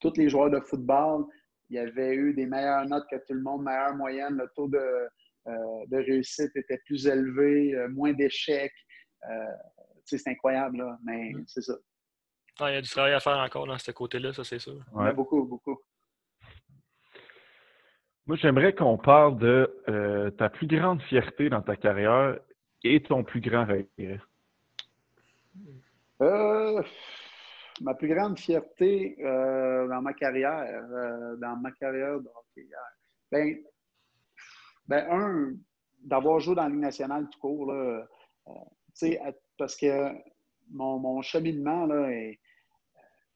tous 0.00 0.12
les 0.16 0.28
joueurs 0.28 0.50
de 0.50 0.60
football, 0.60 1.26
il 1.68 1.76
y 1.76 1.78
avait 1.78 2.14
eu 2.14 2.34
des 2.34 2.46
meilleures 2.46 2.86
notes 2.86 3.06
que 3.10 3.16
tout 3.16 3.34
le 3.34 3.42
monde, 3.42 3.62
meilleure 3.62 3.94
moyenne, 3.94 4.34
le 4.34 4.50
taux 4.56 4.68
de, 4.68 5.08
de 5.46 5.96
réussite 5.96 6.50
était 6.56 6.80
plus 6.84 7.06
élevé, 7.06 7.76
moins 7.90 8.12
d'échecs. 8.12 8.74
c'est 10.04 10.26
incroyable, 10.26 10.78
là, 10.78 10.98
mais 11.04 11.32
mm. 11.32 11.44
c'est 11.46 11.62
ça. 11.62 11.76
Ah, 12.62 12.70
il 12.70 12.74
y 12.74 12.76
a 12.76 12.82
du 12.82 12.90
travail 12.90 13.14
à 13.14 13.20
faire 13.20 13.38
encore 13.38 13.66
dans 13.66 13.78
ce 13.78 13.90
côté-là, 13.90 14.34
ça 14.34 14.44
c'est 14.44 14.58
sûr. 14.58 14.76
Ouais. 14.92 15.14
beaucoup, 15.14 15.44
beaucoup. 15.44 15.80
Moi, 18.26 18.36
j'aimerais 18.36 18.74
qu'on 18.74 18.98
parle 18.98 19.38
de 19.38 19.82
euh, 19.88 20.30
ta 20.32 20.50
plus 20.50 20.66
grande 20.66 21.00
fierté 21.02 21.48
dans 21.48 21.62
ta 21.62 21.76
carrière 21.76 22.38
et 22.84 23.02
ton 23.02 23.24
plus 23.24 23.40
grand 23.40 23.62
regret. 23.62 24.20
Euh, 26.20 26.82
ma 27.80 27.94
plus 27.94 28.08
grande 28.08 28.38
fierté 28.38 29.16
euh, 29.24 29.88
dans 29.88 30.02
ma 30.02 30.12
carrière, 30.12 30.86
dans 31.38 31.56
ma 31.56 31.72
carrière 31.72 32.18
ben, 33.32 33.56
ben, 34.86 35.06
un, 35.10 35.52
d'avoir 36.02 36.40
joué 36.40 36.54
dans 36.54 36.64
la 36.64 36.68
Ligue 36.68 36.80
nationale 36.80 37.26
tout 37.30 37.38
court, 37.38 37.72
parce 39.56 39.76
que 39.76 40.12
mon, 40.70 41.22
cheminement, 41.22 41.86
là, 41.86 42.10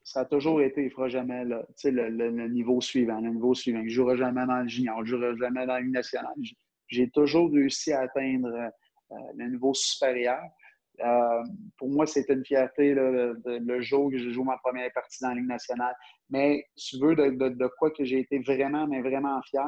ça 0.05 0.21
a 0.21 0.25
toujours 0.27 0.61
été, 0.61 0.83
il 0.83 0.85
ne 0.85 0.91
fera 0.91 1.09
jamais 1.09 1.45
le, 1.45 1.65
le, 1.83 2.49
niveau 2.49 2.81
suivant, 2.83 3.21
le 3.21 3.31
niveau 3.31 3.55
suivant. 3.55 3.79
Je 3.81 3.85
ne 3.85 3.89
jouerai 3.89 4.17
jamais 4.19 4.47
dans 4.47 4.61
le 4.61 4.69
junior, 4.69 5.05
je 5.05 5.17
ne 5.17 5.21
jouerai 5.21 5.37
jamais 5.39 5.67
dans 5.67 5.79
le 5.79 5.91
national. 5.91 6.35
J'ai 6.89 7.09
toujours 7.09 7.51
réussi 7.51 7.91
à 7.93 8.03
atteindre 8.03 8.49
euh, 8.49 9.17
le 9.35 9.49
niveau 9.49 9.73
supérieur. 9.73 10.43
Euh, 11.01 11.43
pour 11.79 11.89
moi, 11.89 12.07
c'était 12.07 12.35
une 12.35 12.45
fierté 12.45 12.95
le, 12.95 13.81
jour 13.81 14.11
que 14.11 14.19
j'ai 14.19 14.31
joué 14.31 14.45
ma 14.45 14.59
première 14.59 14.93
partie 14.93 15.23
dans 15.23 15.31
la 15.31 15.37
Ligue 15.37 15.49
nationale. 15.49 15.97
Mais 16.29 16.67
tu 16.77 16.99
veux 16.99 17.17
de, 17.17 17.67
quoi 17.79 17.91
que 17.91 18.05
j'ai 18.05 18.21
été 18.21 18.39
vraiment, 18.41 18.87
mais 18.87 19.01
vraiment 19.01 19.41
fier, 19.43 19.67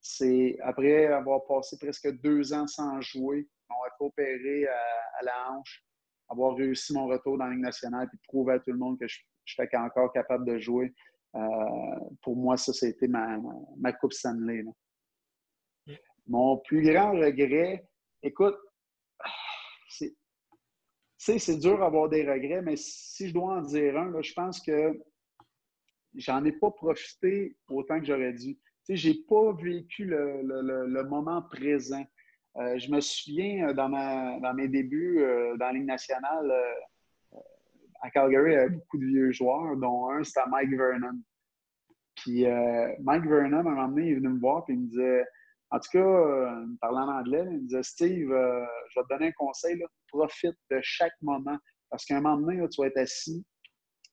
c'est 0.00 0.56
après 0.62 1.06
avoir 1.06 1.44
passé 1.44 1.76
presque 1.76 2.08
deux 2.22 2.52
ans 2.52 2.68
sans 2.68 3.00
jouer, 3.00 3.48
on 3.68 3.84
a 3.84 3.90
coopéré 3.98 4.68
à, 4.68 5.24
la 5.24 5.50
hanche, 5.50 5.84
avoir 6.28 6.54
réussi 6.54 6.94
mon 6.94 7.08
retour 7.08 7.36
dans 7.36 7.46
la 7.46 7.50
Ligue 7.50 7.62
nationale 7.62 8.08
et 8.12 8.16
prouver 8.28 8.54
à 8.54 8.58
tout 8.60 8.70
le 8.70 8.78
monde 8.78 8.96
que 8.98 9.08
je, 9.08 9.18
suis 9.54 9.76
encore 9.76 10.12
capable 10.12 10.46
de 10.46 10.58
jouer. 10.58 10.94
Euh, 11.34 11.40
pour 12.22 12.36
moi, 12.36 12.56
ça, 12.56 12.72
c'était 12.72 13.08
ma, 13.08 13.38
ma, 13.76 13.92
Coupe 13.92 14.12
Stanley. 14.12 14.64
Mon 16.26 16.58
plus 16.58 16.82
grand 16.82 17.12
regret, 17.12 17.86
écoute, 18.22 18.56
c'est 21.18 21.58
dur 21.58 21.78
d'avoir 21.78 22.08
des 22.08 22.22
regrets, 22.22 22.62
mais 22.62 22.76
si 22.76 23.28
je 23.28 23.34
dois 23.34 23.58
en 23.58 23.62
dire 23.62 23.96
un, 23.98 24.22
je 24.22 24.32
pense 24.32 24.60
que 24.60 24.98
j'en 26.14 26.44
ai 26.44 26.52
pas 26.52 26.70
profité 26.70 27.56
autant 27.68 28.00
que 28.00 28.06
j'aurais 28.06 28.32
dû. 28.32 28.58
Je 28.88 29.08
n'ai 29.08 29.14
pas 29.28 29.52
vécu 29.52 30.04
le, 30.04 31.02
moment 31.04 31.42
présent. 31.42 32.04
Euh, 32.56 32.78
je 32.78 32.90
me 32.90 33.00
souviens, 33.00 33.68
euh, 33.68 33.74
dans, 33.74 33.90
dans 33.90 34.54
mes 34.54 34.68
débuts 34.68 35.18
dans 35.58 35.72
la 35.72 35.80
nationale, 35.80 36.50
à 38.02 38.10
Calgary, 38.10 38.52
il 38.52 38.54
y 38.54 38.56
avait 38.56 38.70
beaucoup 38.70 38.98
de 38.98 39.06
vieux 39.06 39.32
joueurs, 39.32 39.76
dont 39.76 40.10
un, 40.10 40.24
c'était 40.24 40.48
Mike 40.48 40.70
Vernon. 40.70 41.20
Puis 42.16 42.44
Mike 43.02 43.26
Vernon, 43.26 43.58
à 43.58 43.60
un 43.60 43.62
moment 43.62 43.88
donné, 43.88 44.06
il 44.06 44.12
est 44.12 44.14
venu 44.16 44.28
me 44.28 44.40
voir 44.40 44.64
et 44.68 44.72
il 44.72 44.80
me 44.80 44.86
disait 44.86 45.24
en 45.70 45.80
tout 45.80 45.88
cas, 45.92 45.98
euh, 45.98 46.66
parlant 46.80 47.08
en 47.08 47.18
anglais, 47.18 47.44
il 47.50 47.58
me 47.58 47.66
disait 47.66 47.82
Steve, 47.82 48.30
euh, 48.30 48.64
je 48.90 49.00
vais 49.00 49.04
te 49.04 49.08
donner 49.08 49.26
un 49.28 49.32
conseil, 49.32 49.82
profite 50.08 50.56
de 50.70 50.78
chaque 50.82 51.14
moment. 51.22 51.56
Parce 51.90 52.04
qu'à 52.04 52.16
un 52.16 52.20
moment 52.20 52.40
donné, 52.40 52.66
tu 52.68 52.80
vas 52.80 52.88
être 52.88 52.98
assis 52.98 53.44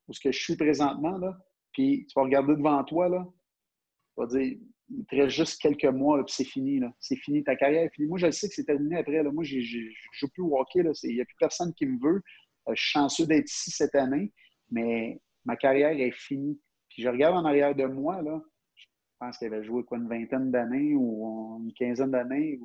où 0.08 0.14
ce 0.14 0.20
que 0.20 0.32
je 0.32 0.40
suis 0.40 0.56
présentement, 0.56 1.18
là, 1.18 1.38
puis 1.72 2.06
tu 2.08 2.14
vas 2.16 2.24
regarder 2.24 2.56
devant 2.56 2.84
toi, 2.84 3.08
là, 3.08 3.24
tu 3.24 4.22
vas 4.22 4.28
dire 4.28 4.58
il 4.90 5.06
te 5.06 5.16
reste 5.16 5.36
juste 5.36 5.62
quelques 5.62 5.86
mois, 5.86 6.24
puis 6.24 6.34
c'est 6.36 6.44
fini. 6.44 6.80
C'est 7.00 7.16
fini, 7.16 7.44
ta 7.44 7.56
carrière. 7.56 7.90
Moi, 8.00 8.20
je 8.20 8.30
sais 8.30 8.48
que 8.48 8.54
c'est 8.54 8.66
terminé 8.66 8.98
après. 8.98 9.24
Là. 9.24 9.32
Moi, 9.32 9.44
je 9.44 9.58
ne 9.58 9.90
joue 10.14 10.28
plus 10.34 10.44
au 10.44 10.60
hockey. 10.60 10.84
Il 11.04 11.16
n'y 11.16 11.22
a 11.22 11.26
plus 11.26 11.38
personne 11.40 11.74
qui 11.74 11.86
me 11.86 11.98
veut. 12.00 12.22
Euh, 12.68 12.74
je 12.76 12.82
suis 12.82 12.92
chanceux 12.92 13.26
d'être 13.26 13.50
ici 13.50 13.72
cette 13.72 13.96
année, 13.96 14.32
mais 14.72 15.20
ma 15.46 15.56
carrière 15.56 15.92
est 15.92 16.12
finie. 16.12 16.60
Puis 16.90 17.04
je 17.04 17.10
regarde 17.10 17.36
en 17.36 17.46
arrière 17.46 17.76
de 17.76 17.86
moi, 17.86 18.22
là, 18.22 18.42
je 18.76 18.86
pense 19.20 19.38
qu'il 19.38 19.48
avait 19.48 19.64
joué 19.64 19.84
quoi, 19.84 19.98
une 19.98 20.08
vingtaine 20.08 20.52
d'années 20.52 20.94
ou 20.96 21.62
une 21.64 21.74
quinzaine 21.74 22.12
d'années. 22.12 22.60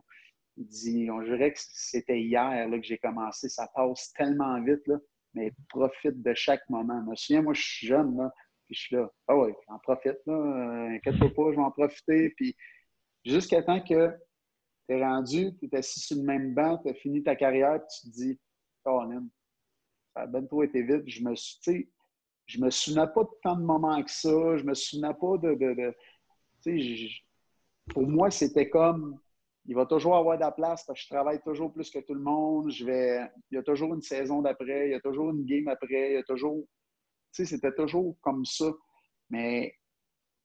Il 0.56 0.66
dit, 0.66 1.08
on 1.10 1.22
dirait 1.22 1.52
que 1.52 1.58
c'était 1.60 2.20
hier 2.20 2.68
là, 2.68 2.78
que 2.78 2.84
j'ai 2.84 2.98
commencé. 2.98 3.48
Ça 3.48 3.68
passe 3.74 4.12
tellement 4.12 4.60
vite, 4.62 4.86
là, 4.86 4.96
mais 5.34 5.52
profite 5.68 6.20
de 6.20 6.34
chaque 6.34 6.68
moment. 6.68 7.02
Je 7.14 7.40
moi, 7.40 7.54
je 7.54 7.62
suis 7.62 7.86
jeune, 7.86 8.16
là, 8.16 8.32
puis 8.66 8.74
je 8.74 8.80
suis 8.80 8.96
là. 8.96 9.10
Ah 9.28 9.36
oui, 9.36 9.52
j'en 9.68 9.78
profite, 9.78 10.18
là. 10.26 10.34
Euh, 10.34 10.96
inquiète-toi 10.96 11.32
pas, 11.34 11.52
je 11.52 11.56
vais 11.56 11.62
en 11.62 11.70
profiter. 11.70 12.30
Puis 12.36 12.56
jusqu'à 13.24 13.62
temps 13.62 13.80
que 13.80 14.10
tu 14.88 14.94
es 14.94 15.02
rendu, 15.02 15.56
tu 15.58 15.66
es 15.66 15.76
assis 15.76 16.00
sur 16.00 16.16
le 16.16 16.24
même 16.24 16.54
banc, 16.54 16.78
tu 16.78 16.90
as 16.90 16.94
fini 16.94 17.22
ta 17.22 17.36
carrière, 17.36 17.78
puis 17.78 17.88
tu 18.00 18.10
te 18.10 18.14
dis, 18.16 18.40
oh, 18.84 19.02
ça 20.14 20.26
trop 20.48 20.62
été 20.62 20.82
vite. 20.82 21.04
Je 21.06 21.22
me 21.22 21.34
suis, 21.34 21.90
je 22.46 22.60
me 22.60 22.70
souvenais 22.70 23.06
pas 23.14 23.24
de 23.24 23.30
tant 23.42 23.56
de 23.56 23.62
moments 23.64 24.02
que 24.02 24.10
ça. 24.10 24.56
Je 24.56 24.64
me 24.64 24.74
souvenais 24.74 25.14
pas 25.14 25.36
de 25.38 25.94
pour 27.88 28.06
moi, 28.06 28.30
c'était 28.30 28.68
comme 28.68 29.18
il 29.64 29.74
va 29.74 29.84
toujours 29.84 30.16
avoir 30.16 30.36
de 30.36 30.42
la 30.42 30.50
place 30.50 30.84
parce 30.84 30.98
que 30.98 31.04
je 31.04 31.08
travaille 31.14 31.40
toujours 31.42 31.72
plus 31.72 31.90
que 31.90 31.98
tout 31.98 32.14
le 32.14 32.20
monde. 32.20 32.70
Je 32.70 32.84
vais, 32.84 33.20
il 33.50 33.56
y 33.56 33.58
a 33.58 33.62
toujours 33.62 33.94
une 33.94 34.00
saison 34.00 34.40
d'après, 34.40 34.88
il 34.88 34.92
y 34.92 34.94
a 34.94 35.00
toujours 35.00 35.30
une 35.30 35.44
game 35.44 35.68
après, 35.68 36.10
il 36.10 36.14
y 36.14 36.16
a 36.16 36.22
toujours. 36.22 36.64
Tu 37.34 37.44
sais, 37.44 37.56
c'était 37.56 37.74
toujours 37.74 38.16
comme 38.22 38.46
ça. 38.46 38.72
Mais, 39.28 39.74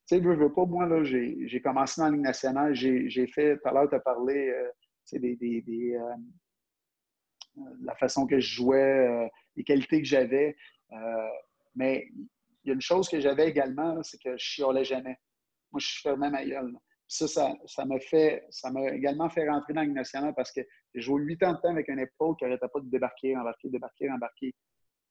tu 0.08 0.18
sais, 0.18 0.22
je 0.22 0.28
veux 0.28 0.52
pas, 0.52 0.66
moi, 0.66 0.86
là, 0.86 1.04
j'ai 1.04 1.62
commencé 1.62 2.02
dans 2.02 2.08
la 2.08 2.12
Ligue 2.12 2.22
nationale, 2.22 2.76
j'ai 2.76 3.28
fait, 3.28 3.58
tout 3.58 3.70
à 3.70 3.72
l'heure, 3.72 3.90
tu 3.90 3.96
as 3.96 4.02
parlé, 4.02 4.50
euh, 4.50 4.68
sais, 5.06 5.20
des, 5.20 5.38
euh, 5.96 6.16
la 7.82 7.96
façon 7.96 8.26
que 8.26 8.40
je 8.40 8.56
jouais, 8.56 9.08
euh, 9.08 9.28
les 9.56 9.64
qualités 9.64 10.02
que 10.02 10.08
j'avais. 10.08 10.56
mais 11.76 12.08
il 12.64 12.70
y 12.70 12.72
a 12.72 12.76
une 12.76 12.82
chose 12.82 13.10
que 13.10 13.20
j'avais 13.20 13.50
également, 13.50 14.02
c'est 14.04 14.22
que 14.22 14.38
je 14.38 14.44
chiolais 14.44 14.86
jamais. 14.86 15.18
Moi, 15.72 15.80
je 15.80 16.00
fermais 16.02 16.30
ma 16.30 16.46
gueule. 16.46 16.74
Ça, 17.08 17.28
ça, 17.28 17.86
m'a 17.86 18.00
fait, 18.00 18.46
ça 18.50 18.72
m'a 18.72 18.90
également 18.90 19.30
fait 19.30 19.48
rentrer 19.48 19.74
dans 19.74 19.82
la 19.82 19.88
nationale 19.88 20.34
parce 20.36 20.52
que 20.52 20.62
j'ai 20.96 21.02
joué 21.02 21.22
huit 21.22 21.44
ans 21.44 21.54
de 21.54 21.58
temps 21.58 21.70
avec 21.70 21.90
un 21.90 21.98
épaule 21.98 22.36
qui 22.38 22.46
n'arrêtait 22.46 22.68
pas 22.68 22.80
de 22.80 22.90
débarquer, 22.90 23.36
embarquer, 23.36 23.70
débarquer, 23.70 24.10
embarquer. 24.10 24.56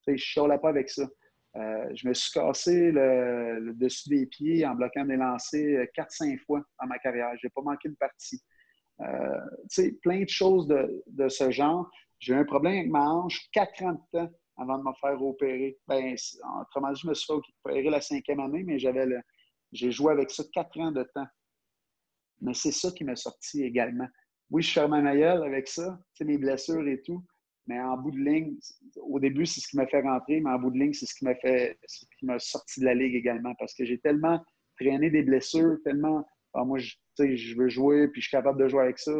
Tu 0.05 0.17
sais, 0.17 0.17
je 0.17 0.41
ne 0.41 0.57
pas 0.57 0.71
avec 0.71 0.89
ça. 0.89 1.07
Euh, 1.55 1.91
je 1.95 2.09
me 2.09 2.15
suis 2.15 2.33
cassé 2.33 2.91
le, 2.91 3.75
dessus 3.75 4.09
des 4.09 4.27
pieds 4.27 4.67
en 4.67 4.75
bloquant 4.75 5.05
des 5.05 5.17
lancers 5.17 5.87
4-5 5.97 6.39
fois 6.39 6.63
dans 6.81 6.87
ma 6.87 6.99
carrière. 6.99 7.31
Je 7.41 7.47
n'ai 7.47 7.51
pas 7.51 7.63
manqué 7.63 7.89
de 7.89 7.97
partie. 7.97 8.43
Euh, 9.01 9.41
tu 9.71 9.83
sais, 9.83 9.93
plein 10.03 10.23
de 10.23 10.29
choses 10.29 10.67
de, 10.67 11.03
de 11.07 11.29
ce 11.29 11.51
genre. 11.51 11.91
J'ai 12.23 12.35
eu 12.35 12.37
un 12.37 12.45
problème 12.45 12.75
avec 12.75 12.91
ma 12.91 13.11
hanche 13.11 13.49
4 13.53 13.83
ans 13.83 13.93
de 13.93 14.19
temps 14.19 14.33
avant 14.57 14.79
de 14.79 14.85
me 14.85 14.93
faire 15.01 15.21
opérer. 15.21 15.77
Ben, 15.89 16.15
autrement 16.61 16.93
dit, 16.93 17.01
je 17.03 17.09
me 17.09 17.15
suis 17.15 17.27
fait 17.27 17.41
opérer 17.65 17.91
la 17.91 18.01
cinquième 18.01 18.39
année, 18.39 18.63
mais 18.63 18.79
j'avais 18.79 19.07
le, 19.07 19.21
j'ai 19.73 19.91
joué 19.91 20.13
avec 20.13 20.31
ça 20.31 20.45
quatre 20.53 20.79
ans 20.79 20.93
de 20.93 21.03
temps. 21.15 21.27
Mais 22.41 22.55
c'est 22.55 22.71
ça 22.71 22.93
qui 22.93 23.03
m'a 23.03 23.17
sorti 23.17 23.65
également. 23.65 24.07
Oui, 24.51 24.63
je 24.63 24.73
fermais 24.73 25.03
ma 25.03 25.17
gueule 25.17 25.43
avec 25.43 25.67
ça, 25.67 25.99
mes 26.21 26.39
blessures 26.39 26.87
et 26.87 27.03
tout. 27.03 27.25
Mais 27.67 27.81
en 27.81 27.97
bout 27.97 28.13
de 28.13 28.19
ligne, 28.19 28.57
au 29.01 29.19
début, 29.19 29.45
c'est 29.45 29.61
ce 29.61 29.67
qui 29.67 29.77
m'a 29.77 29.87
fait 29.89 30.03
rentrer, 30.03 30.41
mais 30.41 30.51
en 30.51 30.59
bout 30.61 30.71
de 30.71 30.79
ligne, 30.79 30.93
c'est 30.93 31.07
ce 31.07 31.15
qui 31.15 31.25
m'a 31.25 31.35
fait, 31.35 31.77
ce 31.87 32.05
qui 32.19 32.27
m'a 32.27 32.39
sorti 32.39 32.81
de 32.81 32.85
la 32.85 32.95
ligue 32.95 33.17
également. 33.17 33.55
Parce 33.59 33.75
que 33.75 33.85
j'ai 33.85 33.99
tellement 33.99 34.41
traîné 34.79 35.11
des 35.11 35.23
blessures, 35.23 35.77
tellement, 35.83 36.25
ah, 36.55 36.65
moi, 36.65 36.79
je, 36.79 36.95
je 37.19 37.57
veux 37.57 37.69
jouer, 37.69 38.09
puis 38.09 38.21
je 38.21 38.29
suis 38.29 38.37
capable 38.37 38.63
de 38.63 38.69
jouer 38.69 38.83
avec 38.83 38.99
ça. 39.01 39.13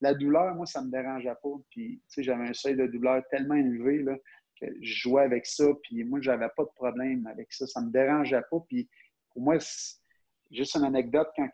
La 0.00 0.14
douleur, 0.14 0.54
moi, 0.54 0.66
ça 0.66 0.82
me 0.82 0.90
dérangeait 0.90 1.34
pas. 1.42 1.56
Puis, 1.70 2.02
j'avais 2.18 2.48
un 2.48 2.52
seuil 2.52 2.76
de 2.76 2.86
douleur 2.86 3.22
tellement 3.30 3.54
élevé 3.54 4.02
là, 4.02 4.16
que 4.60 4.66
je 4.80 4.94
jouais 5.00 5.22
avec 5.22 5.46
ça. 5.46 5.64
Puis, 5.82 6.04
moi, 6.04 6.20
j'avais 6.20 6.48
pas 6.56 6.64
de 6.64 6.70
problème 6.74 7.26
avec 7.26 7.52
ça. 7.52 7.66
Ça 7.66 7.80
me 7.80 7.90
dérangeait 7.90 8.42
pas. 8.50 8.58
Puis, 8.68 8.88
pour 9.30 9.42
moi, 9.42 9.56
juste 10.50 10.76
une 10.76 10.84
anecdote, 10.84 11.28
quand 11.36 11.48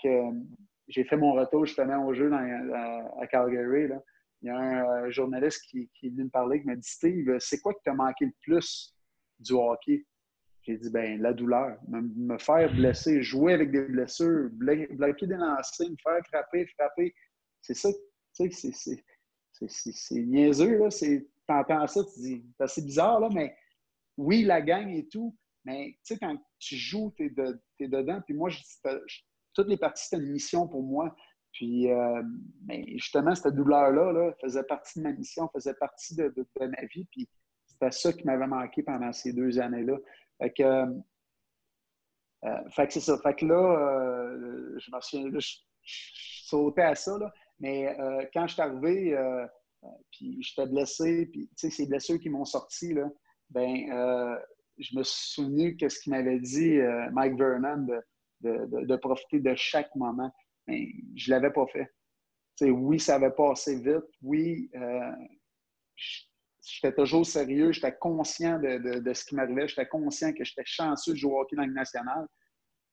j'ai 0.89 1.05
fait 1.05 1.17
mon 1.17 1.33
retour 1.33 1.67
justement 1.67 2.07
au 2.07 2.15
jeu 2.15 2.31
à, 2.33 3.27
Calgary, 3.29 3.89
il 4.43 4.49
y 4.49 4.51
a 4.51 4.59
un 4.59 4.85
euh, 4.85 5.11
journaliste 5.11 5.63
qui, 5.71 5.89
est 6.03 6.09
venu 6.09 6.25
me 6.25 6.31
parler, 6.31 6.61
qui 6.61 6.67
m'a 6.67 6.75
dit 6.75 6.89
Steve, 6.89 7.37
c'est 7.39 7.61
quoi 7.61 7.73
qui 7.75 7.83
t'a 7.85 7.95
manqué 7.95 8.27
le 8.27 8.33
plus 8.41 8.93
du 9.39 9.53
hockey? 9.53 10.05
J'ai 10.63 10.77
dit 10.77 10.91
ben 10.91 11.21
la 11.21 11.33
douleur, 11.33 11.77
me, 11.89 12.39
faire 12.39 12.73
blesser, 12.73 13.23
jouer 13.23 13.55
avec 13.55 13.73
des 13.73 13.83
blessures, 13.83 14.49
bloquer 14.53 15.27
des 15.27 15.35
lancers, 15.35 15.91
me 15.91 15.97
faire 16.03 16.25
frapper, 16.27 16.67
frapper. 16.79 17.15
C'est 17.61 17.75
ça, 17.75 17.89
tu 18.35 18.51
sais, 18.51 19.03
c'est 19.69 20.15
niaiseux, 20.15 20.79
là. 20.79 20.89
T'entends 21.47 21.87
ça, 21.87 22.01
tu 22.05 22.21
dis, 22.21 22.45
c'est 22.57 22.65
assez 22.65 22.83
bizarre, 22.83 23.21
là, 23.21 23.29
mais 23.33 23.55
oui, 24.17 24.43
la 24.45 24.63
gang 24.63 24.89
et 24.89 25.09
tout, 25.09 25.37
mais 25.65 25.99
tu 26.05 26.15
sais, 26.15 26.19
quand 26.19 26.37
tu 26.59 26.77
joues, 26.77 27.13
tu 27.17 27.27
es, 27.27 27.89
dedans. 27.89 28.21
Puis 28.25 28.35
moi, 28.35 28.51
toutes 29.55 29.69
les 29.69 29.77
parties, 29.77 30.05
c'était 30.05 30.23
une 30.23 30.33
mission 30.33 30.69
pour 30.69 30.83
moi. 30.83 31.15
Puis, 31.53 31.91
euh, 31.91 32.23
mais 32.65 32.85
justement, 32.97 33.35
cette 33.35 33.55
douleur-là 33.55 34.13
là, 34.13 34.33
faisait 34.41 34.63
partie 34.65 34.99
de 34.99 35.05
ma 35.05 35.13
mission, 35.13 35.49
faisait 35.53 35.75
partie 35.75 36.17
de, 36.17 36.33
ma 36.61 36.85
vie. 36.87 37.05
Puis 37.11 37.29
c'était 37.67 37.91
ça 37.91 38.13
qui 38.13 38.25
m'avait 38.25 38.47
manqué 38.47 38.83
pendant 38.83 39.13
ces 39.13 39.33
deux 39.33 39.59
années-là. 39.61 39.97
Fait 40.41 40.53
que, 40.53 40.63
euh, 40.63 40.87
euh, 42.45 42.71
fait 42.71 42.87
que 42.87 42.95
c'est 42.95 43.01
ça. 43.01 43.19
Fait 43.19 43.35
que 43.35 43.45
là, 43.45 44.35
je 44.79 44.91
me 44.95 45.01
souviens, 45.01 45.31
là, 45.31 45.39
je, 45.39 45.57
sautais 46.45 46.83
à 46.83 46.95
ça. 46.95 47.19
Là. 47.19 47.33
Mais 47.63 47.97
quand 48.35 48.47
je 48.47 48.53
suis 48.53 48.63
arrivé, 48.63 49.17
puis 50.11 50.43
j'étais 50.43 50.67
blessé, 50.67 51.27
puis 51.27 51.49
tu 51.49 51.55
sais, 51.57 51.71
ces 51.71 51.87
blessures 51.87 52.19
qui 52.19 52.29
m'ont 52.29 52.45
sorti, 52.45 52.93
là, 52.93 53.09
ben 53.51 54.39
je 54.79 54.97
me 54.97 55.03
suis 55.03 55.33
souvenu 55.35 55.77
que 55.77 55.89
ce 55.89 56.01
qu'il 56.01 56.13
m'avait 56.13 56.39
dit 56.39 56.79
euh, 56.79 57.11
Mike 57.13 57.37
Vernon 57.37 57.87
de, 58.41 58.97
profiter 58.97 59.41
de 59.41 59.55
chaque 59.55 59.95
moment. 59.95 60.31
Mais 60.67 60.89
je 61.15 61.31
ne 61.33 61.37
l'avais 61.37 61.53
pas 61.53 61.67
fait. 61.67 61.89
oui, 62.61 62.99
ça 62.99 63.17
avait 63.17 63.31
passé 63.31 63.77
vite. 63.77 64.09
Oui, 64.23 64.71
euh, 64.75 65.13
j'étais 66.61 66.95
toujours 66.95 67.27
sérieux. 67.27 67.73
J'étais 67.73 67.97
conscient 67.97 68.59
de, 68.59 69.13
ce 69.13 69.25
qui 69.25 69.35
m'arrivait. 69.35 69.69
J'étais 69.69 69.89
conscient 69.89 70.33
que 70.33 70.45
j'étais 70.45 70.65
chanceux 70.65 71.13
de 71.13 71.19
jouer 71.19 71.33
au 71.33 71.41
hockey 71.41 71.57
dans 71.57 71.67
le 71.67 71.73
national. 71.73 72.27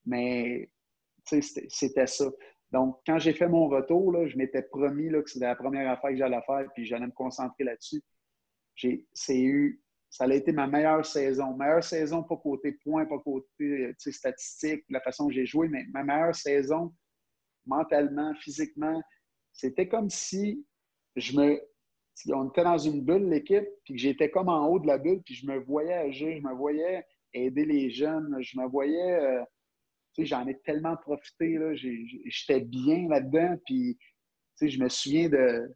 Mais 0.06 0.70
c'était 1.26 2.08
ça. 2.08 2.26
Donc, 2.72 3.00
quand 3.06 3.18
j'ai 3.18 3.34
fait 3.34 3.48
mon 3.48 3.68
retour, 3.68 4.12
là, 4.12 4.28
je 4.28 4.38
m'étais 4.38 4.62
promis 4.62 5.10
là, 5.10 5.22
que 5.22 5.30
c'était 5.30 5.46
la 5.46 5.56
première 5.56 5.90
affaire 5.90 6.12
que 6.12 6.18
j'allais 6.18 6.42
faire, 6.46 6.68
puis 6.74 6.86
j'allais 6.86 7.08
me 7.08 7.12
concentrer 7.12 7.64
là-dessus. 7.64 8.02
C'est 9.14 9.40
eu, 9.40 9.82
ça 10.10 10.26
a 10.26 10.34
été 10.34 10.52
ma 10.52 10.68
meilleure 10.68 11.06
saison. 11.06 11.56
Meilleure 11.56 11.84
saison, 11.84 12.24
pas 12.24 12.38
côté 12.38 12.74
points, 12.84 13.06
pas 13.06 13.20
côté 13.20 13.94
statistiques, 13.98 14.84
la 14.90 15.02
façon 15.02 15.28
que 15.28 15.34
j'ai 15.34 15.46
joué, 15.46 15.68
mais 15.68 15.86
ma 15.92 16.04
meilleure 16.04 16.36
saison, 16.36 16.94
mentalement, 17.66 18.34
physiquement, 18.36 19.02
c'était 19.52 19.88
comme 19.88 20.10
si 20.10 20.66
je 21.16 21.38
me. 21.38 21.62
On 22.34 22.50
était 22.50 22.64
dans 22.64 22.78
une 22.78 23.02
bulle, 23.02 23.30
l'équipe, 23.30 23.68
puis 23.86 23.94
que 23.94 24.00
j'étais 24.00 24.30
comme 24.30 24.50
en 24.50 24.68
haut 24.68 24.80
de 24.80 24.88
la 24.88 24.98
bulle, 24.98 25.22
puis 25.24 25.36
je 25.36 25.48
me 25.48 25.58
voyais 25.58 25.94
agir, 25.94 26.38
je 26.38 26.42
me 26.42 26.54
voyais 26.54 27.06
aider 27.34 27.66
les 27.66 27.90
jeunes, 27.90 28.38
je 28.42 28.60
me 28.60 28.68
voyais. 28.68 29.14
Euh, 29.22 29.44
j'en 30.26 30.48
ai 30.48 30.58
tellement 30.60 30.98
profité. 30.98 31.58
J'étais 31.76 32.62
bien 32.62 33.08
là-dedans. 33.08 33.58
Puis, 33.66 33.98
je 34.62 34.80
me 34.80 34.90
souviens 34.90 35.30
de, 35.30 35.76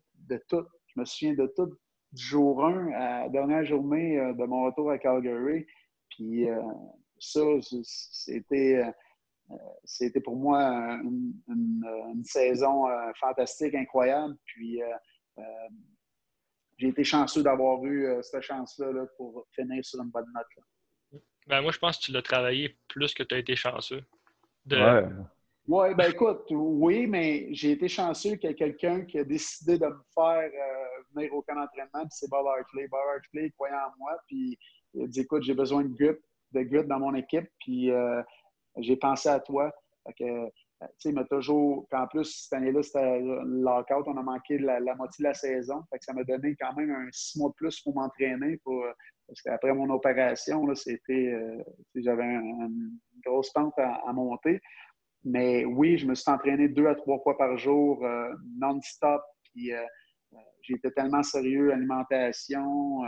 tout. 0.49 0.65
Je 0.87 0.99
me 0.99 1.05
souviens 1.05 1.33
de 1.33 1.51
tout 1.55 1.77
du 2.11 2.23
jour 2.23 2.63
1 2.63 2.91
à 2.91 3.23
la 3.23 3.29
dernière 3.29 3.65
journée 3.65 4.19
euh, 4.19 4.33
de 4.33 4.45
mon 4.45 4.65
retour 4.65 4.91
à 4.91 4.97
Calgary. 4.97 5.65
Puis, 6.09 6.49
euh, 6.49 6.61
ça, 7.19 7.41
c'était. 7.61 8.83
Euh, 8.83 8.91
c'était 9.83 10.21
pour 10.21 10.37
moi 10.37 10.97
une, 11.03 12.23
saison 12.23 12.85
fantastique, 13.19 13.75
incroyable. 13.75 14.35
Puis, 14.45 14.79
j'ai 16.77 16.87
été 16.87 17.03
chanceux 17.03 17.43
d'avoir 17.43 17.83
eu 17.85 18.07
cette 18.23 18.41
chance-là 18.41 19.05
pour 19.17 19.45
finir 19.51 19.83
sur 19.85 20.01
une 20.01 20.09
bonne 20.09 20.31
note. 20.33 21.21
Ben, 21.47 21.61
moi, 21.61 21.71
je 21.71 21.77
pense 21.77 21.97
que 21.97 22.05
tu 22.05 22.11
l'as 22.11 22.21
travaillé 22.21 22.77
plus 22.87 23.13
que 23.13 23.21
tu 23.21 23.35
as 23.35 23.37
été 23.37 23.55
chanceux. 23.55 24.03
Ouais. 24.69 25.03
Oui, 25.65 25.95
ben 25.95 26.11
écoute, 26.11 26.43
oui, 26.51 27.07
mais 27.07 27.47
j'ai 27.53 27.71
été 27.71 27.87
chanceux 27.87 28.35
qu'il 28.35 28.49
y 28.49 28.51
ait 28.51 28.55
quelqu'un 28.55 29.01
qui 29.05 29.19
a 29.19 29.23
décidé 29.23 29.77
de 29.77 29.85
me 29.85 30.01
faire 30.13 30.51
euh, 30.53 31.03
venir 31.15 31.33
au 31.33 31.41
camp 31.41 31.55
d'entraînement, 31.55 32.01
puis 32.01 32.09
c'est 32.11 32.29
Bob 32.29 32.45
Hartley. 32.45 32.87
Bob 32.89 32.99
Hartley 33.15 33.49
croyait 33.51 33.73
en 33.73 33.97
moi, 33.97 34.17
puis 34.27 34.57
il 34.93 35.03
a 35.03 35.07
dit 35.07 35.21
écoute, 35.21 35.43
j'ai 35.43 35.53
besoin 35.53 35.83
de 35.83 35.93
grit, 35.93 36.17
de 36.51 36.81
dans 36.81 36.99
mon 36.99 37.15
équipe, 37.15 37.49
puis 37.59 37.91
euh, 37.91 38.21
j'ai 38.77 38.97
pensé 38.97 39.29
à 39.29 39.39
toi. 39.39 39.71
que, 40.19 40.23
euh, 40.25 40.49
tu 40.81 40.87
sais, 40.97 41.09
il 41.09 41.15
m'a 41.15 41.23
toujours. 41.23 41.87
Puis 41.89 41.97
en 41.97 42.07
plus, 42.07 42.25
cette 42.25 42.53
année-là, 42.53 42.83
c'était 42.83 43.21
le 43.21 43.39
lockout, 43.45 44.05
on 44.07 44.17
a 44.17 44.21
manqué 44.21 44.57
la, 44.57 44.81
moitié 44.95 45.23
de 45.23 45.29
la 45.29 45.33
saison. 45.33 45.81
Fait 45.89 45.97
que 45.97 46.03
ça 46.03 46.11
m'a 46.11 46.25
donné 46.25 46.57
quand 46.59 46.73
même 46.75 46.91
un 46.91 47.07
six 47.13 47.39
mois 47.39 47.51
de 47.51 47.55
plus 47.55 47.79
pour 47.79 47.95
m'entraîner. 47.95 48.57
Pour, 48.65 48.83
parce 49.27 49.41
qu'après 49.41 49.73
mon 49.73 49.89
opération, 49.89 50.73
c'était. 50.75 51.33
J'avais 51.95 52.23
une 52.23 52.97
grosse 53.25 53.49
pente 53.51 53.73
à, 53.77 54.11
monter. 54.13 54.61
Mais 55.23 55.63
oui, 55.65 55.97
je 55.97 56.05
me 56.05 56.15
suis 56.15 56.29
entraîné 56.29 56.67
deux 56.67 56.87
à 56.87 56.95
trois 56.95 57.19
fois 57.19 57.37
par 57.37 57.57
jour, 57.57 58.05
euh, 58.05 58.33
non-stop. 58.57 59.21
Puis 59.53 59.71
euh, 59.73 59.81
euh, 60.33 60.37
été 60.75 60.91
tellement 60.91 61.23
sérieux, 61.23 61.71
alimentation, 61.71 63.01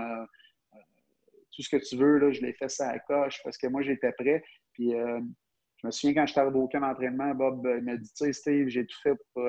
tout 1.54 1.62
ce 1.62 1.70
que 1.70 1.78
tu 1.78 1.96
veux, 1.96 2.18
là, 2.18 2.32
je 2.32 2.42
l'ai 2.42 2.52
fait 2.54 2.68
ça 2.70 2.90
à 2.90 3.00
coche 3.00 3.40
parce 3.44 3.58
que 3.58 3.68
moi, 3.68 3.82
j'étais 3.82 4.12
prêt. 4.12 4.44
Puis 4.74 4.92
je 4.92 5.88
me 5.88 5.92
souviens 5.92 6.14
quand 6.14 6.26
j'étais 6.26 6.42
arrivé 6.42 6.60
au 6.60 6.68
camp 6.68 6.82
d'entraînement, 6.82 7.34
Bob 7.34 7.66
m'a 7.82 7.98
dit 7.98 8.10
Tu 8.10 8.26
sais, 8.26 8.34
Steve, 8.34 8.68
j'ai 8.68 8.86
tout 8.86 8.98
fait 9.02 9.16
pour 9.34 9.44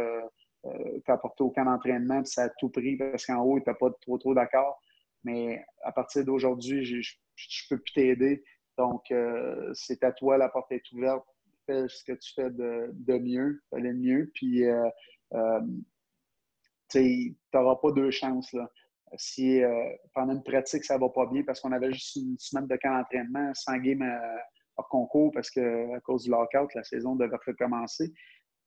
t'apporter 1.05 1.45
au 1.45 1.51
camp 1.51 1.65
d'entraînement, 1.65 2.23
puis 2.23 2.31
ça 2.31 2.45
a 2.45 2.49
tout 2.61 2.69
pris 2.71 2.97
parce 2.97 3.27
qu'en 3.27 3.43
haut, 3.43 3.57
il 3.57 3.61
n'était 3.61 3.75
pas 3.75 3.91
trop, 4.01 4.19
trop 4.19 4.35
d'accord. 4.35 4.81
Mais 5.25 5.65
à 5.83 5.93
partir 5.93 6.25
d'aujourd'hui, 6.25 6.85
je 6.85 6.97
ne 6.97 7.69
peux 7.69 7.83
plus 7.83 7.93
t'aider. 7.93 8.45
Donc, 8.79 9.11
euh, 9.11 9.71
c'est 9.75 10.03
à 10.05 10.13
toi, 10.13 10.37
la 10.39 10.49
porte 10.49 10.71
est 10.73 10.93
ouverte. 10.93 11.25
Fais 11.67 11.89
ce 11.89 12.05
que 12.05 12.13
tu 12.13 12.33
fais 12.35 12.51
de, 12.51 13.19
mieux, 13.19 13.63
fais 13.71 13.81
le 13.81 13.93
mieux. 13.93 14.31
Puis, 14.35 14.65
euh, 14.65 14.89
euh, 15.35 15.61
tu 16.91 17.37
n'auras 17.53 17.77
pas 17.77 17.93
deux 17.93 18.11
chances. 18.11 18.53
Là. 18.53 18.71
Si 19.17 19.61
pendant 20.15 20.35
une 20.35 20.43
pratique, 20.43 20.85
ça 20.85 20.97
ne 20.97 21.01
va 21.01 21.09
pas 21.09 21.27
bien 21.27 21.43
parce 21.45 21.61
qu'on 21.61 21.73
avait 21.73 21.93
juste 21.93 22.17
une 22.17 22.37
semaine 22.39 22.67
de 22.67 22.77
camp 22.77 22.97
d'entraînement 22.97 23.53
sans 23.55 23.79
game 23.79 24.05
hors 24.77 24.89
concours 24.89 25.31
parce 25.33 25.51
qu'à 25.51 26.01
cause 26.05 26.25
du 26.25 26.31
lockout, 26.31 26.73
la 26.75 26.83
saison 26.83 27.17
devait 27.17 27.37
recommencer. 27.47 28.13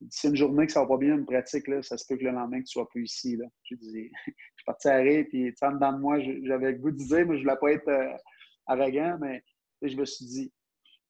Si 0.08 0.28
une 0.28 0.36
journée 0.36 0.66
que 0.66 0.72
ça 0.72 0.80
va 0.80 0.86
pas 0.86 0.96
bien, 0.96 1.16
une 1.16 1.26
pratique, 1.26 1.68
là, 1.68 1.82
ça 1.82 1.98
se 1.98 2.06
peut 2.08 2.16
que 2.16 2.24
le 2.24 2.30
lendemain, 2.30 2.60
que 2.60 2.66
tu 2.66 2.72
sois 2.72 2.88
plus 2.88 3.04
ici. 3.04 3.36
Là. 3.36 3.46
Je 3.64 3.74
dis, 3.74 4.10
je 4.26 4.32
suis 4.32 4.64
parti 4.64 4.88
à 4.88 5.02
puis 5.02 5.52
sais, 5.54 5.68
dedans 5.72 5.92
de 5.92 6.00
moi, 6.00 6.18
j'avais 6.20 6.72
le 6.72 6.78
goût 6.78 6.90
de 6.90 6.96
dire, 6.96 7.26
mais 7.26 7.36
je 7.36 7.42
voulais 7.42 7.56
pas 7.60 7.72
être 7.72 8.16
arrogant, 8.66 9.18
mais 9.20 9.42
je 9.82 9.96
me 9.96 10.04
suis 10.04 10.24
dit, 10.24 10.52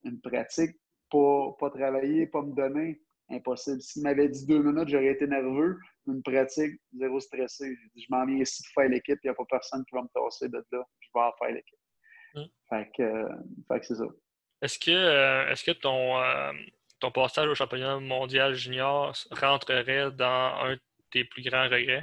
une 0.05 0.21
pratique, 0.21 0.77
pas, 1.11 1.57
pas 1.59 1.71
travailler, 1.71 2.27
pas 2.27 2.43
me 2.43 2.55
donner, 2.55 3.01
impossible. 3.31 3.81
S'il 3.81 4.03
m'avait 4.03 4.29
dit 4.29 4.47
deux 4.47 4.63
minutes, 4.63 4.89
j'aurais 4.89 5.13
été 5.13 5.27
nerveux. 5.27 5.79
Une 6.07 6.23
pratique, 6.23 6.81
zéro 6.97 7.21
stressé. 7.21 7.77
Je 7.97 8.07
m'en 8.09 8.27
viens 8.27 8.39
ici 8.39 8.63
pour 8.63 8.83
faire 8.83 8.91
l'équipe, 8.91 9.19
il 9.23 9.27
n'y 9.27 9.31
a 9.31 9.35
pas 9.35 9.45
personne 9.49 9.85
qui 9.85 9.95
va 9.95 10.03
me 10.03 10.09
tasser 10.09 10.49
de 10.49 10.65
là. 10.73 10.85
Je 11.01 11.09
vais 11.15 11.21
en 11.21 11.33
faire 11.39 11.55
l'équipe. 11.55 11.79
Hum. 12.35 12.47
Fait 12.69 12.91
que, 12.97 13.83
c'est 13.83 13.95
ça. 13.97 14.07
Est-ce 14.63 14.79
que, 14.79 14.91
euh, 14.91 15.51
est-ce 15.51 15.65
que 15.65 15.71
ton, 15.73 16.19
euh, 16.19 16.53
ton 17.01 17.11
passage 17.11 17.49
au 17.49 17.55
championnat 17.55 17.99
mondial 17.99 18.55
junior 18.55 19.15
rentrerait 19.31 20.11
dans 20.13 20.55
un 20.65 20.75
de 20.75 20.81
tes 21.11 21.25
plus 21.25 21.43
grands 21.43 21.65
regrets? 21.65 22.03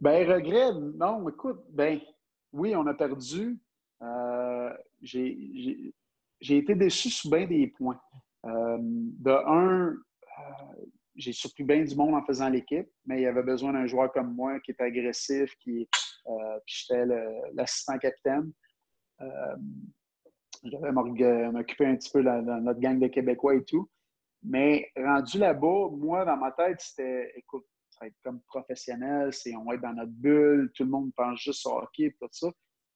Ben, 0.00 0.30
regret, 0.30 0.72
non, 0.94 1.28
écoute, 1.28 1.60
ben, 1.70 2.00
oui, 2.52 2.76
on 2.76 2.86
a 2.86 2.94
perdu, 2.94 3.58
euh, 4.02 4.72
j'ai 5.02 5.92
été 6.48 6.74
déçu 6.76 7.10
sous 7.10 7.30
bien 7.30 7.46
des 7.46 7.66
points. 7.66 8.00
Euh, 8.46 8.76
de 8.78 9.30
un, 9.30 9.88
euh, 9.88 9.96
j'ai 11.16 11.32
surpris 11.32 11.64
bien 11.64 11.82
du 11.82 11.96
monde 11.96 12.14
en 12.14 12.22
faisant 12.22 12.48
l'équipe, 12.48 12.88
mais 13.06 13.20
il 13.20 13.22
y 13.22 13.26
avait 13.26 13.42
besoin 13.42 13.72
d'un 13.72 13.86
joueur 13.86 14.12
comme 14.12 14.34
moi 14.34 14.60
qui 14.60 14.70
est 14.70 14.80
agressif, 14.80 15.52
qui 15.58 15.88
puis 16.66 16.86
j'étais 16.86 17.06
l'assistant 17.54 17.98
capitaine. 17.98 18.52
J'avais 20.64 20.92
m'occuper 20.92 21.86
un 21.86 21.96
petit 21.96 22.10
peu 22.10 22.22
de 22.22 22.60
notre 22.60 22.80
gang 22.80 22.98
de 22.98 23.06
Québécois 23.06 23.54
et 23.54 23.64
tout. 23.64 23.88
Mais 24.42 24.90
rendu 24.96 25.38
là-bas, 25.38 25.88
moi, 25.92 26.24
dans 26.24 26.36
ma 26.36 26.52
tête, 26.52 26.80
c'était 26.80 27.32
écoute, 27.36 27.66
ça 27.90 27.98
va 28.02 28.06
être 28.06 28.16
comme 28.22 28.40
professionnel, 28.42 29.30
on 29.56 29.64
va 29.64 29.74
être 29.74 29.82
dans 29.82 29.94
notre 29.94 30.12
bulle, 30.12 30.70
tout 30.74 30.84
le 30.84 30.90
monde 30.90 31.12
pense 31.16 31.40
juste 31.40 31.66
au 31.66 31.78
hockey 31.78 32.04
et 32.04 32.12
tout 32.20 32.28
ça. 32.30 32.48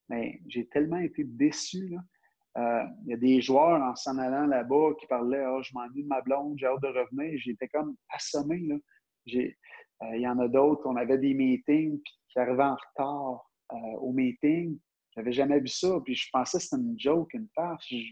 Mais 0.09 0.40
j'ai 0.47 0.66
tellement 0.68 0.98
été 0.98 1.24
déçu. 1.24 1.97
Euh, 2.59 2.82
il 3.05 3.10
y 3.10 3.14
a 3.14 3.16
des 3.16 3.40
joueurs 3.40 3.80
en 3.80 3.97
s'en 3.97 4.18
allant 4.18 4.47
là-bas 4.47 4.93
qui 5.01 5.06
parlaient 5.06 5.47
oh, 5.47 5.62
Je 5.62 5.72
m'ennuie 5.72 6.02
de 6.02 6.09
ma 6.09 6.20
blonde, 6.20 6.59
j'ai 6.59 6.66
hâte 6.66 6.82
de 6.82 6.89
revenir. 6.89 7.39
J'étais 7.39 7.68
comme 7.68 7.97
assommé. 8.10 8.68
Euh, 8.70 9.48
il 10.14 10.20
y 10.20 10.28
en 10.28 10.39
a 10.39 10.48
d'autres, 10.48 10.82
on 10.84 10.97
avait 10.97 11.18
des 11.18 11.32
meetings 11.34 12.01
puis 12.02 12.14
qui 12.28 12.39
arrivaient 12.39 12.62
en 12.62 12.76
retard 12.76 13.51
euh, 13.72 13.98
au 14.01 14.12
meeting. 14.12 14.78
J'avais 15.16 15.32
jamais 15.32 15.60
vu 15.60 15.68
ça. 15.68 15.98
Puis 16.05 16.14
je 16.14 16.28
pensais 16.32 16.59
que 16.59 16.64
c'était 16.64 16.82
une 16.82 16.98
joke, 16.98 17.34
une 17.34 17.48
farce. 17.55 17.84
Je 17.89 17.97
me 17.97 18.02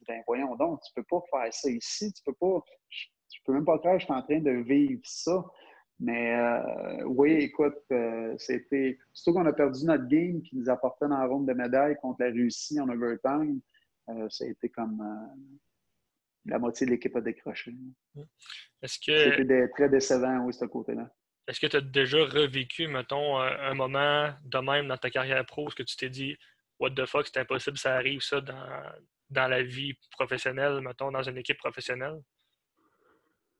disais 0.00 0.06
ben, 0.06 0.22
voyons 0.26 0.56
donc, 0.56 0.80
tu 0.82 0.92
peux 0.94 1.04
pas 1.04 1.20
faire 1.30 1.52
ça 1.52 1.70
ici. 1.70 2.12
Tu 2.12 2.22
peux 2.24 2.34
pas. 2.34 2.62
Je, 2.88 3.38
peux 3.44 3.52
même 3.52 3.64
pas 3.64 3.78
croire 3.78 3.94
que 3.94 4.00
je 4.00 4.04
suis 4.04 4.14
en 4.14 4.22
train 4.22 4.40
de 4.40 4.50
vivre 4.50 5.00
ça. 5.04 5.44
Mais 5.98 6.34
euh, 6.34 7.04
oui, 7.04 7.32
écoute, 7.32 7.78
euh, 7.92 8.34
c'était. 8.38 8.98
Surtout 9.12 9.38
qu'on 9.38 9.46
a 9.46 9.52
perdu 9.52 9.84
notre 9.84 10.06
game 10.08 10.42
qui 10.42 10.56
nous 10.56 10.68
apportait 10.68 11.08
dans 11.08 11.18
la 11.18 11.26
ronde 11.26 11.46
de 11.46 11.52
médailles 11.52 11.96
contre 12.00 12.22
la 12.22 12.30
Russie 12.30 12.80
en 12.80 12.88
overtime. 12.88 13.60
Euh, 14.08 14.28
ça 14.30 14.44
a 14.44 14.48
été 14.48 14.68
comme 14.68 15.02
la 16.46 16.58
moitié 16.58 16.86
de 16.86 16.92
l'équipe 16.92 17.14
a 17.16 17.20
décroché. 17.20 17.74
Est-ce 18.82 18.98
que. 18.98 19.36
C'était 19.36 19.68
très 19.68 19.88
décevant, 19.88 20.44
oui, 20.44 20.54
ce 20.54 20.64
côté-là. 20.64 21.10
Est-ce 21.50 21.58
que 21.58 21.66
tu 21.66 21.76
as 21.78 21.80
déjà 21.80 22.18
revécu, 22.18 22.86
mettons, 22.86 23.40
un 23.40 23.74
moment 23.74 24.32
de 24.44 24.58
même 24.58 24.86
dans 24.86 24.96
ta 24.96 25.10
carrière 25.10 25.44
pro, 25.44 25.68
ce 25.68 25.74
que 25.74 25.82
tu 25.82 25.96
t'es 25.96 26.08
dit, 26.08 26.38
what 26.78 26.90
the 26.90 27.06
fuck, 27.06 27.26
c'est 27.26 27.40
impossible, 27.40 27.76
ça 27.76 27.96
arrive 27.96 28.20
ça 28.20 28.40
dans, 28.40 28.92
dans 29.30 29.48
la 29.48 29.60
vie 29.60 29.94
professionnelle, 30.12 30.80
mettons, 30.80 31.10
dans 31.10 31.24
une 31.24 31.38
équipe 31.38 31.58
professionnelle? 31.58 32.20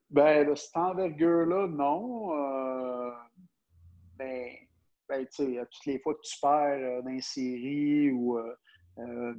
Ben, 0.09 0.55
cette 0.55 0.77
envergure-là, 0.77 1.67
non. 1.67 2.33
Euh, 2.33 3.11
ben, 4.15 4.55
ben 5.09 5.25
tu 5.27 5.55
sais, 5.55 5.65
toutes 5.69 5.85
les 5.85 5.99
fois 5.99 6.15
que 6.15 6.21
tu 6.23 6.39
perds 6.39 6.79
euh, 6.79 7.01
dans 7.01 7.09
une 7.09 7.21
série 7.21 8.09
ou 8.11 8.37
euh, 8.37 9.35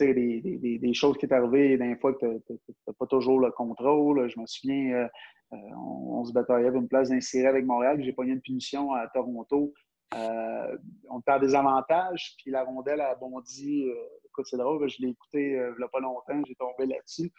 des, 0.00 0.40
des, 0.40 0.78
des, 0.78 0.94
choses 0.94 1.16
qui 1.18 1.26
sont 1.26 1.34
arrivées, 1.34 1.76
des 1.76 1.96
fois 1.96 2.14
que 2.14 2.38
tu 2.46 2.52
n'as 2.86 2.92
pas 2.98 3.06
toujours 3.06 3.40
le 3.40 3.50
contrôle. 3.50 4.28
Je 4.28 4.38
me 4.40 4.46
souviens, 4.46 5.08
on, 5.50 6.24
se 6.24 6.32
bataillait 6.32 6.70
pour 6.70 6.80
une 6.80 6.88
place 6.88 7.10
d'un 7.10 7.20
série 7.20 7.46
avec 7.46 7.64
Montréal, 7.64 8.02
j'ai 8.02 8.12
pogné 8.12 8.32
une 8.32 8.40
punition 8.40 8.92
à 8.92 9.06
Toronto. 9.08 9.72
on 10.12 11.20
perd 11.20 11.42
des 11.42 11.54
avantages, 11.54 12.34
puis 12.38 12.50
la 12.50 12.64
rondelle 12.64 13.00
a 13.00 13.14
bondi. 13.14 13.84
écoute, 14.24 14.46
c'est 14.48 14.56
drôle, 14.56 14.88
je 14.88 15.00
l'ai 15.00 15.08
écouté 15.08 15.52
il 15.52 15.78
n'y 15.78 15.84
a 15.84 15.88
pas 15.88 16.00
longtemps, 16.00 16.42
j'ai 16.46 16.54
tombé 16.56 16.86
là-dessus. 16.86 17.32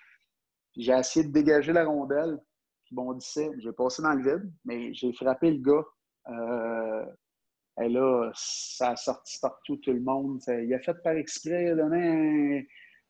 J'ai 0.77 0.93
essayé 0.93 1.25
de 1.25 1.31
dégager 1.31 1.73
la 1.73 1.85
rondelle 1.85 2.37
qui 2.85 2.95
bondissait. 2.95 3.49
J'ai 3.59 3.71
passé 3.71 4.01
dans 4.01 4.13
le 4.13 4.21
vide, 4.21 4.51
mais 4.65 4.93
j'ai 4.93 5.11
frappé 5.13 5.51
le 5.51 5.61
gars. 5.61 5.85
Et 7.81 7.89
là, 7.89 8.31
ça 8.33 8.91
a 8.91 8.95
sorti 8.95 9.37
partout, 9.41 9.75
tout 9.77 9.91
le 9.91 9.99
monde. 9.99 10.41
il 10.47 10.73
a 10.73 10.79
fait 10.79 10.95
par 11.03 11.13
exprès, 11.13 11.75
donner 11.75 12.07
un, 12.07 12.61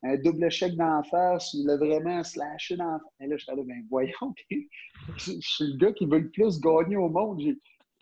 un 0.02 0.16
double 0.16 0.44
échec 0.44 0.74
d'en 0.76 1.02
face, 1.04 1.52
il 1.54 1.68
a 1.70 1.76
vraiment 1.76 2.22
slashé 2.22 2.76
dans 2.76 2.98
Et 3.20 3.26
là, 3.26 3.36
je 3.36 3.44
suis 3.44 3.64
ben 3.64 3.86
voyons, 3.88 4.34
je 5.16 5.32
suis 5.40 5.72
le 5.72 5.78
gars 5.78 5.92
qui 5.92 6.06
veut 6.06 6.18
le 6.18 6.30
plus 6.30 6.60
gagner 6.60 6.96
au 6.96 7.08
monde. 7.08 7.40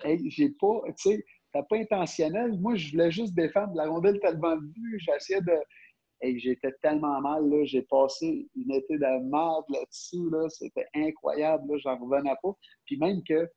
J'ai 0.05 0.51
pas, 0.61 0.81
tu 0.86 0.95
sais, 0.97 1.24
c'est 1.55 1.69
pas 1.69 1.77
intentionnel. 1.77 2.59
Moi, 2.59 2.74
je 2.74 2.91
voulais 2.91 3.11
juste 3.11 3.35
défendre 3.35 3.74
la 3.74 3.86
rondelle 3.86 4.19
tellement 4.20 4.57
but. 4.57 4.99
J'essayais 4.99 5.41
de. 5.41 5.57
Et 6.20 6.39
j'étais 6.39 6.73
tellement 6.82 7.20
mal, 7.20 7.49
là. 7.49 7.65
J'ai 7.65 7.82
passé 7.82 8.49
une 8.57 8.73
été 8.73 8.97
de 8.97 9.31
merde 9.31 9.65
là-dessus, 9.69 10.31
là. 10.31 10.49
C'était 10.49 10.86
incroyable, 10.95 11.70
là. 11.70 11.78
J'en 11.78 11.99
revenais 11.99 12.35
pas. 12.43 12.53
Puis 12.86 12.97
même 12.99 13.23
que, 13.23 13.49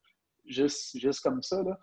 juste, 0.45 0.97
juste 0.99 1.21
comme 1.21 1.41
ça, 1.41 1.63
là, 1.63 1.77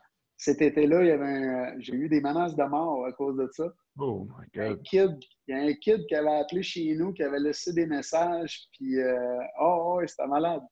cet 0.45 0.61
été-là, 0.61 1.03
il 1.03 1.09
y 1.09 1.11
avait 1.11 1.81
j'ai 1.81 1.95
eu 1.95 2.09
des 2.09 2.21
menaces 2.21 2.55
de 2.55 2.65
mort 2.65 3.07
à 3.07 3.13
cause 3.13 3.37
de 3.37 3.49
ça. 3.53 3.73
Oh 3.99 4.27
my 4.39 4.47
God. 4.55 4.83
il 4.93 5.19
y 5.49 5.53
a 5.53 5.59
un 5.59 5.73
kid 5.73 6.07
qui 6.07 6.15
avait 6.15 6.39
appelé 6.39 6.63
chez 6.63 6.95
nous, 6.95 7.15
qui 7.15 7.23
avait 7.23 7.41
laissé 7.41 7.73
des 7.73 7.87
messages, 7.87 8.69
puis 8.73 9.01
euh, 9.01 9.39
oh, 9.59 9.97
oh, 9.97 10.07
c'était 10.07 10.27
malade. 10.27 10.63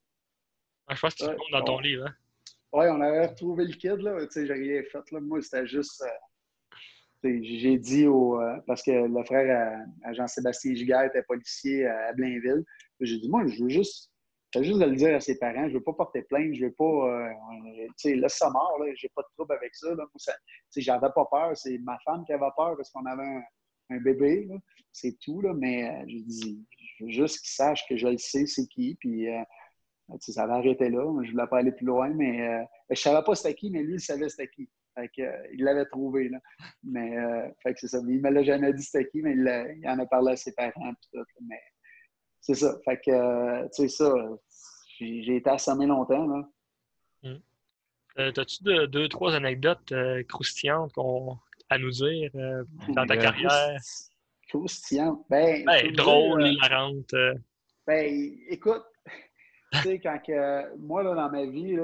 je 0.90 1.00
pense 1.00 1.14
que 1.14 1.24
tu 1.24 1.52
dans 1.52 1.64
ton 1.64 1.78
livre. 1.80 2.06
Hein? 2.06 2.14
Oui, 2.74 2.86
on 2.90 3.00
avait 3.00 3.26
retrouvé 3.28 3.64
le 3.64 3.72
kid, 3.72 3.98
là. 3.98 4.20
Tu 4.26 4.32
sais, 4.32 4.46
j'ai 4.46 4.52
rien 4.52 4.82
fait, 4.90 5.10
là. 5.10 5.20
Moi, 5.20 5.40
c'était 5.40 5.66
juste. 5.66 6.04
Euh, 7.24 7.38
j'ai 7.42 7.78
dit 7.78 8.06
au. 8.06 8.40
Euh, 8.40 8.58
parce 8.66 8.82
que 8.82 8.90
le 8.90 9.24
frère 9.24 9.86
à, 10.04 10.12
Jean-Sébastien 10.12 10.74
Giguère 10.74 11.04
était 11.04 11.22
policier 11.22 11.86
à 11.86 12.12
Blainville. 12.12 12.64
J'ai 13.00 13.18
dit, 13.18 13.28
moi, 13.30 13.46
je 13.46 13.62
veux 13.62 13.70
juste 13.70 14.11
c'est 14.52 14.64
juste 14.64 14.80
de 14.80 14.84
le 14.84 14.96
dire 14.96 15.14
à 15.14 15.20
ses 15.20 15.38
parents, 15.38 15.64
je 15.64 15.72
ne 15.72 15.78
veux 15.78 15.82
pas 15.82 15.94
porter 15.94 16.22
plainte, 16.22 16.54
je 16.54 16.66
veux 16.66 16.72
pas. 16.72 16.84
Euh, 16.84 17.30
tu 17.98 18.10
sais, 18.10 18.14
laisse 18.14 18.36
ça 18.36 18.50
mort, 18.50 18.78
là, 18.78 18.92
j'ai 18.94 19.08
pas 19.14 19.22
de 19.22 19.28
trouble 19.34 19.54
avec 19.54 19.74
ça. 19.74 19.94
Là. 19.94 20.04
J'avais 20.76 21.08
pas 21.14 21.26
peur, 21.30 21.56
c'est 21.56 21.78
ma 21.78 21.98
femme 22.04 22.24
qui 22.26 22.32
avait 22.32 22.50
peur 22.56 22.76
parce 22.76 22.90
qu'on 22.90 23.06
avait 23.06 23.40
un, 23.90 24.00
bébé, 24.00 24.48
c'est 24.90 25.18
tout, 25.20 25.40
là, 25.42 25.52
mais 25.54 25.88
euh, 25.88 26.04
je 26.08 26.16
dis, 26.18 26.66
je 26.98 27.04
veux 27.04 27.10
juste 27.10 27.40
qu'il 27.40 27.50
sache 27.50 27.86
que 27.86 27.96
je 27.96 28.08
le 28.08 28.16
sais, 28.16 28.46
c'est 28.46 28.66
qui, 28.66 28.94
puis 28.94 29.28
euh, 29.28 29.42
ça 30.18 30.46
va 30.46 30.54
arrêter 30.54 30.88
là. 30.88 31.02
Je 31.22 31.28
ne 31.28 31.32
voulais 31.32 31.46
pas 31.46 31.58
aller 31.58 31.72
plus 31.72 31.84
loin, 31.86 32.08
mais 32.08 32.48
euh, 32.48 32.64
je 32.90 33.00
savais 33.00 33.22
pas 33.22 33.34
c'était 33.34 33.54
qui, 33.54 33.70
mais 33.70 33.82
lui, 33.82 33.94
il 33.94 34.00
savait 34.00 34.28
c'était 34.28 34.48
qui. 34.48 34.68
Fait 34.94 35.10
il 35.54 35.64
l'avait 35.64 35.86
trouvé, 35.86 36.28
là. 36.28 36.38
Mais, 36.84 37.16
fait 37.62 37.72
que 37.72 37.80
c'est 37.80 37.88
ça. 37.88 37.98
Il 38.06 38.20
me 38.20 38.28
l'a 38.28 38.42
jamais 38.42 38.74
dit 38.74 38.82
c'était 38.82 39.08
qui, 39.08 39.22
mais 39.22 39.32
il, 39.32 39.78
il, 39.78 39.88
en 39.88 39.98
a 39.98 40.04
parlé 40.04 40.32
à 40.32 40.36
ses 40.36 40.52
parents, 40.52 40.92
tout, 41.10 41.22
mais 41.40 41.60
c'est 42.42 42.54
ça. 42.54 42.76
Fait 42.84 43.00
que, 43.00 43.10
euh, 43.10 43.68
tu 43.74 43.88
sais, 43.88 43.88
ça, 43.88 44.12
j'ai 44.98 45.36
été 45.36 45.48
assommé 45.48 45.86
longtemps. 45.86 46.26
Là. 46.26 46.48
Hmm. 47.22 47.38
Euh, 48.18 48.32
As-tu 48.36 48.64
deux, 48.88 49.08
trois 49.08 49.34
anecdotes 49.34 49.92
euh, 49.92 50.22
croustillantes 50.24 50.92
à 51.70 51.78
nous 51.78 51.90
dire 51.90 52.30
dans 52.88 53.06
ta 53.06 53.16
carrière? 53.16 53.78
Croustillantes? 54.48 55.24
Ben, 55.30 55.64
ben 55.64 55.92
drôle, 55.92 56.46
hilarante. 56.46 57.14
Ben, 57.86 58.36
écoute, 58.48 58.84
tu 59.72 59.78
sais, 59.78 59.98
quand 60.00 60.18
que, 60.18 60.76
moi, 60.78 61.04
là, 61.04 61.14
dans 61.14 61.30
ma 61.30 61.46
vie, 61.46 61.76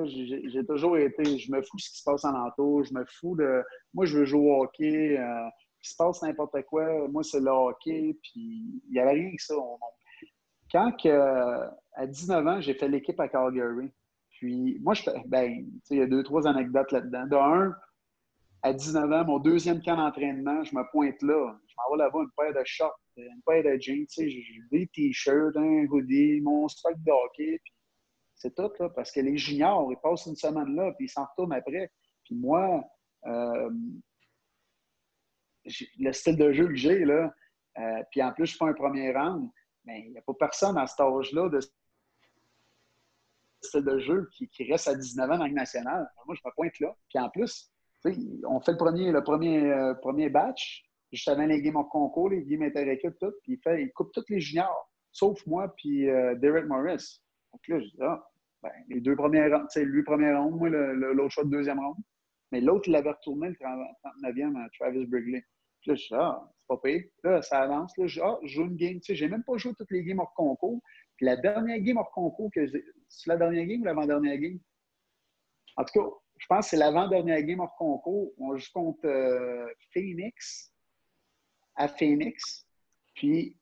j'ai 0.52 0.66
toujours 0.66 0.98
été, 0.98 1.38
je 1.38 1.52
me 1.52 1.62
fous 1.62 1.76
de 1.76 1.82
ce 1.82 1.90
qui 1.90 1.98
se 1.98 2.04
passe 2.04 2.24
en 2.24 2.34
entour, 2.34 2.82
je 2.82 2.92
me 2.92 3.04
fous 3.06 3.36
de, 3.36 3.62
moi, 3.94 4.06
je 4.06 4.18
veux 4.18 4.24
jouer 4.24 4.50
au 4.50 4.62
hockey, 4.64 5.14
il 5.14 5.88
se 5.88 5.96
passe 5.96 6.20
n'importe 6.22 6.60
quoi, 6.64 7.08
moi, 7.08 7.22
c'est 7.22 7.40
le 7.40 7.50
hockey, 7.50 8.18
puis 8.22 8.82
il 8.86 8.92
n'y 8.92 8.98
avait 8.98 9.12
rien 9.12 9.30
que 9.30 9.42
ça. 9.42 9.54
On, 9.56 9.78
quand 10.70 10.92
à 11.94 12.06
19 12.06 12.46
ans, 12.46 12.60
j'ai 12.60 12.74
fait 12.74 12.88
l'équipe 12.88 13.18
à 13.20 13.28
Calgary, 13.28 13.90
puis 14.30 14.78
moi, 14.80 14.94
je, 14.94 15.10
ben, 15.26 15.66
il 15.90 15.96
y 15.96 16.00
a 16.00 16.06
deux, 16.06 16.22
trois 16.22 16.46
anecdotes 16.46 16.92
là-dedans. 16.92 17.26
De 17.26 17.36
un, 17.36 17.74
à 18.62 18.72
19 18.72 19.12
ans, 19.12 19.24
mon 19.24 19.38
deuxième 19.38 19.82
camp 19.82 19.96
d'entraînement, 19.96 20.62
je 20.62 20.74
me 20.76 20.88
pointe 20.92 21.20
là. 21.22 21.56
Je 21.66 21.74
m'en 21.76 21.96
vais 21.96 22.04
là-bas, 22.04 22.20
une 22.20 22.30
paire 22.36 22.54
de 22.54 22.64
shorts, 22.64 23.00
une 23.16 23.42
paire 23.44 23.64
de 23.64 23.80
jeans, 23.80 24.06
des 24.70 24.86
t-shirts, 24.88 25.56
un 25.56 25.86
hoodie, 25.86 26.40
mon 26.40 26.68
stock 26.68 26.94
de 27.04 27.10
hockey, 27.10 27.60
c'est 28.38 28.54
tout, 28.54 28.70
là, 28.78 28.88
parce 28.90 29.10
que 29.10 29.20
les 29.20 29.36
juniors, 29.36 29.90
ils 29.90 29.98
passent 30.00 30.26
une 30.26 30.36
semaine 30.36 30.74
là, 30.74 30.92
puis 30.96 31.06
ils 31.06 31.10
s'en 31.10 31.24
retournent 31.24 31.52
après. 31.52 31.90
Puis 32.24 32.36
moi, 32.36 32.84
euh, 33.26 33.70
le 35.98 36.12
style 36.12 36.36
de 36.36 36.52
jeu 36.52 36.68
que 36.68 36.76
j'ai, 36.76 37.04
là, 37.04 37.34
euh, 37.78 38.02
puis 38.10 38.22
en 38.22 38.32
plus, 38.32 38.46
je 38.46 38.56
fais 38.56 38.64
un 38.64 38.74
premier 38.74 39.12
round, 39.12 39.50
mais 39.88 40.02
il 40.06 40.10
n'y 40.12 40.18
a 40.18 40.22
pas 40.22 40.34
personne 40.34 40.76
à 40.76 40.86
cet 40.86 41.00
âge-là 41.00 41.48
de 41.48 41.60
style 43.62 43.84
de 43.84 43.98
jeu 43.98 44.28
qui, 44.32 44.64
reste 44.70 44.86
à 44.86 44.94
19 44.94 45.30
ans 45.30 45.38
dans 45.38 45.46
le 45.46 45.52
national. 45.52 46.08
Moi, 46.26 46.36
je 46.36 46.42
me 46.46 46.54
pointe 46.54 46.78
là. 46.78 46.94
Puis 47.08 47.18
en 47.18 47.30
plus, 47.30 47.72
on 48.46 48.60
fait 48.60 48.72
le 48.72 48.76
premier, 48.76 49.10
le 49.10 49.24
premier, 49.24 49.72
euh, 49.72 49.94
premier 49.94 50.28
batch, 50.28 50.84
juste 51.10 51.26
avant 51.28 51.46
les 51.46 51.60
games 51.62 51.76
en 51.76 51.84
concours, 51.84 52.28
les 52.28 52.44
games 52.44 52.62
interéquipes, 52.62 53.18
tout, 53.18 53.32
puis 53.42 53.54
il, 53.54 53.58
fait, 53.58 53.82
il 53.82 53.92
coupe 53.92 54.12
tous 54.12 54.24
les 54.28 54.40
juniors, 54.40 54.90
sauf 55.10 55.44
moi 55.46 55.74
puis 55.76 56.08
euh, 56.08 56.34
Derek 56.36 56.66
Morris. 56.66 57.22
Donc 57.52 57.66
là, 57.66 57.80
je 57.80 57.86
dis, 57.86 57.96
ah, 58.02 58.22
ben, 58.62 58.70
les 58.88 59.00
deux 59.00 59.16
premières 59.16 59.64
sais, 59.70 59.84
lui, 59.84 60.02
premier 60.04 60.32
round, 60.34 60.54
moi, 60.54 60.68
l'autre 60.68 61.30
choix 61.30 61.44
de 61.44 61.50
deuxième 61.50 61.80
round. 61.80 61.96
Mais 62.52 62.60
l'autre, 62.60 62.88
il 62.88 62.96
avait 62.96 63.10
retourné 63.10 63.48
le 63.48 63.54
39e 63.54 64.56
à 64.56 64.68
Travis 64.78 65.06
Brigley. 65.06 65.44
Là, 65.86 65.94
je 65.94 66.06
dis, 66.06 66.08
ah, 66.12 66.50
pas 66.68 66.76
pire. 66.82 67.04
Là, 67.24 67.42
ça 67.42 67.62
avance. 67.62 67.96
Là, 67.96 68.06
je, 68.06 68.20
ah, 68.20 68.38
je 68.42 68.48
joue 68.48 68.64
une 68.64 68.76
game. 68.76 69.00
Tu 69.00 69.06
sais, 69.06 69.14
j'ai 69.14 69.28
même 69.28 69.44
pas 69.44 69.56
joué 69.56 69.72
toutes 69.76 69.90
les 69.90 70.04
games 70.04 70.18
hors 70.18 70.34
concours. 70.34 70.80
Puis 71.16 71.26
la 71.26 71.36
dernière 71.36 71.80
game 71.80 71.96
hors 71.96 72.10
concours 72.10 72.50
que. 72.54 72.66
C'est 73.08 73.30
la 73.30 73.36
dernière 73.36 73.64
game 73.64 73.80
ou 73.80 73.84
l'avant-dernière 73.84 74.36
game? 74.36 74.58
En 75.76 75.84
tout 75.84 76.00
cas, 76.00 76.08
je 76.36 76.46
pense 76.46 76.66
que 76.66 76.70
c'est 76.70 76.76
l'avant-dernière 76.76 77.42
game 77.42 77.60
hors 77.60 77.74
concours. 77.76 78.32
On 78.38 78.56
joue 78.56 78.70
contre 78.72 79.06
euh, 79.06 79.66
Phoenix, 79.92 80.72
à 81.74 81.88
Phoenix. 81.88 82.66
Puis 83.14 83.56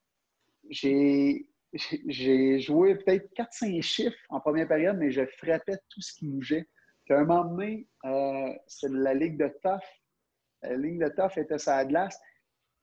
j'ai, 0.70 1.48
j'ai 1.72 2.58
joué 2.60 2.96
peut-être 2.96 3.28
4-5 3.34 3.82
chiffres 3.82 4.18
en 4.30 4.40
première 4.40 4.68
période, 4.68 4.96
mais 4.98 5.10
je 5.10 5.24
frappais 5.38 5.76
tout 5.88 6.00
ce 6.00 6.14
qui 6.14 6.26
bougeait. 6.26 6.66
Puis 7.04 7.14
à 7.14 7.18
un 7.18 7.24
moment 7.24 7.44
donné, 7.44 7.86
euh, 8.04 8.52
c'est 8.66 8.90
la 8.90 9.14
ligue 9.14 9.38
de 9.38 9.48
Tough. 9.62 9.80
La 10.68 10.76
ligne 10.76 10.98
de 10.98 11.08
Tough 11.08 11.38
était 11.38 11.56
la 11.66 11.84
glace. 11.84 12.20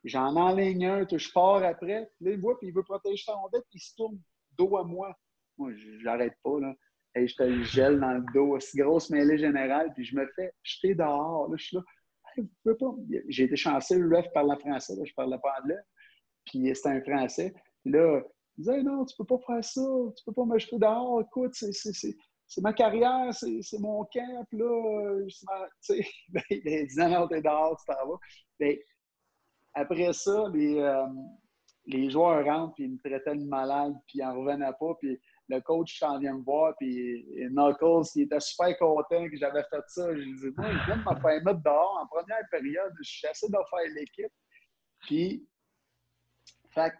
J'en 0.04 0.36
enligne 0.36 0.86
un, 0.86 1.08
je 1.10 1.32
pars 1.32 1.64
après. 1.64 2.12
Là, 2.20 2.32
il 2.32 2.40
voit, 2.40 2.58
puis 2.60 2.68
il 2.68 2.74
veut 2.74 2.84
protéger 2.84 3.24
son 3.24 3.50
puis 3.52 3.62
il 3.76 3.80
se 3.80 3.96
tourne 3.96 4.20
dos 4.58 4.78
à 4.78 4.84
moi. 4.84 5.18
Moi, 5.58 5.72
j'arrête 6.02 6.36
pas, 6.44 6.60
là. 6.60 6.74
Et 7.16 7.28
je 7.28 7.36
te 7.36 7.44
le 7.44 7.64
gèle 7.64 8.00
dans 8.00 8.14
le 8.14 8.26
dos, 8.34 8.56
aussi 8.56 8.78
grosse 8.78 9.10
mêlée 9.12 9.38
générale, 9.38 9.94
puis 9.94 10.04
je 10.04 10.16
me 10.16 10.28
fais 10.36 10.52
jeter 10.64 10.96
dehors. 10.96 11.48
Là, 11.48 11.56
je 11.58 11.66
suis 11.66 11.78
là. 11.78 11.84
J'ai 13.30 13.44
été 13.44 13.56
chanceux, 13.56 14.00
le 14.00 14.18
ref 14.18 14.26
parle 14.34 14.58
français, 14.60 14.96
là, 14.96 15.04
je 15.06 15.14
parlais 15.14 15.38
pas 15.38 15.54
anglais. 15.62 15.78
Puis 16.46 16.76
c'était 16.76 16.90
un 16.90 17.02
français. 17.02 17.54
Là, 17.86 18.22
il 18.58 18.64
disait 18.64 18.82
non, 18.82 19.06
tu 19.06 19.16
peux 19.16 19.26
pas 19.26 19.38
faire 19.46 19.64
ça, 19.64 19.82
tu 20.18 20.24
peux 20.26 20.34
pas 20.34 20.46
me 20.46 20.58
jeter 20.58 20.78
dehors. 20.80 21.22
Écoute, 21.22 21.54
c'est 21.54 21.72
ma 22.62 22.74
carrière, 22.74 23.34
c'est 23.34 23.80
mon 23.80 24.04
camp. 24.06 24.46
Là, 24.52 25.20
tu 25.28 25.36
sais, 25.82 26.08
il 26.50 26.88
dit 26.88 26.98
non, 26.98 27.28
t'es 27.28 27.42
dehors, 27.42 27.78
tu 27.80 27.86
t'en 27.86 28.08
vas. 28.08 28.20
Ben, 28.60 28.78
après 29.74 30.14
ça, 30.14 30.46
les, 30.54 30.78
euh, 30.80 31.06
les 31.86 32.10
joueurs 32.10 32.46
rentrent, 32.46 32.76
puis 32.76 32.86
ils 32.86 32.94
me 32.94 33.00
traitaient 33.00 33.36
de 33.36 33.46
malade, 33.46 33.94
puis 34.08 34.20
ils 34.20 34.22
n'en 34.22 34.36
revenaient 34.36 34.74
pas. 34.80 34.96
Puis 35.00 35.20
le 35.50 35.60
coach 35.62 36.00
s'en 36.00 36.20
vient 36.20 36.36
me 36.36 36.44
voir, 36.44 36.74
puis 36.78 37.26
Knuckles, 37.52 38.10
il 38.16 38.24
était 38.24 38.40
super 38.40 38.78
content 38.78 39.30
que 39.30 39.38
j'avais 39.38 39.64
fait 39.70 39.84
ça. 39.88 40.14
Je 40.14 40.20
lui 40.20 40.32
ai 40.32 40.36
dit, 40.36 40.56
moi, 40.58 40.68
il 40.70 40.86
vient 40.86 40.98
de 40.98 41.02
me 41.02 41.22
faire 41.22 41.44
mettre 41.44 41.64
dehors 41.64 42.00
en 42.02 42.08
première 42.08 42.44
période. 42.52 42.94
Je 43.02 43.10
suis 43.10 43.28
assez 43.28 43.48
de 43.48 43.52
faire 43.52 43.94
l'équipe. 43.96 44.32
Puis, 45.02 45.48
fait 46.70 46.94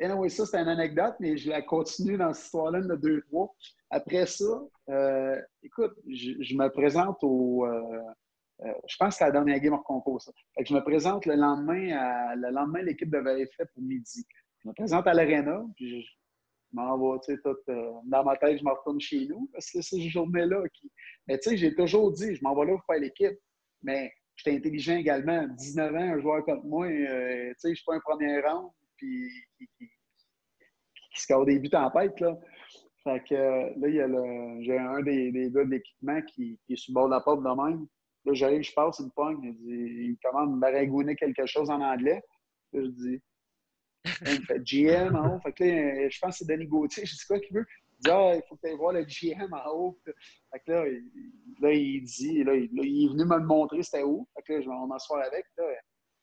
anyway, 0.00 0.28
ça, 0.28 0.46
c'est 0.46 0.58
une 0.58 0.68
anecdote, 0.68 1.14
mais 1.20 1.36
je 1.36 1.48
la 1.48 1.62
continue 1.62 2.16
dans 2.16 2.32
cette 2.32 2.46
histoire-là 2.46 2.82
de 2.82 2.96
deux, 2.96 3.22
trois. 3.22 3.54
Après 3.90 4.26
ça, 4.26 4.44
euh, 4.88 5.40
écoute, 5.62 5.94
je, 6.08 6.54
me 6.56 6.68
présente 6.68 7.18
au, 7.22 7.66
euh, 7.66 8.00
euh, 8.62 8.72
je 8.88 8.96
pense 8.96 9.14
que 9.14 9.18
c'est 9.18 9.24
la 9.24 9.30
dernière 9.30 9.60
game 9.60 9.74
hors 9.74 9.84
concours, 9.84 10.20
je 10.58 10.74
me 10.74 10.80
présente 10.80 11.24
le 11.26 11.34
lendemain, 11.34 11.96
à, 11.96 12.34
le 12.34 12.50
lendemain, 12.50 12.82
l'équipe 12.82 13.10
devait 13.10 13.46
fait 13.56 13.66
pour 13.72 13.82
midi. 13.82 14.26
Je 14.62 14.68
me 14.68 14.74
présente 14.74 15.06
à 15.06 15.14
l'aréna, 15.14 15.64
puis 15.76 16.02
je, 16.02 16.08
m'en 16.72 16.98
vais, 16.98 17.20
tu 17.24 17.34
sais, 17.34 17.40
tout, 17.42 17.56
dans 18.06 18.24
ma 18.24 18.36
tête, 18.36 18.58
je 18.58 18.64
me 18.64 18.70
retourne 18.70 19.00
chez 19.00 19.26
nous, 19.26 19.48
parce 19.52 19.70
que 19.70 19.80
c'est 19.80 19.96
cette 20.00 20.10
journée-là. 20.10 20.62
Mais 21.28 21.38
tu 21.38 21.50
sais, 21.50 21.56
j'ai 21.56 21.74
toujours 21.74 22.10
dit, 22.10 22.34
je 22.34 22.42
m'en 22.42 22.56
vais 22.56 22.66
là 22.66 22.72
pour 22.72 22.84
faire 22.86 23.00
l'équipe, 23.00 23.38
mais 23.82 24.12
j'étais 24.34 24.56
intelligent 24.56 24.96
également. 24.96 25.46
19 25.46 25.94
ans, 25.94 25.98
un 25.98 26.20
joueur 26.20 26.44
comme 26.44 26.66
moi, 26.66 26.88
tu 26.88 27.54
sais, 27.58 27.70
je 27.70 27.74
suis 27.74 27.84
pas 27.84 27.94
un 27.94 28.00
premier 28.00 28.40
rang, 28.40 28.74
puis 28.96 29.30
qui 31.16 31.22
score 31.22 31.46
des 31.46 31.58
buts 31.58 31.70
en 31.72 31.90
tête, 31.90 32.18
là. 32.20 32.38
Fait 33.06 33.22
que 33.22 33.34
là, 33.34 33.88
il 33.88 33.94
y 33.94 34.00
a 34.00 34.08
le, 34.08 34.62
j'ai 34.62 34.76
un 34.76 35.00
des, 35.00 35.30
des 35.30 35.48
gars 35.52 35.64
de 35.64 35.70
l'équipement 35.70 36.20
qui, 36.22 36.58
qui 36.66 36.72
est 36.72 36.76
sur 36.76 36.90
le 36.90 36.94
bord 36.94 37.06
de 37.06 37.12
la 37.12 37.20
porte 37.20 37.40
de 37.40 37.62
même. 37.62 37.86
Là, 38.24 38.32
j'arrive, 38.34 38.64
je 38.64 38.72
passe, 38.74 38.98
une 38.98 39.12
pogne. 39.12 39.38
Il, 39.44 39.54
dit, 39.58 40.08
il 40.10 40.18
commence 40.20 40.48
à 40.48 40.50
me 40.50 40.58
baragouiner 40.58 41.14
quelque 41.14 41.46
chose 41.46 41.70
en 41.70 41.80
anglais. 41.80 42.20
Là, 42.72 42.82
je 42.82 42.88
dis, 42.88 43.22
il 44.06 44.40
me 44.40 44.44
fait 44.44 44.60
GM 44.60 45.14
en 45.14 45.36
haut. 45.36 45.38
Fait 45.38 45.52
que 45.52 45.62
là, 45.62 46.08
je 46.08 46.18
pense 46.18 46.36
que 46.36 46.44
c'est 46.44 46.52
Denis 46.52 46.66
Gauthier. 46.66 47.06
Je 47.06 47.14
dis 47.14 47.26
quoi 47.28 47.38
qu'il 47.38 47.54
veut? 47.54 47.66
Il 48.00 48.04
dit, 48.06 48.10
ah, 48.10 48.32
il 48.34 48.42
faut 48.48 48.56
que 48.56 48.62
tu 48.62 48.66
ailles 48.66 48.76
voir 48.76 48.92
le 48.92 49.04
GM 49.04 49.52
en 49.52 49.70
haut. 49.70 50.00
Fait 50.04 50.58
que 50.66 50.72
là, 50.72 50.88
il, 50.88 51.04
là, 51.60 51.72
il 51.72 52.02
dit, 52.02 52.42
là, 52.42 52.56
il, 52.56 52.64
est 52.64 53.08
venu 53.08 53.24
me 53.24 53.38
montrer 53.38 53.84
c'était 53.84 54.02
où. 54.02 54.26
Fait 54.34 54.42
que 54.42 54.52
là, 54.54 54.60
je 54.62 54.68
vais 54.68 54.86
m'asseoir 54.88 55.22
avec. 55.24 55.46
Là, 55.56 55.64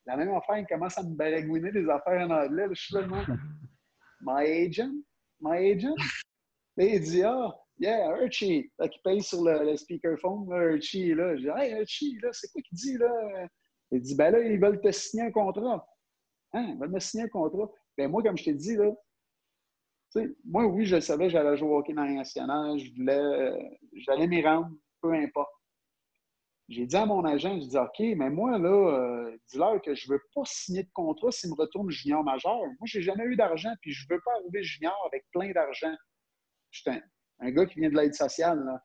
La 0.05 0.17
même 0.17 0.33
affaire, 0.33 0.57
il 0.57 0.67
commence 0.67 0.97
à 0.97 1.03
me 1.03 1.15
baragouiner 1.15 1.71
des 1.71 1.87
affaires 1.87 2.27
en 2.27 2.31
anglais. 2.31 2.67
je 2.71 2.81
suis 2.81 2.93
vraiment, 2.93 3.23
my 4.21 4.67
agent, 4.67 4.91
my 5.39 5.71
agent? 5.71 5.95
Là, 6.77 6.85
il 6.85 6.99
dit, 7.01 7.23
ah, 7.23 7.55
yeah, 7.79 8.09
Archie. 8.09 8.71
Là, 8.79 8.87
qui 8.87 8.99
paye 9.03 9.21
sur 9.21 9.43
le, 9.43 9.75
speakerphone, 9.75 10.51
Archie, 10.51 11.13
là. 11.13 11.35
Je 11.35 11.41
dis, 11.41 11.49
hey, 11.55 11.73
Archie, 11.73 12.17
là, 12.21 12.29
c'est 12.31 12.51
quoi 12.51 12.61
qu'il 12.61 12.77
dit, 12.77 12.97
là? 12.97 13.47
Il 13.91 14.01
dit, 14.01 14.15
ben 14.15 14.31
là, 14.31 14.39
ils 14.39 14.59
veulent 14.59 14.81
te 14.81 14.91
signer 14.91 15.23
un 15.23 15.31
contrat. 15.31 15.87
Hein, 16.53 16.67
ils 16.69 16.79
veulent 16.79 16.91
me 16.91 16.99
signer 16.99 17.25
un 17.25 17.29
contrat. 17.29 17.69
Ben 17.97 18.09
moi, 18.09 18.23
comme 18.23 18.37
je 18.37 18.45
t'ai 18.45 18.53
dit, 18.53 18.75
là, 18.75 18.91
moi, 20.45 20.65
oui, 20.65 20.85
je 20.85 20.99
savais 20.99 21.25
que 21.25 21.31
j'allais 21.31 21.57
jouer 21.57 21.69
au 21.69 21.77
hockey 21.77 21.93
dans 21.93 22.03
les 22.03 22.15
nationales. 22.15 22.77
Je 22.77 22.93
voulais, 22.93 23.73
j'allais 23.93 24.27
m'y 24.27 24.43
rendre, 24.43 24.69
peu 25.01 25.13
importe. 25.13 25.49
J'ai 26.69 26.85
dit 26.85 26.95
à 26.95 27.05
mon 27.05 27.25
agent, 27.25 27.59
je 27.59 27.65
dis 27.65 27.77
OK, 27.77 27.99
mais 27.99 28.29
moi, 28.29 28.57
là, 28.57 28.69
euh, 28.69 29.37
dis-leur 29.49 29.81
que 29.81 29.93
je 29.93 30.07
ne 30.07 30.13
veux 30.13 30.21
pas 30.33 30.43
signer 30.45 30.83
de 30.83 30.89
contrat 30.93 31.29
s'il 31.31 31.49
me 31.49 31.55
retourne 31.55 31.89
junior 31.89 32.23
majeur. 32.23 32.55
Moi, 32.55 32.85
je 32.85 32.97
n'ai 32.97 33.03
jamais 33.03 33.25
eu 33.25 33.35
d'argent, 33.35 33.73
puis 33.81 33.91
je 33.91 34.05
ne 34.09 34.15
veux 34.15 34.21
pas 34.23 34.31
arriver 34.39 34.63
junior 34.63 34.95
avec 35.05 35.25
plein 35.31 35.51
d'argent. 35.51 35.93
Je 36.73 36.81
suis 36.81 36.91
un, 37.39 37.51
gars 37.51 37.65
qui 37.65 37.79
vient 37.79 37.89
de 37.89 37.95
l'aide 37.95 38.15
sociale. 38.15 38.65
Là. 38.65 38.83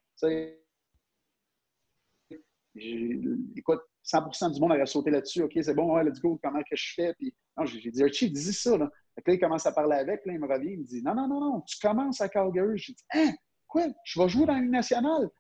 Écoute, 3.57 3.81
100% 4.05 4.55
du 4.55 4.61
monde 4.61 4.73
aurait 4.73 4.87
sauté 4.87 5.11
là-dessus. 5.11 5.43
OK, 5.43 5.59
c'est 5.61 5.75
bon, 5.75 5.97
ouais, 5.97 6.05
let's 6.05 6.21
go, 6.21 6.39
comment 6.43 6.61
que 6.61 6.77
je 6.77 6.93
fais? 6.95 7.15
Puis, 7.15 7.35
non, 7.57 7.65
j'ai 7.65 7.91
dit, 7.91 8.03
Archie, 8.05 8.31
dis 8.31 8.53
ça. 8.53 8.77
Là. 8.77 8.91
là, 9.17 9.33
il 9.35 9.41
commence 9.41 9.67
à 9.67 9.73
parler 9.73 9.97
avec, 9.97 10.25
là, 10.27 10.35
il 10.35 10.39
me 10.39 10.47
revient, 10.47 10.73
il 10.73 10.81
me 10.81 10.85
dit, 10.85 11.03
non, 11.03 11.15
non, 11.15 11.27
non, 11.27 11.41
non, 11.41 11.61
tu 11.63 11.79
commences 11.81 12.21
à 12.21 12.29
Calgary. 12.29 12.79
J'ai 12.79 12.93
dit, 12.93 13.05
hein, 13.15 13.33
quoi? 13.67 13.87
Je 14.05 14.21
vais 14.21 14.29
jouer 14.29 14.47
dans 14.47 14.55
la 14.55 14.61
nationale? 14.61 15.31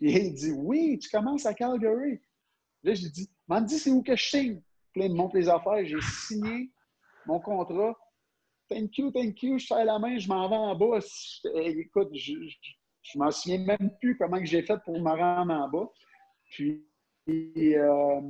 Et 0.00 0.26
il 0.26 0.34
dit 0.34 0.52
Oui, 0.52 0.98
tu 0.98 1.08
commences 1.08 1.46
à 1.46 1.54
Calgary. 1.54 2.20
Là, 2.82 2.94
j'ai 2.94 3.08
dit 3.08 3.30
M'en 3.48 3.60
dis, 3.60 3.78
c'est 3.78 3.90
où 3.90 4.02
que 4.02 4.16
je 4.16 4.24
signe? 4.24 4.62
Puis 4.92 5.00
là, 5.00 5.06
il 5.06 5.12
me 5.12 5.16
montre 5.16 5.36
les 5.36 5.48
affaires. 5.48 5.84
J'ai 5.84 6.00
signé 6.00 6.70
mon 7.26 7.40
contrat. 7.40 7.96
Thank 8.68 8.98
you, 8.98 9.10
thank 9.10 9.42
you. 9.42 9.58
Je 9.58 9.66
serre 9.66 9.84
la 9.84 9.98
main, 9.98 10.18
je 10.18 10.28
m'en 10.28 10.48
vais 10.48 10.56
en 10.56 10.74
bas. 10.74 10.98
Écoute, 11.54 12.08
je, 12.14 12.32
je, 13.02 13.18
m'en 13.18 13.30
souviens 13.30 13.58
même 13.58 13.90
plus 14.00 14.16
comment 14.16 14.42
j'ai 14.42 14.62
fait 14.62 14.78
pour 14.84 14.98
me 15.00 15.10
rendre 15.10 15.52
en 15.52 15.68
bas. 15.68 15.90
Puis, 16.50 16.84
euh, 17.28 18.20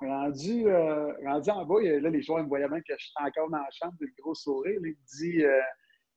rendu, 0.00 0.66
euh, 0.66 1.12
rendu 1.24 1.50
en 1.50 1.64
bas, 1.64 1.82
là, 1.82 2.10
les 2.10 2.22
joueurs 2.22 2.42
me 2.42 2.48
voyaient 2.48 2.68
bien 2.68 2.80
que 2.80 2.94
je 2.98 3.04
suis 3.04 3.14
encore 3.20 3.50
dans 3.50 3.58
la 3.58 3.70
chambre, 3.70 3.94
le 4.00 4.08
gros 4.18 4.34
sourire. 4.34 4.80
il 4.82 4.90
me 4.90 4.96
dit 5.18 5.44
euh, 5.44 5.60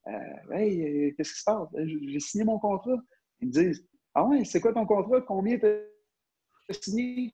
euh 0.08 0.56
Hey, 0.56 1.14
qu'est-ce 1.16 1.34
qui 1.34 1.40
se 1.40 1.44
passe? 1.46 1.68
J'ai 1.76 2.20
signé 2.20 2.44
mon 2.44 2.60
contrat. 2.60 2.98
Ils 3.40 3.48
me 3.48 3.52
disent 3.52 3.88
ah 4.16 4.26
ouais, 4.26 4.46
c'est 4.46 4.62
quoi 4.62 4.74
ton 4.74 4.86
contrat? 4.86 5.22
Combien 5.22 5.58
tu 5.58 5.66
as 5.66 6.74
signé? 6.74 7.34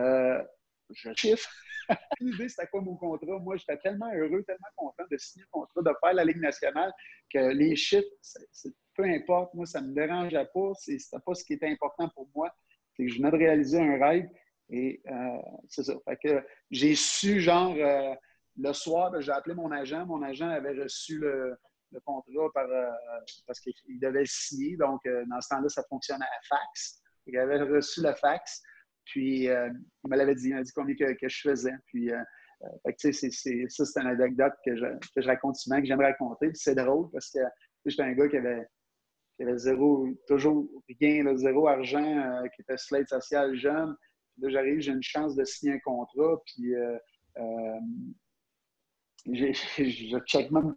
Euh, 0.00 0.42
je 0.94 1.10
chiffre. 1.14 1.48
L'idée, 2.20 2.48
c'était 2.48 2.66
quoi 2.68 2.80
mon 2.80 2.96
contrat? 2.96 3.38
Moi, 3.38 3.56
j'étais 3.56 3.78
tellement 3.78 4.10
heureux, 4.14 4.42
tellement 4.44 4.68
content 4.76 5.04
de 5.10 5.16
signer 5.16 5.44
le 5.44 5.50
contrat, 5.50 5.82
de 5.82 5.96
faire 6.00 6.14
la 6.14 6.24
Ligue 6.24 6.40
nationale, 6.40 6.92
que 7.32 7.52
les 7.52 7.76
chiffres, 7.76 8.08
peu 8.94 9.04
importe, 9.04 9.54
moi, 9.54 9.66
ça 9.66 9.80
ne 9.80 9.88
me 9.88 9.94
dérangeait 9.94 10.48
pas. 10.52 10.72
Ce 10.80 10.92
n'était 10.92 11.04
pas 11.24 11.34
ce 11.34 11.44
qui 11.44 11.54
était 11.54 11.68
important 11.68 12.08
pour 12.14 12.28
moi. 12.34 12.50
C'est 12.94 13.04
que 13.04 13.10
je 13.10 13.18
venais 13.18 13.30
de 13.30 13.36
réaliser 13.36 13.80
un 13.80 13.98
rêve. 13.98 14.28
Et 14.70 15.02
euh, 15.06 15.38
c'est 15.68 15.84
ça. 15.84 15.94
J'ai 16.70 16.94
su, 16.94 17.40
genre, 17.40 17.74
euh, 17.76 18.14
le 18.56 18.72
soir, 18.72 19.12
j'ai 19.20 19.32
appelé 19.32 19.54
mon 19.54 19.70
agent. 19.70 20.06
Mon 20.06 20.22
agent 20.22 20.48
avait 20.48 20.82
reçu 20.82 21.18
le, 21.18 21.56
contrat 22.04 22.48
par, 22.54 22.70
euh, 22.70 22.90
parce 23.46 23.60
qu'il 23.60 24.00
devait 24.00 24.20
le 24.20 24.26
signer. 24.26 24.76
Donc, 24.76 25.00
dans 25.04 25.40
ce 25.40 25.48
temps-là, 25.48 25.68
ça 25.68 25.82
fonctionnait 25.88 26.24
à 26.24 26.56
fax. 26.56 27.02
Il 27.26 27.36
avait 27.38 27.62
reçu 27.62 28.02
le 28.02 28.12
fax. 28.14 28.62
Puis, 29.04 29.48
euh, 29.48 29.68
il 30.04 30.10
me 30.10 30.16
l'avait 30.16 30.34
dit, 30.34 30.48
il 30.48 30.54
m'a 30.54 30.62
dit 30.62 30.72
combien 30.74 30.94
que, 30.94 31.28
je 31.28 31.40
faisais. 31.40 31.74
Puis, 31.86 32.10
c'est, 32.98 33.12
ça, 33.22 33.84
c'est 33.84 34.00
une 34.00 34.06
anecdote 34.06 34.52
que 34.64 34.76
je, 34.76 35.26
raconte 35.26 35.56
souvent, 35.56 35.80
que 35.80 35.86
j'aime 35.86 36.00
raconter. 36.00 36.50
c'est 36.54 36.74
drôle 36.74 37.10
parce 37.10 37.30
que 37.30 37.40
j'étais 37.84 38.02
un 38.02 38.12
gars 38.12 38.28
qui 38.28 38.36
avait, 38.36 38.66
qui 39.36 39.42
avait 39.42 39.58
zéro, 39.58 40.06
toujours 40.28 40.68
rien, 41.00 41.36
zéro 41.36 41.66
argent, 41.68 42.42
qui 42.54 42.62
était 42.62 42.76
slate 42.76 43.08
social 43.08 43.54
jeune. 43.56 43.96
Puis 44.34 44.44
là, 44.44 44.48
j'arrive, 44.50 44.80
j'ai 44.80 44.92
une 44.92 45.02
chance 45.02 45.34
de 45.34 45.44
signer 45.44 45.74
un 45.74 45.80
contrat. 45.80 46.40
Puis, 46.46 46.74
je 49.26 50.18
check 50.26 50.50
même 50.50 50.74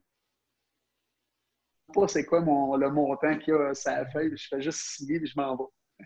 pas 1.93 2.07
c'est 2.07 2.25
quoi 2.25 2.41
mon, 2.41 2.75
le 2.75 2.89
montant 2.89 3.37
qu'il 3.37 3.53
y 3.53 3.57
a 3.57 3.73
sa 3.73 4.05
feuille. 4.07 4.35
Je 4.35 4.47
fais 4.47 4.61
juste 4.61 4.79
signer 4.79 5.21
et 5.21 5.25
je 5.25 5.33
m'en 5.35 5.55
vais. 5.55 5.63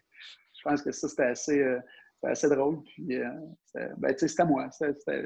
je 0.54 0.62
pense 0.64 0.82
que 0.82 0.91
ça, 0.91 1.08
c'était 1.08 1.24
assez, 1.24 1.60
euh, 1.60 1.80
assez 2.24 2.50
drôle. 2.50 2.84
Puis, 2.84 3.16
euh, 3.16 3.30
ben, 3.98 4.16
c'était 4.18 4.46
moi. 4.46 4.70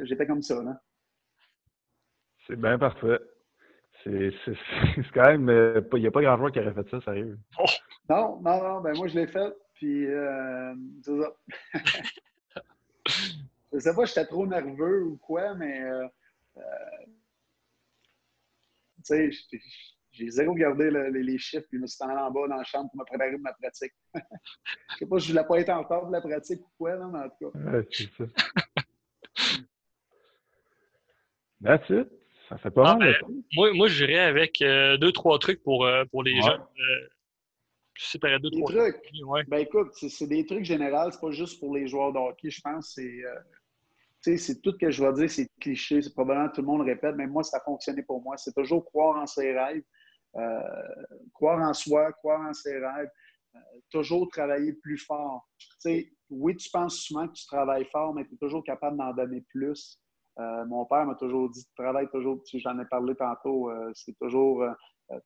J'étais 0.03 0.28
comme 0.28 0.41
ça. 0.41 0.61
Là. 0.61 0.82
C'est 2.48 2.56
bien 2.56 2.78
parfait. 2.78 3.20
C'est 4.03 4.34
quand 5.14 5.28
même. 5.28 5.49
Euh, 5.49 5.82
il 5.94 5.99
n'y 5.99 6.07
a 6.07 6.11
pas 6.11 6.22
grand 6.22 6.38
joueur 6.38 6.52
qui 6.52 6.60
aurait 6.60 6.74
fait 6.74 6.90
ça, 6.90 7.02
sérieux. 7.02 7.40
Oh! 7.60 7.65
Non, 8.10 8.41
non, 8.41 8.64
non. 8.64 8.82
Ben, 8.82 8.95
moi, 8.98 9.07
je 9.07 9.15
l'ai 9.15 9.28
fait. 9.28 9.56
Puis, 9.76 10.07
c'est 11.03 11.22
ça. 11.22 11.36
je 13.74 13.80
sais 13.80 13.95
pas, 13.95 14.06
j'étais 14.06 14.26
trop 14.26 14.45
nerveux 14.45 15.03
ou 15.03 15.18
quoi, 15.18 15.56
mais. 15.56 15.82
tu 16.56 16.61
sais, 19.03 19.32
j'ai 20.14 20.30
zéro 20.30 20.53
regardé 20.53 20.91
les, 21.11 21.38
chiffres, 21.38 21.65
puis 21.69 21.77
je 21.77 21.81
me 21.81 21.88
suis 21.88 22.03
allé 22.03 22.14
en 22.14 22.31
bas 22.31 22.48
dans 22.48 22.57
la 22.57 22.64
chambre 22.64 22.90
pour 22.91 22.99
me 22.99 23.06
préparer 23.06 23.31
de 23.31 23.38
ma 23.38 23.52
pratique. 23.53 23.94
je 24.15 24.19
ne 24.19 24.98
sais 24.99 25.06
pas 25.07 25.19
si 25.19 25.27
je 25.27 25.34
ne 25.34 25.38
voulais 25.38 25.48
pas 25.48 25.60
être 25.60 25.69
encore 25.69 26.07
de 26.07 26.11
la 26.11 26.22
pratique 26.22 26.61
ou 26.61 26.72
quoi, 26.77 26.95
mais 26.95 27.19
en 27.19 27.30
tout 27.30 27.52
cas. 27.52 27.60
Ouais, 27.60 27.88
c'est 27.91 28.10
ça. 28.18 28.26
That's 31.64 31.90
it. 31.90 32.07
Ça 32.49 32.57
fait 32.57 32.72
pas 32.72 32.91
ah, 32.91 32.98
mal. 32.98 33.18
Ben, 33.22 33.44
moi, 33.56 33.73
moi, 33.73 33.88
je 33.88 34.06
dirais 34.06 34.19
avec 34.19 34.61
euh, 34.61 34.98
deux, 34.98 35.11
trois 35.11 35.40
trucs 35.40 35.64
pour, 35.64 35.85
euh, 35.85 36.03
pour 36.06 36.22
les 36.23 36.40
jeunes. 36.41 36.61
Euh, 36.61 37.07
je 37.94 38.06
séparais 38.06 38.40
deux, 38.40 38.52
trois 38.52 38.69
trucs. 38.69 38.95
Ben 39.48 39.57
écoute, 39.60 39.91
c'est 39.94 40.27
des 40.27 40.45
trucs 40.45 40.65
généraux, 40.65 41.10
c'est 41.11 41.22
pas 41.22 41.31
juste 41.31 41.60
pour 41.60 41.76
les 41.76 41.88
joueurs 41.88 42.11
de 42.11 42.18
hockey. 42.18 42.49
Je 42.49 42.61
pense 42.61 42.94
c'est. 42.95 44.38
c'est 44.38 44.61
tout 44.61 44.72
ce 44.72 44.77
que 44.77 44.91
je 44.91 45.03
vais 45.03 45.14
dire, 45.14 45.30
c'est 45.30 45.48
cliché, 45.60 46.02
c'est 46.02 46.14
probablement 46.14 46.49
tout 46.49 46.61
le 46.61 46.68
monde 46.68 46.81
répète, 46.81 47.15
mais 47.15 47.27
moi, 47.27 47.44
ça 47.44 47.57
a 47.57 47.60
fonctionné 47.61 48.03
pour 48.03 48.22
moi. 48.22 48.35
C'est 48.38 48.53
toujours 48.53 48.84
croire 48.84 49.22
en 49.22 49.26
ses 49.26 49.57
rêves. 49.57 49.84
Euh, 50.35 50.61
croire 51.34 51.60
en 51.60 51.73
soi, 51.73 52.11
croire 52.14 52.41
en 52.41 52.53
ses 52.53 52.77
rêves, 52.80 53.10
euh, 53.55 53.60
toujours 53.91 54.27
travailler 54.30 54.73
plus 54.73 54.97
fort. 54.97 55.47
oui, 56.30 56.55
tu 56.55 56.69
penses 56.72 57.01
souvent 57.01 57.27
que 57.27 57.34
tu 57.34 57.45
travailles 57.45 57.85
fort, 57.91 58.14
mais 58.14 58.26
tu 58.26 58.34
es 58.34 58.38
toujours 58.38 58.64
capable 58.64 58.97
d'en 58.97 59.14
donner 59.14 59.41
plus. 59.49 59.99
Euh, 60.39 60.65
mon 60.65 60.85
père 60.85 61.05
m'a 61.05 61.14
toujours 61.14 61.51
dit 61.51 61.64
travaille 61.77 62.10
toujours, 62.10 62.41
j'en 62.51 62.80
ai 62.80 62.85
parlé 62.85 63.14
tantôt, 63.14 63.72
c'est 63.93 64.18
toujours 64.19 64.65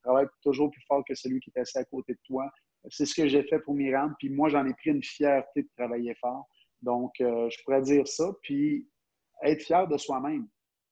travaille 0.04 0.28
toujours 0.42 0.70
plus 0.70 0.84
fort 0.86 1.04
que 1.08 1.16
celui 1.16 1.40
qui 1.40 1.50
est 1.56 1.60
assis 1.62 1.78
à 1.78 1.86
côté 1.86 2.14
de 2.14 2.20
toi. 2.26 2.52
C'est 2.90 3.06
ce 3.06 3.16
que 3.16 3.28
j'ai 3.28 3.44
fait 3.44 3.60
pour 3.60 3.74
m'y 3.74 3.96
rendre, 3.96 4.16
puis 4.20 4.30
moi 4.30 4.50
j'en 4.50 4.66
ai 4.66 4.74
pris 4.74 4.90
une 4.90 5.04
fierté 5.04 5.64
de 5.64 5.70
travailler 5.78 6.14
fort. 6.16 6.50
Donc, 6.82 7.14
je 7.20 7.64
pourrais 7.64 7.82
dire 7.82 8.06
ça, 8.06 8.26
puis 8.44 8.90
être 9.44 9.64
fier 9.64 9.88
de 9.88 9.98
soi-même. 9.98 10.48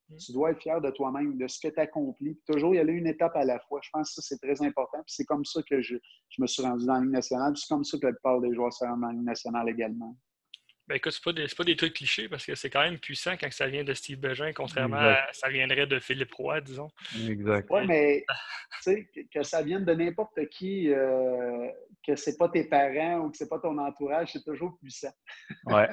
Mm. 0.10 0.18
Tu 0.18 0.32
dois 0.34 0.52
être 0.52 0.62
fier 0.62 0.80
de 0.82 0.92
toi-même, 0.92 1.38
de 1.38 1.48
ce 1.48 1.60
que 1.60 1.74
tu 1.74 1.80
accomplis. 1.80 2.40
toujours 2.48 2.76
y 2.76 2.80
aller 2.80 2.94
une 2.94 3.08
étape 3.08 3.36
à 3.36 3.44
la 3.44 3.60
fois. 3.60 3.80
Je 3.84 3.90
pense 3.92 4.10
que 4.10 4.22
ça, 4.22 4.36
c'est 4.36 4.40
très 4.40 4.66
important. 4.66 5.04
c'est 5.08 5.26
comme 5.26 5.46
ça 5.46 5.62
que 5.64 5.82
je, 5.82 5.96
me 6.38 6.48
suis 6.48 6.64
rendu 6.64 6.86
dans 6.86 6.96
la 6.96 7.02
Ligue 7.02 7.12
nationale. 7.12 7.54
c'est 7.56 7.68
comme 7.68 7.84
ça 7.84 7.98
que 7.98 8.06
la 8.06 8.14
plupart 8.14 8.42
des 8.42 8.54
joueurs 8.54 8.74
se 8.74 8.86
rendent 8.86 9.02
dans 9.02 9.08
la 9.08 9.14
Ligue 9.14 9.24
nationale 9.24 9.70
également. 9.70 10.16
Ben 10.88 10.96
écoute, 10.96 11.14
ce 11.14 11.22
pas, 11.22 11.34
des, 11.34 11.48
pas 11.58 11.64
des 11.64 11.76
trucs 11.76 11.96
clichés 11.96 12.30
parce 12.30 12.46
que 12.46 12.54
c'est 12.54 12.70
quand 12.70 12.84
même 12.84 13.00
puissant 13.00 13.36
quand 13.38 13.52
ça 13.52 13.66
vient 13.66 13.84
de 13.84 13.96
Steve 13.96 14.20
Bégin, 14.20 14.54
contrairement 14.54 14.98
à 14.98 15.34
ça 15.34 15.50
viendrait 15.50 15.88
de 15.88 16.00
Philippe 16.00 16.32
Roy, 16.34 16.62
disons. 16.62 16.92
Exact. 17.28 17.68
Oui, 17.72 17.88
mais 17.88 18.24
tu 18.84 18.92
sais, 18.92 19.10
que 19.34 19.42
ça 19.42 19.64
vienne 19.64 19.84
de 19.84 19.94
n'importe 19.96 20.48
qui, 20.50 20.94
euh, 20.94 21.72
que 22.06 22.16
c'est 22.16 22.38
pas 22.38 22.50
tes 22.50 22.66
parents 22.66 23.22
ou 23.22 23.32
que 23.32 23.38
c'est 23.38 23.50
pas 23.50 23.58
ton 23.58 23.76
entourage, 23.80 24.34
c'est 24.34 24.44
toujours 24.44 24.78
puissant. 24.78 25.14
Ouais. 25.66 25.90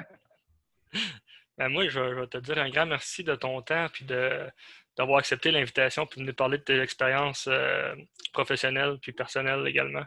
Ben, 1.58 1.68
moi, 1.68 1.88
je 1.88 2.00
vais, 2.00 2.26
te 2.26 2.38
dire 2.38 2.58
un 2.58 2.70
grand 2.70 2.86
merci 2.86 3.24
de 3.24 3.34
ton 3.34 3.60
temps 3.62 3.86
puis 3.92 4.04
d'avoir 4.04 5.18
accepté 5.18 5.50
l'invitation 5.50 6.06
pour 6.06 6.22
nous 6.22 6.32
parler 6.32 6.58
de 6.58 6.62
tes 6.62 6.80
expériences 6.80 7.48
euh, 7.50 7.94
professionnelles 8.32 8.98
puis 9.00 9.12
personnelles 9.12 9.66
également. 9.66 10.04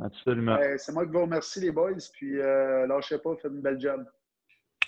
Absolument. 0.00 0.58
c'est 0.76 0.92
moi 0.92 1.04
qui 1.04 1.12
vous 1.12 1.22
remercie, 1.22 1.60
les 1.60 1.72
boys. 1.72 1.92
Puis 2.14 2.40
euh, 2.40 2.86
lâchez 2.86 3.18
pas, 3.18 3.34
faites 3.36 3.50
une 3.50 3.62
belle 3.62 3.80
job. 3.80 4.04